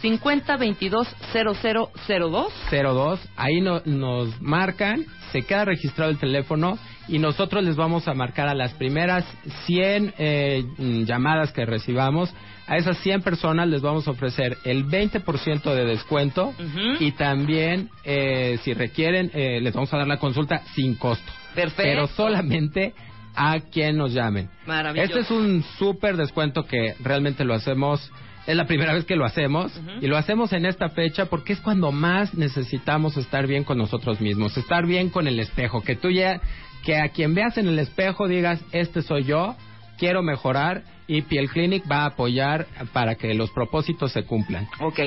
50 0.00 0.56
22 0.56 1.08
0002. 1.32 2.52
02, 2.70 3.20
ahí 3.36 3.60
no- 3.60 3.82
nos 3.84 4.40
marcan, 4.40 5.04
se 5.30 5.42
queda 5.42 5.64
registrado 5.64 6.10
el 6.10 6.18
teléfono 6.18 6.78
y 7.08 7.18
nosotros 7.18 7.62
les 7.62 7.76
vamos 7.76 8.08
a 8.08 8.14
marcar 8.14 8.48
a 8.48 8.54
las 8.54 8.72
primeras 8.74 9.24
100 9.66 10.14
eh, 10.18 10.64
llamadas 11.06 11.52
que 11.52 11.66
recibamos. 11.66 12.32
A 12.72 12.78
esas 12.78 12.96
100 13.00 13.20
personas 13.20 13.68
les 13.68 13.82
vamos 13.82 14.08
a 14.08 14.12
ofrecer 14.12 14.56
el 14.64 14.86
20% 14.86 15.74
de 15.74 15.84
descuento 15.84 16.54
y 17.00 17.12
también, 17.12 17.90
eh, 18.02 18.58
si 18.62 18.72
requieren, 18.72 19.30
eh, 19.34 19.60
les 19.60 19.74
vamos 19.74 19.92
a 19.92 19.98
dar 19.98 20.06
la 20.08 20.16
consulta 20.16 20.62
sin 20.74 20.94
costo. 20.94 21.30
Perfecto. 21.54 21.82
Pero 21.82 22.06
solamente 22.06 22.94
a 23.34 23.60
quien 23.60 23.98
nos 23.98 24.14
llamen. 24.14 24.48
Maravilloso. 24.64 25.18
Este 25.18 25.20
es 25.20 25.30
un 25.30 25.62
súper 25.78 26.16
descuento 26.16 26.64
que 26.64 26.94
realmente 27.00 27.44
lo 27.44 27.52
hacemos. 27.52 28.10
Es 28.46 28.56
la 28.56 28.64
primera 28.64 28.94
vez 28.94 29.04
que 29.04 29.16
lo 29.16 29.26
hacemos 29.26 29.78
y 30.00 30.06
lo 30.06 30.16
hacemos 30.16 30.54
en 30.54 30.64
esta 30.64 30.88
fecha 30.88 31.26
porque 31.26 31.52
es 31.52 31.60
cuando 31.60 31.92
más 31.92 32.32
necesitamos 32.32 33.18
estar 33.18 33.46
bien 33.46 33.64
con 33.64 33.76
nosotros 33.76 34.18
mismos, 34.22 34.56
estar 34.56 34.86
bien 34.86 35.10
con 35.10 35.28
el 35.28 35.38
espejo, 35.40 35.82
que 35.82 35.94
tú 35.94 36.10
ya, 36.10 36.40
que 36.82 36.96
a 36.96 37.10
quien 37.10 37.34
veas 37.34 37.58
en 37.58 37.68
el 37.68 37.78
espejo 37.78 38.28
digas, 38.28 38.64
este 38.72 39.02
soy 39.02 39.24
yo, 39.24 39.56
quiero 39.98 40.22
mejorar 40.22 40.84
y 41.06 41.22
Piel 41.22 41.48
Clinic 41.50 41.84
va 41.90 42.02
a 42.02 42.06
apoyar 42.06 42.66
para 42.92 43.14
que 43.16 43.34
los 43.34 43.50
propósitos 43.50 44.12
se 44.12 44.24
cumplan. 44.24 44.68
Ok. 44.80 45.00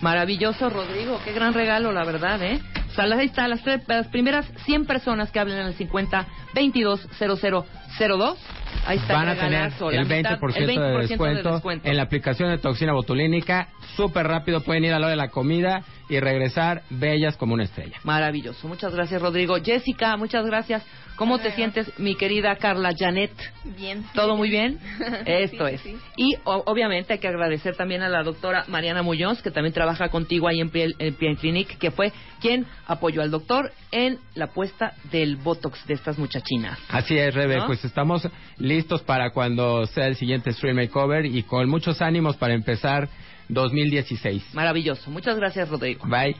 Maravilloso, 0.00 0.68
Rodrigo. 0.68 1.20
Qué 1.24 1.32
gran 1.32 1.54
regalo, 1.54 1.92
la 1.92 2.04
verdad, 2.04 2.42
¿eh? 2.42 2.60
O 2.90 2.94
sea, 2.94 3.04
ahí 3.04 3.26
está, 3.26 3.46
las, 3.46 3.62
tres- 3.62 3.82
las 3.86 4.08
primeras 4.08 4.46
100 4.64 4.84
personas 4.84 5.30
que 5.30 5.38
hablen 5.38 5.58
en 5.60 5.66
el 5.68 5.74
50 5.74 6.26
22 6.54 7.08
0002. 7.18 8.36
Ahí 8.84 8.98
está 8.98 9.12
Van 9.14 9.28
a 9.28 9.36
tener 9.36 9.72
el 9.92 10.08
20%, 10.08 10.08
mitad- 10.08 10.56
el 10.56 10.66
20% 10.66 10.80
de, 10.80 10.98
descuento 11.06 11.52
descuento. 11.52 11.88
en 11.88 11.96
la 11.96 12.02
aplicación 12.02 12.50
de 12.50 12.58
toxina 12.58 12.92
botulínica. 12.92 13.68
Súper 13.96 14.26
rápido, 14.26 14.60
pueden 14.62 14.84
ir 14.84 14.92
a 14.92 14.98
la 14.98 15.06
hora 15.06 15.10
de 15.10 15.16
la 15.16 15.28
comida 15.28 15.82
y 16.08 16.18
regresar 16.18 16.82
bellas 16.90 17.36
como 17.36 17.54
una 17.54 17.64
estrella. 17.64 17.98
Maravilloso. 18.02 18.66
Muchas 18.66 18.92
gracias, 18.94 19.22
Rodrigo. 19.22 19.54
Jessica, 19.62 20.16
muchas 20.16 20.44
gracias. 20.44 20.82
¿Cómo 21.16 21.38
te 21.38 21.52
sientes, 21.52 21.92
mi 21.98 22.16
querida 22.16 22.56
Carla 22.56 22.90
Janet? 22.98 23.30
Bien. 23.76 24.04
¿Todo 24.14 24.36
muy 24.36 24.50
bien? 24.50 24.80
Esto 25.26 25.66
Sí, 25.68 25.74
es. 25.74 25.80
sí. 25.82 25.96
Y 26.16 26.34
o- 26.44 26.62
obviamente 26.66 27.12
hay 27.12 27.18
que 27.18 27.28
agradecer 27.28 27.76
también 27.76 28.02
a 28.02 28.08
la 28.08 28.22
doctora 28.22 28.64
Mariana 28.68 29.02
Muñoz, 29.02 29.40
que 29.42 29.50
también 29.50 29.72
trabaja 29.72 30.08
contigo 30.08 30.48
ahí 30.48 30.60
en 30.60 30.70
Piel, 30.70 30.94
en 30.98 31.14
Piel 31.14 31.36
Clinic, 31.36 31.78
que 31.78 31.90
fue 31.90 32.12
quien 32.40 32.66
apoyó 32.86 33.22
al 33.22 33.30
doctor 33.30 33.72
en 33.92 34.18
la 34.34 34.48
puesta 34.48 34.94
del 35.12 35.36
Botox 35.36 35.86
de 35.86 35.94
estas 35.94 36.18
muchachinas. 36.18 36.78
Así 36.88 37.16
es, 37.16 37.32
Rebe, 37.34 37.58
¿No? 37.58 37.66
pues 37.66 37.84
estamos 37.84 38.26
listos 38.58 39.02
para 39.02 39.30
cuando 39.30 39.86
sea 39.86 40.06
el 40.08 40.16
siguiente 40.16 40.52
Stream 40.52 40.76
Makeover 40.76 41.26
y 41.26 41.42
con 41.44 41.68
muchos 41.68 42.02
ánimos 42.02 42.36
para 42.36 42.54
empezar 42.54 43.08
2016. 43.48 44.54
Maravilloso. 44.54 45.10
Muchas 45.10 45.36
gracias, 45.36 45.68
Rodrigo. 45.68 46.04
Bye. 46.08 46.36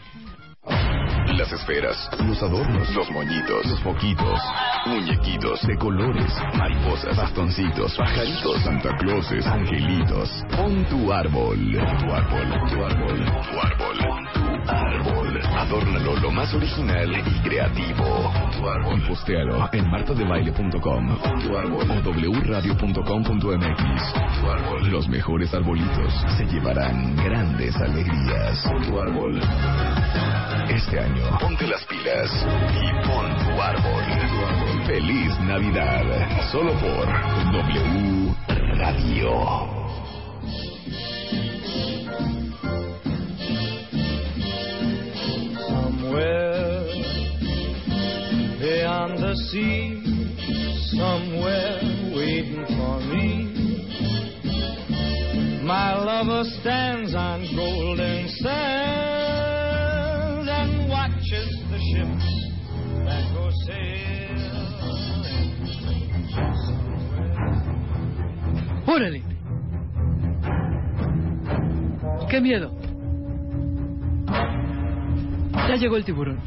Las 1.29 1.53
esferas, 1.53 2.11
los 2.27 2.43
adornos, 2.43 2.89
los 2.95 3.11
moñitos, 3.11 3.65
los 3.67 3.81
foquitos, 3.81 4.41
muñequitos 4.87 5.63
de 5.63 5.79
colores, 5.79 6.33
mariposas, 6.59 7.17
bastoncitos, 7.17 7.97
pajaritos, 7.97 8.61
Santa 8.63 8.97
Clauses, 8.97 9.47
angelitos. 9.47 10.45
Pon 10.57 10.85
tu 10.87 11.13
árbol, 11.13 11.59
pon 11.59 11.99
tu 11.99 12.13
árbol, 12.13 12.49
pon 12.49 12.69
tu 12.69 12.85
árbol, 12.85 13.25
pon 13.25 13.43
tu 13.43 13.61
árbol, 13.61 13.99
pon 13.99 14.65
tu 14.65 14.71
árbol. 14.71 15.41
Adórnalo 15.57 16.17
lo 16.17 16.31
más 16.33 16.53
original 16.55 17.11
y 17.11 17.49
creativo. 17.49 18.33
Pon 18.33 18.51
tu 18.51 18.69
árbol. 18.69 18.99
Y 18.99 19.09
postéalo 19.09 19.69
en 19.73 19.91
martadebaile.com 19.91 21.19
Pon 21.19 21.41
tu 21.41 21.57
árbol 21.57 21.87
o 21.89 22.31
wradio.com.mx. 22.41 24.13
Pon 24.13 24.41
tu 24.41 24.51
árbol. 24.51 24.91
Los 24.91 25.09
mejores 25.09 25.55
arbolitos 25.55 26.13
se 26.37 26.45
llevarán 26.47 27.17
grandes 27.17 27.77
alegrías. 27.77 28.63
Pon 28.65 28.83
tu 28.83 29.01
árbol. 29.01 29.41
Este 30.69 31.01
ponte 31.41 31.67
las 31.67 31.85
pilas 31.87 32.31
y 32.75 33.07
pon 33.07 33.37
tu 33.37 33.61
árbol. 33.61 34.05
Feliz 34.87 35.39
Navidad. 35.41 36.51
Solo 36.51 36.73
por 36.75 37.07
W 37.53 38.35
Radio. 38.77 39.33
Somewhere 45.69 46.85
beyond 48.61 49.19
the 49.19 49.35
sea, 49.51 50.03
somewhere 50.97 51.81
waiting 52.15 52.65
for 52.67 53.01
me. 53.01 53.53
My 55.65 55.95
lover 55.95 56.45
stands 56.61 57.15
on 57.15 57.47
golden 57.55 58.29
sands 58.29 59.23
and 59.45 59.52
watches 61.33 61.65
the 61.71 61.79
ships 61.79 62.27
that 63.05 63.25
go 63.35 63.51
sailing. 63.67 64.23
¡Órale! 68.87 69.23
¡Qué 72.29 72.41
miedo! 72.41 72.73
Ya 75.55 75.77
llegó 75.77 75.97
el 75.97 76.05
tiburón. 76.05 76.41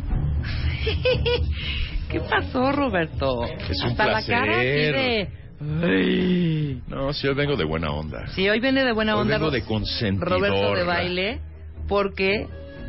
¿Qué 2.09 2.19
pasó, 2.19 2.71
Roberto? 2.71 3.43
Es 3.45 3.81
un 3.83 3.91
Hasta 3.91 4.07
la 4.07 4.23
cara 4.23 4.57
así 4.57 4.65
de... 4.65 5.29
Ay. 5.81 6.81
No, 6.87 7.13
si 7.13 7.27
hoy 7.27 7.33
vengo 7.33 7.55
de 7.55 7.63
buena 7.63 7.91
onda. 7.91 8.27
Sí, 8.27 8.47
hoy 8.47 8.59
viene 8.59 8.83
de 8.83 8.91
buena 8.91 9.15
Hoy 9.15 9.21
onda 9.21 9.37
vengo 9.37 9.49
de 9.49 9.63
consentidor. 9.63 10.29
Roberto 10.29 10.75
de 10.75 10.83
baile, 10.83 11.39
porque 11.87 12.47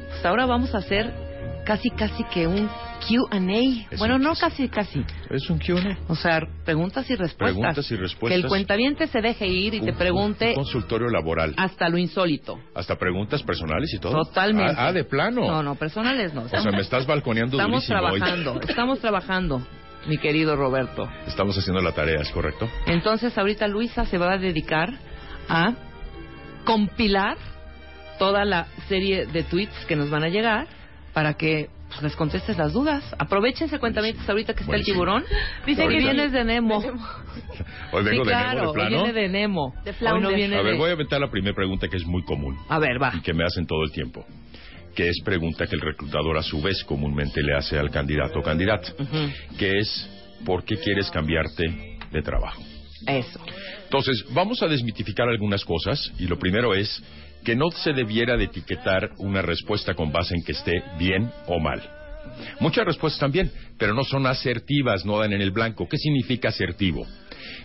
pues 0.08 0.26
ahora 0.26 0.44
vamos 0.46 0.74
a 0.74 0.78
hacer 0.78 1.25
casi 1.66 1.90
casi 1.90 2.24
que 2.32 2.46
un 2.46 2.68
Q&A. 3.06 3.96
Bueno, 3.98 4.18
no 4.18 4.34
casi, 4.34 4.68
casi. 4.68 5.04
Es 5.30 5.50
un 5.50 5.58
Q&A. 5.58 5.98
O 6.08 6.14
sea, 6.14 6.40
preguntas 6.64 7.08
y 7.10 7.14
respuestas. 7.16 7.56
Preguntas 7.56 7.90
y 7.90 7.96
respuestas. 7.96 8.38
Que 8.40 8.42
el 8.44 8.48
cuentaviente 8.48 9.06
se 9.08 9.20
deje 9.20 9.46
ir 9.46 9.74
y 9.74 9.80
te 9.80 9.90
Un- 9.90 9.96
pregunte 9.98 10.48
un 10.50 10.54
consultorio 10.54 11.08
laboral. 11.08 11.52
hasta 11.56 11.88
lo 11.88 11.98
insólito. 11.98 12.58
Hasta 12.74 12.96
preguntas 12.96 13.42
personales 13.42 13.92
y 13.92 13.98
todo. 13.98 14.12
Totalmente. 14.24 14.74
Ah, 14.78 14.86
ah, 14.88 14.92
de 14.92 15.04
plano. 15.04 15.42
No, 15.46 15.62
no, 15.62 15.74
personales 15.74 16.32
no. 16.32 16.42
O 16.42 16.48
sea, 16.48 16.62
me 16.70 16.80
estás 16.80 17.06
balconeando 17.06 17.56
Estamos 17.58 17.86
durísimo 17.86 18.08
hoy. 18.10 18.20
trabajando, 18.20 18.60
estamos 18.68 18.98
trabajando, 19.00 19.62
mi 20.06 20.18
querido 20.18 20.56
Roberto. 20.56 21.08
Estamos 21.26 21.58
haciendo 21.58 21.82
la 21.82 21.92
tarea, 21.92 22.20
¿es 22.22 22.30
correcto? 22.30 22.68
Entonces, 22.86 23.36
ahorita 23.36 23.66
Luisa 23.68 24.06
se 24.06 24.18
va 24.18 24.32
a 24.32 24.38
dedicar 24.38 24.90
a 25.48 25.72
compilar 26.64 27.36
toda 28.18 28.44
la 28.44 28.66
serie 28.88 29.26
de 29.26 29.42
tweets 29.42 29.84
que 29.86 29.96
nos 29.96 30.08
van 30.10 30.24
a 30.24 30.28
llegar 30.28 30.66
para 31.16 31.32
que 31.32 31.70
pues, 31.88 32.02
les 32.02 32.14
contestes 32.14 32.58
las 32.58 32.74
dudas. 32.74 33.02
Aprovechense, 33.18 33.78
cuentamientos, 33.78 34.28
ahorita 34.28 34.52
que 34.52 34.64
está 34.64 34.76
el 34.76 34.84
tiburón. 34.84 35.24
Dice 35.64 35.88
que 35.88 35.96
vienes 35.96 36.30
de 36.30 36.44
Nemo. 36.44 36.76
Hoy 37.92 38.04
vengo 38.04 38.22
sí, 38.22 38.28
de 38.28 38.36
claro, 38.36 38.60
Nemo 38.60 38.66
de 38.66 38.74
plano. 38.74 39.02
viene 39.04 39.12
de 39.14 39.28
Nemo. 39.30 39.74
De 39.82 39.90
Hoy 39.92 39.96
no 39.98 39.98
Flounder. 39.98 40.34
viene 40.36 40.56
A 40.56 40.62
ver, 40.62 40.72
de... 40.72 40.78
voy 40.78 40.90
a 40.90 40.92
aventar 40.92 41.18
la 41.18 41.30
primera 41.30 41.54
pregunta 41.54 41.88
que 41.88 41.96
es 41.96 42.04
muy 42.04 42.22
común. 42.22 42.58
A 42.68 42.78
ver, 42.78 43.02
va. 43.02 43.14
Y 43.16 43.22
que 43.22 43.32
me 43.32 43.44
hacen 43.44 43.66
todo 43.66 43.82
el 43.84 43.92
tiempo. 43.92 44.26
Que 44.94 45.08
es 45.08 45.16
pregunta 45.24 45.66
que 45.66 45.74
el 45.74 45.80
reclutador 45.80 46.36
a 46.36 46.42
su 46.42 46.60
vez 46.60 46.84
comúnmente 46.84 47.42
le 47.42 47.54
hace 47.54 47.78
al 47.78 47.90
candidato 47.90 48.40
o 48.40 48.42
candidata. 48.42 48.92
Que 49.58 49.78
es, 49.78 50.10
¿por 50.44 50.64
qué 50.64 50.76
quieres 50.76 51.10
cambiarte 51.10 51.98
de 52.12 52.20
trabajo? 52.20 52.60
Eso. 53.06 53.40
Entonces, 53.84 54.22
vamos 54.34 54.62
a 54.62 54.66
desmitificar 54.66 55.30
algunas 55.30 55.64
cosas 55.64 56.12
y 56.18 56.26
lo 56.26 56.38
primero 56.38 56.74
es 56.74 57.02
que 57.46 57.54
no 57.54 57.70
se 57.70 57.92
debiera 57.92 58.36
de 58.36 58.46
etiquetar 58.46 59.12
una 59.18 59.40
respuesta 59.40 59.94
con 59.94 60.10
base 60.10 60.34
en 60.34 60.42
que 60.42 60.50
esté 60.50 60.82
bien 60.98 61.30
o 61.46 61.60
mal. 61.60 61.80
Muchas 62.58 62.84
respuestas 62.84 63.20
también, 63.20 63.52
pero 63.78 63.94
no 63.94 64.02
son 64.02 64.26
asertivas, 64.26 65.06
no 65.06 65.20
dan 65.20 65.32
en 65.32 65.40
el 65.40 65.52
blanco. 65.52 65.86
¿Qué 65.88 65.96
significa 65.96 66.48
asertivo? 66.48 67.06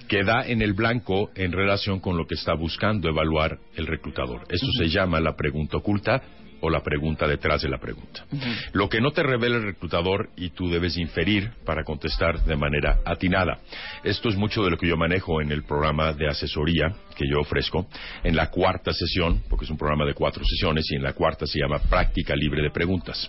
Que 0.07 0.23
da 0.23 0.45
en 0.45 0.61
el 0.61 0.73
blanco 0.73 1.31
en 1.33 1.51
relación 1.51 1.99
con 1.99 2.15
lo 2.15 2.27
que 2.27 2.35
está 2.35 2.53
buscando 2.53 3.09
evaluar 3.09 3.57
el 3.75 3.87
reclutador. 3.87 4.43
Esto 4.49 4.67
se 4.77 4.87
llama 4.87 5.19
la 5.19 5.35
pregunta 5.35 5.77
oculta 5.77 6.21
o 6.61 6.69
la 6.69 6.81
pregunta 6.81 7.27
detrás 7.27 7.61
de 7.61 7.69
la 7.69 7.77
pregunta. 7.77 8.25
Lo 8.73 8.89
que 8.89 9.01
no 9.01 9.11
te 9.11 9.23
revela 9.23 9.57
el 9.57 9.63
reclutador 9.63 10.29
y 10.37 10.49
tú 10.51 10.69
debes 10.69 10.97
inferir 10.97 11.51
para 11.65 11.83
contestar 11.83 12.43
de 12.45 12.55
manera 12.55 12.99
atinada. 13.05 13.59
Esto 14.03 14.29
es 14.29 14.35
mucho 14.35 14.63
de 14.63 14.71
lo 14.71 14.77
que 14.77 14.87
yo 14.87 14.97
manejo 14.97 15.41
en 15.41 15.51
el 15.51 15.63
programa 15.63 16.13
de 16.13 16.27
asesoría 16.27 16.93
que 17.15 17.27
yo 17.29 17.39
ofrezco. 17.39 17.87
En 18.23 18.35
la 18.35 18.49
cuarta 18.49 18.93
sesión, 18.93 19.43
porque 19.49 19.65
es 19.65 19.71
un 19.71 19.77
programa 19.77 20.05
de 20.05 20.13
cuatro 20.13 20.43
sesiones, 20.45 20.85
y 20.91 20.95
en 20.95 21.03
la 21.03 21.13
cuarta 21.13 21.45
se 21.45 21.59
llama 21.59 21.79
práctica 21.79 22.35
libre 22.35 22.61
de 22.61 22.71
preguntas. 22.71 23.27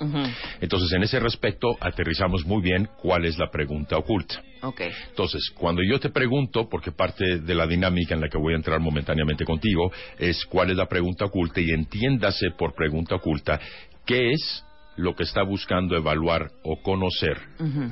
Entonces, 0.61 0.93
en 0.93 1.03
ese 1.03 1.21
respecto, 1.21 1.77
aterrizamos 1.81 2.45
muy 2.45 2.63
bien 2.63 2.89
cuál 3.01 3.25
es 3.25 3.39
la 3.39 3.51
pregunta 3.51 3.97
oculta. 3.97 4.43
Ok. 4.63 4.81
Entonces, 5.09 5.51
cuando 5.55 5.83
yo 5.83 5.99
te 5.99 6.11
pregunto, 6.11 6.69
porque 6.69 6.93
parte 6.93 7.41
de 7.41 7.55
la 7.55 7.67
dinámica 7.67 8.15
en 8.15 8.21
la 8.21 8.29
que 8.29 8.39
voy 8.39 8.53
a 8.53 8.57
entrar 8.57 8.81
momentáneamente 8.81 9.45
contigo, 9.45 9.91
es 10.19 10.45
cuál 10.47 10.71
es 10.71 10.77
la 10.77 10.87
pregunta 10.87 11.25
oculta 11.25 11.61
y 11.61 11.71
entiéndase 11.71 12.51
por 12.57 12.75
pregunta 12.75 13.17
oculta 13.17 13.61
qué 14.07 14.31
es 14.31 14.65
lo 14.97 15.15
que 15.15 15.25
está 15.25 15.43
buscando 15.43 15.97
evaluar 15.97 16.51
o 16.63 16.81
conocer 16.83 17.39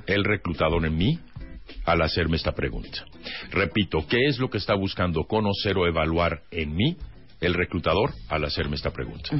el 0.07 0.25
reclutador 0.25 0.85
en 0.85 0.97
mí 0.97 1.19
al 1.85 2.03
hacerme 2.03 2.37
esta 2.37 2.53
pregunta. 2.53 3.05
Repito, 3.51 4.07
¿qué 4.09 4.19
es 4.27 4.39
lo 4.39 4.51
que 4.51 4.59
está 4.59 4.75
buscando 4.75 5.25
conocer 5.25 5.77
o 5.77 5.87
evaluar 5.87 6.43
en 6.51 6.75
mí 6.75 6.97
el 7.41 7.55
reclutador 7.55 8.13
al 8.29 8.45
hacerme 8.45 8.77
esta 8.77 8.91
pregunta? 8.91 9.31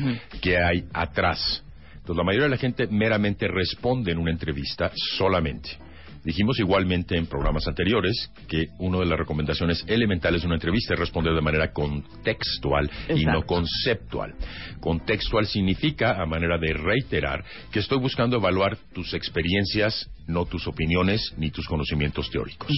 ¿Qué 0.41 0.57
hay 0.57 0.85
atrás? 0.93 1.63
Entonces, 1.95 2.17
la 2.17 2.25
mayoría 2.25 2.45
de 2.45 2.51
la 2.51 2.57
gente 2.57 2.87
meramente 2.89 3.47
responde 3.47 4.13
en 4.13 4.19
una 4.19 4.31
entrevista 4.31 4.91
solamente. 5.19 5.79
Dijimos 6.25 6.59
igualmente 6.59 7.17
en 7.17 7.27
programas 7.27 7.67
anteriores 7.67 8.31
que 8.47 8.69
una 8.79 8.99
de 8.99 9.07
las 9.07 9.19
recomendaciones 9.19 9.85
elementales 9.87 10.43
de 10.43 10.47
una 10.47 10.57
entrevista 10.57 10.95
es 10.95 11.01
responder 11.01 11.35
de 11.35 11.41
manera 11.41 11.73
contextual 11.73 12.91
y 13.15 13.25
no 13.25 13.47
conceptual. 13.47 14.35
Contextual 14.81 15.47
significa, 15.47 16.21
a 16.21 16.27
manera 16.27 16.59
de 16.59 16.75
reiterar, 16.75 17.43
que 17.73 17.79
estoy 17.79 17.99
buscando 17.99 18.37
evaluar 18.37 18.77
tus 18.93 19.15
experiencias, 19.15 20.11
no 20.27 20.45
tus 20.45 20.67
opiniones 20.67 21.33
ni 21.39 21.51
tus 21.51 21.67
conocimientos 21.67 22.31
teóricos. 22.31 22.71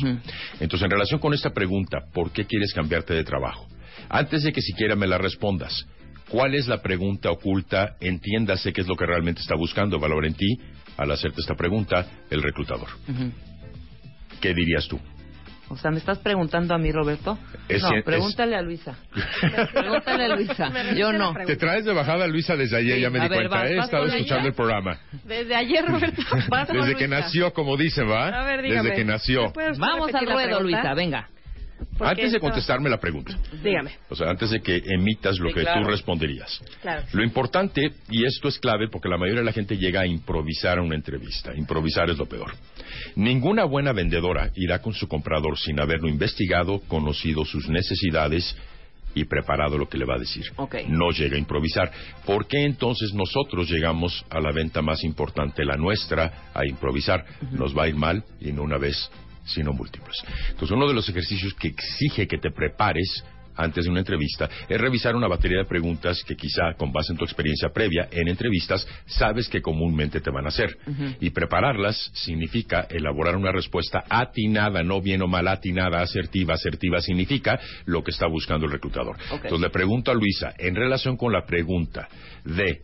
Entonces, 0.61 0.85
en 0.85 0.91
relación 0.91 1.19
con 1.19 1.35
esta 1.35 1.51
pregunta, 1.51 1.99
¿por 2.13 2.31
qué 2.31 2.45
quieres 2.45 2.73
cambiarte 2.73 3.15
de 3.15 3.25
trabajo? 3.25 3.67
Antes 4.09 4.45
de 4.45 4.53
que 4.53 4.61
siquiera 4.61 4.95
me 4.95 5.09
la 5.09 5.19
respondas, 5.19 5.85
¿cuál 6.29 6.55
es 6.55 6.69
la 6.69 6.81
pregunta 6.81 7.31
oculta? 7.31 7.97
Entiéndase 8.01 8.73
qué 8.73 8.83
es 8.83 8.87
lo 8.87 8.95
que 8.95 9.07
realmente 9.07 9.41
está 9.41 9.57
buscando 9.57 9.97
evaluar 9.97 10.27
en 10.27 10.35
ti 10.35 10.59
al 10.97 11.11
hacerte 11.11 11.41
esta 11.41 11.55
pregunta 11.55 12.07
el 12.31 12.43
reclutador. 12.43 12.89
Ujú. 13.09 13.33
¿Qué 14.41 14.55
dirías 14.55 14.87
tú? 14.89 14.99
O 15.69 15.77
sea, 15.79 15.91
¿me 15.91 15.97
estás 15.99 16.19
preguntando 16.19 16.75
a 16.75 16.79
mí, 16.79 16.93
Roberto? 16.93 17.39
Es 17.67 17.81
no, 17.83 17.89
cien- 17.91 17.99
es- 18.01 18.05
pregúntale 18.05 18.57
a 18.57 18.61
Luisa. 18.63 18.95
pregúntale 19.73 20.25
a 20.25 20.37
Luisa. 20.37 20.95
Yo 20.95 21.13
no. 21.15 21.33
Te 21.47 21.57
traes 21.57 21.85
de 21.87 21.95
bajada 21.95 22.25
a 22.25 22.29
Luisa 22.29 22.57
desde 22.57 22.77
ayer, 22.77 22.97
Sí, 22.97 23.01
ya 23.03 23.09
me 23.11 23.21
a 23.21 23.23
di 23.23 23.29
ver, 23.31 23.39
cuenta. 23.49 23.57
vas- 23.57 23.71
He 23.71 23.77
vas 23.77 23.85
estado 23.87 24.07
escuchando 24.07 24.41
ella. 24.41 24.49
el 24.49 24.55
programa. 24.55 24.99
Desde 25.25 25.55
ayer, 25.55 25.85
Roberto. 25.87 26.23
vas 26.51 26.69
Desde 26.69 26.95
que 26.97 27.07
Luisa. 27.09 27.21
nació, 27.21 27.53
como 27.55 27.77
dicen, 27.79 28.11
¿va? 28.11 28.29
A 28.29 28.45
ver, 28.45 28.61
dígame. 28.63 28.83
Desde 28.91 28.97
que 28.97 29.05
nació. 29.07 29.45
¿Me 29.45 29.51
puedes 29.53 29.79
Vamos 29.79 30.15
al 30.15 30.27
ruedo, 30.27 30.37
pregunta? 30.59 30.63
Luisa, 30.63 30.95
venga. 30.95 31.29
Antes 32.01 32.33
de 32.33 32.41
contestarme 32.41 32.89
la 32.91 32.99
pregunta, 32.99 33.37
Dígame. 33.63 33.93
o 34.09 34.15
sea, 34.17 34.31
antes 34.31 34.51
de 34.51 34.61
que 34.61 34.83
emitas 34.87 35.39
lo 35.39 35.49
Sí, 35.49 35.55
que 35.55 35.61
claro. 35.63 35.83
tú 35.83 35.89
responderías. 35.91 36.61
Claro. 36.81 37.03
Lo 37.13 37.23
importante, 37.23 37.93
y 38.11 38.25
esto 38.25 38.49
es 38.49 38.59
clave 38.59 38.89
porque 38.89 39.09
la 39.09 39.17
mayoría 39.19 39.41
de 39.41 39.47
la 39.47 39.53
gente 39.53 39.77
llega 39.77 40.01
a 40.03 40.07
improvisar 40.07 40.79
a 40.79 40.83
una 40.83 40.95
entrevista. 40.95 41.55
Improvisar 41.55 42.11
es 42.11 42.19
lo 42.19 42.27
peor. 42.27 42.53
Ninguna 43.17 43.65
buena 43.65 43.93
vendedora 43.93 44.51
irá 44.57 44.81
con 44.81 44.93
su 44.95 45.09
comprador 45.09 45.59
sin 45.59 45.81
haberlo 45.81 46.09
investigado, 46.09 46.81
conocido 46.89 47.45
sus 47.45 47.69
necesidades 47.69 48.57
y 49.15 49.25
preparado 49.25 49.77
lo 49.77 49.89
que 49.89 49.99
le 49.99 50.07
va 50.07 50.15
a 50.15 50.19
decir. 50.19 50.47
Ok. 50.57 50.77
No 50.89 51.11
llega 51.11 51.37
a 51.37 51.39
improvisar. 51.39 51.91
¿Por 52.25 52.47
qué 52.47 52.65
entonces 52.65 53.13
nosotros 53.13 53.69
llegamos 53.69 54.25
a 54.31 54.41
la 54.41 54.53
venta 54.53 54.81
más 54.81 55.05
importante, 55.05 55.65
la 55.67 55.77
nuestra, 55.77 56.51
a 56.55 56.65
improvisar? 56.67 57.25
Nos 57.51 57.77
va 57.77 57.85
a 57.85 57.89
ir 57.89 57.95
mal 57.95 58.25
y 58.41 58.53
no 58.53 58.63
una 58.63 58.79
vez, 58.79 59.11
sino 59.45 59.73
múltiples. 59.73 60.17
Entonces, 60.51 60.71
uno 60.71 60.89
de 60.89 60.95
los 60.95 61.09
ejercicios 61.09 61.55
que 61.55 61.69
exige 61.69 62.27
que 62.27 62.39
te 62.39 62.51
prepares 62.51 63.25
antes 63.57 63.85
de 63.85 63.91
una 63.91 64.01
entrevista 64.01 64.49
es 64.69 64.81
revisar 64.81 65.15
una 65.15 65.29
batería 65.29 65.59
de 65.59 65.65
preguntas 65.65 66.23
que 66.27 66.37
quizá 66.37 66.75
con 66.77 66.93
base 66.93 67.13
en 67.13 67.19
tu 67.19 67.25
experiencia 67.25 67.69
previa 67.69 68.09
en 68.11 68.29
entrevistas 68.29 68.87
sabes 69.07 69.49
que 69.49 69.61
comúnmente 69.61 70.21
te 70.21 70.31
van 70.31 70.47
a 70.47 70.49
hacer. 70.49 70.79
Y 71.21 71.31
prepararlas 71.31 72.11
significa 72.15 72.87
elaborar 72.89 73.37
una 73.37 73.53
respuesta 73.53 74.05
atinada, 74.09 74.83
no 74.83 75.01
bien 75.01 75.23
o 75.23 75.27
mal 75.27 75.49
atinada, 75.49 76.01
asertiva. 76.01 76.55
Asertiva 76.55 77.01
significa 77.01 77.59
lo 77.85 78.03
que 78.03 78.11
está 78.11 78.27
buscando 78.27 78.67
el 78.67 78.73
reclutador. 78.73 79.17
Entonces 79.31 79.61
le 79.61 79.71
pregunto 79.71 80.11
a 80.11 80.15
Luisa, 80.15 80.55
en 80.59 80.75
relación 80.75 81.17
con 81.17 81.33
la 81.33 81.45
pregunta 81.45 82.09
de 82.45 82.83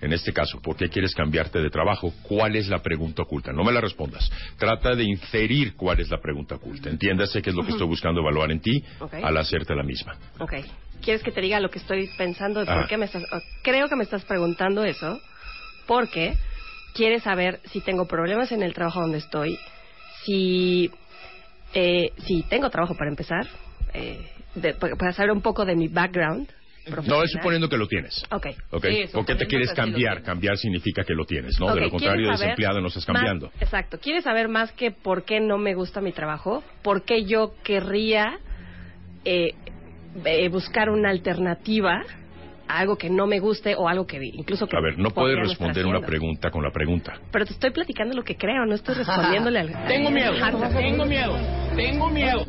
en 0.00 0.12
este 0.12 0.32
caso, 0.32 0.60
¿por 0.60 0.76
qué 0.76 0.88
quieres 0.88 1.14
cambiarte 1.14 1.58
de 1.60 1.70
trabajo? 1.70 2.12
¿Cuál 2.22 2.56
es 2.56 2.68
la 2.68 2.80
pregunta 2.82 3.22
oculta? 3.22 3.52
No 3.52 3.64
me 3.64 3.72
la 3.72 3.80
respondas. 3.80 4.30
Trata 4.58 4.94
de 4.94 5.04
inferir 5.04 5.74
cuál 5.76 6.00
es 6.00 6.10
la 6.10 6.18
pregunta 6.20 6.54
oculta. 6.56 6.88
Entiéndase 6.88 7.42
qué 7.42 7.50
es 7.50 7.56
lo 7.56 7.64
que 7.64 7.72
estoy 7.72 7.86
buscando 7.86 8.20
evaluar 8.20 8.50
en 8.50 8.60
ti 8.60 8.82
al 9.24 9.36
hacerte 9.36 9.74
la 9.74 9.82
misma. 9.82 10.16
Ok. 10.38 10.54
¿Quieres 11.02 11.22
que 11.22 11.32
te 11.32 11.40
diga 11.40 11.60
lo 11.60 11.70
que 11.70 11.78
estoy 11.78 12.08
pensando? 12.18 12.60
de 12.64 12.70
Ah. 12.70 12.74
¿Por 12.76 12.86
qué 12.88 12.96
me 12.98 13.06
estás...? 13.06 13.22
Creo 13.62 13.88
que 13.88 13.96
me 13.96 14.04
estás 14.04 14.24
preguntando 14.24 14.84
eso 14.84 15.20
porque 15.86 16.34
quieres 16.94 17.22
saber 17.22 17.60
si 17.72 17.80
tengo 17.80 18.06
problemas 18.06 18.52
en 18.52 18.62
el 18.62 18.74
trabajo 18.74 19.00
donde 19.00 19.18
estoy, 19.18 19.58
si, 20.24 20.90
eh, 21.74 22.10
si 22.26 22.42
tengo 22.44 22.68
trabajo 22.70 22.94
para 22.94 23.10
empezar, 23.10 23.46
eh, 23.94 24.18
de- 24.54 24.74
pa- 24.74 24.90
para 24.98 25.12
saber 25.12 25.30
un 25.32 25.40
poco 25.42 25.64
de 25.64 25.76
mi 25.76 25.88
background. 25.88 26.48
No, 27.06 27.22
es 27.22 27.30
suponiendo 27.32 27.68
que 27.68 27.76
lo 27.76 27.86
tienes. 27.86 28.22
Ok. 28.30 28.46
¿Ok? 28.70 28.86
Sí, 28.86 29.04
¿Por 29.12 29.26
qué 29.26 29.34
te 29.34 29.46
quieres 29.46 29.72
cambiar? 29.72 30.22
cambiar 30.22 30.56
significa 30.56 31.04
que 31.04 31.14
lo 31.14 31.24
tienes, 31.24 31.58
¿no? 31.60 31.74
De 31.74 31.80
lo 31.80 31.90
contrario, 31.90 32.22
¿quieres 32.22 32.38
saber 32.38 32.48
desempleado 32.50 32.80
no 32.80 32.88
estás 32.88 33.06
más- 33.08 33.14
cambiando. 33.14 33.50
exacto. 33.60 33.98
¿Quieres 33.98 34.24
saber 34.24 34.48
más 34.48 34.72
que 34.72 34.90
por 34.90 35.24
qué 35.24 35.40
no 35.40 35.58
me 35.58 35.74
gusta 35.74 36.00
mi 36.00 36.12
trabajo? 36.12 36.62
¿Por 36.82 37.04
qué 37.04 37.24
yo 37.24 37.54
querría 37.62 38.38
eh, 39.24 39.54
eh, 40.24 40.48
buscar 40.48 40.90
una 40.90 41.10
alternativa 41.10 42.02
a 42.68 42.78
algo 42.78 42.96
que 42.96 43.10
no 43.10 43.26
me 43.26 43.40
guste 43.40 43.74
o 43.76 43.88
algo 43.88 44.06
que 44.06 44.18
incluso 44.22 44.66
que 44.66 44.76
A 44.76 44.80
ver, 44.80 44.98
no 44.98 45.10
puedes 45.10 45.36
responder 45.38 45.86
una 45.86 46.00
pregunta 46.00 46.50
con 46.50 46.62
la 46.62 46.70
pregunta. 46.70 47.18
Pero 47.32 47.44
te 47.44 47.52
estoy 47.52 47.70
platicando 47.70 48.14
lo 48.14 48.22
que 48.22 48.36
creo, 48.36 48.64
no 48.64 48.74
estoy 48.74 48.94
respondiéndole 48.98 49.58
al... 49.58 49.86
Tengo 49.86 50.10
miedo, 50.10 50.32
tengo 50.72 51.04
miedo, 51.04 51.36
tengo 51.76 52.08
miedo. 52.10 52.46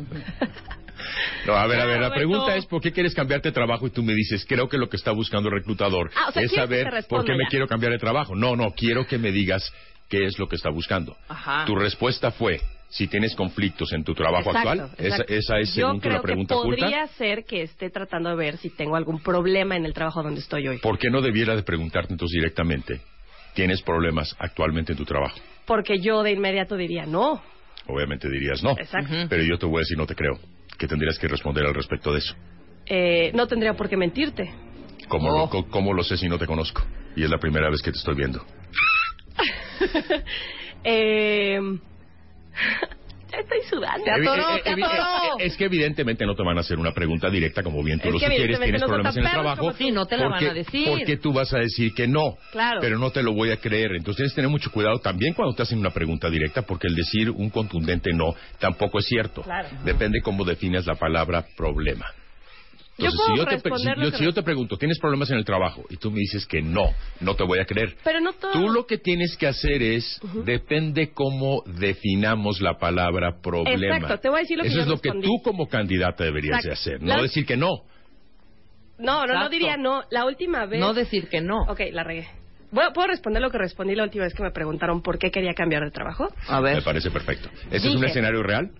No, 1.46 1.54
a 1.54 1.66
ver, 1.66 1.80
a 1.80 1.84
ver, 1.84 2.00
la 2.00 2.12
pregunta 2.12 2.56
es 2.56 2.66
¿por 2.66 2.80
qué 2.80 2.92
quieres 2.92 3.14
cambiarte 3.14 3.48
de 3.48 3.52
trabajo? 3.52 3.86
Y 3.86 3.90
tú 3.90 4.02
me 4.02 4.14
dices, 4.14 4.44
creo 4.48 4.68
que 4.68 4.78
lo 4.78 4.88
que 4.88 4.96
está 4.96 5.12
buscando 5.12 5.48
el 5.48 5.56
reclutador 5.56 6.10
Ah, 6.14 6.28
o 6.28 6.32
sea, 6.32 6.42
es 6.42 6.50
¿quieres 6.50 6.68
que 6.68 6.84
saber 6.84 7.04
por 7.08 7.24
qué 7.24 7.34
me 7.34 7.46
quiero 7.48 7.66
cambiar 7.66 7.92
de 7.92 7.98
trabajo. 7.98 8.34
No, 8.34 8.56
no, 8.56 8.72
quiero 8.72 9.06
que 9.06 9.18
me 9.18 9.32
digas 9.32 9.72
qué 10.08 10.26
es 10.26 10.38
lo 10.38 10.48
que 10.48 10.56
está 10.56 10.70
buscando. 10.70 11.16
Ajá. 11.28 11.64
Tu 11.64 11.74
respuesta 11.74 12.30
fue, 12.30 12.60
si 12.88 13.08
tienes 13.08 13.34
conflictos 13.34 13.92
en 13.92 14.04
tu 14.04 14.14
trabajo 14.14 14.50
Exacto, 14.50 14.70
actual, 14.70 14.90
exacto. 14.98 15.32
Esa, 15.32 15.54
esa 15.54 15.58
es 15.58 15.74
Yo 15.74 15.86
según 15.86 16.00
creo 16.00 16.14
la 16.14 16.22
pregunta 16.22 16.54
que 16.54 16.58
oculta. 16.60 16.80
podría 16.86 17.06
ser 17.08 17.44
que 17.44 17.62
esté 17.62 17.90
tratando 17.90 18.30
de 18.30 18.36
ver 18.36 18.56
si 18.58 18.70
tengo 18.70 18.96
algún 18.96 19.22
problema 19.22 19.76
en 19.76 19.86
el 19.86 19.94
trabajo 19.94 20.22
donde 20.22 20.40
estoy 20.40 20.68
hoy. 20.68 20.78
¿Por 20.78 20.98
qué 20.98 21.10
no 21.10 21.20
debiera 21.22 21.56
de 21.56 21.62
preguntarte 21.62 22.12
entonces 22.12 22.34
directamente 22.34 23.00
¿Tienes 23.54 23.82
problemas 23.82 24.34
actualmente 24.38 24.92
en 24.92 24.98
tu 24.98 25.04
trabajo? 25.04 25.36
Porque 25.66 26.00
yo 26.00 26.22
de 26.22 26.32
inmediato 26.32 26.76
diría 26.76 27.04
no. 27.04 27.42
Obviamente 27.86 28.28
dirías 28.28 28.62
no. 28.62 28.72
Exacto. 28.78 29.14
Pero 29.28 29.42
yo 29.42 29.58
te 29.58 29.66
voy 29.66 29.76
a 29.76 29.80
decir, 29.80 29.98
no 29.98 30.06
te 30.06 30.14
creo. 30.14 30.38
¿Qué 30.78 30.86
tendrías 30.88 31.18
que 31.18 31.28
responder 31.28 31.64
al 31.66 31.74
respecto 31.74 32.12
de 32.12 32.18
eso? 32.18 32.34
Eh, 32.86 33.30
no 33.34 33.46
tendría 33.46 33.74
por 33.74 33.88
qué 33.88 33.96
mentirte. 33.96 34.52
¿Cómo, 35.08 35.28
Oh. 35.44 35.50
lo, 35.52 35.68
cómo 35.68 35.92
lo 35.92 36.02
sé 36.02 36.16
si 36.16 36.28
no 36.28 36.38
te 36.38 36.46
conozco? 36.46 36.82
Y 37.16 37.22
es 37.24 37.30
la 37.30 37.38
primera 37.38 37.70
vez 37.70 37.82
que 37.82 37.92
te 37.92 37.98
estoy 37.98 38.14
viendo. 38.14 38.44
Eh, 40.84 41.60
estoy 43.40 43.58
sudando. 43.68 44.04
Evi- 44.06 44.26
eh, 44.26 44.62
evi- 44.64 44.84
eh, 44.84 45.44
Es 45.46 45.56
que 45.56 45.64
evidentemente 45.64 46.26
no 46.26 46.34
te 46.34 46.42
van 46.42 46.56
a 46.58 46.60
hacer 46.60 46.78
una 46.78 46.92
pregunta 46.92 47.30
directa 47.30 47.62
como 47.62 47.82
bien 47.82 47.98
tú 48.00 48.08
Es 48.08 48.14
lo 48.14 48.20
sugieres, 48.20 48.60
tienes 48.60 48.80
no 48.80 48.86
problemas 48.86 49.16
en 49.16 49.24
el 49.24 49.30
trabajo. 49.30 49.72
Sí, 49.72 49.90
no 49.90 50.06
te 50.06 50.16
la 50.16 50.24
van 50.24 50.32
porque- 50.32 50.48
a 50.48 50.54
decir. 50.54 50.88
Porque 50.88 51.16
tú 51.16 51.32
vas 51.32 51.52
a 51.52 51.58
decir 51.58 51.94
que 51.94 52.06
no. 52.06 52.36
Claro. 52.52 52.80
Pero 52.80 52.98
no 52.98 53.10
te 53.10 53.22
lo 53.22 53.32
voy 53.32 53.50
a 53.50 53.56
creer. 53.56 53.92
Entonces 53.92 54.16
tienes 54.16 54.32
que 54.32 54.36
tener 54.36 54.50
mucho 54.50 54.70
cuidado 54.70 54.98
también 54.98 55.34
cuando 55.34 55.54
te 55.54 55.62
hacen 55.62 55.78
una 55.78 55.90
pregunta 55.90 56.28
directa, 56.30 56.62
porque 56.62 56.88
el 56.88 56.94
decir 56.94 57.30
un 57.30 57.50
contundente 57.50 58.12
no 58.12 58.34
tampoco 58.58 58.98
es 58.98 59.06
cierto. 59.06 59.42
Claro. 59.42 59.68
Depende 59.84 60.20
cómo 60.22 60.44
definas 60.44 60.86
la 60.86 60.94
palabra 60.94 61.44
problema. 61.56 62.06
Yo 62.98 63.06
Entonces, 63.06 63.20
puedo 63.26 63.32
si, 63.34 63.38
yo 63.38 63.46
te, 63.46 63.52
si 63.78 63.84
yo- 64.04 64.10
que 64.10 64.18
si 64.18 64.24
yo 64.24 64.34
te 64.34 64.42
pregunto, 64.42 64.76
¿tienes 64.76 64.98
problemas 65.00 65.30
en 65.30 65.38
el 65.38 65.44
trabajo? 65.46 65.82
Y 65.88 65.96
tú 65.96 66.10
me 66.10 66.18
dices 66.18 66.46
que 66.46 66.60
no, 66.60 66.90
no 67.20 67.34
te 67.34 67.42
voy 67.44 67.58
a 67.58 67.64
creer. 67.64 67.96
Pero 68.04 68.20
no 68.20 68.34
todo. 68.34 68.52
Tú 68.52 68.68
lo 68.68 68.86
que 68.86 68.98
tienes 68.98 69.34
que 69.38 69.46
hacer 69.46 69.82
es, 69.82 70.20
depende 70.44 71.12
cómo 71.12 71.62
definamos 71.66 72.60
la 72.60 72.76
palabra 72.78 73.40
problema. 73.42 73.96
Exacto, 73.96 74.18
te 74.20 74.28
voy 74.28 74.38
a 74.38 74.40
decir 74.42 74.58
lo 74.58 74.62
que 74.64 74.68
Eso 74.68 74.76
yo 74.76 74.82
es 74.82 74.88
lo 74.88 74.98
que 75.00 75.08
respondí. 75.08 75.26
tú 75.26 75.42
como 75.42 75.68
candidata 75.68 76.22
deberías 76.24 76.62
de 76.62 76.72
hacer, 76.72 77.00
no 77.00 77.16
La- 77.16 77.22
decir 77.22 77.46
que 77.46 77.56
no. 77.56 77.70
No, 78.98 79.26
no, 79.26 79.34
no 79.34 79.48
diría 79.48 79.76
no. 79.76 80.02
La 80.10 80.26
última 80.26 80.66
vez. 80.66 80.78
No 80.78 80.92
decir 80.94 81.28
que 81.28 81.40
no. 81.40 81.62
Ok, 81.62 81.80
la 81.92 82.04
regué. 82.04 82.28
¿Puedo 82.70 82.92
puedo 82.92 83.08
responder 83.08 83.42
lo 83.42 83.50
que 83.50 83.58
respondí 83.58 83.94
la 83.94 84.04
última 84.04 84.24
vez 84.24 84.34
que 84.34 84.42
me 84.42 84.50
preguntaron 84.50 85.02
por 85.02 85.18
qué 85.18 85.30
quería 85.30 85.54
cambiar 85.54 85.82
de 85.84 85.90
trabajo? 85.90 86.28
A 86.46 86.60
Me 86.60 86.82
parece 86.82 87.10
perfecto. 87.10 87.48
¿Ese 87.70 87.88
es 87.88 87.94
un 87.94 88.00
Dije- 88.00 88.08
escenario 88.10 88.42
real? 88.42 88.70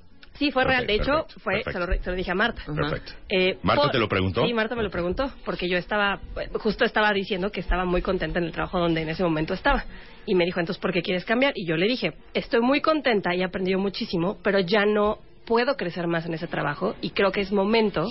Sí, 0.42 0.50
fue 0.50 0.64
real. 0.64 0.84
De 0.88 0.94
hecho, 0.94 1.24
fue, 1.38 1.62
se, 1.62 1.78
lo, 1.78 1.86
se 1.86 2.10
lo 2.10 2.16
dije 2.16 2.32
a 2.32 2.34
Marta. 2.34 2.62
Perfecto. 2.66 3.12
Eh, 3.28 3.58
¿Marta 3.62 3.82
por- 3.84 3.92
te 3.92 3.98
lo 3.98 4.08
preguntó? 4.08 4.44
Sí, 4.44 4.52
Marta 4.52 4.74
me 4.74 4.82
lo 4.82 4.90
preguntó, 4.90 5.30
porque 5.44 5.68
yo 5.68 5.78
estaba, 5.78 6.18
justo 6.54 6.84
estaba 6.84 7.12
diciendo 7.12 7.52
que 7.52 7.60
estaba 7.60 7.84
muy 7.84 8.02
contenta 8.02 8.40
en 8.40 8.46
el 8.46 8.52
trabajo 8.52 8.80
donde 8.80 9.02
en 9.02 9.08
ese 9.08 9.22
momento 9.22 9.54
estaba. 9.54 9.84
Y 10.26 10.34
me 10.34 10.44
dijo, 10.44 10.58
entonces, 10.58 10.80
¿por 10.82 10.92
qué 10.92 11.00
quieres 11.02 11.24
cambiar? 11.24 11.52
Y 11.54 11.64
yo 11.64 11.76
le 11.76 11.86
dije, 11.86 12.14
estoy 12.34 12.60
muy 12.60 12.80
contenta 12.80 13.32
y 13.36 13.42
he 13.42 13.44
aprendido 13.44 13.78
muchísimo, 13.78 14.38
pero 14.42 14.58
ya 14.58 14.84
no 14.84 15.18
puedo 15.46 15.76
crecer 15.76 16.08
más 16.08 16.26
en 16.26 16.34
ese 16.34 16.48
trabajo 16.48 16.96
y 17.00 17.10
creo 17.10 17.30
que 17.30 17.40
es 17.40 17.52
momento 17.52 18.08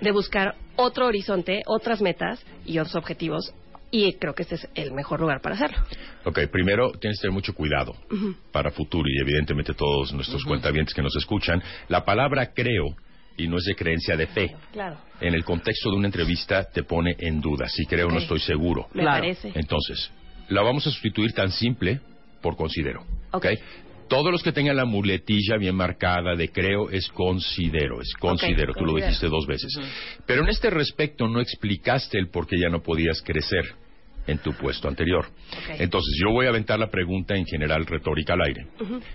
de 0.00 0.12
buscar 0.12 0.54
otro 0.76 1.06
horizonte, 1.08 1.60
otras 1.66 2.00
metas 2.00 2.42
y 2.64 2.78
otros 2.78 2.96
objetivos. 2.96 3.52
Y 3.92 4.12
creo 4.14 4.34
que 4.34 4.42
este 4.42 4.54
es 4.54 4.68
el 4.74 4.92
mejor 4.92 5.20
lugar 5.20 5.40
para 5.40 5.56
hacerlo. 5.56 5.78
Ok, 6.24 6.40
primero 6.52 6.92
tienes 6.92 7.18
que 7.18 7.22
tener 7.22 7.34
mucho 7.34 7.54
cuidado 7.54 7.94
para 8.52 8.70
futuro 8.70 9.08
y 9.08 9.20
evidentemente 9.20 9.74
todos 9.74 10.12
nuestros 10.12 10.44
cuentavientes 10.44 10.94
que 10.94 11.02
nos 11.02 11.16
escuchan. 11.16 11.60
La 11.88 12.04
palabra 12.04 12.52
creo, 12.54 12.94
y 13.36 13.48
no 13.48 13.56
es 13.56 13.64
de 13.64 13.74
creencia 13.74 14.16
de 14.16 14.26
fe, 14.28 14.54
Claro. 14.72 14.96
en 15.20 15.34
el 15.34 15.44
contexto 15.44 15.90
de 15.90 15.96
una 15.96 16.06
entrevista 16.06 16.64
te 16.70 16.84
pone 16.84 17.16
en 17.18 17.40
duda. 17.40 17.68
Si 17.68 17.84
creo 17.86 18.08
o 18.08 18.10
no 18.12 18.18
estoy 18.18 18.38
seguro. 18.38 18.86
Me 18.94 19.02
Claro. 19.02 19.22
parece. 19.22 19.50
Entonces, 19.54 20.10
la 20.48 20.62
vamos 20.62 20.86
a 20.86 20.90
sustituir 20.90 21.32
tan 21.32 21.50
simple 21.50 22.00
por 22.42 22.56
considero. 22.56 23.02
Ok. 23.32 23.46
¿ok? 23.46 23.46
Todos 24.10 24.32
los 24.32 24.42
que 24.42 24.50
tengan 24.50 24.74
la 24.74 24.84
muletilla 24.84 25.56
bien 25.56 25.76
marcada 25.76 26.34
de 26.34 26.48
creo 26.48 26.90
es 26.90 27.08
considero, 27.10 28.00
es 28.00 28.12
considero. 28.18 28.74
Tú 28.74 28.84
lo 28.84 28.96
dijiste 28.96 29.28
dos 29.28 29.46
veces. 29.46 29.72
Pero 30.26 30.42
en 30.42 30.48
este 30.48 30.68
respecto 30.68 31.28
no 31.28 31.40
explicaste 31.40 32.18
el 32.18 32.28
por 32.28 32.48
qué 32.48 32.56
ya 32.60 32.68
no 32.68 32.82
podías 32.82 33.22
crecer 33.22 33.64
en 34.26 34.38
tu 34.38 34.52
puesto 34.52 34.88
anterior. 34.88 35.26
Entonces, 35.78 36.18
yo 36.20 36.32
voy 36.32 36.46
a 36.46 36.48
aventar 36.48 36.78
la 36.80 36.90
pregunta 36.90 37.36
en 37.36 37.46
general 37.46 37.86
retórica 37.86 38.34
al 38.34 38.42
aire. 38.42 38.66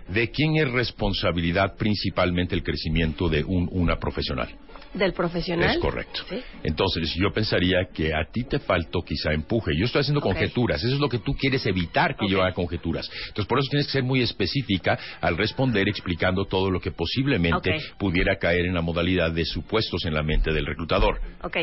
¿De 0.08 0.32
quién 0.32 0.56
es 0.56 0.72
responsabilidad 0.72 1.76
principalmente 1.78 2.56
el 2.56 2.64
crecimiento 2.64 3.28
de 3.28 3.44
un, 3.44 3.68
una 3.74 3.98
profesional? 3.98 4.48
Del 4.96 5.14
profesional. 5.14 5.72
Es 5.72 5.78
correcto. 5.78 6.22
Sí. 6.30 6.42
Entonces, 6.64 7.14
yo 7.16 7.32
pensaría 7.32 7.88
que 7.94 8.14
a 8.14 8.26
ti 8.32 8.44
te 8.46 8.60
faltó 8.60 9.02
quizá 9.02 9.34
empuje. 9.34 9.72
Yo 9.78 9.86
estoy 9.86 10.02
haciendo 10.02 10.22
conjeturas. 10.22 10.84
Eso 10.84 10.94
es 10.94 11.00
lo 11.00 11.10
que 11.10 11.20
tú 11.20 11.34
quieres 11.34 11.66
evitar 11.66 12.16
que 12.16 12.28
yo 12.28 12.42
haga 12.42 12.54
conjeturas. 12.54 13.10
Entonces, 13.28 13.48
por 13.48 13.60
eso 13.60 13.68
tienes 13.70 13.88
que 13.88 13.94
ser 13.94 14.04
muy 14.04 14.22
específica 14.22 14.98
al 15.22 15.38
responder 15.38 15.88
explicando 15.90 16.46
todo 16.46 16.72
lo 16.72 16.80
que 16.80 16.92
posiblemente 16.92 17.76
pudiera 17.98 18.38
caer 18.38 18.66
en 18.66 18.74
la 18.74 18.82
modalidad 18.82 19.32
de 19.32 19.46
supuestos 19.46 20.06
en 20.06 20.14
la 20.14 20.24
mente 20.24 20.52
del 20.52 20.66
reclutador. 20.66 21.20
Ok. 21.44 21.58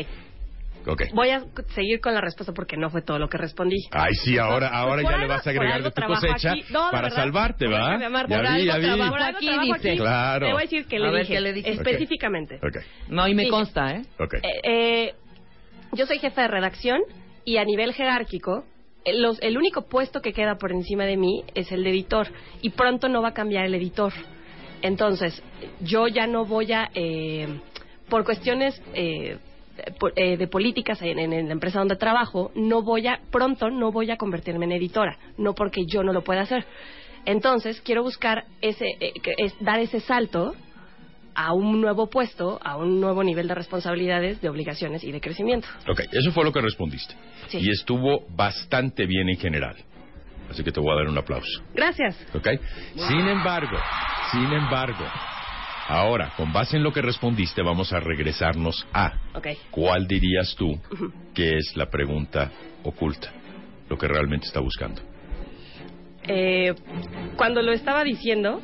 Voy 1.13 1.29
a 1.29 1.43
seguir 1.73 1.99
con 2.01 2.13
la 2.13 2.21
respuesta 2.21 2.53
porque 2.53 2.77
no 2.77 2.89
fue 2.89 3.01
todo 3.01 3.17
lo 3.19 3.27
que 3.29 3.37
respondí. 3.37 3.77
Ay, 3.91 4.13
sí, 4.23 4.37
ahora, 4.37 4.67
ahora 4.69 5.01
ya 5.03 5.17
le 5.17 5.27
vas 5.27 5.45
a 5.45 5.49
agregar 5.49 5.81
de 5.83 5.91
tu 5.91 6.01
cosecha 6.01 6.51
aquí. 6.51 6.63
No, 6.69 6.85
de 6.85 6.91
para 6.91 7.03
verdad. 7.09 7.15
salvarte, 7.17 7.67
¿va? 7.67 7.97
Ya 7.99 8.07
vi, 8.55 8.65
ya 8.65 8.77
vi. 8.77 9.01
Aquí 9.01 9.49
dice. 9.61 9.89
aquí. 9.91 9.97
Claro. 9.97 10.45
Te 10.47 10.51
voy 10.53 10.61
a 10.61 10.65
decir 10.65 10.85
que 10.85 10.95
A 10.97 10.99
le 10.99 11.09
ver, 11.11 11.21
dije, 11.21 11.33
¿qué 11.33 11.41
le 11.41 11.53
dijiste? 11.53 11.77
específicamente. 11.89 12.59
No, 13.07 13.27
y 13.27 13.33
me 13.35 13.43
Dije- 13.43 13.51
consta, 13.51 13.95
¿eh? 13.95 14.01
Eh, 14.19 14.59
eh, 14.63 15.13
yo 15.93 16.05
soy 16.05 16.19
jefe 16.19 16.41
de 16.41 16.47
redacción 16.47 16.99
y 17.45 17.57
a 17.57 17.65
nivel 17.65 17.93
jerárquico, 17.93 18.65
eh, 19.05 19.13
los- 19.19 19.41
el 19.41 19.57
único 19.57 19.87
puesto 19.87 20.21
que 20.21 20.33
queda 20.33 20.55
por 20.57 20.71
encima 20.71 21.05
de 21.05 21.17
mí 21.17 21.43
es 21.55 21.71
el 21.71 21.83
de 21.83 21.89
editor 21.91 22.27
y 22.61 22.69
pronto 22.71 23.09
no 23.09 23.21
va 23.21 23.29
a 23.29 23.33
cambiar 23.33 23.65
el 23.65 23.75
editor. 23.75 24.13
Entonces, 24.81 25.41
yo 25.81 26.07
ya 26.07 26.27
no 26.27 26.45
voy 26.45 26.71
a, 26.73 26.89
eh, 26.93 27.47
por 28.09 28.25
cuestiones 28.25 28.81
eh, 28.93 29.37
eh, 30.15 30.37
de 30.37 30.47
políticas 30.47 31.01
en, 31.01 31.19
en- 31.19 31.47
la 31.47 31.53
empresa 31.53 31.79
donde 31.79 31.95
trabajo, 31.95 32.51
no 32.55 32.81
voy 32.83 33.07
a, 33.07 33.19
pronto 33.31 33.69
no 33.69 33.91
voy 33.91 34.11
a 34.11 34.17
convertirme 34.17 34.65
en 34.65 34.73
editora, 34.73 35.17
no 35.37 35.53
porque 35.53 35.81
yo 35.87 36.03
no 36.03 36.13
lo 36.13 36.23
pueda 36.23 36.41
hacer. 36.41 36.65
Entonces, 37.25 37.81
quiero 37.81 38.03
buscar 38.03 38.45
ese, 38.61 38.85
eh, 38.99 39.13
es 39.37 39.53
dar 39.61 39.79
ese 39.79 39.99
salto 40.01 40.53
a 41.35 41.53
un 41.53 41.81
nuevo 41.81 42.07
puesto, 42.09 42.59
a 42.63 42.75
un 42.77 42.99
nuevo 43.01 43.23
nivel 43.23 43.47
de 43.47 43.55
responsabilidades, 43.55 44.39
de 44.41 44.49
obligaciones 44.49 45.03
y 45.03 45.11
de 45.11 45.19
crecimiento. 45.19 45.67
Ok, 45.89 46.01
eso 46.11 46.31
fue 46.31 46.43
lo 46.43 46.51
que 46.51 46.61
respondiste. 46.61 47.15
Sí. 47.47 47.57
Y 47.61 47.71
estuvo 47.71 48.25
bastante 48.35 49.05
bien 49.07 49.29
en 49.29 49.37
general. 49.37 49.75
Así 50.49 50.63
que 50.63 50.71
te 50.71 50.79
voy 50.79 50.91
a 50.91 50.95
dar 50.97 51.07
un 51.07 51.17
aplauso. 51.17 51.63
Gracias. 51.73 52.15
¿Ok? 52.35 52.47
Sin 52.95 53.27
embargo, 53.27 53.77
sin 54.31 54.51
embargo, 54.53 55.05
ahora, 55.93 56.33
con 56.35 56.51
base 56.51 56.77
en 56.77 56.83
lo 56.83 56.91
que 56.91 57.01
respondiste, 57.01 57.61
vamos 57.61 57.93
a 57.93 57.99
regresarnos 57.99 58.85
a 58.93 59.13
cuál 59.71 60.07
dirías 60.07 60.55
tú 60.55 60.79
que 61.33 61.57
es 61.57 61.75
la 61.75 61.89
pregunta 61.89 62.51
oculta, 62.83 63.31
lo 63.89 63.97
que 63.97 64.07
realmente 64.07 64.47
está 64.47 64.59
buscando. 64.59 65.01
Eh, 66.27 66.73
cuando 67.35 67.61
lo 67.61 67.73
estaba 67.73 68.03
diciendo, 68.03 68.61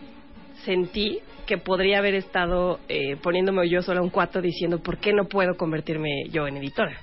sentí 0.64 1.20
que 1.46 1.58
podría 1.58 2.00
haber 2.00 2.16
estado 2.16 2.80
eh, 2.88 3.16
poniéndome 3.18 3.68
yo 3.70 3.82
sola 3.82 4.02
un 4.02 4.10
cuatro 4.10 4.42
diciendo 4.42 4.82
por 4.82 4.98
qué 4.98 5.14
no 5.14 5.26
puedo 5.26 5.58
convertirme 5.58 6.30
yo 6.32 6.48
en 6.48 6.58
editora. 6.58 7.00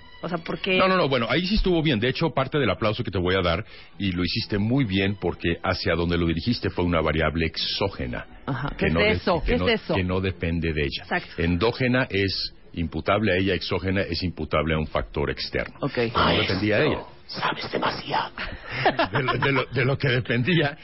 No, 0.78 0.88
no, 0.88 0.96
no, 0.96 1.08
bueno, 1.08 1.26
ahí 1.28 1.46
sí 1.46 1.56
estuvo 1.56 1.82
bien. 1.82 1.98
De 2.00 2.08
hecho, 2.08 2.30
parte 2.30 2.58
del 2.58 2.70
aplauso 2.70 3.02
que 3.04 3.10
te 3.10 3.18
voy 3.18 3.34
a 3.34 3.42
dar, 3.42 3.64
y 3.98 4.12
lo 4.12 4.22
hiciste 4.24 4.58
muy 4.58 4.84
bien 4.84 5.16
porque 5.20 5.58
hacia 5.62 5.94
donde 5.94 6.18
lo 6.18 6.26
dirigiste 6.26 6.70
fue 6.70 6.84
una 6.84 7.00
variable 7.00 7.46
exógena. 7.46 8.26
Ajá. 8.46 8.68
que 8.76 8.86
¿Qué 8.86 8.90
no 8.92 9.00
es 9.00 9.22
eso? 9.22 9.42
que 9.44 9.52
¿Qué 9.52 9.58
no- 9.58 9.68
es 9.68 9.82
eso? 9.82 9.94
Que 9.94 10.04
no 10.04 10.20
depende 10.20 10.72
de 10.72 10.82
ella. 10.82 11.02
Exacto. 11.02 11.42
Endógena 11.42 12.06
es 12.10 12.52
imputable 12.74 13.32
a 13.32 13.36
ella, 13.36 13.54
exógena 13.54 14.02
es 14.02 14.22
imputable 14.22 14.74
a 14.74 14.78
un 14.78 14.86
factor 14.86 15.30
externo. 15.30 15.78
Que 15.94 16.10
no 16.14 16.40
dependía 16.42 16.78
de 16.78 16.86
ella. 16.88 17.00
Sabes 17.26 17.72
demasiado. 17.72 18.32
De 19.12 19.22
lo, 19.22 19.32
de 19.32 19.52
lo- 19.52 19.64
de 19.66 19.84
lo 19.84 19.98
que 19.98 20.08
dependía 20.08 20.76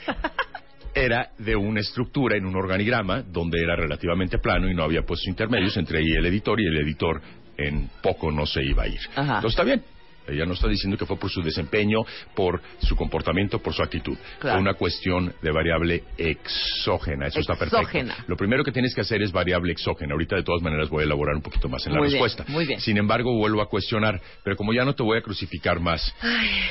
era 0.95 1.31
de 1.39 1.57
una 1.57 1.81
estructura 1.81 2.37
en 2.37 2.45
un 2.45 2.55
organigrama 2.57 3.23
donde 3.23 3.61
era 3.63 3.77
relativamente 3.77 4.39
plano 4.39 4.69
y 4.69 4.75
no 4.75 4.83
había 4.83 5.03
puestos 5.03 5.27
intermedios 5.29 5.77
entre 5.77 6.01
ella 6.01 6.15
y 6.15 6.19
el 6.19 6.27
editor 6.27 6.61
y 6.61 6.67
el 6.67 6.77
editor 6.79 7.21
en 7.57 7.91
poco 8.03 8.31
no 8.31 8.47
se 8.47 8.63
iba 8.65 8.85
a 8.85 8.89
ir. 8.89 9.01
Entonces 9.17 9.51
está 9.51 9.65
bien. 9.65 9.83
Ella 10.29 10.47
no 10.47 10.53
está 10.53 10.69
diciendo 10.69 10.97
que 10.97 11.05
fue 11.05 11.17
por 11.19 11.31
su 11.31 11.43
desempeño, 11.43 11.99
por 12.37 12.63
su 12.81 12.95
comportamiento, 12.95 13.59
por 13.61 13.75
su 13.75 13.83
actitud. 13.83 14.17
Claro. 14.39 14.55
Fue 14.57 14.61
una 14.63 14.75
cuestión 14.75 15.35
de 15.43 15.51
variable 15.51 16.05
exógena. 16.17 17.27
Eso 17.27 17.41
está 17.41 17.57
perfecto. 17.57 18.15
Lo 18.29 18.37
primero 18.37 18.63
que 18.63 18.71
tienes 18.71 18.95
que 18.95 19.01
hacer 19.01 19.21
es 19.21 19.33
variable 19.33 19.73
exógena. 19.73 20.13
Ahorita 20.13 20.37
de 20.37 20.45
todas 20.45 20.63
maneras 20.63 20.89
voy 20.91 21.03
a 21.03 21.07
elaborar 21.07 21.35
un 21.35 21.43
poquito 21.43 21.69
más 21.69 21.85
en 21.87 21.95
la 21.95 21.99
Muy 21.99 22.09
bien, 22.09 22.23
respuesta. 22.23 22.45
muy 22.53 22.67
bien. 22.67 22.81
Sin 22.81 22.99
embargo, 22.99 23.37
vuelvo 23.37 23.63
a 23.63 23.69
cuestionar, 23.69 24.21
pero 24.45 24.57
como 24.57 24.73
ya 24.73 24.85
no 24.85 24.95
te 24.95 25.03
voy 25.03 25.19
a 25.19 25.23
crucificar 25.23 25.81
más, 25.81 26.15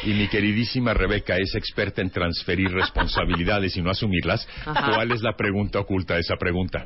y 0.04 0.14
mi 0.14 0.30
queridísima 0.30 0.94
Rebeca 0.94 1.36
es 1.36 1.54
experta 1.54 2.02
en 2.02 2.10
transferir 2.10 2.72
responsabilidades 2.72 3.76
y 3.76 3.82
no 3.82 3.92
asumirlas, 3.92 4.48
Ajá. 4.66 4.94
¿cuál 4.96 5.12
es 5.12 5.22
la 5.22 5.36
pregunta 5.36 5.78
oculta 5.80 6.14
de 6.14 6.22
esa 6.22 6.38
pregunta? 6.38 6.86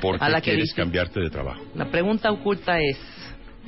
¿Por 0.00 0.18
qué 0.20 0.40
quieres 0.42 0.72
cambiarte 0.74 1.20
de 1.20 1.30
trabajo? 1.30 1.62
La 1.74 1.86
pregunta 1.90 2.30
oculta 2.30 2.78
es, 2.80 2.98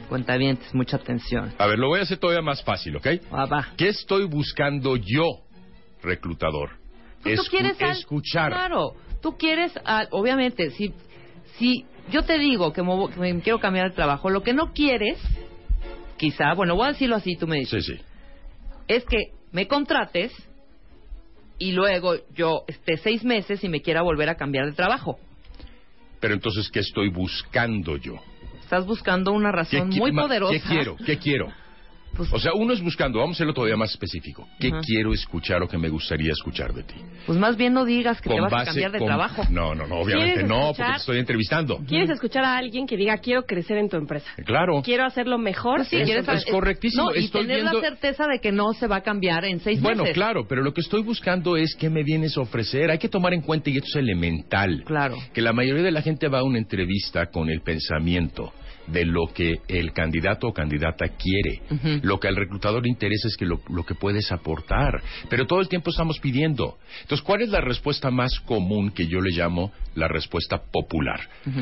cuentavientes, 0.08 0.74
mucha 0.74 0.96
atención. 0.96 1.52
A 1.58 1.66
ver, 1.66 1.78
lo 1.78 1.88
voy 1.88 2.00
a 2.00 2.02
hacer 2.02 2.18
todavía 2.18 2.42
más 2.42 2.62
fácil, 2.62 2.96
¿ok? 2.96 3.06
Ah, 3.32 3.66
¿Qué 3.76 3.88
estoy 3.88 4.24
buscando 4.26 4.96
yo, 4.96 5.24
reclutador? 6.02 6.70
Tú 7.22 7.30
Escu- 7.30 7.50
quieres 7.50 7.80
al- 7.82 7.90
escuchar. 7.90 8.52
Claro, 8.52 8.94
tú 9.20 9.36
quieres, 9.36 9.72
al- 9.84 10.08
obviamente, 10.12 10.70
si, 10.70 10.92
si 11.58 11.84
yo 12.10 12.22
te 12.22 12.38
digo 12.38 12.72
que 12.72 12.82
me, 12.82 13.08
que 13.12 13.18
me 13.20 13.40
quiero 13.40 13.58
cambiar 13.58 13.90
de 13.90 13.96
trabajo, 13.96 14.30
lo 14.30 14.42
que 14.42 14.52
no 14.52 14.72
quieres, 14.72 15.18
quizá, 16.18 16.54
bueno, 16.54 16.76
voy 16.76 16.86
a 16.86 16.92
decirlo 16.92 17.16
así, 17.16 17.36
tú 17.36 17.46
me 17.48 17.56
dices. 17.58 17.84
Sí, 17.84 17.94
sí. 17.96 18.00
es 18.88 19.04
que 19.06 19.32
me 19.52 19.66
contrates 19.66 20.32
y 21.58 21.72
luego 21.72 22.14
yo 22.34 22.62
esté 22.68 22.96
seis 22.98 23.24
meses 23.24 23.64
y 23.64 23.68
me 23.68 23.80
quiera 23.80 24.02
volver 24.02 24.28
a 24.28 24.36
cambiar 24.36 24.66
de 24.66 24.72
trabajo. 24.72 25.18
Pero 26.20 26.34
entonces, 26.34 26.70
¿qué 26.70 26.80
estoy 26.80 27.08
buscando 27.08 27.96
yo? 27.96 28.14
Estás 28.60 28.86
buscando 28.86 29.32
una 29.32 29.52
razón 29.52 29.90
muy 29.90 30.12
poderosa. 30.12 30.52
¿Qué 30.52 30.60
quiero? 30.60 30.96
¿Qué 30.96 31.18
quiero? 31.18 31.52
O 32.18 32.38
sea, 32.38 32.52
uno 32.54 32.72
es 32.72 32.80
buscando, 32.82 33.18
vamos 33.18 33.34
a 33.34 33.38
hacerlo 33.38 33.54
todavía 33.54 33.76
más 33.76 33.90
específico. 33.90 34.48
¿Qué 34.58 34.70
quiero 34.84 35.12
escuchar 35.12 35.62
o 35.62 35.68
que 35.68 35.78
me 35.78 35.88
gustaría 35.88 36.32
escuchar 36.32 36.72
de 36.72 36.82
ti? 36.82 36.94
Pues 37.26 37.38
más 37.38 37.56
bien 37.56 37.72
no 37.72 37.84
digas 37.84 38.20
que 38.20 38.28
te 38.30 38.40
vas 38.40 38.52
a 38.52 38.64
cambiar 38.64 38.92
de 38.92 38.98
con- 38.98 39.06
trabajo. 39.08 39.42
No, 39.50 39.74
no, 39.74 39.86
no, 39.86 39.96
obviamente 40.00 40.32
¿Quieres 40.34 40.48
no, 40.48 40.56
escuchar? 40.70 40.76
porque 40.76 40.92
te 40.92 40.96
estoy 41.00 41.18
entrevistando. 41.18 41.78
¿Quieres 41.86 42.10
escuchar 42.10 42.44
a 42.44 42.56
alguien 42.56 42.86
que 42.86 42.96
diga 42.96 43.18
quiero 43.18 43.44
crecer 43.44 43.78
en 43.78 43.88
tu 43.88 43.96
empresa? 43.96 44.30
Claro. 44.44 44.82
Quiero 44.82 45.04
hacerlo 45.04 45.38
mejor. 45.38 45.76
Pues 45.78 45.88
sí, 45.88 45.96
Es- 45.96 46.04
quieres- 46.04 46.28
es 46.28 46.44
correctísimo. 46.46 47.04
No, 47.10 47.14
y 47.14 47.24
Estoy 47.24 47.42
tener 47.42 47.62
viendo- 47.62 47.80
la 47.80 47.88
certeza 47.88 48.26
de 48.26 48.38
que 48.40 48.52
no 48.52 48.72
se 48.72 48.86
va 48.86 48.96
a 48.96 49.02
cambiar 49.02 49.44
en 49.44 49.60
seis 49.60 49.80
Bueno, 49.80 50.02
meses. 50.02 50.14
claro, 50.14 50.46
pero 50.48 50.62
lo 50.62 50.72
que 50.72 50.80
estoy 50.80 51.02
buscando 51.02 51.56
es 51.56 51.74
qué 51.76 51.90
me 51.90 52.02
vienes 52.02 52.36
a 52.36 52.40
ofrecer. 52.40 52.90
Hay 52.90 52.98
que 52.98 53.08
tomar 53.08 53.34
en 53.34 53.42
cuenta, 53.42 53.70
y 53.70 53.76
esto 53.76 53.88
es 53.90 53.96
elemental, 53.96 54.82
Claro. 54.84 55.16
que 55.32 55.40
la 55.42 55.52
mayoría 55.52 55.82
de 55.82 55.90
la 55.92 56.02
gente 56.02 56.28
va 56.28 56.40
a 56.40 56.42
una 56.42 56.58
entrevista 56.58 57.26
con 57.26 57.48
el 57.50 57.60
pensamiento 57.62 58.52
de 58.86 59.04
lo 59.04 59.26
que 59.32 59.60
el 59.68 59.92
candidato 59.92 60.48
o 60.48 60.52
candidata 60.52 61.06
quiere. 61.08 62.00
Lo 62.02 62.18
que 62.18 62.28
al 62.28 62.36
reclutador 62.36 62.82
le 62.82 62.88
interesa 62.88 63.28
es 63.28 63.36
que 63.36 63.46
lo, 63.46 63.60
lo 63.68 63.84
que 63.84 63.94
puedes 63.94 64.30
aportar. 64.32 65.02
Pero 65.28 65.46
todo 65.46 65.60
el 65.60 65.68
tiempo 65.68 65.90
estamos 65.90 66.18
pidiendo. 66.20 66.78
Entonces, 67.02 67.22
¿cuál 67.24 67.42
es 67.42 67.48
la 67.48 67.60
respuesta 67.60 68.10
más 68.10 68.40
común 68.40 68.90
que 68.90 69.06
yo 69.06 69.20
le 69.20 69.30
llamo 69.30 69.72
la 69.94 70.08
respuesta 70.08 70.62
popular? 70.70 71.20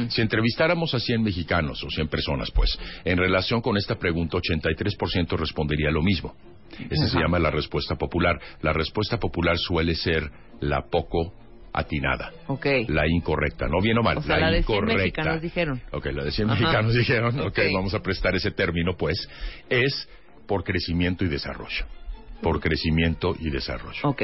Si 0.08 0.20
entrevistáramos 0.20 0.94
a 0.94 1.00
100 1.00 1.22
mexicanos 1.22 1.82
o 1.84 1.90
100 1.90 2.08
personas, 2.08 2.50
pues, 2.50 2.78
en 3.04 3.18
relación 3.18 3.60
con 3.60 3.76
esta 3.76 3.96
pregunta, 3.96 4.38
83% 4.38 5.36
respondería 5.36 5.90
lo 5.90 6.02
mismo. 6.02 6.34
Esa 6.90 7.08
se 7.08 7.18
llama 7.18 7.38
la 7.38 7.50
respuesta 7.50 7.94
popular. 7.94 8.40
La 8.62 8.72
respuesta 8.72 9.18
popular 9.18 9.56
suele 9.58 9.94
ser 9.94 10.30
la 10.60 10.82
poco 10.90 11.34
atinada. 11.74 12.30
Ok. 12.46 12.66
La 12.88 13.06
incorrecta, 13.08 13.66
no 13.68 13.80
bien 13.82 13.98
o 13.98 14.02
mal, 14.02 14.18
O 14.18 14.22
sea, 14.22 14.38
la 14.38 14.50
de 14.50 14.62
100 14.62 14.76
incorrecta. 14.76 14.94
mexicanos 15.02 15.42
dijeron. 15.42 15.82
Ok, 15.90 16.06
la 16.06 16.24
de 16.24 16.30
100 16.30 16.48
Ajá. 16.50 16.60
mexicanos 16.60 16.94
dijeron, 16.94 17.40
ok, 17.40 17.46
Ok. 17.48 17.58
vamos 17.74 17.94
a 17.94 18.00
prestar 18.00 18.34
ese 18.36 18.52
término, 18.52 18.96
pues, 18.96 19.28
es 19.68 20.08
por 20.46 20.62
crecimiento 20.62 21.24
y 21.24 21.28
desarrollo. 21.28 21.84
Por 22.40 22.60
crecimiento 22.60 23.34
y 23.40 23.50
desarrollo. 23.50 23.98
Ok. 24.08 24.22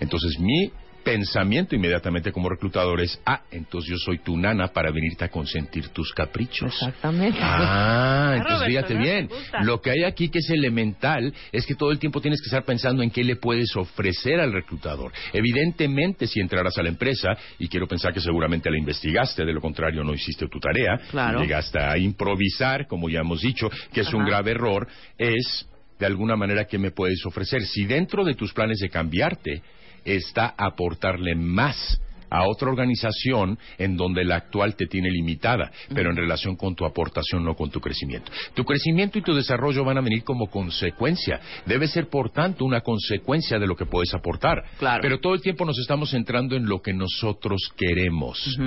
Entonces, 0.00 0.38
mi 0.38 0.70
pensamiento 1.04 1.74
inmediatamente 1.74 2.32
como 2.32 2.48
reclutador 2.48 3.00
es, 3.00 3.20
ah, 3.26 3.42
entonces 3.50 3.90
yo 3.90 3.96
soy 3.98 4.18
tu 4.18 4.36
nana 4.36 4.68
para 4.68 4.90
venirte 4.90 5.24
a 5.24 5.28
consentir 5.28 5.88
tus 5.88 6.12
caprichos. 6.12 6.72
Exactamente. 6.74 7.38
Ah, 7.40 8.34
entonces 8.36 8.58
Roberto, 8.60 8.66
fíjate 8.88 8.94
¿no? 8.94 9.00
bien. 9.00 9.28
Lo 9.62 9.80
que 9.80 9.90
hay 9.90 10.04
aquí 10.04 10.28
que 10.28 10.38
es 10.38 10.50
elemental 10.50 11.32
es 11.52 11.66
que 11.66 11.74
todo 11.74 11.90
el 11.90 11.98
tiempo 11.98 12.20
tienes 12.20 12.40
que 12.40 12.46
estar 12.46 12.64
pensando 12.64 13.02
en 13.02 13.10
qué 13.10 13.24
le 13.24 13.36
puedes 13.36 13.74
ofrecer 13.76 14.40
al 14.40 14.52
reclutador. 14.52 15.12
Evidentemente, 15.32 16.26
si 16.26 16.40
entraras 16.40 16.76
a 16.78 16.82
la 16.82 16.88
empresa, 16.88 17.36
y 17.58 17.68
quiero 17.68 17.86
pensar 17.86 18.12
que 18.12 18.20
seguramente 18.20 18.70
la 18.70 18.78
investigaste, 18.78 19.44
de 19.44 19.52
lo 19.52 19.60
contrario 19.60 20.02
no 20.04 20.14
hiciste 20.14 20.48
tu 20.48 20.58
tarea, 20.58 20.98
Claro. 21.10 21.40
llegaste 21.40 21.78
a 21.78 21.96
improvisar, 21.98 22.86
como 22.86 23.08
ya 23.08 23.20
hemos 23.20 23.40
dicho, 23.42 23.70
que 23.92 24.00
es 24.02 24.12
un 24.12 24.24
grave 24.24 24.52
error, 24.52 24.86
es 25.18 25.66
de 25.98 26.06
alguna 26.06 26.36
manera 26.36 26.64
qué 26.66 26.78
me 26.78 26.90
puedes 26.90 27.24
ofrecer. 27.26 27.62
Si 27.62 27.84
dentro 27.84 28.24
de 28.24 28.34
tus 28.34 28.52
planes 28.52 28.78
de 28.78 28.88
cambiarte 28.88 29.62
está 30.04 30.54
aportarle 30.56 31.34
más 31.34 32.00
a 32.32 32.48
otra 32.48 32.70
organización 32.70 33.58
en 33.76 33.96
donde 33.96 34.24
la 34.24 34.36
actual 34.36 34.74
te 34.74 34.86
tiene 34.86 35.10
limitada, 35.10 35.70
pero 35.94 36.10
en 36.10 36.16
relación 36.16 36.56
con 36.56 36.74
tu 36.74 36.86
aportación, 36.86 37.44
no 37.44 37.54
con 37.54 37.70
tu 37.70 37.78
crecimiento. 37.78 38.32
Tu 38.54 38.64
crecimiento 38.64 39.18
y 39.18 39.22
tu 39.22 39.34
desarrollo 39.34 39.84
van 39.84 39.98
a 39.98 40.00
venir 40.00 40.24
como 40.24 40.48
consecuencia. 40.48 41.40
Debe 41.66 41.86
ser, 41.88 42.08
por 42.08 42.30
tanto, 42.30 42.64
una 42.64 42.80
consecuencia 42.80 43.58
de 43.58 43.66
lo 43.66 43.76
que 43.76 43.84
puedes 43.84 44.14
aportar. 44.14 44.64
Claro. 44.78 45.00
Pero 45.02 45.20
todo 45.20 45.34
el 45.34 45.42
tiempo 45.42 45.66
nos 45.66 45.78
estamos 45.78 46.10
centrando 46.10 46.56
en 46.56 46.66
lo 46.66 46.80
que 46.80 46.94
nosotros 46.94 47.70
queremos. 47.76 48.58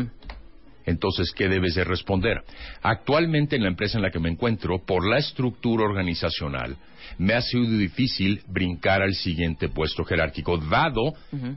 Entonces, 0.86 1.32
¿qué 1.36 1.50
debes 1.50 1.74
de 1.74 1.84
responder? 1.84 2.44
Actualmente 2.84 3.56
en 3.56 3.64
la 3.64 3.70
empresa 3.70 3.98
en 3.98 4.04
la 4.04 4.12
que 4.12 4.20
me 4.20 4.30
encuentro, 4.30 4.86
por 4.86 5.08
la 5.08 5.18
estructura 5.18 5.84
organizacional, 5.84 6.78
me 7.18 7.34
ha 7.34 7.42
sido 7.42 7.78
difícil 7.78 8.42
brincar 8.48 9.02
al 9.02 9.14
siguiente 9.14 9.70
puesto 9.70 10.04
jerárquico, 10.04 10.58
dado 10.58 11.14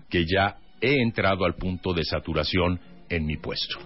que 0.08 0.24
ya 0.24 0.56
he 0.80 1.02
entrado 1.02 1.44
al 1.44 1.54
punto 1.54 1.92
de 1.92 2.04
saturación 2.04 2.80
en 3.08 3.26
mi 3.26 3.36
puesto. 3.36 3.78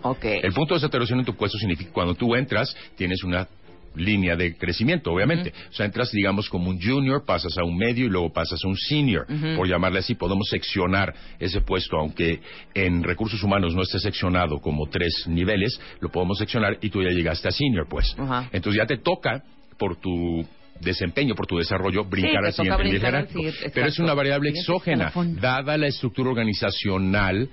El 0.43 0.53
punto 0.53 0.75
de 0.75 0.81
saturación 0.81 1.21
en 1.21 1.25
tu 1.25 1.35
puesto 1.35 1.59
significa 1.59 1.89
que 1.89 1.95
cuando 1.95 2.15
tú 2.15 2.35
entras, 2.35 2.77
tienes 2.97 3.23
una 3.23 3.47
línea 3.95 4.37
de 4.37 4.57
crecimiento, 4.57 5.13
obviamente. 5.13 5.53
O 5.71 5.73
sea, 5.75 5.87
entras, 5.87 6.11
digamos, 6.13 6.49
como 6.49 6.71
un 6.71 6.81
junior, 6.81 7.25
pasas 7.27 7.57
a 7.59 7.65
un 7.65 7.77
medio 7.77 8.07
y 8.07 8.09
luego 8.09 8.33
pasas 8.33 8.59
a 8.65 8.69
un 8.69 8.77
senior. 8.77 9.27
Por 9.57 9.69
llamarle 9.69 9.99
así, 9.99 10.15
podemos 10.15 10.49
seccionar 10.49 11.15
ese 11.39 11.61
puesto, 11.61 11.99
aunque 11.99 12.41
en 12.75 13.03
recursos 13.03 13.43
humanos 13.43 13.75
no 13.75 13.83
esté 13.83 13.99
seccionado 13.99 14.61
como 14.61 14.89
tres 14.89 15.25
niveles, 15.27 15.79
lo 16.01 16.11
podemos 16.11 16.39
seccionar 16.39 16.79
y 16.81 16.91
tú 16.91 17.03
ya 17.03 17.11
llegaste 17.11 17.49
a 17.49 17.53
senior, 17.53 17.87
pues. 17.89 18.17
Entonces 18.53 18.79
ya 18.79 18.87
te 18.87 18.97
toca, 18.99 19.43
por 19.79 19.97
tu 19.97 20.47
desempeño, 20.83 21.35
por 21.35 21.47
tu 21.47 21.59
desarrollo, 21.59 22.05
brincar 22.05 22.43
te 22.43 22.47
al 22.47 22.53
siguiente 22.53 22.85
nivel 22.85 23.01
brincar 23.01 23.15
al 23.15 23.27
jerárquico. 23.29 23.41
siguiente, 23.41 23.71
Pero 23.75 23.87
es 23.89 23.99
una 23.99 24.15
variable 24.15 24.51
exógena. 24.51 25.13
Dada 25.41 25.77
la 25.77 25.87
estructura 25.87 26.31
organizacional, 26.31 27.49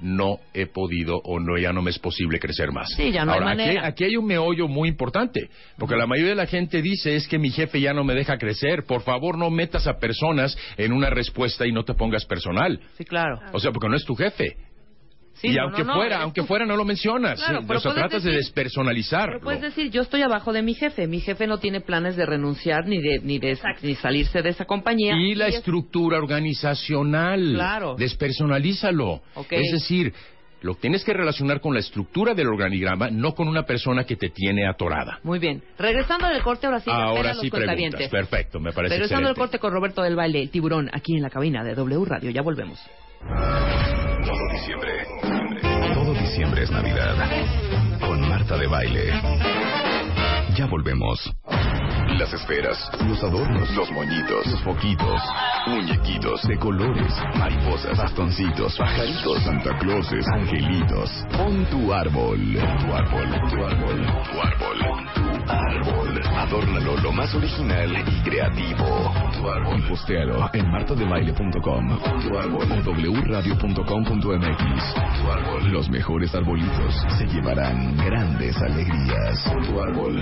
no 0.00 0.38
he 0.54 0.66
podido 0.66 1.16
o 1.24 1.40
no 1.40 1.58
ya 1.58 1.72
no 1.72 1.82
me 1.82 1.90
es 1.90 1.98
posible 1.98 2.38
crecer 2.38 2.70
más. 2.72 2.88
Sí, 2.96 3.10
ya 3.10 3.24
no 3.24 3.32
hay 3.32 3.40
Ahora, 3.40 3.52
aquí, 3.52 3.76
aquí 3.82 4.04
hay 4.04 4.16
un 4.16 4.26
meollo 4.26 4.68
muy 4.68 4.88
importante, 4.88 5.48
porque 5.76 5.96
la 5.96 6.06
mayoría 6.06 6.30
de 6.30 6.36
la 6.36 6.46
gente 6.46 6.82
dice 6.82 7.16
es 7.16 7.26
que 7.26 7.38
mi 7.38 7.50
jefe 7.50 7.80
ya 7.80 7.92
no 7.92 8.04
me 8.04 8.14
deja 8.14 8.38
crecer. 8.38 8.84
Por 8.84 9.02
favor, 9.02 9.36
no 9.36 9.50
metas 9.50 9.86
a 9.86 9.98
personas 9.98 10.56
en 10.76 10.92
una 10.92 11.10
respuesta 11.10 11.66
y 11.66 11.72
no 11.72 11.84
te 11.84 11.94
pongas 11.94 12.24
personal. 12.26 12.80
Sí, 12.96 13.04
claro. 13.04 13.40
O 13.52 13.60
sea, 13.60 13.72
porque 13.72 13.88
no 13.88 13.96
es 13.96 14.04
tu 14.04 14.14
jefe. 14.14 14.56
Sí, 15.40 15.48
y 15.48 15.54
no, 15.54 15.62
aunque 15.64 15.82
no, 15.84 15.88
no, 15.88 15.94
fuera, 15.94 16.20
aunque 16.22 16.42
fuera 16.42 16.66
no 16.66 16.76
lo 16.76 16.84
mencionas. 16.84 17.38
Claro, 17.38 17.60
o 17.60 17.66
pero 17.66 17.80
tratas 17.80 18.24
de 18.24 18.32
despersonalizar. 18.32 19.28
Pero 19.28 19.40
puedes 19.40 19.60
decir, 19.62 19.90
yo 19.90 20.02
estoy 20.02 20.22
abajo 20.22 20.52
de 20.52 20.62
mi 20.62 20.74
jefe. 20.74 21.06
Mi 21.06 21.20
jefe 21.20 21.46
no 21.46 21.58
tiene 21.58 21.80
planes 21.80 22.16
de 22.16 22.26
renunciar 22.26 22.86
ni 22.86 23.00
de 23.00 23.20
ni 23.22 23.38
de 23.38 23.56
ni 23.82 23.94
salirse 23.94 24.42
de 24.42 24.48
esa 24.50 24.64
compañía. 24.64 25.14
Y 25.16 25.34
la 25.34 25.46
es- 25.46 25.56
estructura 25.56 26.18
organizacional. 26.18 27.52
Claro. 27.54 27.94
Despersonalízalo. 27.96 29.22
Ok. 29.34 29.52
Es 29.52 29.72
decir, 29.72 30.12
lo 30.60 30.74
tienes 30.74 31.04
que 31.04 31.12
relacionar 31.12 31.60
con 31.60 31.72
la 31.72 31.78
estructura 31.80 32.34
del 32.34 32.48
organigrama, 32.48 33.10
no 33.10 33.32
con 33.34 33.46
una 33.46 33.62
persona 33.62 34.02
que 34.04 34.16
te 34.16 34.30
tiene 34.30 34.66
atorada. 34.66 35.20
Muy 35.22 35.38
bien. 35.38 35.62
Regresando 35.78 36.26
del 36.26 36.42
corte, 36.42 36.66
ahora 36.66 36.80
sí, 36.80 36.90
Ahora 36.92 37.34
sí 37.34 37.48
preguntas. 37.48 38.08
Perfecto, 38.10 38.58
me 38.58 38.72
parece 38.72 38.94
Regresando 38.96 39.28
del 39.28 39.32
excelente. 39.34 39.38
corte 39.38 39.58
con 39.60 39.72
Roberto 39.72 40.02
del 40.02 40.16
Baile, 40.16 40.42
el 40.42 40.50
tiburón, 40.50 40.90
aquí 40.92 41.14
en 41.14 41.22
la 41.22 41.30
cabina 41.30 41.62
de 41.62 41.74
W 41.76 42.04
Radio. 42.04 42.30
Ya 42.30 42.42
volvemos. 42.42 42.80
Todo 43.20 44.48
diciembre. 44.52 44.90
Diciembre 46.38 46.62
es 46.62 46.70
Navidad. 46.70 47.16
Con 47.98 48.20
Marta 48.28 48.56
de 48.56 48.68
Baile. 48.68 49.10
Ya 50.56 50.66
volvemos. 50.66 51.18
Las 52.18 52.32
esferas, 52.32 52.90
los 53.06 53.22
adornos, 53.22 53.70
los 53.76 53.90
moñitos, 53.92 54.44
los 54.46 54.60
foquitos, 54.62 55.22
muñequitos 55.68 56.42
de 56.48 56.58
colores, 56.58 57.14
mariposas, 57.38 57.96
bastoncitos, 57.96 58.76
pajaritos, 58.76 59.40
Santa 59.44 59.78
Clauses, 59.78 60.26
angelitos. 60.34 61.10
Pon 61.36 61.64
tu 61.66 61.92
árbol. 61.92 62.40
Tu 62.40 62.92
árbol. 62.92 63.28
Tu 63.50 63.64
árbol. 63.64 64.06
Tu 64.32 64.40
árbol. 64.40 64.78
Tu 65.14 65.52
árbol. 65.52 66.20
Adórnalo 66.36 66.96
lo 66.96 67.12
más 67.12 67.32
original 67.36 67.92
y 67.92 68.22
creativo. 68.22 69.14
Tu 69.34 69.48
árbol. 69.48 69.78
Y 69.78 69.82
postéalo 69.82 70.50
en 70.52 70.70
martadebaile.com. 70.72 72.00
Tu 72.22 72.36
árbol. 72.36 72.66
O 72.84 72.92
wradio.com.mx. 73.28 74.94
Tu 75.20 75.30
árbol. 75.30 75.72
Los 75.72 75.88
mejores 75.88 76.34
arbolitos 76.34 76.94
se 77.16 77.26
llevarán 77.26 77.96
grandes 77.96 78.56
alegrías. 78.60 79.44
Tu 79.66 79.80
árbol. 79.80 80.20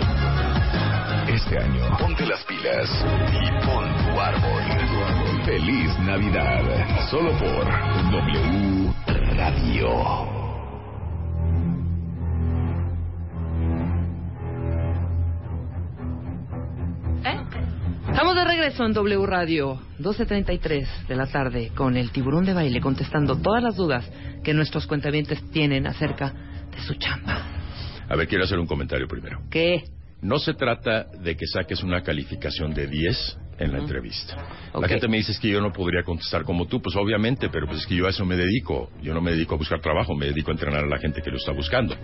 Este 1.28 1.58
año, 1.58 1.82
ponte 1.98 2.26
las 2.26 2.44
pilas 2.44 2.88
y 3.32 3.64
pon 3.64 3.96
tu 3.96 4.20
árbol. 4.20 5.44
Feliz 5.44 5.98
Navidad. 6.00 7.08
Solo 7.10 7.30
por 7.38 7.64
W 8.10 8.94
Radio. 9.36 10.36
Estamos 18.08 18.34
de 18.34 18.44
regreso 18.44 18.86
en 18.86 18.94
W 18.94 19.26
Radio, 19.26 19.78
12.33 19.98 21.06
de 21.06 21.16
la 21.16 21.26
tarde, 21.26 21.70
con 21.74 21.98
el 21.98 22.10
tiburón 22.12 22.46
de 22.46 22.54
baile, 22.54 22.80
contestando 22.80 23.36
todas 23.36 23.62
las 23.62 23.76
dudas 23.76 24.10
que 24.42 24.54
nuestros 24.54 24.86
cuentavientes 24.86 25.42
tienen 25.50 25.86
acerca 25.86 26.32
de 26.70 26.80
su 26.80 26.94
chamba. 26.94 27.44
A 28.08 28.16
ver, 28.16 28.26
quiero 28.26 28.44
hacer 28.44 28.58
un 28.58 28.66
comentario 28.66 29.06
primero. 29.06 29.42
¿Qué? 29.50 29.84
No 30.22 30.38
se 30.38 30.54
trata 30.54 31.04
de 31.20 31.36
que 31.36 31.46
saques 31.46 31.82
una 31.82 32.02
calificación 32.02 32.72
de 32.72 32.86
10 32.86 33.38
en 33.58 33.72
la 33.72 33.78
entrevista. 33.78 34.36
La 34.74 34.88
gente 34.88 35.08
me 35.08 35.16
dice 35.16 35.32
es 35.32 35.38
que 35.38 35.48
yo 35.48 35.60
no 35.60 35.72
podría 35.72 36.02
contestar 36.02 36.42
como 36.42 36.66
tú, 36.66 36.80
pues 36.80 36.94
obviamente, 36.96 37.48
pero 37.48 37.66
pues 37.66 37.80
es 37.80 37.86
que 37.86 37.94
yo 37.94 38.06
a 38.06 38.10
eso 38.10 38.24
me 38.24 38.36
dedico. 38.36 38.90
Yo 39.02 39.14
no 39.14 39.20
me 39.20 39.30
dedico 39.32 39.54
a 39.54 39.58
buscar 39.58 39.80
trabajo, 39.80 40.14
me 40.14 40.26
dedico 40.26 40.50
a 40.50 40.54
entrenar 40.54 40.84
a 40.84 40.86
la 40.86 40.98
gente 40.98 41.22
que 41.22 41.30
lo 41.30 41.36
está 41.36 41.52
buscando. 41.52 41.96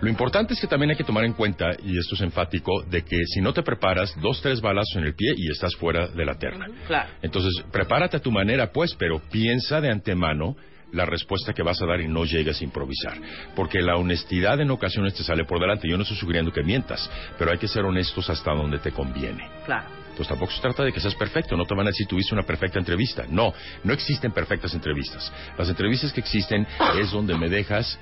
Lo 0.00 0.08
importante 0.08 0.54
es 0.54 0.60
que 0.60 0.66
también 0.66 0.90
hay 0.90 0.96
que 0.96 1.04
tomar 1.04 1.24
en 1.24 1.32
cuenta, 1.32 1.70
y 1.82 1.98
esto 1.98 2.14
es 2.14 2.20
enfático, 2.22 2.82
de 2.82 3.02
que 3.02 3.16
si 3.26 3.40
no 3.40 3.52
te 3.52 3.62
preparas, 3.62 4.14
dos, 4.20 4.40
tres 4.42 4.60
balazos 4.60 4.96
en 4.96 5.04
el 5.04 5.14
pie 5.14 5.32
y 5.36 5.50
estás 5.50 5.74
fuera 5.76 6.08
de 6.08 6.24
la 6.24 6.34
terna. 6.34 6.66
Claro. 6.86 7.10
Entonces, 7.22 7.52
prepárate 7.70 8.16
a 8.16 8.20
tu 8.20 8.30
manera, 8.30 8.70
pues, 8.72 8.94
pero 8.94 9.20
piensa 9.30 9.80
de 9.80 9.90
antemano 9.90 10.56
la 10.94 11.04
respuesta 11.04 11.52
que 11.52 11.62
vas 11.62 11.80
a 11.82 11.86
dar 11.86 12.00
y 12.00 12.08
no 12.08 12.24
llegues 12.24 12.60
a 12.60 12.64
improvisar. 12.64 13.18
Porque 13.54 13.80
la 13.82 13.96
honestidad 13.96 14.60
en 14.60 14.70
ocasiones 14.70 15.14
te 15.14 15.24
sale 15.24 15.44
por 15.44 15.60
delante. 15.60 15.88
Yo 15.88 15.96
no 15.96 16.02
estoy 16.02 16.16
sugiriendo 16.16 16.52
que 16.52 16.62
mientas, 16.62 17.10
pero 17.38 17.50
hay 17.50 17.58
que 17.58 17.68
ser 17.68 17.84
honestos 17.84 18.30
hasta 18.30 18.52
donde 18.52 18.78
te 18.78 18.92
conviene. 18.92 19.48
Claro. 19.66 19.86
Pues 20.16 20.28
tampoco 20.28 20.52
se 20.52 20.60
trata 20.60 20.84
de 20.84 20.92
que 20.92 21.00
seas 21.00 21.16
perfecto, 21.16 21.56
no 21.56 21.64
te 21.64 21.74
van 21.74 21.86
a 21.86 21.90
decir 21.90 22.06
tuviste 22.06 22.34
una 22.34 22.44
perfecta 22.44 22.78
entrevista. 22.78 23.24
No, 23.28 23.52
no 23.82 23.92
existen 23.92 24.30
perfectas 24.30 24.72
entrevistas. 24.72 25.32
Las 25.58 25.68
entrevistas 25.68 26.12
que 26.12 26.20
existen 26.20 26.66
es 27.00 27.10
donde 27.10 27.36
me 27.36 27.48
dejas 27.48 27.98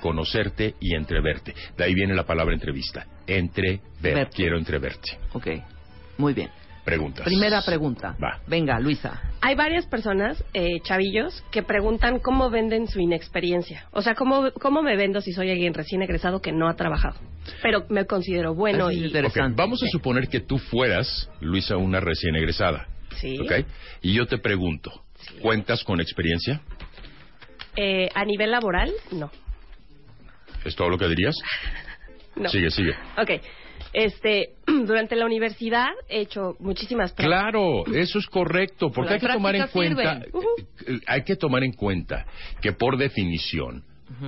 conocerte 0.00 0.74
y 0.80 0.94
entreverte. 0.94 1.54
De 1.76 1.84
ahí 1.84 1.94
viene 1.94 2.14
la 2.14 2.24
palabra 2.24 2.54
entrevista. 2.54 3.06
Entrever. 3.26 3.80
Verte. 4.00 4.36
Quiero 4.36 4.58
entreverte. 4.58 5.18
Ok, 5.32 5.46
muy 6.18 6.34
bien. 6.34 6.50
Preguntas. 6.86 7.24
Primera 7.24 7.62
pregunta. 7.62 8.16
Va. 8.22 8.38
Venga, 8.46 8.78
Luisa. 8.78 9.20
Hay 9.40 9.56
varias 9.56 9.86
personas, 9.86 10.44
eh, 10.54 10.78
chavillos, 10.84 11.42
que 11.50 11.64
preguntan 11.64 12.20
cómo 12.20 12.48
venden 12.48 12.86
su 12.86 13.00
inexperiencia. 13.00 13.88
O 13.90 14.02
sea, 14.02 14.14
¿cómo, 14.14 14.52
¿cómo 14.52 14.82
me 14.82 14.94
vendo 14.94 15.20
si 15.20 15.32
soy 15.32 15.50
alguien 15.50 15.74
recién 15.74 16.02
egresado 16.02 16.40
que 16.40 16.52
no 16.52 16.68
ha 16.68 16.76
trabajado? 16.76 17.16
Pero 17.60 17.86
me 17.88 18.06
considero 18.06 18.54
bueno 18.54 18.92
y... 18.92 19.06
Ok, 19.08 19.36
Vamos 19.56 19.82
a 19.82 19.88
suponer 19.88 20.28
que 20.28 20.38
tú 20.38 20.58
fueras, 20.58 21.28
Luisa, 21.40 21.76
una 21.76 21.98
recién 21.98 22.36
egresada. 22.36 22.86
Sí. 23.16 23.36
¿Ok? 23.40 23.66
Y 24.02 24.14
yo 24.14 24.26
te 24.26 24.38
pregunto, 24.38 24.92
¿cuentas 25.42 25.82
con 25.82 26.00
experiencia? 26.00 26.60
Eh, 27.74 28.08
a 28.14 28.24
nivel 28.24 28.52
laboral, 28.52 28.92
no. 29.10 29.32
¿Es 30.64 30.76
todo 30.76 30.88
lo 30.88 30.98
que 30.98 31.08
dirías? 31.08 31.34
No. 32.36 32.50
Sigue, 32.50 32.70
sigue. 32.70 32.92
Ok. 33.16 33.40
Este, 33.96 34.50
durante 34.66 35.16
la 35.16 35.24
universidad 35.24 35.88
he 36.10 36.20
hecho 36.20 36.54
muchísimas 36.60 37.12
prácticas. 37.12 37.40
Claro, 37.40 37.86
eso 37.86 38.18
es 38.18 38.26
correcto, 38.26 38.90
porque 38.90 39.14
hay 39.14 39.20
que 39.20 39.28
tomar 39.28 39.56
en 39.56 39.68
cuenta, 39.68 40.22
eh, 40.86 41.00
hay 41.06 41.24
que 41.24 41.36
tomar 41.36 41.64
en 41.64 41.72
cuenta 41.72 42.26
que 42.60 42.72
por 42.72 42.98
definición 42.98 43.82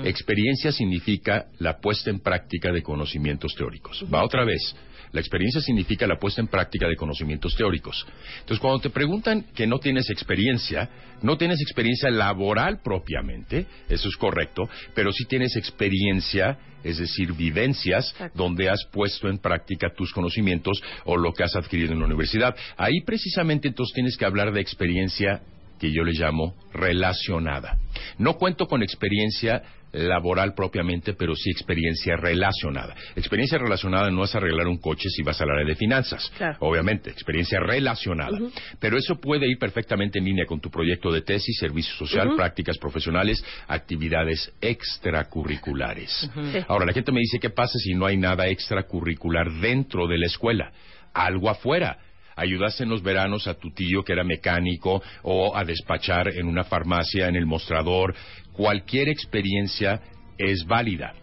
experiencia 0.05 0.73
significa 0.73 1.47
la 1.59 1.79
puesta 1.79 2.11
en 2.11 2.19
práctica 2.19 2.73
de 2.73 2.83
conocimientos 2.83 3.55
teóricos. 3.55 4.05
Va 4.13 4.25
otra 4.25 4.45
vez. 4.45 4.75
La 5.13 5.21
experiencia 5.21 5.61
significa 5.61 6.07
la 6.07 6.19
puesta 6.19 6.41
en 6.41 6.49
práctica 6.49 6.89
de 6.89 6.97
conocimientos 6.97 7.55
teóricos. 7.57 8.07
Entonces, 8.41 8.61
cuando 8.61 8.81
te 8.81 8.91
preguntan 8.91 9.47
que 9.55 9.67
no 9.67 9.79
tienes 9.79 10.11
experiencia, 10.11 10.89
no 11.23 11.37
tienes 11.37 11.61
experiencia 11.61 12.11
laboral 12.11 12.81
propiamente, 12.83 13.67
eso 13.89 14.09
es 14.09 14.17
correcto, 14.17 14.69
pero 14.95 15.13
sí 15.13 15.25
tienes 15.25 15.57
experiencia, 15.57 16.59
es 16.85 16.99
decir, 16.99 17.33
vivencias 17.33 18.15
donde 18.35 18.69
has 18.69 18.85
puesto 18.93 19.29
en 19.29 19.39
práctica 19.39 19.93
tus 19.97 20.13
conocimientos 20.13 20.83
o 21.05 21.17
lo 21.17 21.33
que 21.33 21.45
has 21.45 21.57
adquirido 21.57 21.93
en 21.93 22.01
la 22.01 22.07
universidad. 22.07 22.55
Ahí 22.77 23.01
precisamente 23.05 23.69
entonces 23.69 23.95
tienes 23.95 24.17
que 24.17 24.25
hablar 24.25 24.53
de 24.53 24.61
experiencia 24.61 25.43
que 25.79 25.93
yo 25.93 26.03
le 26.03 26.13
llamo 26.13 26.55
relacionada. 26.73 27.79
No 28.19 28.35
cuento 28.35 28.67
con 28.67 28.83
experiencia 28.83 29.63
laboral 29.93 30.55
propiamente, 30.55 31.15
pero 31.15 31.35
sí 31.35 31.51
experiencia 31.51 32.17
relacionada. 32.17 32.95
Experiencia 33.17 33.59
relacionada 33.59 34.11
no 34.11 34.25
es 34.25 34.35
arreglar 34.35 34.67
un 34.67 34.79
coche 34.79 35.09
si 35.09 35.23
vas 35.23 35.41
al 35.41 35.51
área 35.51 35.67
de 35.67 35.75
finanzas. 35.75 36.31
Claro. 36.37 36.57
Obviamente, 36.61 37.11
experiencia 37.11 37.61
relacionada. 37.61 38.39
Pero 38.79 38.97
eso 38.97 39.17
puede 39.17 39.49
ir 39.49 39.59
perfectamente 39.59 40.19
en 40.19 40.25
línea 40.25 40.47
con 40.47 40.61
tu 40.61 40.71
proyecto 40.71 41.11
de 41.11 41.23
tesis, 41.23 41.59
servicio 41.59 41.95
social, 41.95 42.35
prácticas 42.37 42.79
profesionales, 42.79 43.45
actividades 43.67 44.53
extracurriculares. 44.61 46.31
Ahora, 46.69 46.87
la 46.87 46.93
gente 46.93 47.13
me 47.13 47.21
dice, 47.21 47.39
¿qué 47.39 47.51
pasa 47.51 47.79
si 47.79 47.95
no 47.95 48.07
hay 48.07 48.17
nada 48.17 48.47
extracurricular 48.49 49.51
dentro 49.53 50.07
de 50.07 50.19
la 50.19 50.27
escuela? 50.27 50.73
Algo 51.15 51.51
afuera. 51.51 51.99
Ayudaste 52.37 52.85
en 52.85 52.91
los 52.91 53.03
veranos 53.03 53.49
a 53.49 53.55
tu 53.55 53.73
tío 53.73 54.05
que 54.05 54.13
era 54.13 54.23
mecánico 54.23 55.03
o 55.23 55.57
a 55.57 55.65
despachar 55.65 56.29
en 56.29 56.47
una 56.47 56.63
farmacia, 56.63 57.27
en 57.27 57.35
el 57.35 57.47
mostrador. 57.47 58.15
Cualquier 58.59 59.09
experiencia 59.09 60.01
es 60.37 60.67
válida. 60.67 61.15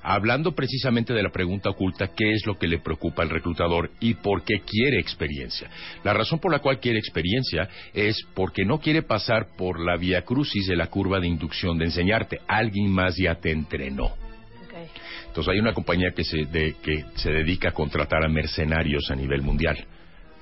Hablando 0.00 0.54
precisamente 0.54 1.12
de 1.12 1.24
la 1.24 1.30
pregunta 1.30 1.70
oculta, 1.70 2.06
¿qué 2.16 2.30
es 2.34 2.46
lo 2.46 2.56
que 2.56 2.68
le 2.68 2.78
preocupa 2.78 3.22
al 3.24 3.30
reclutador 3.30 3.90
y 3.98 4.14
por 4.14 4.44
qué 4.44 4.60
quiere 4.60 5.00
experiencia? 5.00 5.68
La 6.04 6.12
razón 6.14 6.38
por 6.38 6.52
la 6.52 6.60
cual 6.60 6.78
quiere 6.78 7.00
experiencia 7.00 7.68
es 7.92 8.16
porque 8.34 8.64
no 8.64 8.78
quiere 8.78 9.02
pasar 9.02 9.48
por 9.58 9.80
la 9.84 9.96
vía 9.96 10.22
crucis 10.22 10.68
de 10.68 10.76
la 10.76 10.86
curva 10.86 11.18
de 11.18 11.26
inducción 11.26 11.78
de 11.78 11.86
enseñarte. 11.86 12.38
Alguien 12.46 12.92
más 12.92 13.16
ya 13.16 13.34
te 13.34 13.50
entrenó. 13.50 14.12
Entonces 15.26 15.52
hay 15.52 15.58
una 15.58 15.72
compañía 15.74 16.12
que 16.14 16.22
se, 16.22 16.44
de- 16.44 16.76
que 16.80 17.06
se 17.16 17.32
dedica 17.32 17.70
a 17.70 17.72
contratar 17.72 18.24
a 18.24 18.28
mercenarios 18.28 19.10
a 19.10 19.16
nivel 19.16 19.42
mundial. 19.42 19.84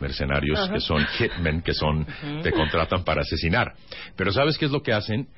Mercenarios 0.00 0.58
Ajá. 0.58 0.74
que 0.74 0.80
son 0.80 1.06
hitmen, 1.18 1.62
que 1.62 1.72
son, 1.72 2.06
te 2.42 2.52
contratan 2.52 3.04
para 3.04 3.22
asesinar. 3.22 3.72
Pero 4.16 4.32
¿sabes 4.32 4.58
qué 4.58 4.66
es 4.66 4.70
lo 4.70 4.82
que 4.82 4.92
hacen? 4.92 5.28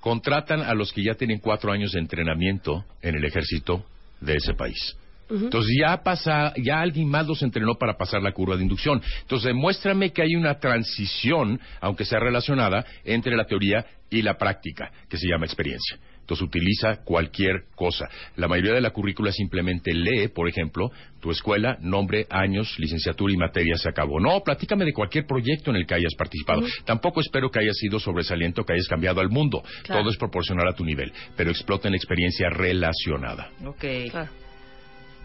Contratan 0.00 0.60
a 0.60 0.74
los 0.74 0.92
que 0.92 1.02
ya 1.02 1.14
tienen 1.14 1.38
cuatro 1.38 1.72
años 1.72 1.92
de 1.92 2.00
entrenamiento 2.00 2.84
en 3.02 3.16
el 3.16 3.24
ejército 3.24 3.84
de 4.20 4.34
ese 4.34 4.54
país. 4.54 4.96
Entonces 5.30 5.76
ya 5.78 6.02
pasa, 6.02 6.54
ya 6.56 6.80
alguien 6.80 7.06
más 7.08 7.26
los 7.26 7.42
entrenó 7.42 7.74
para 7.74 7.98
pasar 7.98 8.22
la 8.22 8.32
curva 8.32 8.56
de 8.56 8.62
inducción. 8.62 9.02
Entonces 9.20 9.48
demuéstrame 9.48 10.10
que 10.10 10.22
hay 10.22 10.34
una 10.34 10.58
transición, 10.58 11.60
aunque 11.80 12.06
sea 12.06 12.18
relacionada, 12.18 12.84
entre 13.04 13.36
la 13.36 13.44
teoría 13.44 13.84
y 14.10 14.22
la 14.22 14.38
práctica, 14.38 14.90
que 15.08 15.18
se 15.18 15.28
llama 15.28 15.44
experiencia. 15.44 15.98
Entonces 16.28 16.46
utiliza 16.46 17.02
cualquier 17.04 17.62
cosa. 17.74 18.06
La 18.36 18.48
mayoría 18.48 18.74
de 18.74 18.82
la 18.82 18.90
currícula 18.90 19.32
simplemente 19.32 19.94
lee, 19.94 20.28
por 20.28 20.46
ejemplo, 20.46 20.90
tu 21.20 21.30
escuela, 21.30 21.78
nombre, 21.80 22.26
años, 22.28 22.78
licenciatura 22.78 23.32
y 23.32 23.38
materia 23.38 23.78
se 23.78 23.88
acabó. 23.88 24.20
No, 24.20 24.42
platícame 24.42 24.84
de 24.84 24.92
cualquier 24.92 25.24
proyecto 25.24 25.70
en 25.70 25.76
el 25.76 25.86
que 25.86 25.94
hayas 25.94 26.14
participado. 26.16 26.60
Tampoco 26.84 27.22
espero 27.22 27.50
que 27.50 27.60
hayas 27.60 27.78
sido 27.78 27.98
sobresaliente 27.98 28.60
o 28.60 28.64
que 28.66 28.74
hayas 28.74 28.88
cambiado 28.88 29.22
al 29.22 29.30
mundo. 29.30 29.62
Claro. 29.84 30.02
Todo 30.02 30.10
es 30.10 30.18
proporcional 30.18 30.68
a 30.68 30.74
tu 30.74 30.84
nivel, 30.84 31.10
pero 31.34 31.48
explota 31.48 31.88
en 31.88 31.94
experiencia 31.94 32.50
relacionada. 32.50 33.48
Ok. 33.64 33.84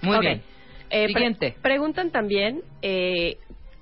Muy 0.03 0.19
bien. 0.21 0.41
Eh, 0.89 1.07
pre- 1.11 1.55
preguntan 1.61 2.11
también, 2.11 2.61
eh, 2.81 3.35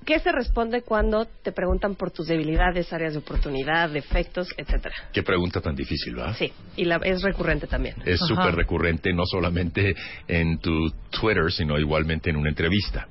¿qué 0.05 0.19
se 0.19 0.31
responde 0.31 0.81
cuando 0.81 1.25
te 1.25 1.51
preguntan 1.51 1.95
por 1.95 2.11
tus 2.11 2.27
debilidades, 2.27 2.91
áreas 2.93 3.13
de 3.13 3.19
oportunidad, 3.19 3.89
defectos, 3.89 4.49
etcétera? 4.57 4.95
Qué 5.13 5.23
pregunta 5.23 5.61
tan 5.61 5.75
difícil, 5.75 6.17
¿va? 6.19 6.33
Sí, 6.33 6.51
y 6.75 6.85
la, 6.85 6.97
es 7.03 7.21
recurrente 7.21 7.67
también. 7.67 7.95
Es 8.05 8.19
súper 8.19 8.55
recurrente, 8.55 9.13
no 9.13 9.23
solamente 9.25 9.95
en 10.27 10.59
tu 10.59 10.89
Twitter, 11.09 11.51
sino 11.51 11.77
igualmente 11.77 12.29
en 12.29 12.37
una 12.37 12.49
entrevista. 12.49 13.07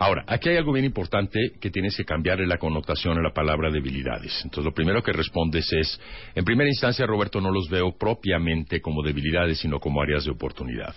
Ahora, 0.00 0.22
aquí 0.28 0.48
hay 0.48 0.56
algo 0.56 0.72
bien 0.72 0.84
importante 0.84 1.40
que 1.60 1.70
tienes 1.70 1.96
que 1.96 2.04
cambiarle 2.04 2.46
la 2.46 2.56
connotación 2.56 3.18
a 3.18 3.22
la 3.22 3.32
palabra 3.32 3.68
debilidades. 3.68 4.40
Entonces, 4.44 4.64
lo 4.64 4.72
primero 4.72 5.02
que 5.02 5.12
respondes 5.12 5.66
es, 5.72 6.00
en 6.36 6.44
primera 6.44 6.68
instancia, 6.68 7.04
Roberto, 7.04 7.40
no 7.40 7.50
los 7.50 7.68
veo 7.68 7.96
propiamente 7.98 8.80
como 8.80 9.02
debilidades, 9.02 9.58
sino 9.58 9.80
como 9.80 10.00
áreas 10.00 10.24
de 10.24 10.30
oportunidad. 10.30 10.94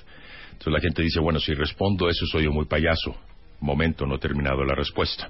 Entonces, 0.51 0.73
la 0.73 0.79
gente 0.79 1.01
dice, 1.01 1.19
bueno, 1.19 1.39
si 1.39 1.55
respondo 1.55 2.07
eso, 2.09 2.27
soy 2.27 2.43
yo 2.43 2.51
muy 2.51 2.65
payaso. 2.65 3.15
Momento, 3.61 4.05
no 4.05 4.15
he 4.15 4.19
terminado 4.19 4.63
la 4.63 4.75
respuesta. 4.75 5.29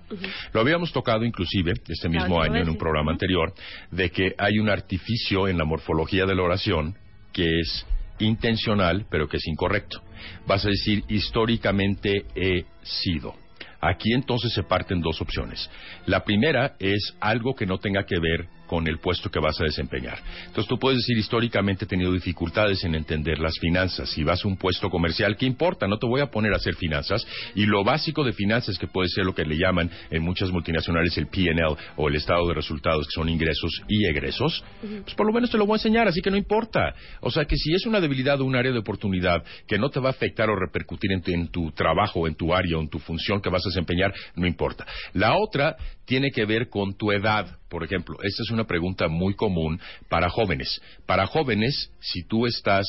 Lo 0.53 0.61
habíamos 0.61 0.91
tocado 0.91 1.25
inclusive 1.25 1.73
este 1.87 2.09
mismo 2.09 2.41
año 2.41 2.57
en 2.57 2.69
un 2.69 2.77
programa 2.77 3.11
anterior, 3.11 3.53
de 3.91 4.09
que 4.09 4.33
hay 4.37 4.57
un 4.57 4.69
artificio 4.69 5.47
en 5.47 5.57
la 5.57 5.65
morfología 5.65 6.25
de 6.25 6.35
la 6.35 6.43
oración 6.43 6.95
que 7.33 7.59
es 7.59 7.85
intencional, 8.19 9.05
pero 9.09 9.27
que 9.27 9.37
es 9.37 9.47
incorrecto. 9.47 10.01
Vas 10.47 10.65
a 10.65 10.69
decir, 10.69 11.03
históricamente 11.09 12.25
he 12.35 12.65
sido. 12.83 13.35
Aquí 13.81 14.13
entonces 14.13 14.53
se 14.53 14.63
parten 14.63 15.01
dos 15.01 15.19
opciones. 15.21 15.69
La 16.05 16.23
primera 16.23 16.75
es 16.79 17.15
algo 17.19 17.55
que 17.55 17.65
no 17.65 17.79
tenga 17.79 18.05
que 18.05 18.19
ver 18.19 18.47
con 18.71 18.87
el 18.87 18.99
puesto 18.99 19.29
que 19.29 19.37
vas 19.37 19.59
a 19.59 19.65
desempeñar. 19.65 20.17
Entonces 20.45 20.65
tú 20.65 20.79
puedes 20.79 20.99
decir, 20.99 21.17
históricamente 21.17 21.83
he 21.83 21.87
tenido 21.89 22.13
dificultades 22.13 22.81
en 22.85 22.95
entender 22.95 23.37
las 23.37 23.59
finanzas. 23.59 24.09
Si 24.09 24.23
vas 24.23 24.45
a 24.45 24.47
un 24.47 24.55
puesto 24.55 24.89
comercial, 24.89 25.35
¿qué 25.35 25.45
importa? 25.45 25.89
No 25.89 25.97
te 25.97 26.07
voy 26.07 26.21
a 26.21 26.27
poner 26.27 26.53
a 26.53 26.55
hacer 26.55 26.75
finanzas. 26.75 27.27
Y 27.53 27.65
lo 27.65 27.83
básico 27.83 28.23
de 28.23 28.31
finanzas, 28.31 28.79
que 28.79 28.87
puede 28.87 29.09
ser 29.09 29.25
lo 29.25 29.35
que 29.35 29.43
le 29.43 29.57
llaman 29.57 29.91
en 30.09 30.23
muchas 30.23 30.51
multinacionales 30.51 31.17
el 31.17 31.27
P&L 31.27 31.75
o 31.97 32.07
el 32.07 32.15
estado 32.15 32.47
de 32.47 32.53
resultados, 32.53 33.07
que 33.07 33.11
son 33.11 33.27
ingresos 33.27 33.81
y 33.89 34.05
egresos, 34.05 34.63
pues 35.03 35.15
por 35.15 35.27
lo 35.27 35.33
menos 35.33 35.49
te 35.49 35.57
lo 35.57 35.65
voy 35.65 35.73
a 35.73 35.75
enseñar, 35.75 36.07
así 36.07 36.21
que 36.21 36.31
no 36.31 36.37
importa. 36.37 36.95
O 37.19 37.29
sea 37.29 37.43
que 37.43 37.57
si 37.57 37.73
es 37.73 37.85
una 37.85 37.99
debilidad 37.99 38.39
o 38.39 38.45
un 38.45 38.55
área 38.55 38.71
de 38.71 38.79
oportunidad 38.79 39.43
que 39.67 39.77
no 39.77 39.89
te 39.89 39.99
va 39.99 40.07
a 40.07 40.11
afectar 40.11 40.49
o 40.49 40.55
repercutir 40.55 41.11
en 41.11 41.21
tu, 41.21 41.31
en 41.31 41.47
tu 41.49 41.71
trabajo, 41.71 42.25
en 42.25 42.35
tu 42.35 42.53
área 42.53 42.77
o 42.77 42.79
en 42.79 42.87
tu 42.87 42.99
función 42.99 43.41
que 43.41 43.49
vas 43.49 43.65
a 43.65 43.69
desempeñar, 43.69 44.13
no 44.37 44.47
importa. 44.47 44.85
La 45.11 45.35
otra 45.35 45.75
tiene 46.05 46.31
que 46.31 46.45
ver 46.45 46.69
con 46.69 46.93
tu 46.93 47.11
edad. 47.11 47.57
Por 47.71 47.85
ejemplo, 47.85 48.17
esta 48.21 48.43
es 48.43 48.51
una 48.51 48.65
pregunta 48.65 49.07
muy 49.07 49.33
común 49.33 49.79
para 50.09 50.29
jóvenes. 50.29 50.81
Para 51.05 51.25
jóvenes, 51.25 51.89
si 52.01 52.23
tú 52.23 52.45
estás 52.45 52.85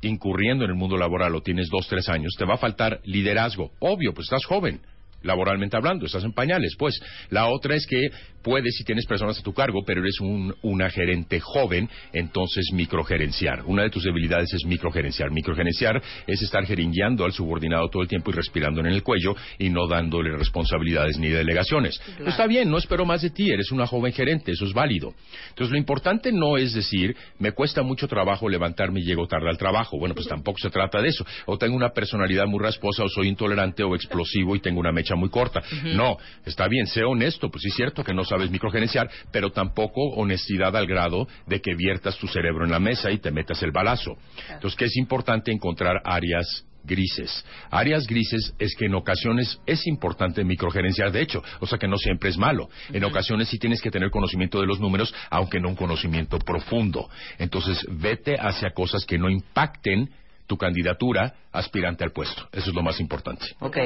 incurriendo 0.00 0.64
en 0.64 0.70
el 0.70 0.76
mundo 0.76 0.96
laboral 0.96 1.34
o 1.34 1.42
tienes 1.42 1.68
dos, 1.68 1.86
tres 1.86 2.08
años, 2.08 2.32
te 2.38 2.46
va 2.46 2.54
a 2.54 2.58
faltar 2.58 3.00
liderazgo. 3.04 3.72
Obvio, 3.78 4.14
pues 4.14 4.24
estás 4.24 4.46
joven. 4.46 4.80
laboralmente 5.22 5.76
hablando, 5.76 6.06
estás 6.06 6.24
en 6.24 6.32
pañales, 6.32 6.76
pues. 6.78 6.98
La 7.28 7.48
otra 7.48 7.74
es 7.74 7.86
que 7.86 8.08
puedes, 8.46 8.76
si 8.76 8.84
tienes 8.84 9.04
personas 9.06 9.40
a 9.40 9.42
tu 9.42 9.52
cargo, 9.52 9.82
pero 9.84 10.00
eres 10.00 10.20
un, 10.20 10.54
una 10.62 10.88
gerente 10.88 11.40
joven, 11.40 11.90
entonces 12.12 12.70
microgerenciar. 12.72 13.64
Una 13.66 13.82
de 13.82 13.90
tus 13.90 14.04
debilidades 14.04 14.54
es 14.54 14.64
microgerenciar. 14.64 15.32
Microgerenciar 15.32 16.00
es 16.28 16.40
estar 16.42 16.64
jeringueando 16.64 17.24
al 17.24 17.32
subordinado 17.32 17.88
todo 17.88 18.02
el 18.02 18.08
tiempo 18.08 18.30
y 18.30 18.34
respirando 18.34 18.78
en 18.82 18.86
el 18.86 19.02
cuello 19.02 19.34
y 19.58 19.68
no 19.68 19.88
dándole 19.88 20.30
responsabilidades 20.30 21.18
ni 21.18 21.28
delegaciones. 21.28 21.98
Claro. 21.98 22.30
Está 22.30 22.46
bien, 22.46 22.70
no 22.70 22.78
espero 22.78 23.04
más 23.04 23.22
de 23.22 23.30
ti, 23.30 23.50
eres 23.50 23.72
una 23.72 23.84
joven 23.88 24.12
gerente, 24.12 24.52
eso 24.52 24.64
es 24.64 24.72
válido. 24.72 25.12
Entonces 25.48 25.72
lo 25.72 25.78
importante 25.78 26.30
no 26.30 26.56
es 26.56 26.72
decir, 26.72 27.16
me 27.40 27.50
cuesta 27.50 27.82
mucho 27.82 28.06
trabajo 28.06 28.48
levantarme 28.48 29.00
y 29.00 29.04
llego 29.06 29.26
tarde 29.26 29.50
al 29.50 29.58
trabajo. 29.58 29.98
Bueno, 29.98 30.14
pues 30.14 30.28
tampoco 30.28 30.58
se 30.62 30.70
trata 30.70 31.02
de 31.02 31.08
eso. 31.08 31.26
O 31.46 31.58
tengo 31.58 31.74
una 31.74 31.90
personalidad 31.90 32.46
muy 32.46 32.62
rasposa, 32.62 33.02
o 33.02 33.08
soy 33.08 33.26
intolerante, 33.26 33.82
o 33.82 33.96
explosivo 33.96 34.54
y 34.54 34.60
tengo 34.60 34.78
una 34.78 34.92
mecha 34.92 35.16
muy 35.16 35.30
corta. 35.30 35.64
No, 35.96 36.16
está 36.44 36.68
bien, 36.68 36.86
sé 36.86 37.02
honesto, 37.02 37.50
pues 37.50 37.62
sí 37.62 37.70
es 37.70 37.74
cierto 37.74 38.04
que 38.04 38.14
no 38.14 38.24
sabes 38.24 38.35
microgerenciar, 38.38 39.10
pero 39.32 39.50
tampoco 39.50 40.02
honestidad 40.16 40.76
al 40.76 40.86
grado 40.86 41.26
de 41.46 41.60
que 41.60 41.74
viertas 41.74 42.16
tu 42.18 42.26
cerebro 42.26 42.64
en 42.64 42.70
la 42.70 42.80
mesa 42.80 43.10
y 43.10 43.18
te 43.18 43.30
metas 43.30 43.62
el 43.62 43.72
balazo. 43.72 44.16
Entonces, 44.50 44.76
que 44.76 44.84
es 44.86 44.96
importante 44.96 45.52
encontrar 45.52 46.00
áreas 46.04 46.64
grises. 46.86 47.44
Áreas 47.70 48.06
grises 48.06 48.54
es 48.58 48.74
que 48.76 48.86
en 48.86 48.94
ocasiones 48.94 49.60
es 49.66 49.86
importante 49.86 50.44
microgerenciar, 50.44 51.12
de 51.12 51.20
hecho, 51.20 51.42
o 51.60 51.66
sea 51.66 51.78
que 51.78 51.88
no 51.88 51.98
siempre 51.98 52.30
es 52.30 52.38
malo. 52.38 52.70
En 52.92 53.04
ocasiones 53.04 53.48
sí 53.48 53.58
tienes 53.58 53.82
que 53.82 53.90
tener 53.90 54.10
conocimiento 54.10 54.60
de 54.60 54.66
los 54.66 54.80
números, 54.80 55.12
aunque 55.30 55.60
no 55.60 55.68
un 55.68 55.76
conocimiento 55.76 56.38
profundo. 56.38 57.10
Entonces, 57.38 57.84
vete 57.90 58.36
hacia 58.38 58.70
cosas 58.70 59.04
que 59.04 59.18
no 59.18 59.28
impacten 59.28 60.08
tu 60.46 60.56
candidatura 60.56 61.34
aspirante 61.52 62.04
al 62.04 62.12
puesto. 62.12 62.48
Eso 62.52 62.70
es 62.70 62.76
lo 62.76 62.82
más 62.82 63.00
importante. 63.00 63.44
Ok. 63.60 63.76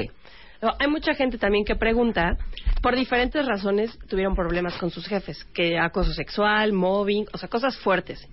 No, 0.62 0.74
hay 0.78 0.88
mucha 0.88 1.14
gente 1.14 1.38
también 1.38 1.64
que 1.64 1.74
pregunta, 1.76 2.36
por 2.82 2.94
diferentes 2.96 3.46
razones 3.46 3.98
tuvieron 4.08 4.34
problemas 4.34 4.76
con 4.78 4.90
sus 4.90 5.06
jefes, 5.06 5.44
que 5.54 5.78
acoso 5.78 6.12
sexual, 6.12 6.72
mobbing, 6.72 7.26
o 7.32 7.38
sea, 7.38 7.48
cosas 7.48 7.76
fuertes. 7.78 8.28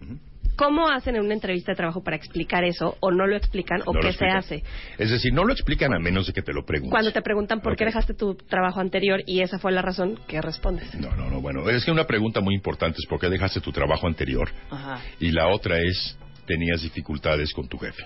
¿Cómo 0.58 0.90
hacen 0.90 1.16
en 1.16 1.22
una 1.22 1.36
entrevista 1.36 1.72
de 1.72 1.76
trabajo 1.76 2.02
para 2.02 2.18
explicar 2.18 2.64
eso? 2.64 2.98
¿O 2.99 3.12
no 3.12 3.28
lo 3.28 3.38
explican? 3.38 3.84
¿O 3.86 3.94
No 3.94 3.99
qué 3.99 4.12
se 4.12 4.26
hace? 4.26 4.64
Es 4.98 5.12
decir, 5.12 5.32
no 5.32 5.44
lo 5.44 5.54
explican 5.54 5.94
a 5.94 5.99
menos 5.99 6.26
de 6.26 6.34
que 6.34 6.41
te 6.41 6.52
lo 6.52 6.66
pregunten. 6.66 6.90
Cuando 6.90 7.12
te 7.14 7.22
preguntan 7.22 7.62
por 7.62 7.76
qué 7.76 7.86
dejaste 7.86 8.16
tu 8.16 8.34
trabajo 8.34 8.80
anterior 8.80 9.22
y 9.28 9.41
esa 9.41 9.60
fue 9.60 9.72
la 9.72 9.84
razón, 9.84 10.20
¿qué 10.28 10.41
respondes? 10.41 10.95
No, 10.95 11.16
no, 11.16 11.30
no, 11.30 11.41
bueno, 11.41 11.70
es 11.70 11.86
que 11.86 11.91
una 11.91 12.06
pregunta 12.06 12.41
muy 12.41 12.56
importante 12.56 12.98
es 12.99 13.06
por 13.08 13.20
qué 13.20 13.30
dejaste 13.30 13.62
tu 13.62 13.72
trabajo 13.72 14.08
anterior 14.08 14.49
Ajá. 14.72 14.99
y 15.20 15.32
la 15.32 15.48
otra 15.48 15.78
es 15.80 16.18
tenías 16.48 16.82
dificultades 16.82 17.54
con 17.54 17.68
tu 17.68 17.78
jefe. 17.78 18.04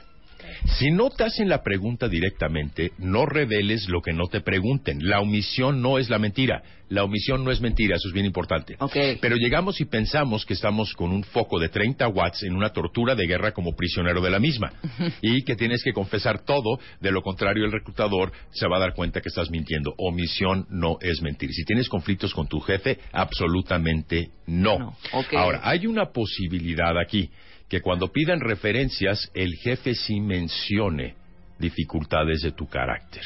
Si 0.66 0.92
no 0.92 1.10
te 1.10 1.24
hacen 1.24 1.50
la 1.50 1.64
pregunta 1.64 2.08
directamente, 2.08 2.92
no 2.98 3.26
reveles 3.26 3.88
lo 3.90 4.02
que 4.02 4.14
no 4.14 4.28
te 4.28 4.42
pregunten. 4.42 5.08
La 5.08 5.20
omisión 5.20 5.82
no 5.82 5.98
es 5.98 6.10
la 6.10 6.20
mentira. 6.20 6.64
La 6.90 7.06
omisión 7.06 7.46
no 7.46 7.52
es 7.52 7.62
mentira, 7.62 7.96
eso 7.96 8.10
es 8.10 8.14
bien 8.14 8.26
importante. 8.26 8.76
Pero 9.22 9.38
llegamos 9.38 9.80
y 9.80 9.86
pensamos 9.86 10.46
que 10.46 10.54
estamos 10.54 10.94
con 10.94 11.12
un 11.12 11.24
foco 11.24 11.58
de 11.58 11.70
30 11.70 12.06
watts 12.10 12.44
en 12.44 12.54
una 12.54 12.72
tortura 12.72 13.16
de 13.16 13.28
guerra 13.28 13.54
como 13.54 13.76
prisionero 13.78 14.22
de 14.22 14.30
la 14.30 14.40
misma. 14.40 14.74
y 15.22 15.44
que 15.44 15.56
tienes 15.56 15.84
que 15.84 15.94
confesar 15.94 16.44
todo, 16.44 16.80
de 17.00 17.12
lo 17.12 17.22
contrario 17.22 17.64
el 17.64 17.72
reclutador 17.72 18.34
se 18.52 18.68
va 18.68 18.76
a 18.76 18.82
dar 18.82 18.94
cuenta 18.94 19.22
que 19.22 19.30
estás 19.30 19.50
mintiendo. 19.50 19.94
Omisión 19.98 20.68
no 20.70 20.98
es 21.00 21.22
mentir. 21.22 21.52
Si 21.54 21.64
tienes 21.64 21.88
conflictos 21.88 22.34
con 22.34 22.48
tu 22.48 22.60
jefe, 22.60 23.00
absolutamente 23.14 24.32
no. 24.48 24.98
Ahora, 25.38 25.62
hay 25.64 25.88
una 25.88 26.12
posibilidad 26.12 26.98
aquí, 27.00 27.30
que 27.72 27.80
cuando 27.80 28.10
pidan 28.10 28.42
referencias, 28.42 29.32
el 29.34 29.56
jefe 29.56 29.96
sí 29.96 30.20
mencione 30.20 31.16
dificultades 31.58 32.42
de 32.42 32.52
tu 32.52 32.68
carácter. 32.68 33.24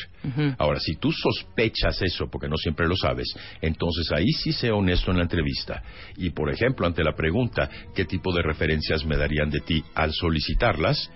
Ahora, 0.60 0.80
si 0.80 0.98
tú 0.98 1.12
sospechas 1.12 2.00
eso, 2.04 2.30
porque 2.30 2.48
no 2.48 2.56
siempre 2.56 2.88
lo 2.88 2.96
sabes, 2.96 3.28
entonces 3.60 4.12
ahí 4.12 4.32
sí 4.44 4.52
sé 4.52 4.70
honesto 4.70 5.10
en 5.10 5.18
la 5.18 5.24
entrevista. 5.24 5.82
Y, 6.18 6.30
por 6.30 6.54
ejemplo, 6.54 6.86
ante 6.86 7.04
la 7.04 7.16
pregunta, 7.16 7.68
¿qué 7.96 8.06
tipo 8.06 8.32
de 8.34 8.44
referencias 8.44 9.04
me 9.04 9.18
darían 9.18 9.50
de 9.50 9.62
ti 9.62 9.84
al 9.96 10.14
solicitarlas? 10.14 11.10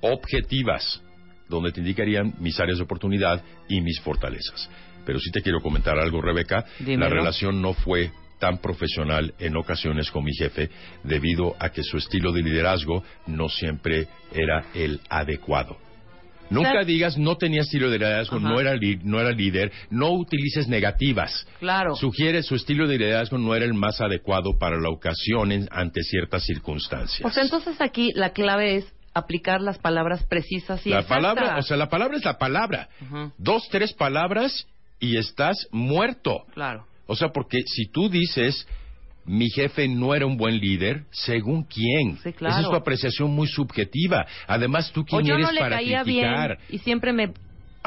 Objetivas, 0.00 1.02
donde 1.48 1.72
te 1.72 1.80
indicarían 1.80 2.36
mis 2.38 2.60
áreas 2.60 2.78
de 2.78 2.84
oportunidad 2.84 3.42
y 3.68 3.80
mis 3.80 3.98
fortalezas. 4.02 4.70
Pero 5.04 5.18
sí 5.18 5.32
te 5.32 5.42
quiero 5.42 5.60
comentar 5.60 5.98
algo, 5.98 6.22
Rebeca. 6.22 6.64
Dímelo. 6.78 7.08
La 7.08 7.08
relación 7.08 7.60
no 7.60 7.72
fue 7.72 8.12
tan 8.38 8.58
profesional 8.58 9.34
en 9.38 9.56
ocasiones 9.56 10.10
con 10.10 10.24
mi 10.24 10.32
jefe 10.34 10.70
debido 11.04 11.54
a 11.58 11.70
que 11.70 11.82
su 11.82 11.96
estilo 11.96 12.32
de 12.32 12.42
liderazgo 12.42 13.02
no 13.26 13.48
siempre 13.48 14.08
era 14.32 14.66
el 14.74 15.00
adecuado. 15.08 15.76
Nunca 16.48 16.70
Claro. 16.70 16.86
digas 16.86 17.18
no 17.18 17.36
tenía 17.36 17.62
estilo 17.62 17.90
de 17.90 17.98
liderazgo, 17.98 18.36
Ajá. 18.36 18.48
no 18.48 18.60
era, 18.60 18.74
li- 18.74 19.00
no 19.02 19.18
era 19.20 19.32
líder, 19.32 19.72
no 19.90 20.10
utilices 20.12 20.68
negativas. 20.68 21.44
Claro. 21.58 21.96
Sugiere 21.96 22.42
su 22.44 22.54
estilo 22.54 22.86
de 22.86 22.98
liderazgo 22.98 23.36
no 23.36 23.54
era 23.56 23.64
el 23.64 23.74
más 23.74 24.00
adecuado 24.00 24.56
para 24.56 24.78
la 24.80 24.88
ocasión 24.90 25.50
en- 25.50 25.66
ante 25.72 26.02
ciertas 26.04 26.44
circunstancias. 26.44 27.28
O 27.28 27.32
sea, 27.34 27.42
entonces 27.42 27.80
aquí 27.80 28.12
la 28.14 28.30
clave 28.30 28.76
es 28.76 28.92
aplicar 29.12 29.60
las 29.60 29.78
palabras 29.78 30.24
precisas 30.24 30.86
y 30.86 30.90
la 30.90 31.00
exactas. 31.00 31.16
palabra, 31.16 31.58
o 31.58 31.62
sea, 31.62 31.76
la 31.76 31.88
palabra 31.88 32.16
es 32.16 32.24
la 32.24 32.38
palabra. 32.38 32.88
Dos, 33.38 33.68
tres 33.70 33.92
palabras 33.92 34.68
y 35.00 35.16
estás 35.16 35.66
muerto. 35.72 36.44
Claro. 36.54 36.86
O 37.06 37.16
sea, 37.16 37.28
porque 37.28 37.60
si 37.66 37.86
tú 37.90 38.08
dices, 38.08 38.66
mi 39.24 39.48
jefe 39.50 39.88
no 39.88 40.14
era 40.14 40.26
un 40.26 40.36
buen 40.36 40.58
líder, 40.58 41.04
¿según 41.10 41.64
quién? 41.64 42.16
claro. 42.36 42.54
Esa 42.54 42.60
es 42.62 42.68
tu 42.70 42.76
apreciación 42.76 43.30
muy 43.30 43.48
subjetiva. 43.48 44.26
Además, 44.46 44.92
¿tú 44.92 45.00
O 45.00 45.04
quién 45.04 45.24
yo 45.24 45.34
eres 45.34 45.46
no 45.46 45.52
le 45.52 45.60
para 45.60 45.76
caía 45.76 46.02
criticar? 46.02 46.58
bien 46.58 46.58
y 46.70 46.78
siempre 46.78 47.12
me 47.12 47.32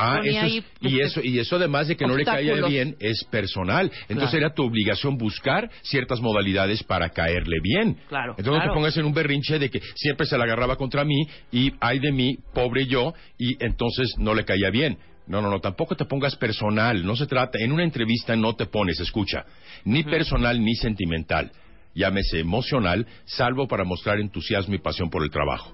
Ah, 0.01 0.21
eso 0.23 0.45
es- 0.45 0.63
y, 0.79 1.01
eso, 1.01 1.19
y 1.21 1.39
eso 1.39 1.57
además 1.57 1.89
de 1.89 1.97
que 1.97 2.07
no 2.07 2.15
le 2.15 2.23
caía 2.23 2.65
bien 2.65 2.95
es 3.01 3.21
personal. 3.25 3.91
Entonces 4.07 4.29
Claro. 4.29 4.45
era 4.45 4.53
tu 4.55 4.63
obligación 4.63 5.17
buscar 5.17 5.69
ciertas 5.81 6.21
modalidades 6.21 6.81
para 6.83 7.09
caerle 7.09 7.57
bien. 7.61 7.97
Claro, 8.07 8.33
Entonces 8.37 8.63
no 8.63 8.69
te 8.69 8.73
pongas 8.73 8.95
en 8.95 9.03
un 9.03 9.13
berrinche 9.13 9.59
de 9.59 9.69
que 9.69 9.81
siempre 9.95 10.25
se 10.25 10.37
la 10.37 10.45
agarraba 10.45 10.77
contra 10.77 11.03
mí 11.03 11.27
y 11.51 11.73
ay 11.81 11.99
de 11.99 12.13
mí, 12.13 12.37
pobre 12.53 12.85
yo, 12.87 13.13
y 13.37 13.61
entonces 13.61 14.13
no 14.17 14.33
le 14.33 14.45
caía 14.45 14.69
bien. 14.69 14.97
No, 15.29 15.43
no, 15.43 15.49
no, 15.51 15.59
tampoco 15.59 15.95
te 15.95 16.05
pongas 16.05 16.35
personal. 16.35 17.05
No 17.05 17.15
se 17.15 17.27
trata, 17.27 17.59
en 17.59 17.71
una 17.71 17.83
entrevista 17.83 18.35
no 18.35 18.55
te 18.55 18.65
pones, 18.65 18.99
escucha, 18.99 19.45
ni 19.85 20.03
personal 20.03 20.59
ni 20.59 20.73
sentimental. 20.73 21.51
Llámese 21.93 22.39
emocional, 22.39 23.05
salvo 23.25 23.67
para 23.67 23.83
mostrar 23.83 24.19
entusiasmo 24.19 24.73
y 24.73 24.79
pasión 24.79 25.11
por 25.11 25.23
el 25.23 25.29
trabajo. 25.29 25.71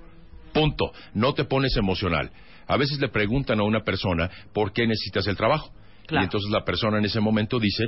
Punto. 0.53 0.91
No 1.13 1.33
te 1.33 1.45
pones 1.45 1.75
emocional. 1.77 2.31
A 2.67 2.75
veces 2.75 2.99
le 2.99 3.07
preguntan 3.07 3.61
a 3.61 3.63
una 3.63 3.79
persona 3.79 4.29
por 4.53 4.73
qué 4.73 4.85
necesitas 4.85 5.25
el 5.27 5.37
trabajo. 5.37 5.71
Claro. 6.05 6.23
Y 6.23 6.25
entonces 6.25 6.51
la 6.51 6.65
persona 6.65 6.97
en 6.97 7.05
ese 7.05 7.21
momento 7.21 7.57
dice, 7.57 7.85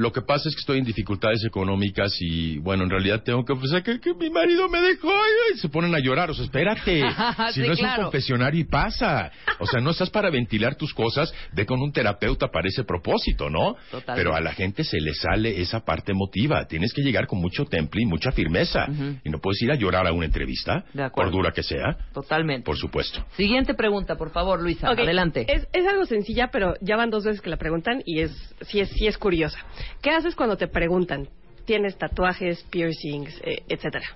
lo 0.00 0.12
que 0.12 0.22
pasa 0.22 0.48
es 0.48 0.54
que 0.54 0.60
estoy 0.60 0.78
en 0.78 0.84
dificultades 0.84 1.44
económicas 1.44 2.12
y, 2.20 2.58
bueno, 2.58 2.84
en 2.84 2.90
realidad 2.90 3.22
tengo 3.22 3.44
que 3.44 3.54
pensar 3.54 3.82
que, 3.82 4.00
que 4.00 4.14
mi 4.14 4.30
marido 4.30 4.68
me 4.68 4.80
dejó 4.80 5.12
y 5.54 5.58
se 5.58 5.68
ponen 5.68 5.94
a 5.94 5.98
llorar. 5.98 6.30
O 6.30 6.34
sea, 6.34 6.44
espérate. 6.44 7.02
si 7.52 7.60
Sí, 7.60 7.66
no 7.66 7.72
es 7.74 7.78
claro. 7.78 7.98
un 7.98 8.04
confesionario 8.06 8.60
y 8.60 8.64
pasa. 8.64 9.30
O 9.58 9.66
sea, 9.66 9.80
no 9.80 9.90
estás 9.90 10.10
para 10.10 10.30
ventilar 10.30 10.74
tus 10.76 10.94
cosas, 10.94 11.32
ve 11.52 11.66
con 11.66 11.80
un 11.80 11.92
terapeuta 11.92 12.48
para 12.48 12.68
ese 12.68 12.84
propósito, 12.84 13.50
¿no? 13.50 13.76
Totalmente. 13.90 14.12
Pero 14.16 14.34
a 14.34 14.40
la 14.40 14.52
gente 14.52 14.84
se 14.84 14.98
le 15.00 15.12
sale 15.14 15.60
esa 15.60 15.80
parte 15.80 16.12
emotiva. 16.12 16.66
Tienes 16.66 16.92
que 16.92 17.02
llegar 17.02 17.26
con 17.26 17.38
mucho 17.40 17.64
temple 17.66 18.02
y 18.02 18.06
mucha 18.06 18.32
firmeza. 18.32 18.86
Y 19.24 19.30
no 19.30 19.38
puedes 19.38 19.60
ir 19.62 19.70
a 19.70 19.74
llorar 19.74 20.06
a 20.06 20.12
una 20.12 20.26
entrevista, 20.26 20.84
De 20.94 21.02
acuerdo. 21.04 21.30
por 21.30 21.38
dura 21.40 21.52
que 21.52 21.62
sea. 21.62 21.96
Totalmente. 22.14 22.64
Por 22.64 22.76
supuesto. 22.76 23.24
Siguiente 23.36 23.74
pregunta, 23.74 24.16
por 24.16 24.30
favor, 24.30 24.60
Luisa. 24.62 24.88
Adelante. 24.88 25.44
Es, 25.48 25.66
es 25.72 25.86
algo 25.86 26.06
sencilla, 26.06 26.48
pero 26.50 26.74
ya 26.80 26.96
van 26.96 27.10
dos 27.10 27.24
veces 27.24 27.40
que 27.40 27.50
la 27.50 27.56
preguntan 27.56 28.02
y 28.06 28.20
es 28.20 28.30
sí 28.62 28.80
es, 28.80 28.88
sí 28.90 29.06
es 29.06 29.18
curiosa. 29.18 29.58
¿Qué 30.02 30.10
haces 30.10 30.34
cuando 30.34 30.56
te 30.56 30.68
preguntan? 30.68 31.28
¿Tienes 31.64 31.96
tatuajes, 31.96 32.62
piercings, 32.70 33.40
eh, 33.44 33.62
etcétera? 33.68 34.06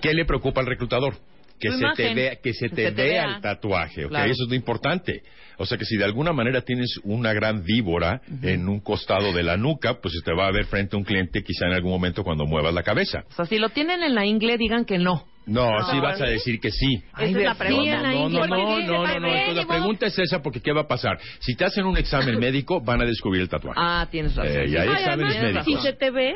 ¿Qué 0.00 0.14
le 0.14 0.24
preocupa 0.24 0.60
al 0.60 0.66
reclutador? 0.66 1.14
Que 1.60 1.70
se, 1.72 1.84
te 1.94 2.14
vea, 2.14 2.36
que 2.36 2.52
se 2.54 2.68
te 2.68 2.86
Se 2.86 2.92
te 2.92 3.02
vea 3.02 3.26
vea. 3.26 3.36
el 3.36 3.40
tatuaje, 3.42 4.04
¿ok? 4.06 4.10
Claro. 4.10 4.30
Eso 4.30 4.44
es 4.44 4.48
lo 4.48 4.54
importante. 4.54 5.22
O 5.58 5.66
sea 5.66 5.76
que 5.76 5.84
si 5.84 5.96
de 5.98 6.04
alguna 6.04 6.32
manera 6.32 6.62
tienes 6.62 6.98
una 7.04 7.32
gran 7.34 7.62
víbora 7.62 8.22
en 8.42 8.66
un 8.68 8.80
costado 8.80 9.32
de 9.34 9.42
la 9.42 9.56
nuca, 9.58 10.00
pues 10.00 10.14
se 10.14 10.22
te 10.24 10.32
va 10.34 10.46
a 10.46 10.50
ver 10.50 10.64
frente 10.64 10.96
a 10.96 10.98
un 10.98 11.04
cliente 11.04 11.42
quizá 11.42 11.66
en 11.66 11.72
algún 11.74 11.90
momento 11.92 12.24
cuando 12.24 12.46
muevas 12.46 12.72
la 12.72 12.82
cabeza. 12.82 13.24
O 13.30 13.34
sea, 13.34 13.44
si 13.44 13.58
lo 13.58 13.68
tienen 13.68 14.02
en 14.02 14.14
la 14.14 14.24
ingle, 14.24 14.56
digan 14.56 14.86
que 14.86 14.96
no. 14.98 15.26
No, 15.46 15.70
No, 15.80 15.90
sí 15.90 15.98
vas 16.00 16.20
a 16.20 16.26
decir 16.26 16.60
que 16.60 16.70
sí. 16.70 17.02
Esa 17.18 17.24
es 17.24 17.32
la 17.44 17.54
pregunta. 17.56 18.02
No, 18.02 18.28
no, 18.28 18.46
no, 18.46 18.46
no, 18.46 18.46
no, 18.46 18.80
no, 18.80 19.06
no, 19.06 19.20
no. 19.20 19.28
Entonces, 19.28 19.56
la 19.56 19.66
pregunta 19.66 20.06
es 20.06 20.18
esa 20.18 20.40
porque 20.42 20.60
¿qué 20.60 20.72
va 20.72 20.82
a 20.82 20.86
pasar? 20.88 21.18
Si 21.40 21.54
te 21.56 21.64
hacen 21.64 21.84
un 21.84 21.96
examen 21.98 22.38
médico, 22.40 22.80
van 22.80 23.02
a 23.02 23.04
descubrir 23.04 23.42
el 23.42 23.48
tatuaje. 23.48 23.78
Ah, 23.82 24.06
tienes 24.10 24.34
razón. 24.36 24.52
Eh, 24.56 24.66
y 24.68 24.76
hay 24.76 24.88
Ay, 24.88 24.94
exámenes 24.94 25.36
además, 25.36 25.66
médicos. 25.66 25.82
Si 25.82 25.88
se 25.90 25.92
te 25.96 26.10
ve, 26.10 26.34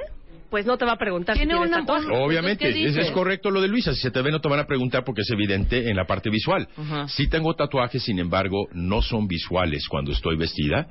pues 0.55 0.67
no 0.67 0.79
te 0.79 0.85
va 0.85 0.93
a 0.93 0.97
preguntar 0.97 1.35
si 1.35 1.41
Tiene 1.41 1.55
tienes 1.55 1.69
una- 1.69 1.81
tatuajes. 1.81 2.07
Obviamente, 2.13 2.69
Entonces, 2.69 2.95
¿qué 2.95 3.01
es, 3.09 3.11
correcto 3.11 3.51
lo 3.51 3.61
de 3.61 3.67
Luisa. 3.67 3.93
Si 3.93 4.01
se 4.03 4.13
te 4.13 4.23
ve, 4.23 4.31
no 4.31 4.41
te 4.41 4.49
van 4.49 4.61
a 4.61 4.67
preguntar 4.67 5.03
porque 5.03 5.23
es 5.23 5.31
evidente 5.33 5.91
en 5.91 5.97
la 5.97 6.05
parte 6.07 6.31
visual. 6.31 6.69
Ajá. 6.77 7.09
Sí 7.09 7.27
tengo 7.27 7.55
tatuajes, 7.57 8.05
sin 8.05 8.21
embargo, 8.21 8.69
no 8.73 9.03
son 9.03 9.27
visuales 9.27 9.89
cuando 9.89 10.13
estoy 10.13 10.37
vestida. 10.37 10.87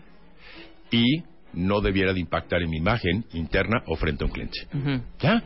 Y 0.91 1.23
no 1.53 1.79
debiera 1.79 2.11
de 2.11 2.19
impactar 2.19 2.61
en 2.61 2.71
mi 2.71 2.75
imagen 2.77 3.23
interna 3.31 3.83
o 3.87 3.95
frente 3.95 4.25
a 4.25 4.27
un 4.27 4.33
cliente. 4.33 4.59
¿Ya? 5.21 5.41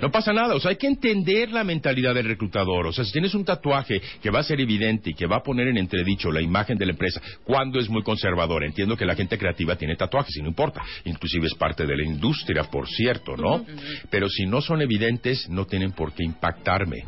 No 0.00 0.10
pasa 0.10 0.32
nada, 0.32 0.54
o 0.54 0.60
sea, 0.60 0.70
hay 0.70 0.76
que 0.76 0.86
entender 0.86 1.50
la 1.50 1.64
mentalidad 1.64 2.14
del 2.14 2.26
reclutador. 2.26 2.86
O 2.86 2.92
sea, 2.92 3.04
si 3.04 3.12
tienes 3.12 3.34
un 3.34 3.44
tatuaje 3.44 4.00
que 4.22 4.30
va 4.30 4.40
a 4.40 4.42
ser 4.42 4.60
evidente 4.60 5.10
y 5.10 5.14
que 5.14 5.26
va 5.26 5.36
a 5.36 5.42
poner 5.42 5.68
en 5.68 5.78
entredicho 5.78 6.30
la 6.30 6.40
imagen 6.40 6.76
de 6.78 6.86
la 6.86 6.92
empresa, 6.92 7.20
cuando 7.44 7.78
es 7.78 7.88
muy 7.88 8.02
conservador, 8.02 8.64
entiendo 8.64 8.96
que 8.96 9.04
la 9.04 9.14
gente 9.14 9.38
creativa 9.38 9.76
tiene 9.76 9.96
tatuajes 9.96 10.36
y 10.36 10.42
no 10.42 10.48
importa. 10.48 10.82
Inclusive 11.04 11.46
es 11.46 11.54
parte 11.54 11.86
de 11.86 11.96
la 11.96 12.04
industria, 12.04 12.64
por 12.64 12.88
cierto, 12.88 13.36
¿no? 13.36 13.64
Pero 14.10 14.28
si 14.28 14.46
no 14.46 14.60
son 14.60 14.82
evidentes, 14.82 15.48
no 15.48 15.66
tienen 15.66 15.92
por 15.92 16.12
qué 16.12 16.24
impactarme. 16.24 17.04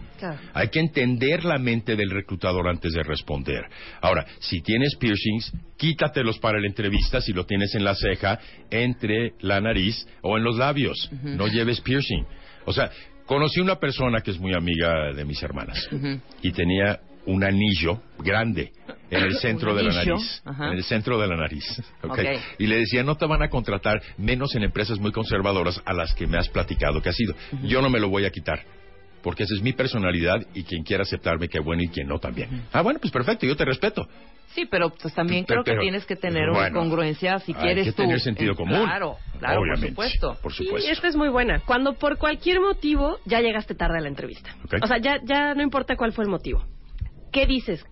Hay 0.55 0.69
que 0.69 0.81
entender 0.81 1.45
la 1.45 1.59
mente 1.59 1.97
del 1.97 2.11
reclutador 2.11 2.69
antes 2.69 2.93
de 2.93 3.03
responder. 3.03 3.65
Ahora, 4.01 4.25
si 4.41 4.61
tienes 4.63 4.97
piercings, 4.97 5.53
quítatelos 5.77 6.39
para 6.39 6.61
la 6.61 6.67
entrevista 6.67 7.21
si 7.21 7.33
lo 7.33 7.45
tienes 7.45 7.75
en 7.75 7.85
la 7.85 7.95
ceja, 7.95 8.39
entre 8.71 9.33
la 9.41 9.61
nariz 9.61 10.07
o 10.23 10.39
en 10.39 10.45
los 10.45 10.57
labios. 10.57 11.11
No 11.23 11.47
lleves 11.47 11.81
piercing. 11.81 12.25
O 12.65 12.73
sea, 12.73 12.91
conocí 13.27 13.61
una 13.61 13.77
persona 13.77 14.21
que 14.21 14.31
es 14.31 14.39
muy 14.39 14.55
amiga 14.55 15.13
de 15.13 15.25
mis 15.25 15.43
hermanas 15.43 15.89
y 16.43 16.53
tenía 16.53 17.01
un 17.27 17.43
anillo 17.43 18.03
grande 18.19 18.73
en 19.11 19.23
el 19.23 19.37
centro 19.41 19.75
de 19.75 19.83
la 19.83 19.93
nariz. 19.95 20.43
ajá. 20.45 20.69
En 20.69 20.73
el 20.75 20.85
centro 20.85 21.19
de 21.19 21.27
la 21.27 21.37
nariz. 21.37 21.65
¿ok? 22.03 22.11
Ok. 22.11 22.19
Y 22.59 22.67
le 22.67 22.79
decía, 22.79 23.03
no 23.03 23.17
te 23.17 23.27
van 23.27 23.43
a 23.43 23.49
contratar 23.49 24.03
menos 24.19 24.55
en 24.55 24.63
empresas 24.63 24.99
muy 24.99 25.13
conservadoras 25.13 25.81
a 25.85 25.93
las 25.95 26.15
que 26.15 26.27
me 26.27 26.39
has 26.39 26.49
platicado 26.49 27.01
que 27.01 27.09
ha 27.09 27.13
sido. 27.13 27.35
Yo 27.63 27.81
no 27.81 27.89
me 27.89 27.99
lo 28.01 28.09
voy 28.09 28.27
a 28.27 28.31
quitar. 28.31 28.61
Porque 29.25 29.43
esa 29.45 29.55
es 29.57 29.63
mi 29.63 29.73
personalidad 29.73 30.47
y 30.55 30.63
quien 30.65 30.85
quiera 30.85 31.03
aceptarme, 31.03 31.49
qué 31.49 31.59
bueno, 31.59 31.83
y 31.83 31.89
quien 31.89 32.07
no 32.07 32.19
también. 32.21 32.63
Ah, 32.73 32.83
bueno, 32.83 33.01
pues 33.01 33.11
perfecto, 33.13 33.47
yo 33.47 33.57
te 33.57 33.65
respeto. 33.65 34.07
Sí, 34.55 34.67
pero 34.71 34.91
pues 34.91 35.13
también 35.15 35.45
Pero- 35.49 35.63
creo 35.63 35.65
que 35.65 35.71
pero- 35.73 35.81
tienes 35.83 36.05
que 36.07 36.15
tener 36.15 36.49
una 36.51 36.59
bueno, 36.61 36.79
congruencia 36.81 37.39
si 37.41 37.53
hay 37.53 37.59
quieres 37.61 37.87
que 37.87 37.93
tú. 37.93 38.03
tener 38.03 38.21
sentido 38.21 38.51
en- 38.51 38.57
común. 38.57 38.85
Claro, 38.85 39.17
claro, 39.41 39.61
Obviamente, 39.63 39.95
por 39.97 40.07
supuesto. 40.11 40.39
por 40.43 40.53
Y 40.53 40.55
supuesto. 40.55 40.91
esta 40.93 41.09
es 41.09 41.17
muy 41.17 41.29
buena. 41.31 41.61
Cuando 41.61 41.95
por 41.95 42.19
cualquier 42.19 42.61
motivo 42.61 43.19
ya 43.25 43.41
llegaste 43.41 43.75
tarde 43.75 43.99
a 43.99 44.01
la 44.03 44.09
entrevista. 44.09 44.55
Ok. 44.65 44.75
O 44.83 44.87
sea, 44.87 44.99
ya, 44.99 45.19
ya 45.25 45.55
no 45.55 45.63
importa 45.63 45.97
cuál 45.97 46.13
fue 46.13 46.23
el 46.25 46.31
motivo. 46.31 46.63
¿Qué 47.33 47.47
dices? 47.47 47.85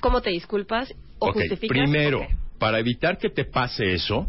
¿Cómo 0.00 0.20
te 0.20 0.30
disculpas? 0.30 0.92
¿O 1.20 1.28
Ok, 1.28 1.34
justificas? 1.34 1.68
primero, 1.78 2.18
Ok. 2.22 2.28
para 2.58 2.80
evitar 2.80 3.16
que 3.16 3.30
te 3.30 3.44
pase 3.44 3.92
eso, 3.94 4.26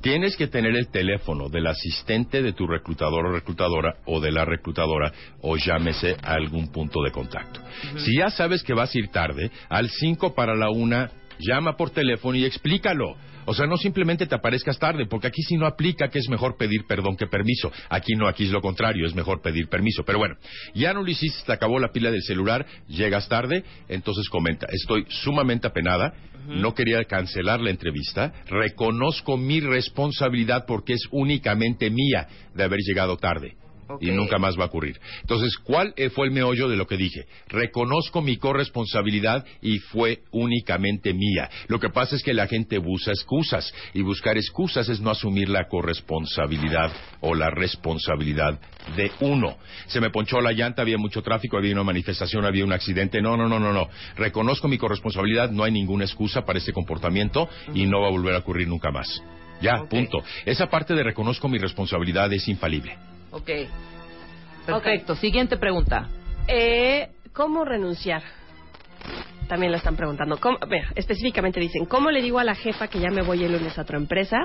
tienes 0.00 0.36
que 0.36 0.48
tener 0.48 0.74
el 0.76 0.88
teléfono 0.88 1.48
del 1.48 1.66
asistente 1.66 2.42
de 2.42 2.52
tu 2.52 2.66
reclutador 2.66 3.26
o 3.26 3.32
reclutadora 3.32 3.96
o 4.06 4.20
de 4.20 4.32
la 4.32 4.44
reclutadora 4.44 5.12
o 5.40 5.56
llámese 5.56 6.16
a 6.22 6.34
algún 6.34 6.72
punto 6.72 7.02
de 7.02 7.10
contacto. 7.10 7.60
Si 7.98 8.16
ya 8.16 8.30
sabes 8.30 8.62
que 8.62 8.74
vas 8.74 8.94
a 8.94 8.98
ir 8.98 9.08
tarde, 9.08 9.50
al 9.68 9.88
5 9.90 10.34
para 10.34 10.54
la 10.54 10.70
1, 10.70 11.08
llama 11.38 11.76
por 11.76 11.90
teléfono 11.90 12.36
y 12.36 12.44
explícalo. 12.44 13.16
O 13.44 13.54
sea, 13.54 13.66
no 13.66 13.76
simplemente 13.76 14.26
te 14.26 14.34
aparezcas 14.34 14.78
tarde, 14.78 15.06
porque 15.06 15.26
aquí 15.26 15.42
sí 15.42 15.56
no 15.56 15.66
aplica 15.66 16.08
que 16.08 16.18
es 16.18 16.28
mejor 16.28 16.56
pedir 16.56 16.84
perdón 16.86 17.16
que 17.16 17.26
permiso. 17.26 17.72
Aquí 17.88 18.14
no, 18.14 18.28
aquí 18.28 18.44
es 18.44 18.50
lo 18.50 18.60
contrario, 18.60 19.06
es 19.06 19.14
mejor 19.14 19.40
pedir 19.42 19.68
permiso. 19.68 20.04
Pero 20.04 20.18
bueno, 20.18 20.36
ya 20.74 20.92
no 20.92 21.02
lo 21.02 21.10
hiciste, 21.10 21.44
te 21.46 21.52
acabó 21.52 21.78
la 21.78 21.92
pila 21.92 22.10
del 22.10 22.22
celular, 22.22 22.66
llegas 22.88 23.28
tarde, 23.28 23.64
entonces 23.88 24.28
comenta, 24.28 24.66
estoy 24.70 25.06
sumamente 25.08 25.66
apenada, 25.66 26.14
no 26.46 26.74
quería 26.74 27.04
cancelar 27.04 27.60
la 27.60 27.70
entrevista, 27.70 28.32
reconozco 28.46 29.36
mi 29.36 29.60
responsabilidad 29.60 30.64
porque 30.66 30.94
es 30.94 31.06
únicamente 31.10 31.90
mía 31.90 32.26
de 32.54 32.64
haber 32.64 32.80
llegado 32.80 33.16
tarde. 33.16 33.56
Y 34.00 34.10
nunca 34.10 34.38
más 34.38 34.58
va 34.58 34.64
a 34.64 34.66
ocurrir. 34.66 34.98
Entonces, 35.20 35.56
¿cuál 35.58 35.92
eh, 35.96 36.10
fue 36.10 36.26
el 36.26 36.32
meollo 36.32 36.68
de 36.68 36.76
lo 36.76 36.86
que 36.86 36.96
dije? 36.96 37.26
Reconozco 37.48 38.22
mi 38.22 38.36
corresponsabilidad 38.36 39.44
y 39.60 39.78
fue 39.78 40.22
únicamente 40.30 41.12
mía. 41.14 41.50
Lo 41.68 41.78
que 41.78 41.90
pasa 41.90 42.16
es 42.16 42.22
que 42.22 42.34
la 42.34 42.46
gente 42.46 42.78
busca 42.78 43.10
excusas 43.10 43.72
y 43.94 44.02
buscar 44.02 44.36
excusas 44.36 44.88
es 44.88 45.00
no 45.00 45.10
asumir 45.10 45.48
la 45.48 45.68
corresponsabilidad 45.68 46.92
o 47.20 47.34
la 47.34 47.50
responsabilidad 47.50 48.58
de 48.96 49.10
uno. 49.20 49.56
Se 49.86 50.00
me 50.00 50.10
ponchó 50.10 50.40
la 50.40 50.52
llanta, 50.52 50.82
había 50.82 50.98
mucho 50.98 51.22
tráfico, 51.22 51.56
había 51.56 51.72
una 51.72 51.84
manifestación, 51.84 52.44
había 52.44 52.64
un 52.64 52.72
accidente. 52.72 53.20
No, 53.20 53.36
no, 53.36 53.48
no, 53.48 53.58
no, 53.58 53.72
no. 53.72 53.88
Reconozco 54.16 54.68
mi 54.68 54.78
corresponsabilidad, 54.78 55.50
no 55.50 55.64
hay 55.64 55.72
ninguna 55.72 56.04
excusa 56.04 56.42
para 56.44 56.58
este 56.58 56.72
comportamiento 56.72 57.48
y 57.74 57.86
no 57.86 58.00
va 58.00 58.08
a 58.08 58.10
volver 58.10 58.34
a 58.34 58.38
ocurrir 58.38 58.68
nunca 58.68 58.90
más. 58.90 59.22
Ya, 59.60 59.84
punto. 59.88 60.22
Esa 60.44 60.68
parte 60.68 60.94
de 60.94 61.04
reconozco 61.04 61.48
mi 61.48 61.58
responsabilidad 61.58 62.32
es 62.32 62.48
infalible. 62.48 63.11
Ok. 63.32 63.50
Perfecto. 64.66 65.16
Siguiente 65.16 65.56
pregunta. 65.56 66.08
Eh, 66.46 67.08
¿Cómo 67.32 67.64
renunciar? 67.64 68.22
También 69.48 69.72
la 69.72 69.78
están 69.78 69.96
preguntando. 69.96 70.38
¿Cómo- 70.38 70.58
mira, 70.68 70.92
específicamente 70.94 71.58
dicen, 71.60 71.84
¿cómo 71.86 72.10
le 72.10 72.22
digo 72.22 72.38
a 72.38 72.44
la 72.44 72.54
jefa 72.54 72.86
que 72.88 73.00
ya 73.00 73.10
me 73.10 73.22
voy 73.22 73.42
el 73.44 73.52
lunes 73.52 73.76
a 73.76 73.82
otra 73.82 73.98
empresa? 73.98 74.38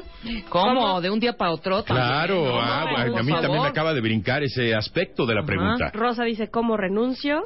¿Cómo? 0.49 0.99
¿De 1.01 1.09
un 1.09 1.19
día 1.19 1.34
para 1.34 1.51
otro? 1.51 1.84
también? 1.84 2.07
Claro, 2.07 2.43
No, 2.45 2.59
ah, 2.59 2.81
a 2.81 3.05
mí 3.23 3.31
también 3.31 3.61
me 3.61 3.68
acaba 3.68 3.93
de 3.93 4.01
brincar 4.01 4.43
ese 4.43 4.73
aspecto 4.76 5.26
de 5.26 5.35
la 5.35 5.43
pregunta. 5.43 5.91
Rosa 5.93 6.23
dice, 6.23 6.49
¿cómo 6.49 6.76
renuncio? 6.77 7.43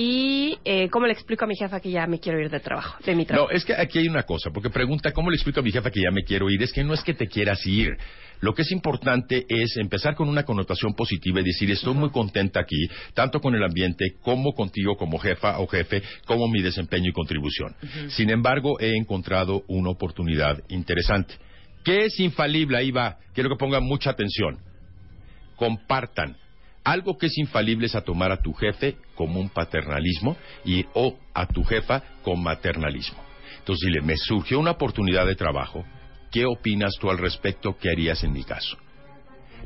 Y 0.00 0.56
eh, 0.64 0.88
¿cómo 0.90 1.08
le 1.08 1.12
explico 1.12 1.44
a 1.44 1.48
mi 1.48 1.56
jefa 1.56 1.80
que 1.80 1.90
ya 1.90 2.06
me 2.06 2.20
quiero 2.20 2.40
ir 2.40 2.48
de 2.50 2.60
trabajo, 2.60 3.02
de 3.04 3.16
mi 3.16 3.26
trabajo? 3.26 3.48
No, 3.50 3.56
es 3.56 3.64
que 3.64 3.74
aquí 3.74 3.98
hay 3.98 4.06
una 4.06 4.22
cosa, 4.22 4.50
porque 4.52 4.70
pregunta, 4.70 5.10
¿cómo 5.10 5.28
le 5.28 5.34
explico 5.34 5.58
a 5.58 5.62
mi 5.64 5.72
jefa 5.72 5.90
que 5.90 6.00
ya 6.00 6.12
me 6.12 6.22
quiero 6.22 6.48
ir? 6.50 6.62
Es 6.62 6.72
que 6.72 6.84
no 6.84 6.94
es 6.94 7.02
que 7.02 7.14
te 7.14 7.26
quieras 7.26 7.66
ir. 7.66 7.96
Lo 8.40 8.54
que 8.54 8.62
es 8.62 8.70
importante 8.70 9.44
es 9.48 9.76
empezar 9.76 10.14
con 10.14 10.28
una 10.28 10.44
connotación 10.44 10.94
positiva 10.94 11.40
y 11.40 11.42
decir, 11.42 11.68
estoy 11.72 11.94
muy 11.94 12.10
contenta 12.10 12.60
aquí, 12.60 12.88
tanto 13.12 13.40
con 13.40 13.56
el 13.56 13.64
ambiente 13.64 14.14
como 14.22 14.52
contigo 14.52 14.96
como 14.96 15.18
jefa 15.18 15.58
o 15.58 15.66
jefe, 15.66 16.00
como 16.26 16.46
mi 16.46 16.62
desempeño 16.62 17.10
y 17.10 17.12
contribución. 17.12 17.74
Sin 18.10 18.30
embargo, 18.30 18.78
he 18.78 18.96
encontrado 18.96 19.64
una 19.66 19.90
oportunidad 19.90 20.62
interesante. 20.68 21.34
¿Qué 21.82 22.04
es 22.04 22.20
infalible? 22.20 22.78
Ahí 22.78 22.92
va. 22.92 23.18
Quiero 23.34 23.50
que 23.50 23.56
pongan 23.56 23.82
mucha 23.82 24.10
atención. 24.10 24.60
Compartan. 25.56 26.36
Algo 26.88 27.18
que 27.18 27.26
es 27.26 27.36
infalible 27.36 27.84
es 27.84 27.94
a 27.94 28.00
tomar 28.00 28.32
a 28.32 28.40
tu 28.40 28.54
jefe 28.54 28.96
como 29.14 29.40
un 29.40 29.50
paternalismo 29.50 30.38
y 30.64 30.86
o 30.94 31.18
a 31.34 31.46
tu 31.46 31.62
jefa 31.62 32.02
con 32.22 32.42
maternalismo. 32.42 33.18
Entonces 33.58 33.86
dile, 33.86 34.00
me 34.00 34.16
surgió 34.16 34.58
una 34.58 34.70
oportunidad 34.70 35.26
de 35.26 35.34
trabajo. 35.34 35.84
¿Qué 36.30 36.46
opinas 36.46 36.94
tú 36.98 37.10
al 37.10 37.18
respecto? 37.18 37.76
¿Qué 37.76 37.90
harías 37.90 38.24
en 38.24 38.32
mi 38.32 38.42
caso? 38.42 38.78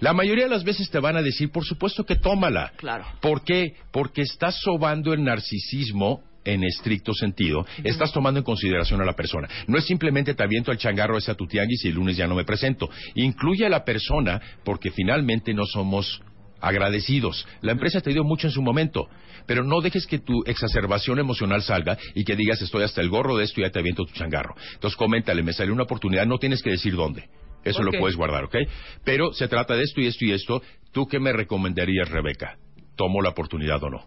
La 0.00 0.12
mayoría 0.12 0.46
de 0.46 0.50
las 0.50 0.64
veces 0.64 0.90
te 0.90 0.98
van 0.98 1.16
a 1.16 1.22
decir, 1.22 1.52
por 1.52 1.64
supuesto 1.64 2.04
que 2.04 2.16
tómala. 2.16 2.72
Claro. 2.76 3.04
¿Por 3.20 3.44
qué? 3.44 3.76
Porque 3.92 4.22
estás 4.22 4.60
sobando 4.60 5.12
el 5.12 5.22
narcisismo 5.22 6.24
en 6.44 6.64
estricto 6.64 7.14
sentido, 7.14 7.64
estás 7.84 8.12
tomando 8.12 8.40
en 8.40 8.44
consideración 8.44 9.00
a 9.00 9.04
la 9.04 9.14
persona. 9.14 9.48
No 9.68 9.78
es 9.78 9.84
simplemente 9.84 10.34
te 10.34 10.42
aviento 10.42 10.72
al 10.72 10.78
changarro 10.78 11.18
ese 11.18 11.30
a 11.30 11.36
tu 11.36 11.46
tianguis 11.46 11.84
y 11.84 11.88
el 11.88 11.94
lunes 11.94 12.16
ya 12.16 12.26
no 12.26 12.34
me 12.34 12.44
presento. 12.44 12.90
Incluye 13.14 13.64
a 13.64 13.68
la 13.68 13.84
persona 13.84 14.40
porque 14.64 14.90
finalmente 14.90 15.54
no 15.54 15.66
somos 15.66 16.20
agradecidos. 16.62 17.46
La 17.60 17.72
empresa 17.72 18.00
te 18.00 18.10
dio 18.10 18.24
mucho 18.24 18.46
en 18.46 18.52
su 18.52 18.62
momento, 18.62 19.08
pero 19.46 19.64
no 19.64 19.80
dejes 19.80 20.06
que 20.06 20.18
tu 20.18 20.42
exacerbación 20.46 21.18
emocional 21.18 21.62
salga 21.62 21.98
y 22.14 22.24
que 22.24 22.36
digas 22.36 22.62
estoy 22.62 22.84
hasta 22.84 23.02
el 23.02 23.10
gorro 23.10 23.36
de 23.36 23.44
esto 23.44 23.60
y 23.60 23.64
ya 23.64 23.70
te 23.70 23.80
aviento 23.80 24.04
tu 24.04 24.12
changarro. 24.14 24.54
Entonces 24.74 24.96
coméntale, 24.96 25.42
me 25.42 25.52
salió 25.52 25.74
una 25.74 25.82
oportunidad, 25.82 26.24
no 26.26 26.38
tienes 26.38 26.62
que 26.62 26.70
decir 26.70 26.94
dónde. 26.94 27.28
Eso 27.64 27.82
lo 27.82 27.92
puedes 27.92 28.16
guardar, 28.16 28.44
¿ok? 28.44 28.56
Pero 29.04 29.32
se 29.32 29.46
trata 29.46 29.74
de 29.74 29.82
esto 29.82 30.00
y 30.00 30.06
esto 30.06 30.24
y 30.24 30.32
esto. 30.32 30.62
¿Tú 30.92 31.06
qué 31.06 31.20
me 31.20 31.32
recomendarías, 31.32 32.08
Rebeca? 32.08 32.56
¿Tomo 32.96 33.22
la 33.22 33.30
oportunidad 33.30 33.82
o 33.84 33.90
no? 33.90 34.04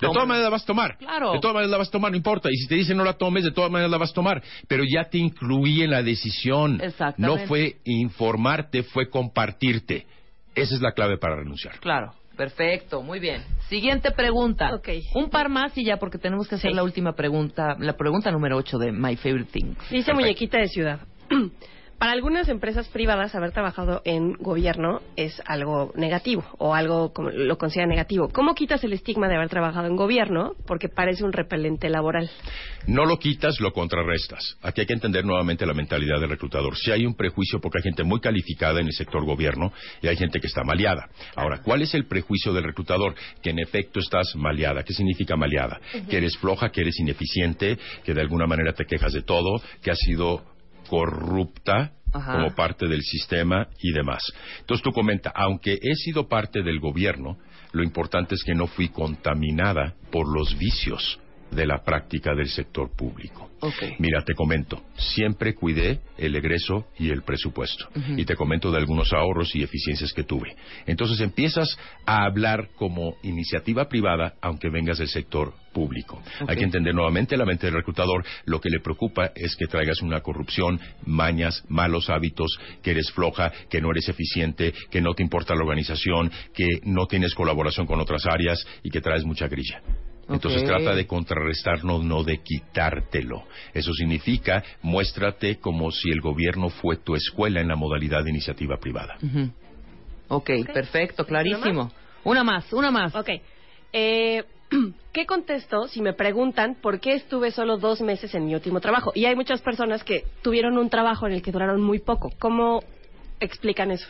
De 0.00 0.06
todas 0.08 0.26
maneras 0.26 0.44
la 0.44 0.50
vas 0.50 0.62
a 0.62 0.66
tomar. 0.66 0.96
Claro. 0.96 1.32
De 1.32 1.40
todas 1.40 1.54
maneras 1.54 1.70
la 1.70 1.78
vas 1.78 1.88
a 1.88 1.90
tomar, 1.90 2.10
no 2.10 2.16
importa. 2.16 2.48
Y 2.50 2.56
si 2.56 2.68
te 2.68 2.76
dicen 2.76 2.96
no 2.96 3.04
la 3.04 3.14
tomes, 3.14 3.44
de 3.44 3.50
todas 3.50 3.70
maneras 3.70 3.90
la 3.90 3.98
vas 3.98 4.10
a 4.10 4.14
tomar. 4.14 4.42
Pero 4.66 4.82
ya 4.84 5.10
te 5.10 5.18
incluí 5.18 5.82
en 5.82 5.90
la 5.90 6.02
decisión. 6.02 6.80
Exactamente. 6.80 7.42
No 7.42 7.46
fue 7.46 7.76
informarte, 7.84 8.82
fue 8.82 9.10
compartirte. 9.10 10.06
Esa 10.54 10.74
es 10.74 10.80
la 10.80 10.92
clave 10.92 11.18
para 11.18 11.36
renunciar. 11.36 11.78
Claro. 11.80 12.12
Perfecto, 12.36 13.02
muy 13.02 13.20
bien. 13.20 13.42
Siguiente 13.68 14.12
pregunta. 14.12 14.70
Un 15.14 15.28
par 15.28 15.50
más 15.50 15.76
y 15.76 15.84
ya, 15.84 15.98
porque 15.98 16.16
tenemos 16.16 16.48
que 16.48 16.54
hacer 16.54 16.72
la 16.72 16.82
última 16.82 17.12
pregunta, 17.12 17.76
la 17.78 17.98
pregunta 17.98 18.30
número 18.30 18.56
8 18.56 18.78
de 18.78 18.92
My 18.92 19.16
Favorite 19.16 19.50
Things. 19.52 19.90
Dice 19.90 20.14
Muñequita 20.14 20.58
de 20.58 20.68
Ciudad. 20.68 21.00
Para 22.00 22.12
algunas 22.12 22.48
empresas 22.48 22.88
privadas, 22.88 23.34
haber 23.34 23.52
trabajado 23.52 24.00
en 24.06 24.32
gobierno 24.32 25.02
es 25.16 25.42
algo 25.44 25.92
negativo 25.94 26.42
o 26.56 26.74
algo 26.74 27.12
como 27.12 27.28
lo 27.28 27.58
considera 27.58 27.86
negativo. 27.86 28.30
¿Cómo 28.30 28.54
quitas 28.54 28.82
el 28.84 28.94
estigma 28.94 29.28
de 29.28 29.36
haber 29.36 29.50
trabajado 29.50 29.86
en 29.86 29.96
gobierno? 29.96 30.54
Porque 30.66 30.88
parece 30.88 31.24
un 31.24 31.34
repelente 31.34 31.90
laboral. 31.90 32.30
No 32.86 33.04
lo 33.04 33.18
quitas, 33.18 33.60
lo 33.60 33.74
contrarrestas. 33.74 34.56
Aquí 34.62 34.80
hay 34.80 34.86
que 34.86 34.94
entender 34.94 35.26
nuevamente 35.26 35.66
la 35.66 35.74
mentalidad 35.74 36.18
del 36.18 36.30
reclutador. 36.30 36.74
Si 36.74 36.90
hay 36.90 37.04
un 37.04 37.14
prejuicio 37.14 37.60
porque 37.60 37.80
hay 37.80 37.82
gente 37.82 38.02
muy 38.02 38.20
calificada 38.20 38.80
en 38.80 38.86
el 38.86 38.94
sector 38.94 39.22
gobierno 39.26 39.70
y 40.00 40.08
hay 40.08 40.16
gente 40.16 40.40
que 40.40 40.46
está 40.46 40.64
maleada. 40.64 41.10
Ahora, 41.36 41.60
¿cuál 41.62 41.82
es 41.82 41.92
el 41.92 42.06
prejuicio 42.06 42.54
del 42.54 42.64
reclutador? 42.64 43.14
Que 43.42 43.50
en 43.50 43.58
efecto 43.58 44.00
estás 44.00 44.34
maleada. 44.36 44.84
¿Qué 44.84 44.94
significa 44.94 45.36
maleada? 45.36 45.78
Ujú. 45.94 46.08
Que 46.08 46.16
eres 46.16 46.38
floja, 46.38 46.70
que 46.70 46.80
eres 46.80 46.98
ineficiente, 46.98 47.76
que 48.02 48.14
de 48.14 48.22
alguna 48.22 48.46
manera 48.46 48.72
te 48.72 48.86
quejas 48.86 49.12
de 49.12 49.20
todo, 49.20 49.60
que 49.82 49.90
has 49.90 49.98
sido 49.98 50.49
corrupta 50.90 51.92
Ajá. 52.12 52.32
como 52.32 52.54
parte 52.56 52.88
del 52.88 53.02
sistema 53.02 53.68
y 53.80 53.92
demás. 53.92 54.20
Entonces 54.58 54.82
tú 54.82 54.90
comenta, 54.90 55.30
aunque 55.32 55.78
he 55.80 55.94
sido 55.94 56.28
parte 56.28 56.62
del 56.62 56.80
gobierno, 56.80 57.38
lo 57.72 57.84
importante 57.84 58.34
es 58.34 58.42
que 58.42 58.54
no 58.54 58.66
fui 58.66 58.88
contaminada 58.88 59.94
por 60.10 60.28
los 60.28 60.58
vicios 60.58 61.20
de 61.50 61.66
la 61.66 61.82
práctica 61.82 62.34
del 62.34 62.48
sector 62.48 62.90
público. 62.96 63.50
Mira, 63.98 64.22
te 64.24 64.34
comento, 64.34 64.82
siempre 64.96 65.54
cuidé 65.54 66.00
el 66.16 66.34
egreso 66.34 66.86
y 66.98 67.10
el 67.10 67.22
presupuesto. 67.22 67.88
Y 68.16 68.24
te 68.24 68.34
comento 68.34 68.70
de 68.70 68.78
algunos 68.78 69.12
ahorros 69.12 69.54
y 69.54 69.62
eficiencias 69.62 70.12
que 70.12 70.24
tuve. 70.24 70.56
Entonces 70.86 71.20
empiezas 71.20 71.78
a 72.06 72.24
hablar 72.24 72.70
como 72.76 73.16
iniciativa 73.22 73.88
privada, 73.88 74.34
aunque 74.40 74.70
vengas 74.70 74.98
del 74.98 75.08
sector 75.08 75.52
público. 75.72 76.22
Hay 76.46 76.56
que 76.56 76.64
entender 76.64 76.94
nuevamente 76.94 77.36
la 77.36 77.44
mente 77.44 77.66
del 77.66 77.76
reclutador. 77.76 78.24
Lo 78.44 78.60
que 78.60 78.70
le 78.70 78.80
preocupa 78.80 79.30
es 79.34 79.56
que 79.56 79.66
traigas 79.66 80.00
una 80.00 80.20
corrupción, 80.20 80.80
mañas, 81.04 81.64
malos 81.68 82.08
hábitos, 82.10 82.58
que 82.82 82.92
eres 82.92 83.10
floja, 83.12 83.52
que 83.68 83.80
no 83.80 83.90
eres 83.90 84.08
eficiente, 84.08 84.72
que 84.90 85.00
no 85.00 85.14
te 85.14 85.22
importa 85.22 85.54
la 85.54 85.62
organización, 85.62 86.30
que 86.54 86.66
no 86.84 87.06
tienes 87.06 87.34
colaboración 87.34 87.86
con 87.86 88.00
otras 88.00 88.26
áreas 88.26 88.66
y 88.82 88.90
que 88.90 89.00
traes 89.00 89.24
mucha 89.24 89.48
grilla. 89.48 89.82
Entonces 90.30 90.64
trata 90.64 90.94
de 90.94 91.06
contrarrestar, 91.06 91.84
no, 91.84 92.22
de 92.22 92.38
quitártelo. 92.38 93.44
Eso 93.74 93.92
significa, 93.92 94.62
muéstrate 94.82 95.58
como 95.58 95.90
si 95.90 96.10
el 96.10 96.20
gobierno 96.20 96.70
fue 96.70 96.96
tu 96.96 97.14
escuela 97.14 97.60
en 97.60 97.68
la 97.68 97.76
modalidad 97.76 98.24
de 98.24 98.30
iniciativa 98.30 98.76
privada. 98.78 99.16
Ujú. 99.22 99.50
ok, 100.28 100.50
perfecto, 100.72 101.24
clarísimo. 101.24 101.90
Una 102.24 102.44
más, 102.44 102.72
una 102.72 102.90
más. 102.90 103.14
Ok. 103.14 103.30
Eh, 103.92 104.44
¿Qué 105.12 105.26
contesto 105.26 105.88
si 105.88 106.00
me 106.00 106.12
preguntan 106.12 106.76
por 106.80 107.00
qué 107.00 107.14
estuve 107.14 107.50
solo 107.50 107.76
dos 107.76 108.00
meses 108.00 108.34
en 108.34 108.46
mi 108.46 108.54
último 108.54 108.80
trabajo? 108.80 109.12
Y 109.14 109.24
hay 109.24 109.34
muchas 109.34 109.60
personas 109.60 110.04
que 110.04 110.24
tuvieron 110.42 110.78
un 110.78 110.88
trabajo 110.88 111.26
en 111.26 111.32
el 111.32 111.42
que 111.42 111.50
duraron 111.50 111.80
muy 111.80 111.98
poco. 111.98 112.30
¿Cómo 112.38 112.82
explican 113.40 113.90
eso? 113.90 114.06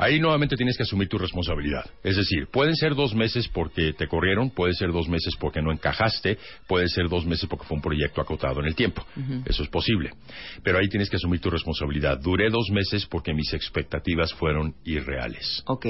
Ahí 0.00 0.18
nuevamente 0.18 0.56
tienes 0.56 0.78
que 0.78 0.84
asumir 0.84 1.08
tu 1.08 1.18
responsabilidad. 1.18 1.84
Es 2.02 2.16
decir, 2.16 2.46
pueden 2.50 2.74
ser 2.74 2.94
dos 2.94 3.14
meses 3.14 3.46
porque 3.48 3.92
te 3.92 4.08
corrieron, 4.08 4.48
puede 4.48 4.72
ser 4.72 4.92
dos 4.92 5.10
meses 5.10 5.34
porque 5.38 5.60
no 5.60 5.70
encajaste, 5.70 6.38
puede 6.66 6.88
ser 6.88 7.10
dos 7.10 7.26
meses 7.26 7.46
porque 7.50 7.66
fue 7.66 7.76
un 7.76 7.82
proyecto 7.82 8.22
acotado 8.22 8.60
en 8.60 8.66
el 8.66 8.74
tiempo. 8.74 9.04
Eso 9.44 9.62
es 9.62 9.68
posible. 9.68 10.12
Pero 10.62 10.78
ahí 10.78 10.88
tienes 10.88 11.10
que 11.10 11.16
asumir 11.16 11.40
tu 11.40 11.50
responsabilidad. 11.50 12.18
Duré 12.18 12.48
dos 12.48 12.70
meses 12.70 13.04
porque 13.04 13.34
mis 13.34 13.52
expectativas 13.52 14.32
fueron 14.32 14.74
irreales. 14.84 15.62
Ok. 15.66 15.84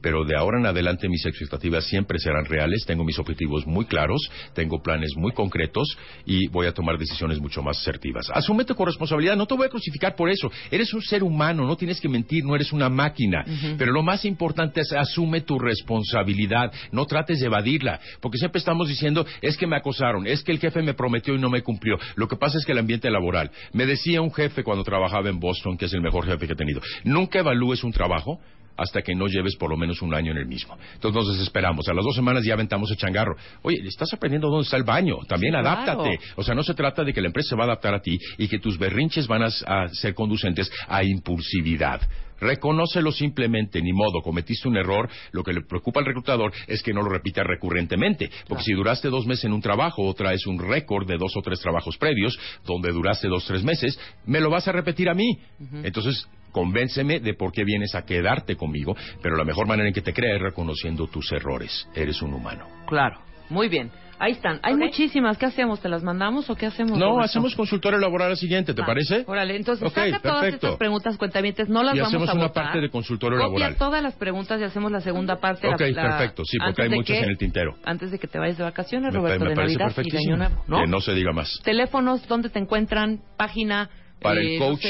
Pero 0.00 0.24
de 0.24 0.36
ahora 0.36 0.58
en 0.58 0.66
adelante 0.66 1.08
mis 1.08 1.24
expectativas 1.26 1.84
siempre 1.86 2.18
serán 2.18 2.44
reales. 2.44 2.84
Tengo 2.86 3.04
mis 3.04 3.18
objetivos 3.18 3.66
muy 3.66 3.86
claros, 3.86 4.20
tengo 4.54 4.82
planes 4.82 5.12
muy 5.16 5.32
concretos 5.32 5.96
y 6.24 6.48
voy 6.48 6.66
a 6.66 6.72
tomar 6.72 6.98
decisiones 6.98 7.40
mucho 7.40 7.62
más 7.62 7.78
asertivas. 7.78 8.30
Asúmete 8.32 8.74
con 8.74 8.86
responsabilidad. 8.86 9.36
No 9.36 9.46
te 9.46 9.54
voy 9.54 9.66
a 9.66 9.70
crucificar 9.70 10.14
por 10.14 10.30
eso. 10.30 10.50
Eres 10.70 10.92
un 10.94 11.02
ser 11.02 11.22
humano, 11.22 11.66
no 11.66 11.76
tienes 11.76 12.00
que 12.00 12.08
mentir, 12.08 12.44
no 12.44 12.54
eres 12.54 12.72
una 12.72 12.88
máquina. 12.88 13.44
Pero 13.78 13.92
lo 13.92 14.02
más 14.02 14.24
importante 14.24 14.80
es 14.80 14.92
asume 14.92 15.40
tu 15.40 15.58
responsabilidad. 15.58 16.72
No 16.92 17.06
trates 17.06 17.40
de 17.40 17.46
evadirla. 17.46 18.00
Porque 18.20 18.38
siempre 18.38 18.58
estamos 18.58 18.88
diciendo, 18.88 19.26
es 19.40 19.56
que 19.56 19.66
me 19.66 19.76
acosaron, 19.76 20.26
es 20.26 20.42
que 20.42 20.52
el 20.52 20.58
jefe 20.58 20.82
me 20.82 20.94
prometió 20.94 21.34
y 21.34 21.38
no 21.38 21.50
me 21.50 21.62
cumplió. 21.62 21.98
Lo 22.16 22.28
que 22.28 22.36
pasa 22.36 22.58
es 22.58 22.64
que 22.64 22.72
el 22.72 22.78
ambiente 22.78 23.10
laboral. 23.10 23.50
Me 23.72 23.86
decía 23.86 24.20
un 24.20 24.32
jefe 24.32 24.62
cuando 24.62 24.84
trabajaba 24.84 25.28
en 25.28 25.40
Boston, 25.40 25.76
que 25.76 25.86
es 25.86 25.92
el 25.92 26.00
mejor 26.00 26.26
jefe 26.26 26.46
que 26.46 26.52
he 26.52 26.56
tenido, 26.56 26.80
nunca 27.04 27.40
evalúes 27.40 27.84
un 27.84 27.92
trabajo 27.92 28.40
hasta 28.76 29.02
que 29.02 29.14
no 29.14 29.26
lleves 29.26 29.56
por 29.56 29.70
lo 29.70 29.76
menos 29.76 30.02
un 30.02 30.14
año 30.14 30.32
en 30.32 30.38
el 30.38 30.46
mismo. 30.46 30.76
Entonces 30.94 31.14
nos 31.14 31.32
desesperamos. 31.36 31.88
A 31.88 31.94
las 31.94 32.04
dos 32.04 32.14
semanas 32.14 32.44
ya 32.44 32.54
aventamos 32.54 32.90
el 32.90 32.96
changarro. 32.96 33.36
Oye, 33.62 33.78
estás 33.86 34.12
aprendiendo 34.12 34.48
dónde 34.48 34.64
está 34.64 34.76
el 34.76 34.84
baño. 34.84 35.16
También 35.28 35.54
Sí, 35.54 35.60
claro. 35.60 35.80
adáptate. 35.80 36.18
O 36.36 36.42
sea, 36.42 36.54
no 36.54 36.62
se 36.62 36.74
trata 36.74 37.04
de 37.04 37.12
que 37.12 37.20
la 37.20 37.28
empresa 37.28 37.50
se 37.50 37.56
va 37.56 37.62
a 37.62 37.66
adaptar 37.66 37.94
a 37.94 38.00
ti 38.00 38.18
y 38.38 38.48
que 38.48 38.58
tus 38.58 38.78
berrinches 38.78 39.26
van 39.26 39.42
a, 39.42 39.46
a 39.66 39.88
ser 39.88 40.14
conducentes 40.14 40.70
a 40.88 41.02
impulsividad. 41.04 42.00
Reconócelo 42.38 43.12
simplemente, 43.12 43.80
ni 43.80 43.92
modo, 43.94 44.20
cometiste 44.22 44.68
un 44.68 44.76
error. 44.76 45.08
Lo 45.32 45.42
que 45.42 45.52
le 45.54 45.62
preocupa 45.62 46.00
al 46.00 46.06
reclutador 46.06 46.52
es 46.66 46.82
que 46.82 46.92
no 46.92 47.00
lo 47.02 47.08
repita 47.08 47.42
recurrentemente. 47.42 48.30
Porque 48.46 48.64
si 48.64 48.72
duraste 48.74 49.08
dos 49.08 49.26
meses 49.26 49.46
en 49.46 49.52
un 49.54 49.62
trabajo 49.62 50.02
o 50.06 50.12
traes 50.14 50.46
un 50.46 50.58
récord 50.58 51.06
de 51.08 51.16
dos 51.16 51.32
o 51.36 51.40
tres 51.40 51.60
trabajos 51.60 51.96
previos, 51.96 52.38
donde 52.66 52.92
duraste 52.92 53.28
dos 53.28 53.44
o 53.44 53.46
tres 53.48 53.64
meses, 53.64 53.98
me 54.26 54.40
lo 54.40 54.50
vas 54.50 54.68
a 54.68 54.72
repetir 54.72 55.08
a 55.08 55.14
mí. 55.14 55.38
Entonces, 55.82 56.28
convénceme 56.56 57.20
de 57.20 57.34
por 57.34 57.52
qué 57.52 57.64
vienes 57.64 57.94
a 57.94 58.06
quedarte 58.06 58.56
conmigo, 58.56 58.96
pero 59.22 59.36
la 59.36 59.44
mejor 59.44 59.66
manera 59.66 59.88
en 59.88 59.92
que 59.94 60.00
te 60.00 60.14
crea 60.14 60.36
es 60.36 60.40
reconociendo 60.40 61.06
tus 61.06 61.30
errores. 61.32 61.86
Eres 61.94 62.22
un 62.22 62.32
humano. 62.32 62.66
Claro, 62.88 63.20
muy 63.50 63.68
bien. 63.68 63.90
Ahí 64.18 64.32
están. 64.32 64.58
Hay 64.62 64.74
muchísimas. 64.74 65.36
¿Qué 65.36 65.44
hacemos? 65.44 65.80
¿Te 65.80 65.90
las 65.90 66.02
mandamos 66.02 66.48
o 66.48 66.54
qué 66.56 66.64
hacemos? 66.64 66.96
No, 66.98 67.20
hacemos 67.20 67.54
consultorio 67.54 67.98
laboral 67.98 68.30
al 68.30 68.38
siguiente, 68.38 68.72
¿te 68.72 68.80
Va, 68.80 68.86
parece? 68.86 69.24
Órale, 69.26 69.54
entonces 69.56 69.86
Ok, 69.86 69.94
saca 69.94 70.20
todas 70.20 70.40
perfecto. 70.40 70.66
estas 70.68 70.78
preguntas, 70.78 71.18
cuentavientes, 71.18 71.68
no 71.68 71.82
las 71.82 71.94
y 71.94 71.98
vamos 71.98 72.14
hacemos 72.14 72.28
a 72.30 72.32
una 72.32 72.46
votar. 72.46 72.64
parte 72.64 72.80
de 72.80 72.88
consultorio 72.88 73.36
Copia 73.36 73.46
laboral. 73.48 73.76
todas 73.76 74.02
las 74.02 74.14
preguntas 74.14 74.58
y 74.58 74.64
hacemos 74.64 74.90
la 74.90 75.02
segunda 75.02 75.36
parte. 75.38 75.68
Ok, 75.68 75.80
la- 75.80 75.90
la- 75.90 76.02
perfecto, 76.16 76.44
sí, 76.46 76.56
porque 76.56 76.68
antes 76.70 76.82
hay 76.84 76.88
de 76.90 76.96
muchas 76.96 77.18
que- 77.18 77.24
en 77.24 77.28
el 77.30 77.36
tintero. 77.36 77.74
Antes 77.84 78.10
de 78.10 78.18
que 78.18 78.26
te 78.26 78.38
vayas 78.38 78.56
de 78.56 78.64
vacaciones, 78.64 79.12
Me, 79.12 79.18
Roberto, 79.18 79.44
me 79.44 79.50
de 79.50 79.56
Navidad 79.56 79.70
y 79.70 79.76
de 79.76 79.84
perfectísimo. 79.84 80.34
Año 80.34 80.36
Nuevo, 80.48 80.64
¿no? 80.66 80.78
Que 80.80 80.86
no 80.86 81.00
se 81.00 81.12
diga 81.12 81.32
más. 81.34 81.60
Teléfonos, 81.62 82.26
¿dónde 82.26 82.48
te 82.48 82.58
encuentran? 82.58 83.20
Página. 83.36 83.90
Para 84.22 84.40
eh, 84.40 84.54
el 84.54 84.60
no 84.60 84.76
sé. 84.76 84.88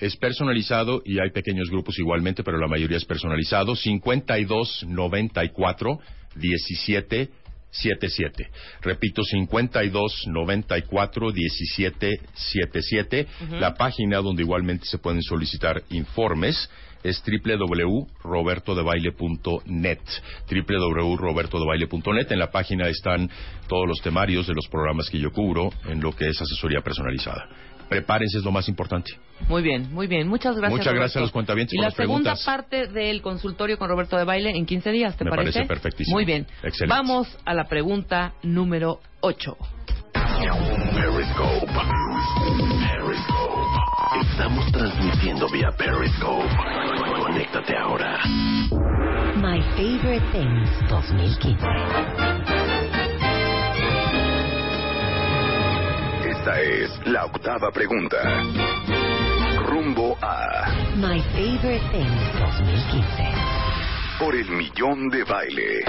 Es 0.00 0.16
personalizado 0.16 1.02
y 1.04 1.20
hay 1.20 1.30
pequeños 1.30 1.70
grupos 1.70 1.98
igualmente, 1.98 2.42
pero 2.42 2.58
la 2.58 2.68
mayoría 2.68 2.96
es 2.96 3.04
personalizado. 3.04 3.76
52 3.76 4.86
94 4.88 6.00
17 6.34 7.28
77. 7.70 8.50
Repito, 8.82 9.22
52 9.22 10.26
94 10.26 11.32
17 11.32 12.20
77. 12.34 13.26
Ujú. 13.44 13.54
La 13.56 13.74
página 13.74 14.18
donde 14.18 14.42
igualmente 14.42 14.84
se 14.86 14.98
pueden 14.98 15.22
solicitar 15.22 15.82
informes 15.90 16.68
es 17.02 17.22
www.robertodebaile.net 17.24 20.00
www.robertodebaile.net 20.50 22.32
En 22.32 22.38
la 22.38 22.50
página 22.50 22.88
están 22.88 23.30
todos 23.68 23.88
los 23.88 24.02
temarios 24.02 24.46
de 24.46 24.52
los 24.54 24.68
programas 24.68 25.08
que 25.08 25.18
yo 25.18 25.32
cubro 25.32 25.70
en 25.86 26.02
lo 26.02 26.14
que 26.14 26.28
es 26.28 26.38
asesoría 26.40 26.82
personalizada. 26.82 27.48
Prepárense, 27.90 28.38
es 28.38 28.44
lo 28.44 28.52
más 28.52 28.68
importante. 28.68 29.12
Muy 29.48 29.62
bien, 29.62 29.92
muy 29.92 30.06
bien. 30.06 30.28
Muchas 30.28 30.56
gracias. 30.56 30.70
Muchas 30.78 30.94
gracias 30.94 31.14
Roberto. 31.14 31.18
a 31.18 31.22
los 31.22 31.32
cuentavientes 31.32 31.74
Y 31.74 31.76
por 31.76 31.82
la 31.82 31.88
las 31.88 31.96
segunda 31.96 32.30
preguntas. 32.34 32.44
parte 32.46 32.86
del 32.86 33.20
consultorio 33.20 33.76
con 33.78 33.88
Roberto 33.90 34.16
de 34.16 34.24
Baile 34.24 34.50
en 34.56 34.64
15 34.64 34.90
días, 34.92 35.16
¿te 35.16 35.24
Me 35.24 35.30
parece? 35.30 35.52
parece 35.52 35.68
perfectísimo. 35.68 36.14
Muy 36.16 36.24
bien. 36.24 36.46
Excelente. 36.62 36.86
Vamos 36.96 37.36
a 37.44 37.52
la 37.52 37.64
pregunta 37.64 38.32
número 38.44 39.00
8. 39.20 39.56
Periscope. 40.94 41.66
Periscope. 42.80 43.60
Estamos 44.30 44.72
transmitiendo 44.72 45.48
vía 45.50 45.70
Periscope. 45.76 46.48
Conéctate 47.22 47.76
ahora. 47.76 48.18
My 49.36 49.60
Favorite 49.76 50.24
Things 50.32 50.70
2015. 50.88 52.69
Es 56.90 57.06
la 57.06 57.24
octava 57.24 57.70
pregunta. 57.70 58.16
Rumbo 59.66 60.16
a 60.20 60.72
My 60.96 61.20
Favorite 61.20 61.84
Things 61.90 62.38
2015. 62.38 63.30
por 64.18 64.34
el 64.34 64.50
millón 64.50 65.08
de 65.08 65.24
baile. 65.24 65.80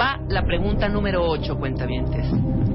Va 0.00 0.18
la 0.28 0.42
pregunta 0.44 0.88
número 0.88 1.22
8, 1.24 1.56
cuentavientes. 1.56 2.26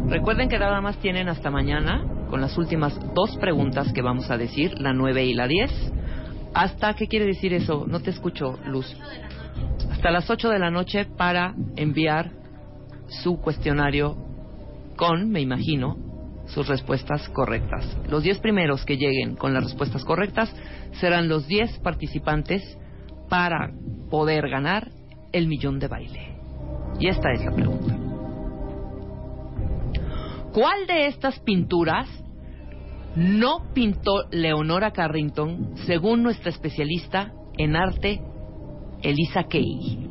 Recuerden 0.08 0.50
que 0.50 0.60
nada 0.60 0.82
más 0.82 0.98
tienen 0.98 1.30
hasta 1.30 1.50
mañana 1.50 2.04
con 2.30 2.42
las 2.42 2.58
últimas 2.58 2.98
dos 3.14 3.38
preguntas 3.38 3.92
que 3.94 4.02
vamos 4.02 4.30
a 4.32 4.38
decir, 4.38 4.80
la 4.80 4.94
9 4.94 5.26
y 5.26 5.34
la 5.34 5.48
10. 5.48 5.72
¿Hasta 6.54 6.94
qué 6.96 7.08
quiere 7.08 7.26
decir 7.26 7.54
eso? 7.54 7.86
No 7.88 8.00
te 8.00 8.10
escucho, 8.10 8.60
Luz. 8.66 8.96
Hasta 9.92 10.12
las 10.12 10.30
8 10.30 10.50
de 10.50 10.60
la 10.60 10.72
noche 10.72 11.06
para 11.06 11.54
enviar 11.76 12.43
su 13.22 13.40
cuestionario 13.40 14.18
con, 14.96 15.30
me 15.30 15.42
imagino, 15.42 15.98
sus 16.48 16.68
respuestas 16.68 17.28
correctas. 17.30 17.86
Los 18.10 18.24
10 18.24 18.40
primeros 18.40 18.86
que 18.86 18.98
lleguen 18.98 19.36
con 19.36 19.54
las 19.54 19.64
respuestas 19.64 20.04
correctas 20.04 20.54
serán 21.00 21.30
los 21.30 21.48
10 21.48 21.80
participantes 21.80 22.62
para 23.30 23.72
poder 24.10 24.50
ganar 24.50 24.92
el 25.32 25.48
millón 25.48 25.80
de 25.80 25.88
baile. 25.88 26.38
Y 27.00 27.08
esta 27.08 27.32
es 27.32 27.44
la 27.44 27.52
pregunta. 27.52 27.98
¿Cuál 30.54 30.86
de 30.86 31.08
estas 31.08 31.40
pinturas 31.40 32.08
no 33.16 33.74
pintó 33.74 34.28
Leonora 34.32 34.92
Carrington 34.92 35.76
según 35.88 36.22
nuestra 36.22 36.52
especialista 36.52 37.34
en 37.58 37.76
arte, 37.76 38.22
Elisa 39.02 39.46
Kay? 39.46 40.10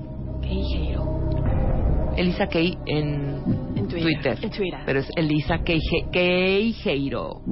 Elisa 2.16 2.46
Kay 2.46 2.78
en, 2.86 3.88
Twitter. 3.88 4.38
Twitter. 4.38 4.80
Pero 4.84 5.00
es 5.00 5.08
Elisa 5.16 5.58
Queijeiro. 6.12 7.42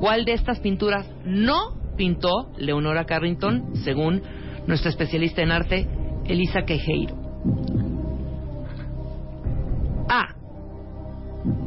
¿Cuál 0.00 0.24
de 0.24 0.32
estas 0.32 0.60
pinturas 0.60 1.08
no 1.24 1.94
pintó 1.96 2.52
Leonora 2.56 3.04
Carrington 3.04 3.76
según 3.84 4.22
nuestra 4.66 4.90
especialista 4.90 5.42
en 5.42 5.52
arte, 5.52 5.88
Elisa 6.26 6.62
Queijeiro? 6.62 7.16
A. 10.08 10.34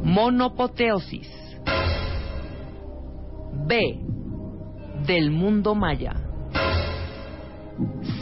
Monopoteosis. 0.02 1.28
B. 3.66 4.00
Del 5.06 5.30
mundo 5.30 5.74
maya. 5.74 6.14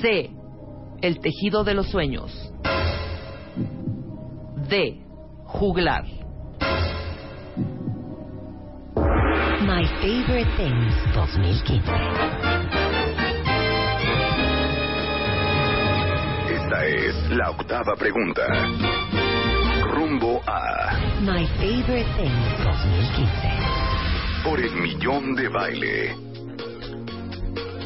C. 0.00 0.30
El 1.00 1.18
tejido 1.18 1.64
de 1.64 1.74
los 1.74 1.88
sueños. 1.88 2.51
De 4.68 4.98
juglar. 5.44 6.04
My 9.60 9.84
Favorite 10.00 10.50
Things 10.56 10.94
2015. 11.14 11.92
Esta 16.48 16.86
es 16.86 17.30
la 17.30 17.50
octava 17.50 17.94
pregunta. 17.96 18.42
Rumbo 19.92 20.40
a 20.46 20.98
My 21.20 21.46
Favorite 21.58 22.10
Things 22.16 22.64
2015. 22.64 23.82
por 24.44 24.58
el 24.58 24.72
millón 24.72 25.34
de 25.34 25.48
baile. 25.48 26.31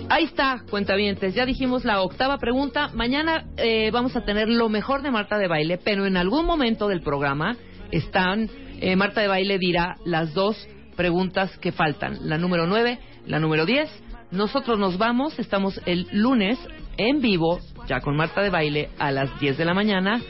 Ahí 0.09 0.24
está, 0.24 0.62
cuentavientes. 0.70 1.35
Ya 1.35 1.45
dijimos 1.45 1.85
la 1.85 2.01
octava 2.01 2.39
pregunta. 2.39 2.91
Mañana 2.95 3.47
eh, 3.57 3.91
vamos 3.91 4.15
a 4.15 4.24
tener 4.24 4.49
lo 4.49 4.69
mejor 4.69 5.03
de 5.03 5.11
Marta 5.11 5.37
de 5.37 5.49
Baile, 5.49 5.78
pero 5.78 6.07
en 6.07 6.16
algún 6.16 6.47
momento 6.47 6.87
del 6.87 7.03
programa 7.03 7.57
están. 7.91 8.49
eh, 8.81 8.95
Marta 8.95 9.20
de 9.20 9.28
Baile 9.28 9.59
dirá 9.59 9.97
las 10.05 10.33
dos 10.33 10.69
preguntas 10.97 11.57
que 11.59 11.73
faltan: 11.73 12.28
la 12.28 12.39
número 12.39 12.66
nueve, 12.66 12.99
la 13.27 13.41
número 13.41 13.66
diez. 13.66 13.91
Nosotros 14.31 14.78
nos 14.78 14.97
vamos, 14.97 15.39
estamos 15.39 15.81
el 15.87 16.07
lunes 16.12 16.59
en 16.99 17.20
vivo, 17.20 17.59
ya 17.89 18.01
con 18.01 18.16
Marta 18.16 18.43
de 18.43 18.51
Baile, 18.51 18.91
a 18.99 19.11
las 19.11 19.39
10 19.39 19.57
de 19.57 19.65
la 19.65 19.74
mañana. 19.74 20.20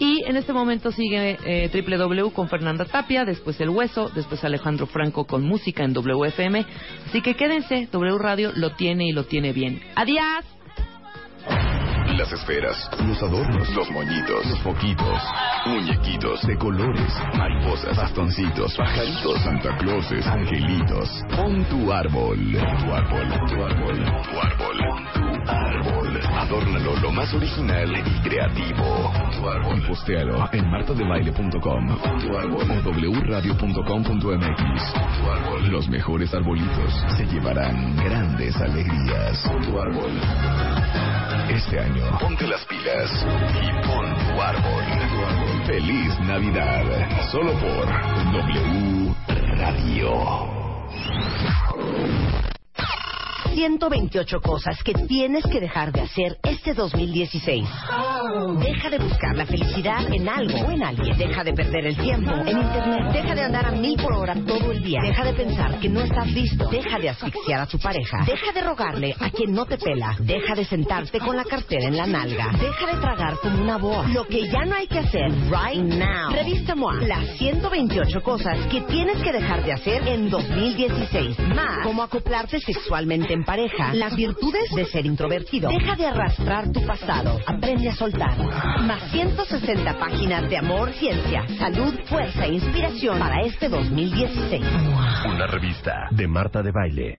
Y 0.00 0.24
en 0.24 0.36
este 0.36 0.54
momento 0.54 0.90
sigue 0.92 1.36
eh, 1.44 1.70
www 1.70 2.30
con 2.32 2.48
Fernanda 2.48 2.86
Tapia, 2.86 3.26
después 3.26 3.60
El 3.60 3.68
Hueso, 3.68 4.08
después 4.08 4.42
Alejandro 4.42 4.86
Franco 4.86 5.26
con 5.26 5.44
música 5.44 5.84
en 5.84 5.92
WFM. 5.92 6.64
Así 7.06 7.20
que 7.20 7.34
quédense, 7.34 7.86
W 7.92 8.18
Radio 8.18 8.50
lo 8.54 8.70
tiene 8.70 9.06
y 9.06 9.12
lo 9.12 9.24
tiene 9.24 9.52
bien. 9.52 9.82
¡Adiós! 9.94 10.59
Las 12.20 12.32
esferas, 12.32 12.90
los 13.06 13.22
adornos, 13.22 13.66
los 13.70 13.90
moñitos, 13.92 14.44
los 14.44 14.60
foquitos, 14.60 15.22
muñequitos 15.64 16.42
de 16.42 16.54
colores, 16.58 17.10
mariposas, 17.34 17.96
bastoncitos, 17.96 18.76
pajaritos, 18.76 19.40
Santa 19.40 19.74
Clauses, 19.78 20.26
angelitos. 20.26 21.08
Pon 21.34 21.64
tu 21.64 21.90
árbol, 21.90 22.38
tu 22.52 22.92
árbol, 22.92 23.26
tu 23.48 23.64
árbol, 23.64 24.04
tu 24.04 24.38
árbol, 24.38 24.76
tu 24.76 25.50
árbol. 25.50 26.20
Adórnalo 26.40 26.96
lo 26.96 27.10
más 27.10 27.32
original 27.32 27.90
y 27.90 28.20
creativo. 28.28 29.12
Tu 29.32 29.48
árbol. 29.48 29.78
Y 29.78 29.80
postéalo 29.88 30.46
en 30.52 30.70
martadebaile.com 30.70 31.86
tu 32.20 32.36
árbol 32.36 33.06
o 33.06 33.20
wradio.com.mx. 33.22 34.92
Tu 34.92 35.30
árbol. 35.30 35.70
Los 35.70 35.88
mejores 35.88 36.34
arbolitos 36.34 37.02
se 37.16 37.24
llevarán 37.24 37.96
grandes 37.96 38.54
alegrías. 38.56 39.42
Tu 39.64 39.80
árbol. 39.80 40.20
Este 41.50 41.80
año, 41.80 42.04
ponte 42.18 42.46
las 42.46 42.64
pilas 42.66 43.10
y 43.62 43.86
pon 43.86 44.14
tu 44.16 44.40
árbol. 44.40 44.84
Feliz 45.66 46.18
Navidad. 46.20 46.84
Solo 47.30 47.52
por 47.52 47.86
W 48.32 49.14
Radio. 49.56 50.60
128 53.54 54.40
cosas 54.40 54.82
que 54.82 54.94
tienes 54.94 55.44
que 55.44 55.60
dejar 55.60 55.92
de 55.92 56.02
hacer 56.02 56.38
este 56.42 56.74
2016. 56.74 57.68
Deja 58.60 58.90
de 58.90 58.98
buscar 58.98 59.36
la 59.36 59.46
felicidad 59.46 60.12
en 60.12 60.28
algo 60.28 60.66
o 60.66 60.70
en 60.70 60.82
alguien. 60.82 61.16
Deja 61.16 61.42
de 61.42 61.52
perder 61.52 61.86
el 61.86 61.96
tiempo 61.96 62.30
en 62.32 62.58
internet. 62.58 63.12
Deja 63.12 63.34
de 63.34 63.42
andar 63.42 63.66
a 63.66 63.70
mil 63.72 63.96
por 63.96 64.12
hora 64.14 64.34
todo 64.34 64.70
el 64.70 64.82
día. 64.82 65.00
Deja 65.02 65.24
de 65.24 65.32
pensar 65.32 65.80
que 65.80 65.88
no 65.88 66.00
estás 66.00 66.28
listo. 66.28 66.68
Deja 66.68 66.98
de 66.98 67.08
asfixiar 67.08 67.60
a 67.60 67.66
tu 67.66 67.78
pareja. 67.78 68.18
Deja 68.24 68.52
de 68.52 68.60
rogarle 68.62 69.14
a 69.18 69.30
quien 69.30 69.52
no 69.52 69.66
te 69.66 69.78
pela. 69.78 70.16
Deja 70.20 70.54
de 70.54 70.64
sentarte 70.64 71.18
con 71.18 71.36
la 71.36 71.44
cartera 71.44 71.88
en 71.88 71.96
la 71.96 72.06
nalga. 72.06 72.52
Deja 72.52 72.94
de 72.94 73.00
tragar 73.00 73.38
como 73.42 73.62
una 73.62 73.78
boa. 73.78 74.06
Lo 74.08 74.26
que 74.26 74.48
ya 74.48 74.64
no 74.64 74.76
hay 74.76 74.86
que 74.86 75.00
hacer 75.00 75.30
right 75.50 75.82
now. 75.82 76.30
Revista 76.32 76.74
MOA. 76.74 76.94
Las 77.06 77.36
128 77.38 78.22
cosas 78.22 78.66
que 78.70 78.82
tienes 78.82 79.16
que 79.22 79.32
dejar 79.32 79.64
de 79.64 79.72
hacer 79.72 80.06
en 80.06 80.30
2016. 80.30 81.38
Más. 81.54 81.84
Cómo 81.84 82.02
acoplarte 82.02 82.60
sexualmente 82.60 83.32
en 83.32 83.44
pareja. 83.50 83.92
Las 83.94 84.14
virtudes 84.14 84.70
de 84.76 84.84
ser 84.84 85.06
introvertido. 85.06 85.70
Deja 85.70 85.96
de 85.96 86.06
arrastrar 86.06 86.70
tu 86.70 86.86
pasado. 86.86 87.36
Aprende 87.44 87.88
a 87.88 87.94
soltar. 87.96 88.38
Más 88.86 89.10
160 89.10 89.98
páginas 89.98 90.48
de 90.48 90.56
amor, 90.56 90.92
ciencia, 90.92 91.44
salud, 91.58 91.92
fuerza 92.06 92.46
e 92.46 92.54
inspiración 92.54 93.18
para 93.18 93.42
este 93.42 93.68
2016. 93.68 94.62
Una 95.26 95.48
revista 95.48 96.06
de 96.12 96.28
Marta 96.28 96.62
de 96.62 96.70
Baile. 96.70 97.08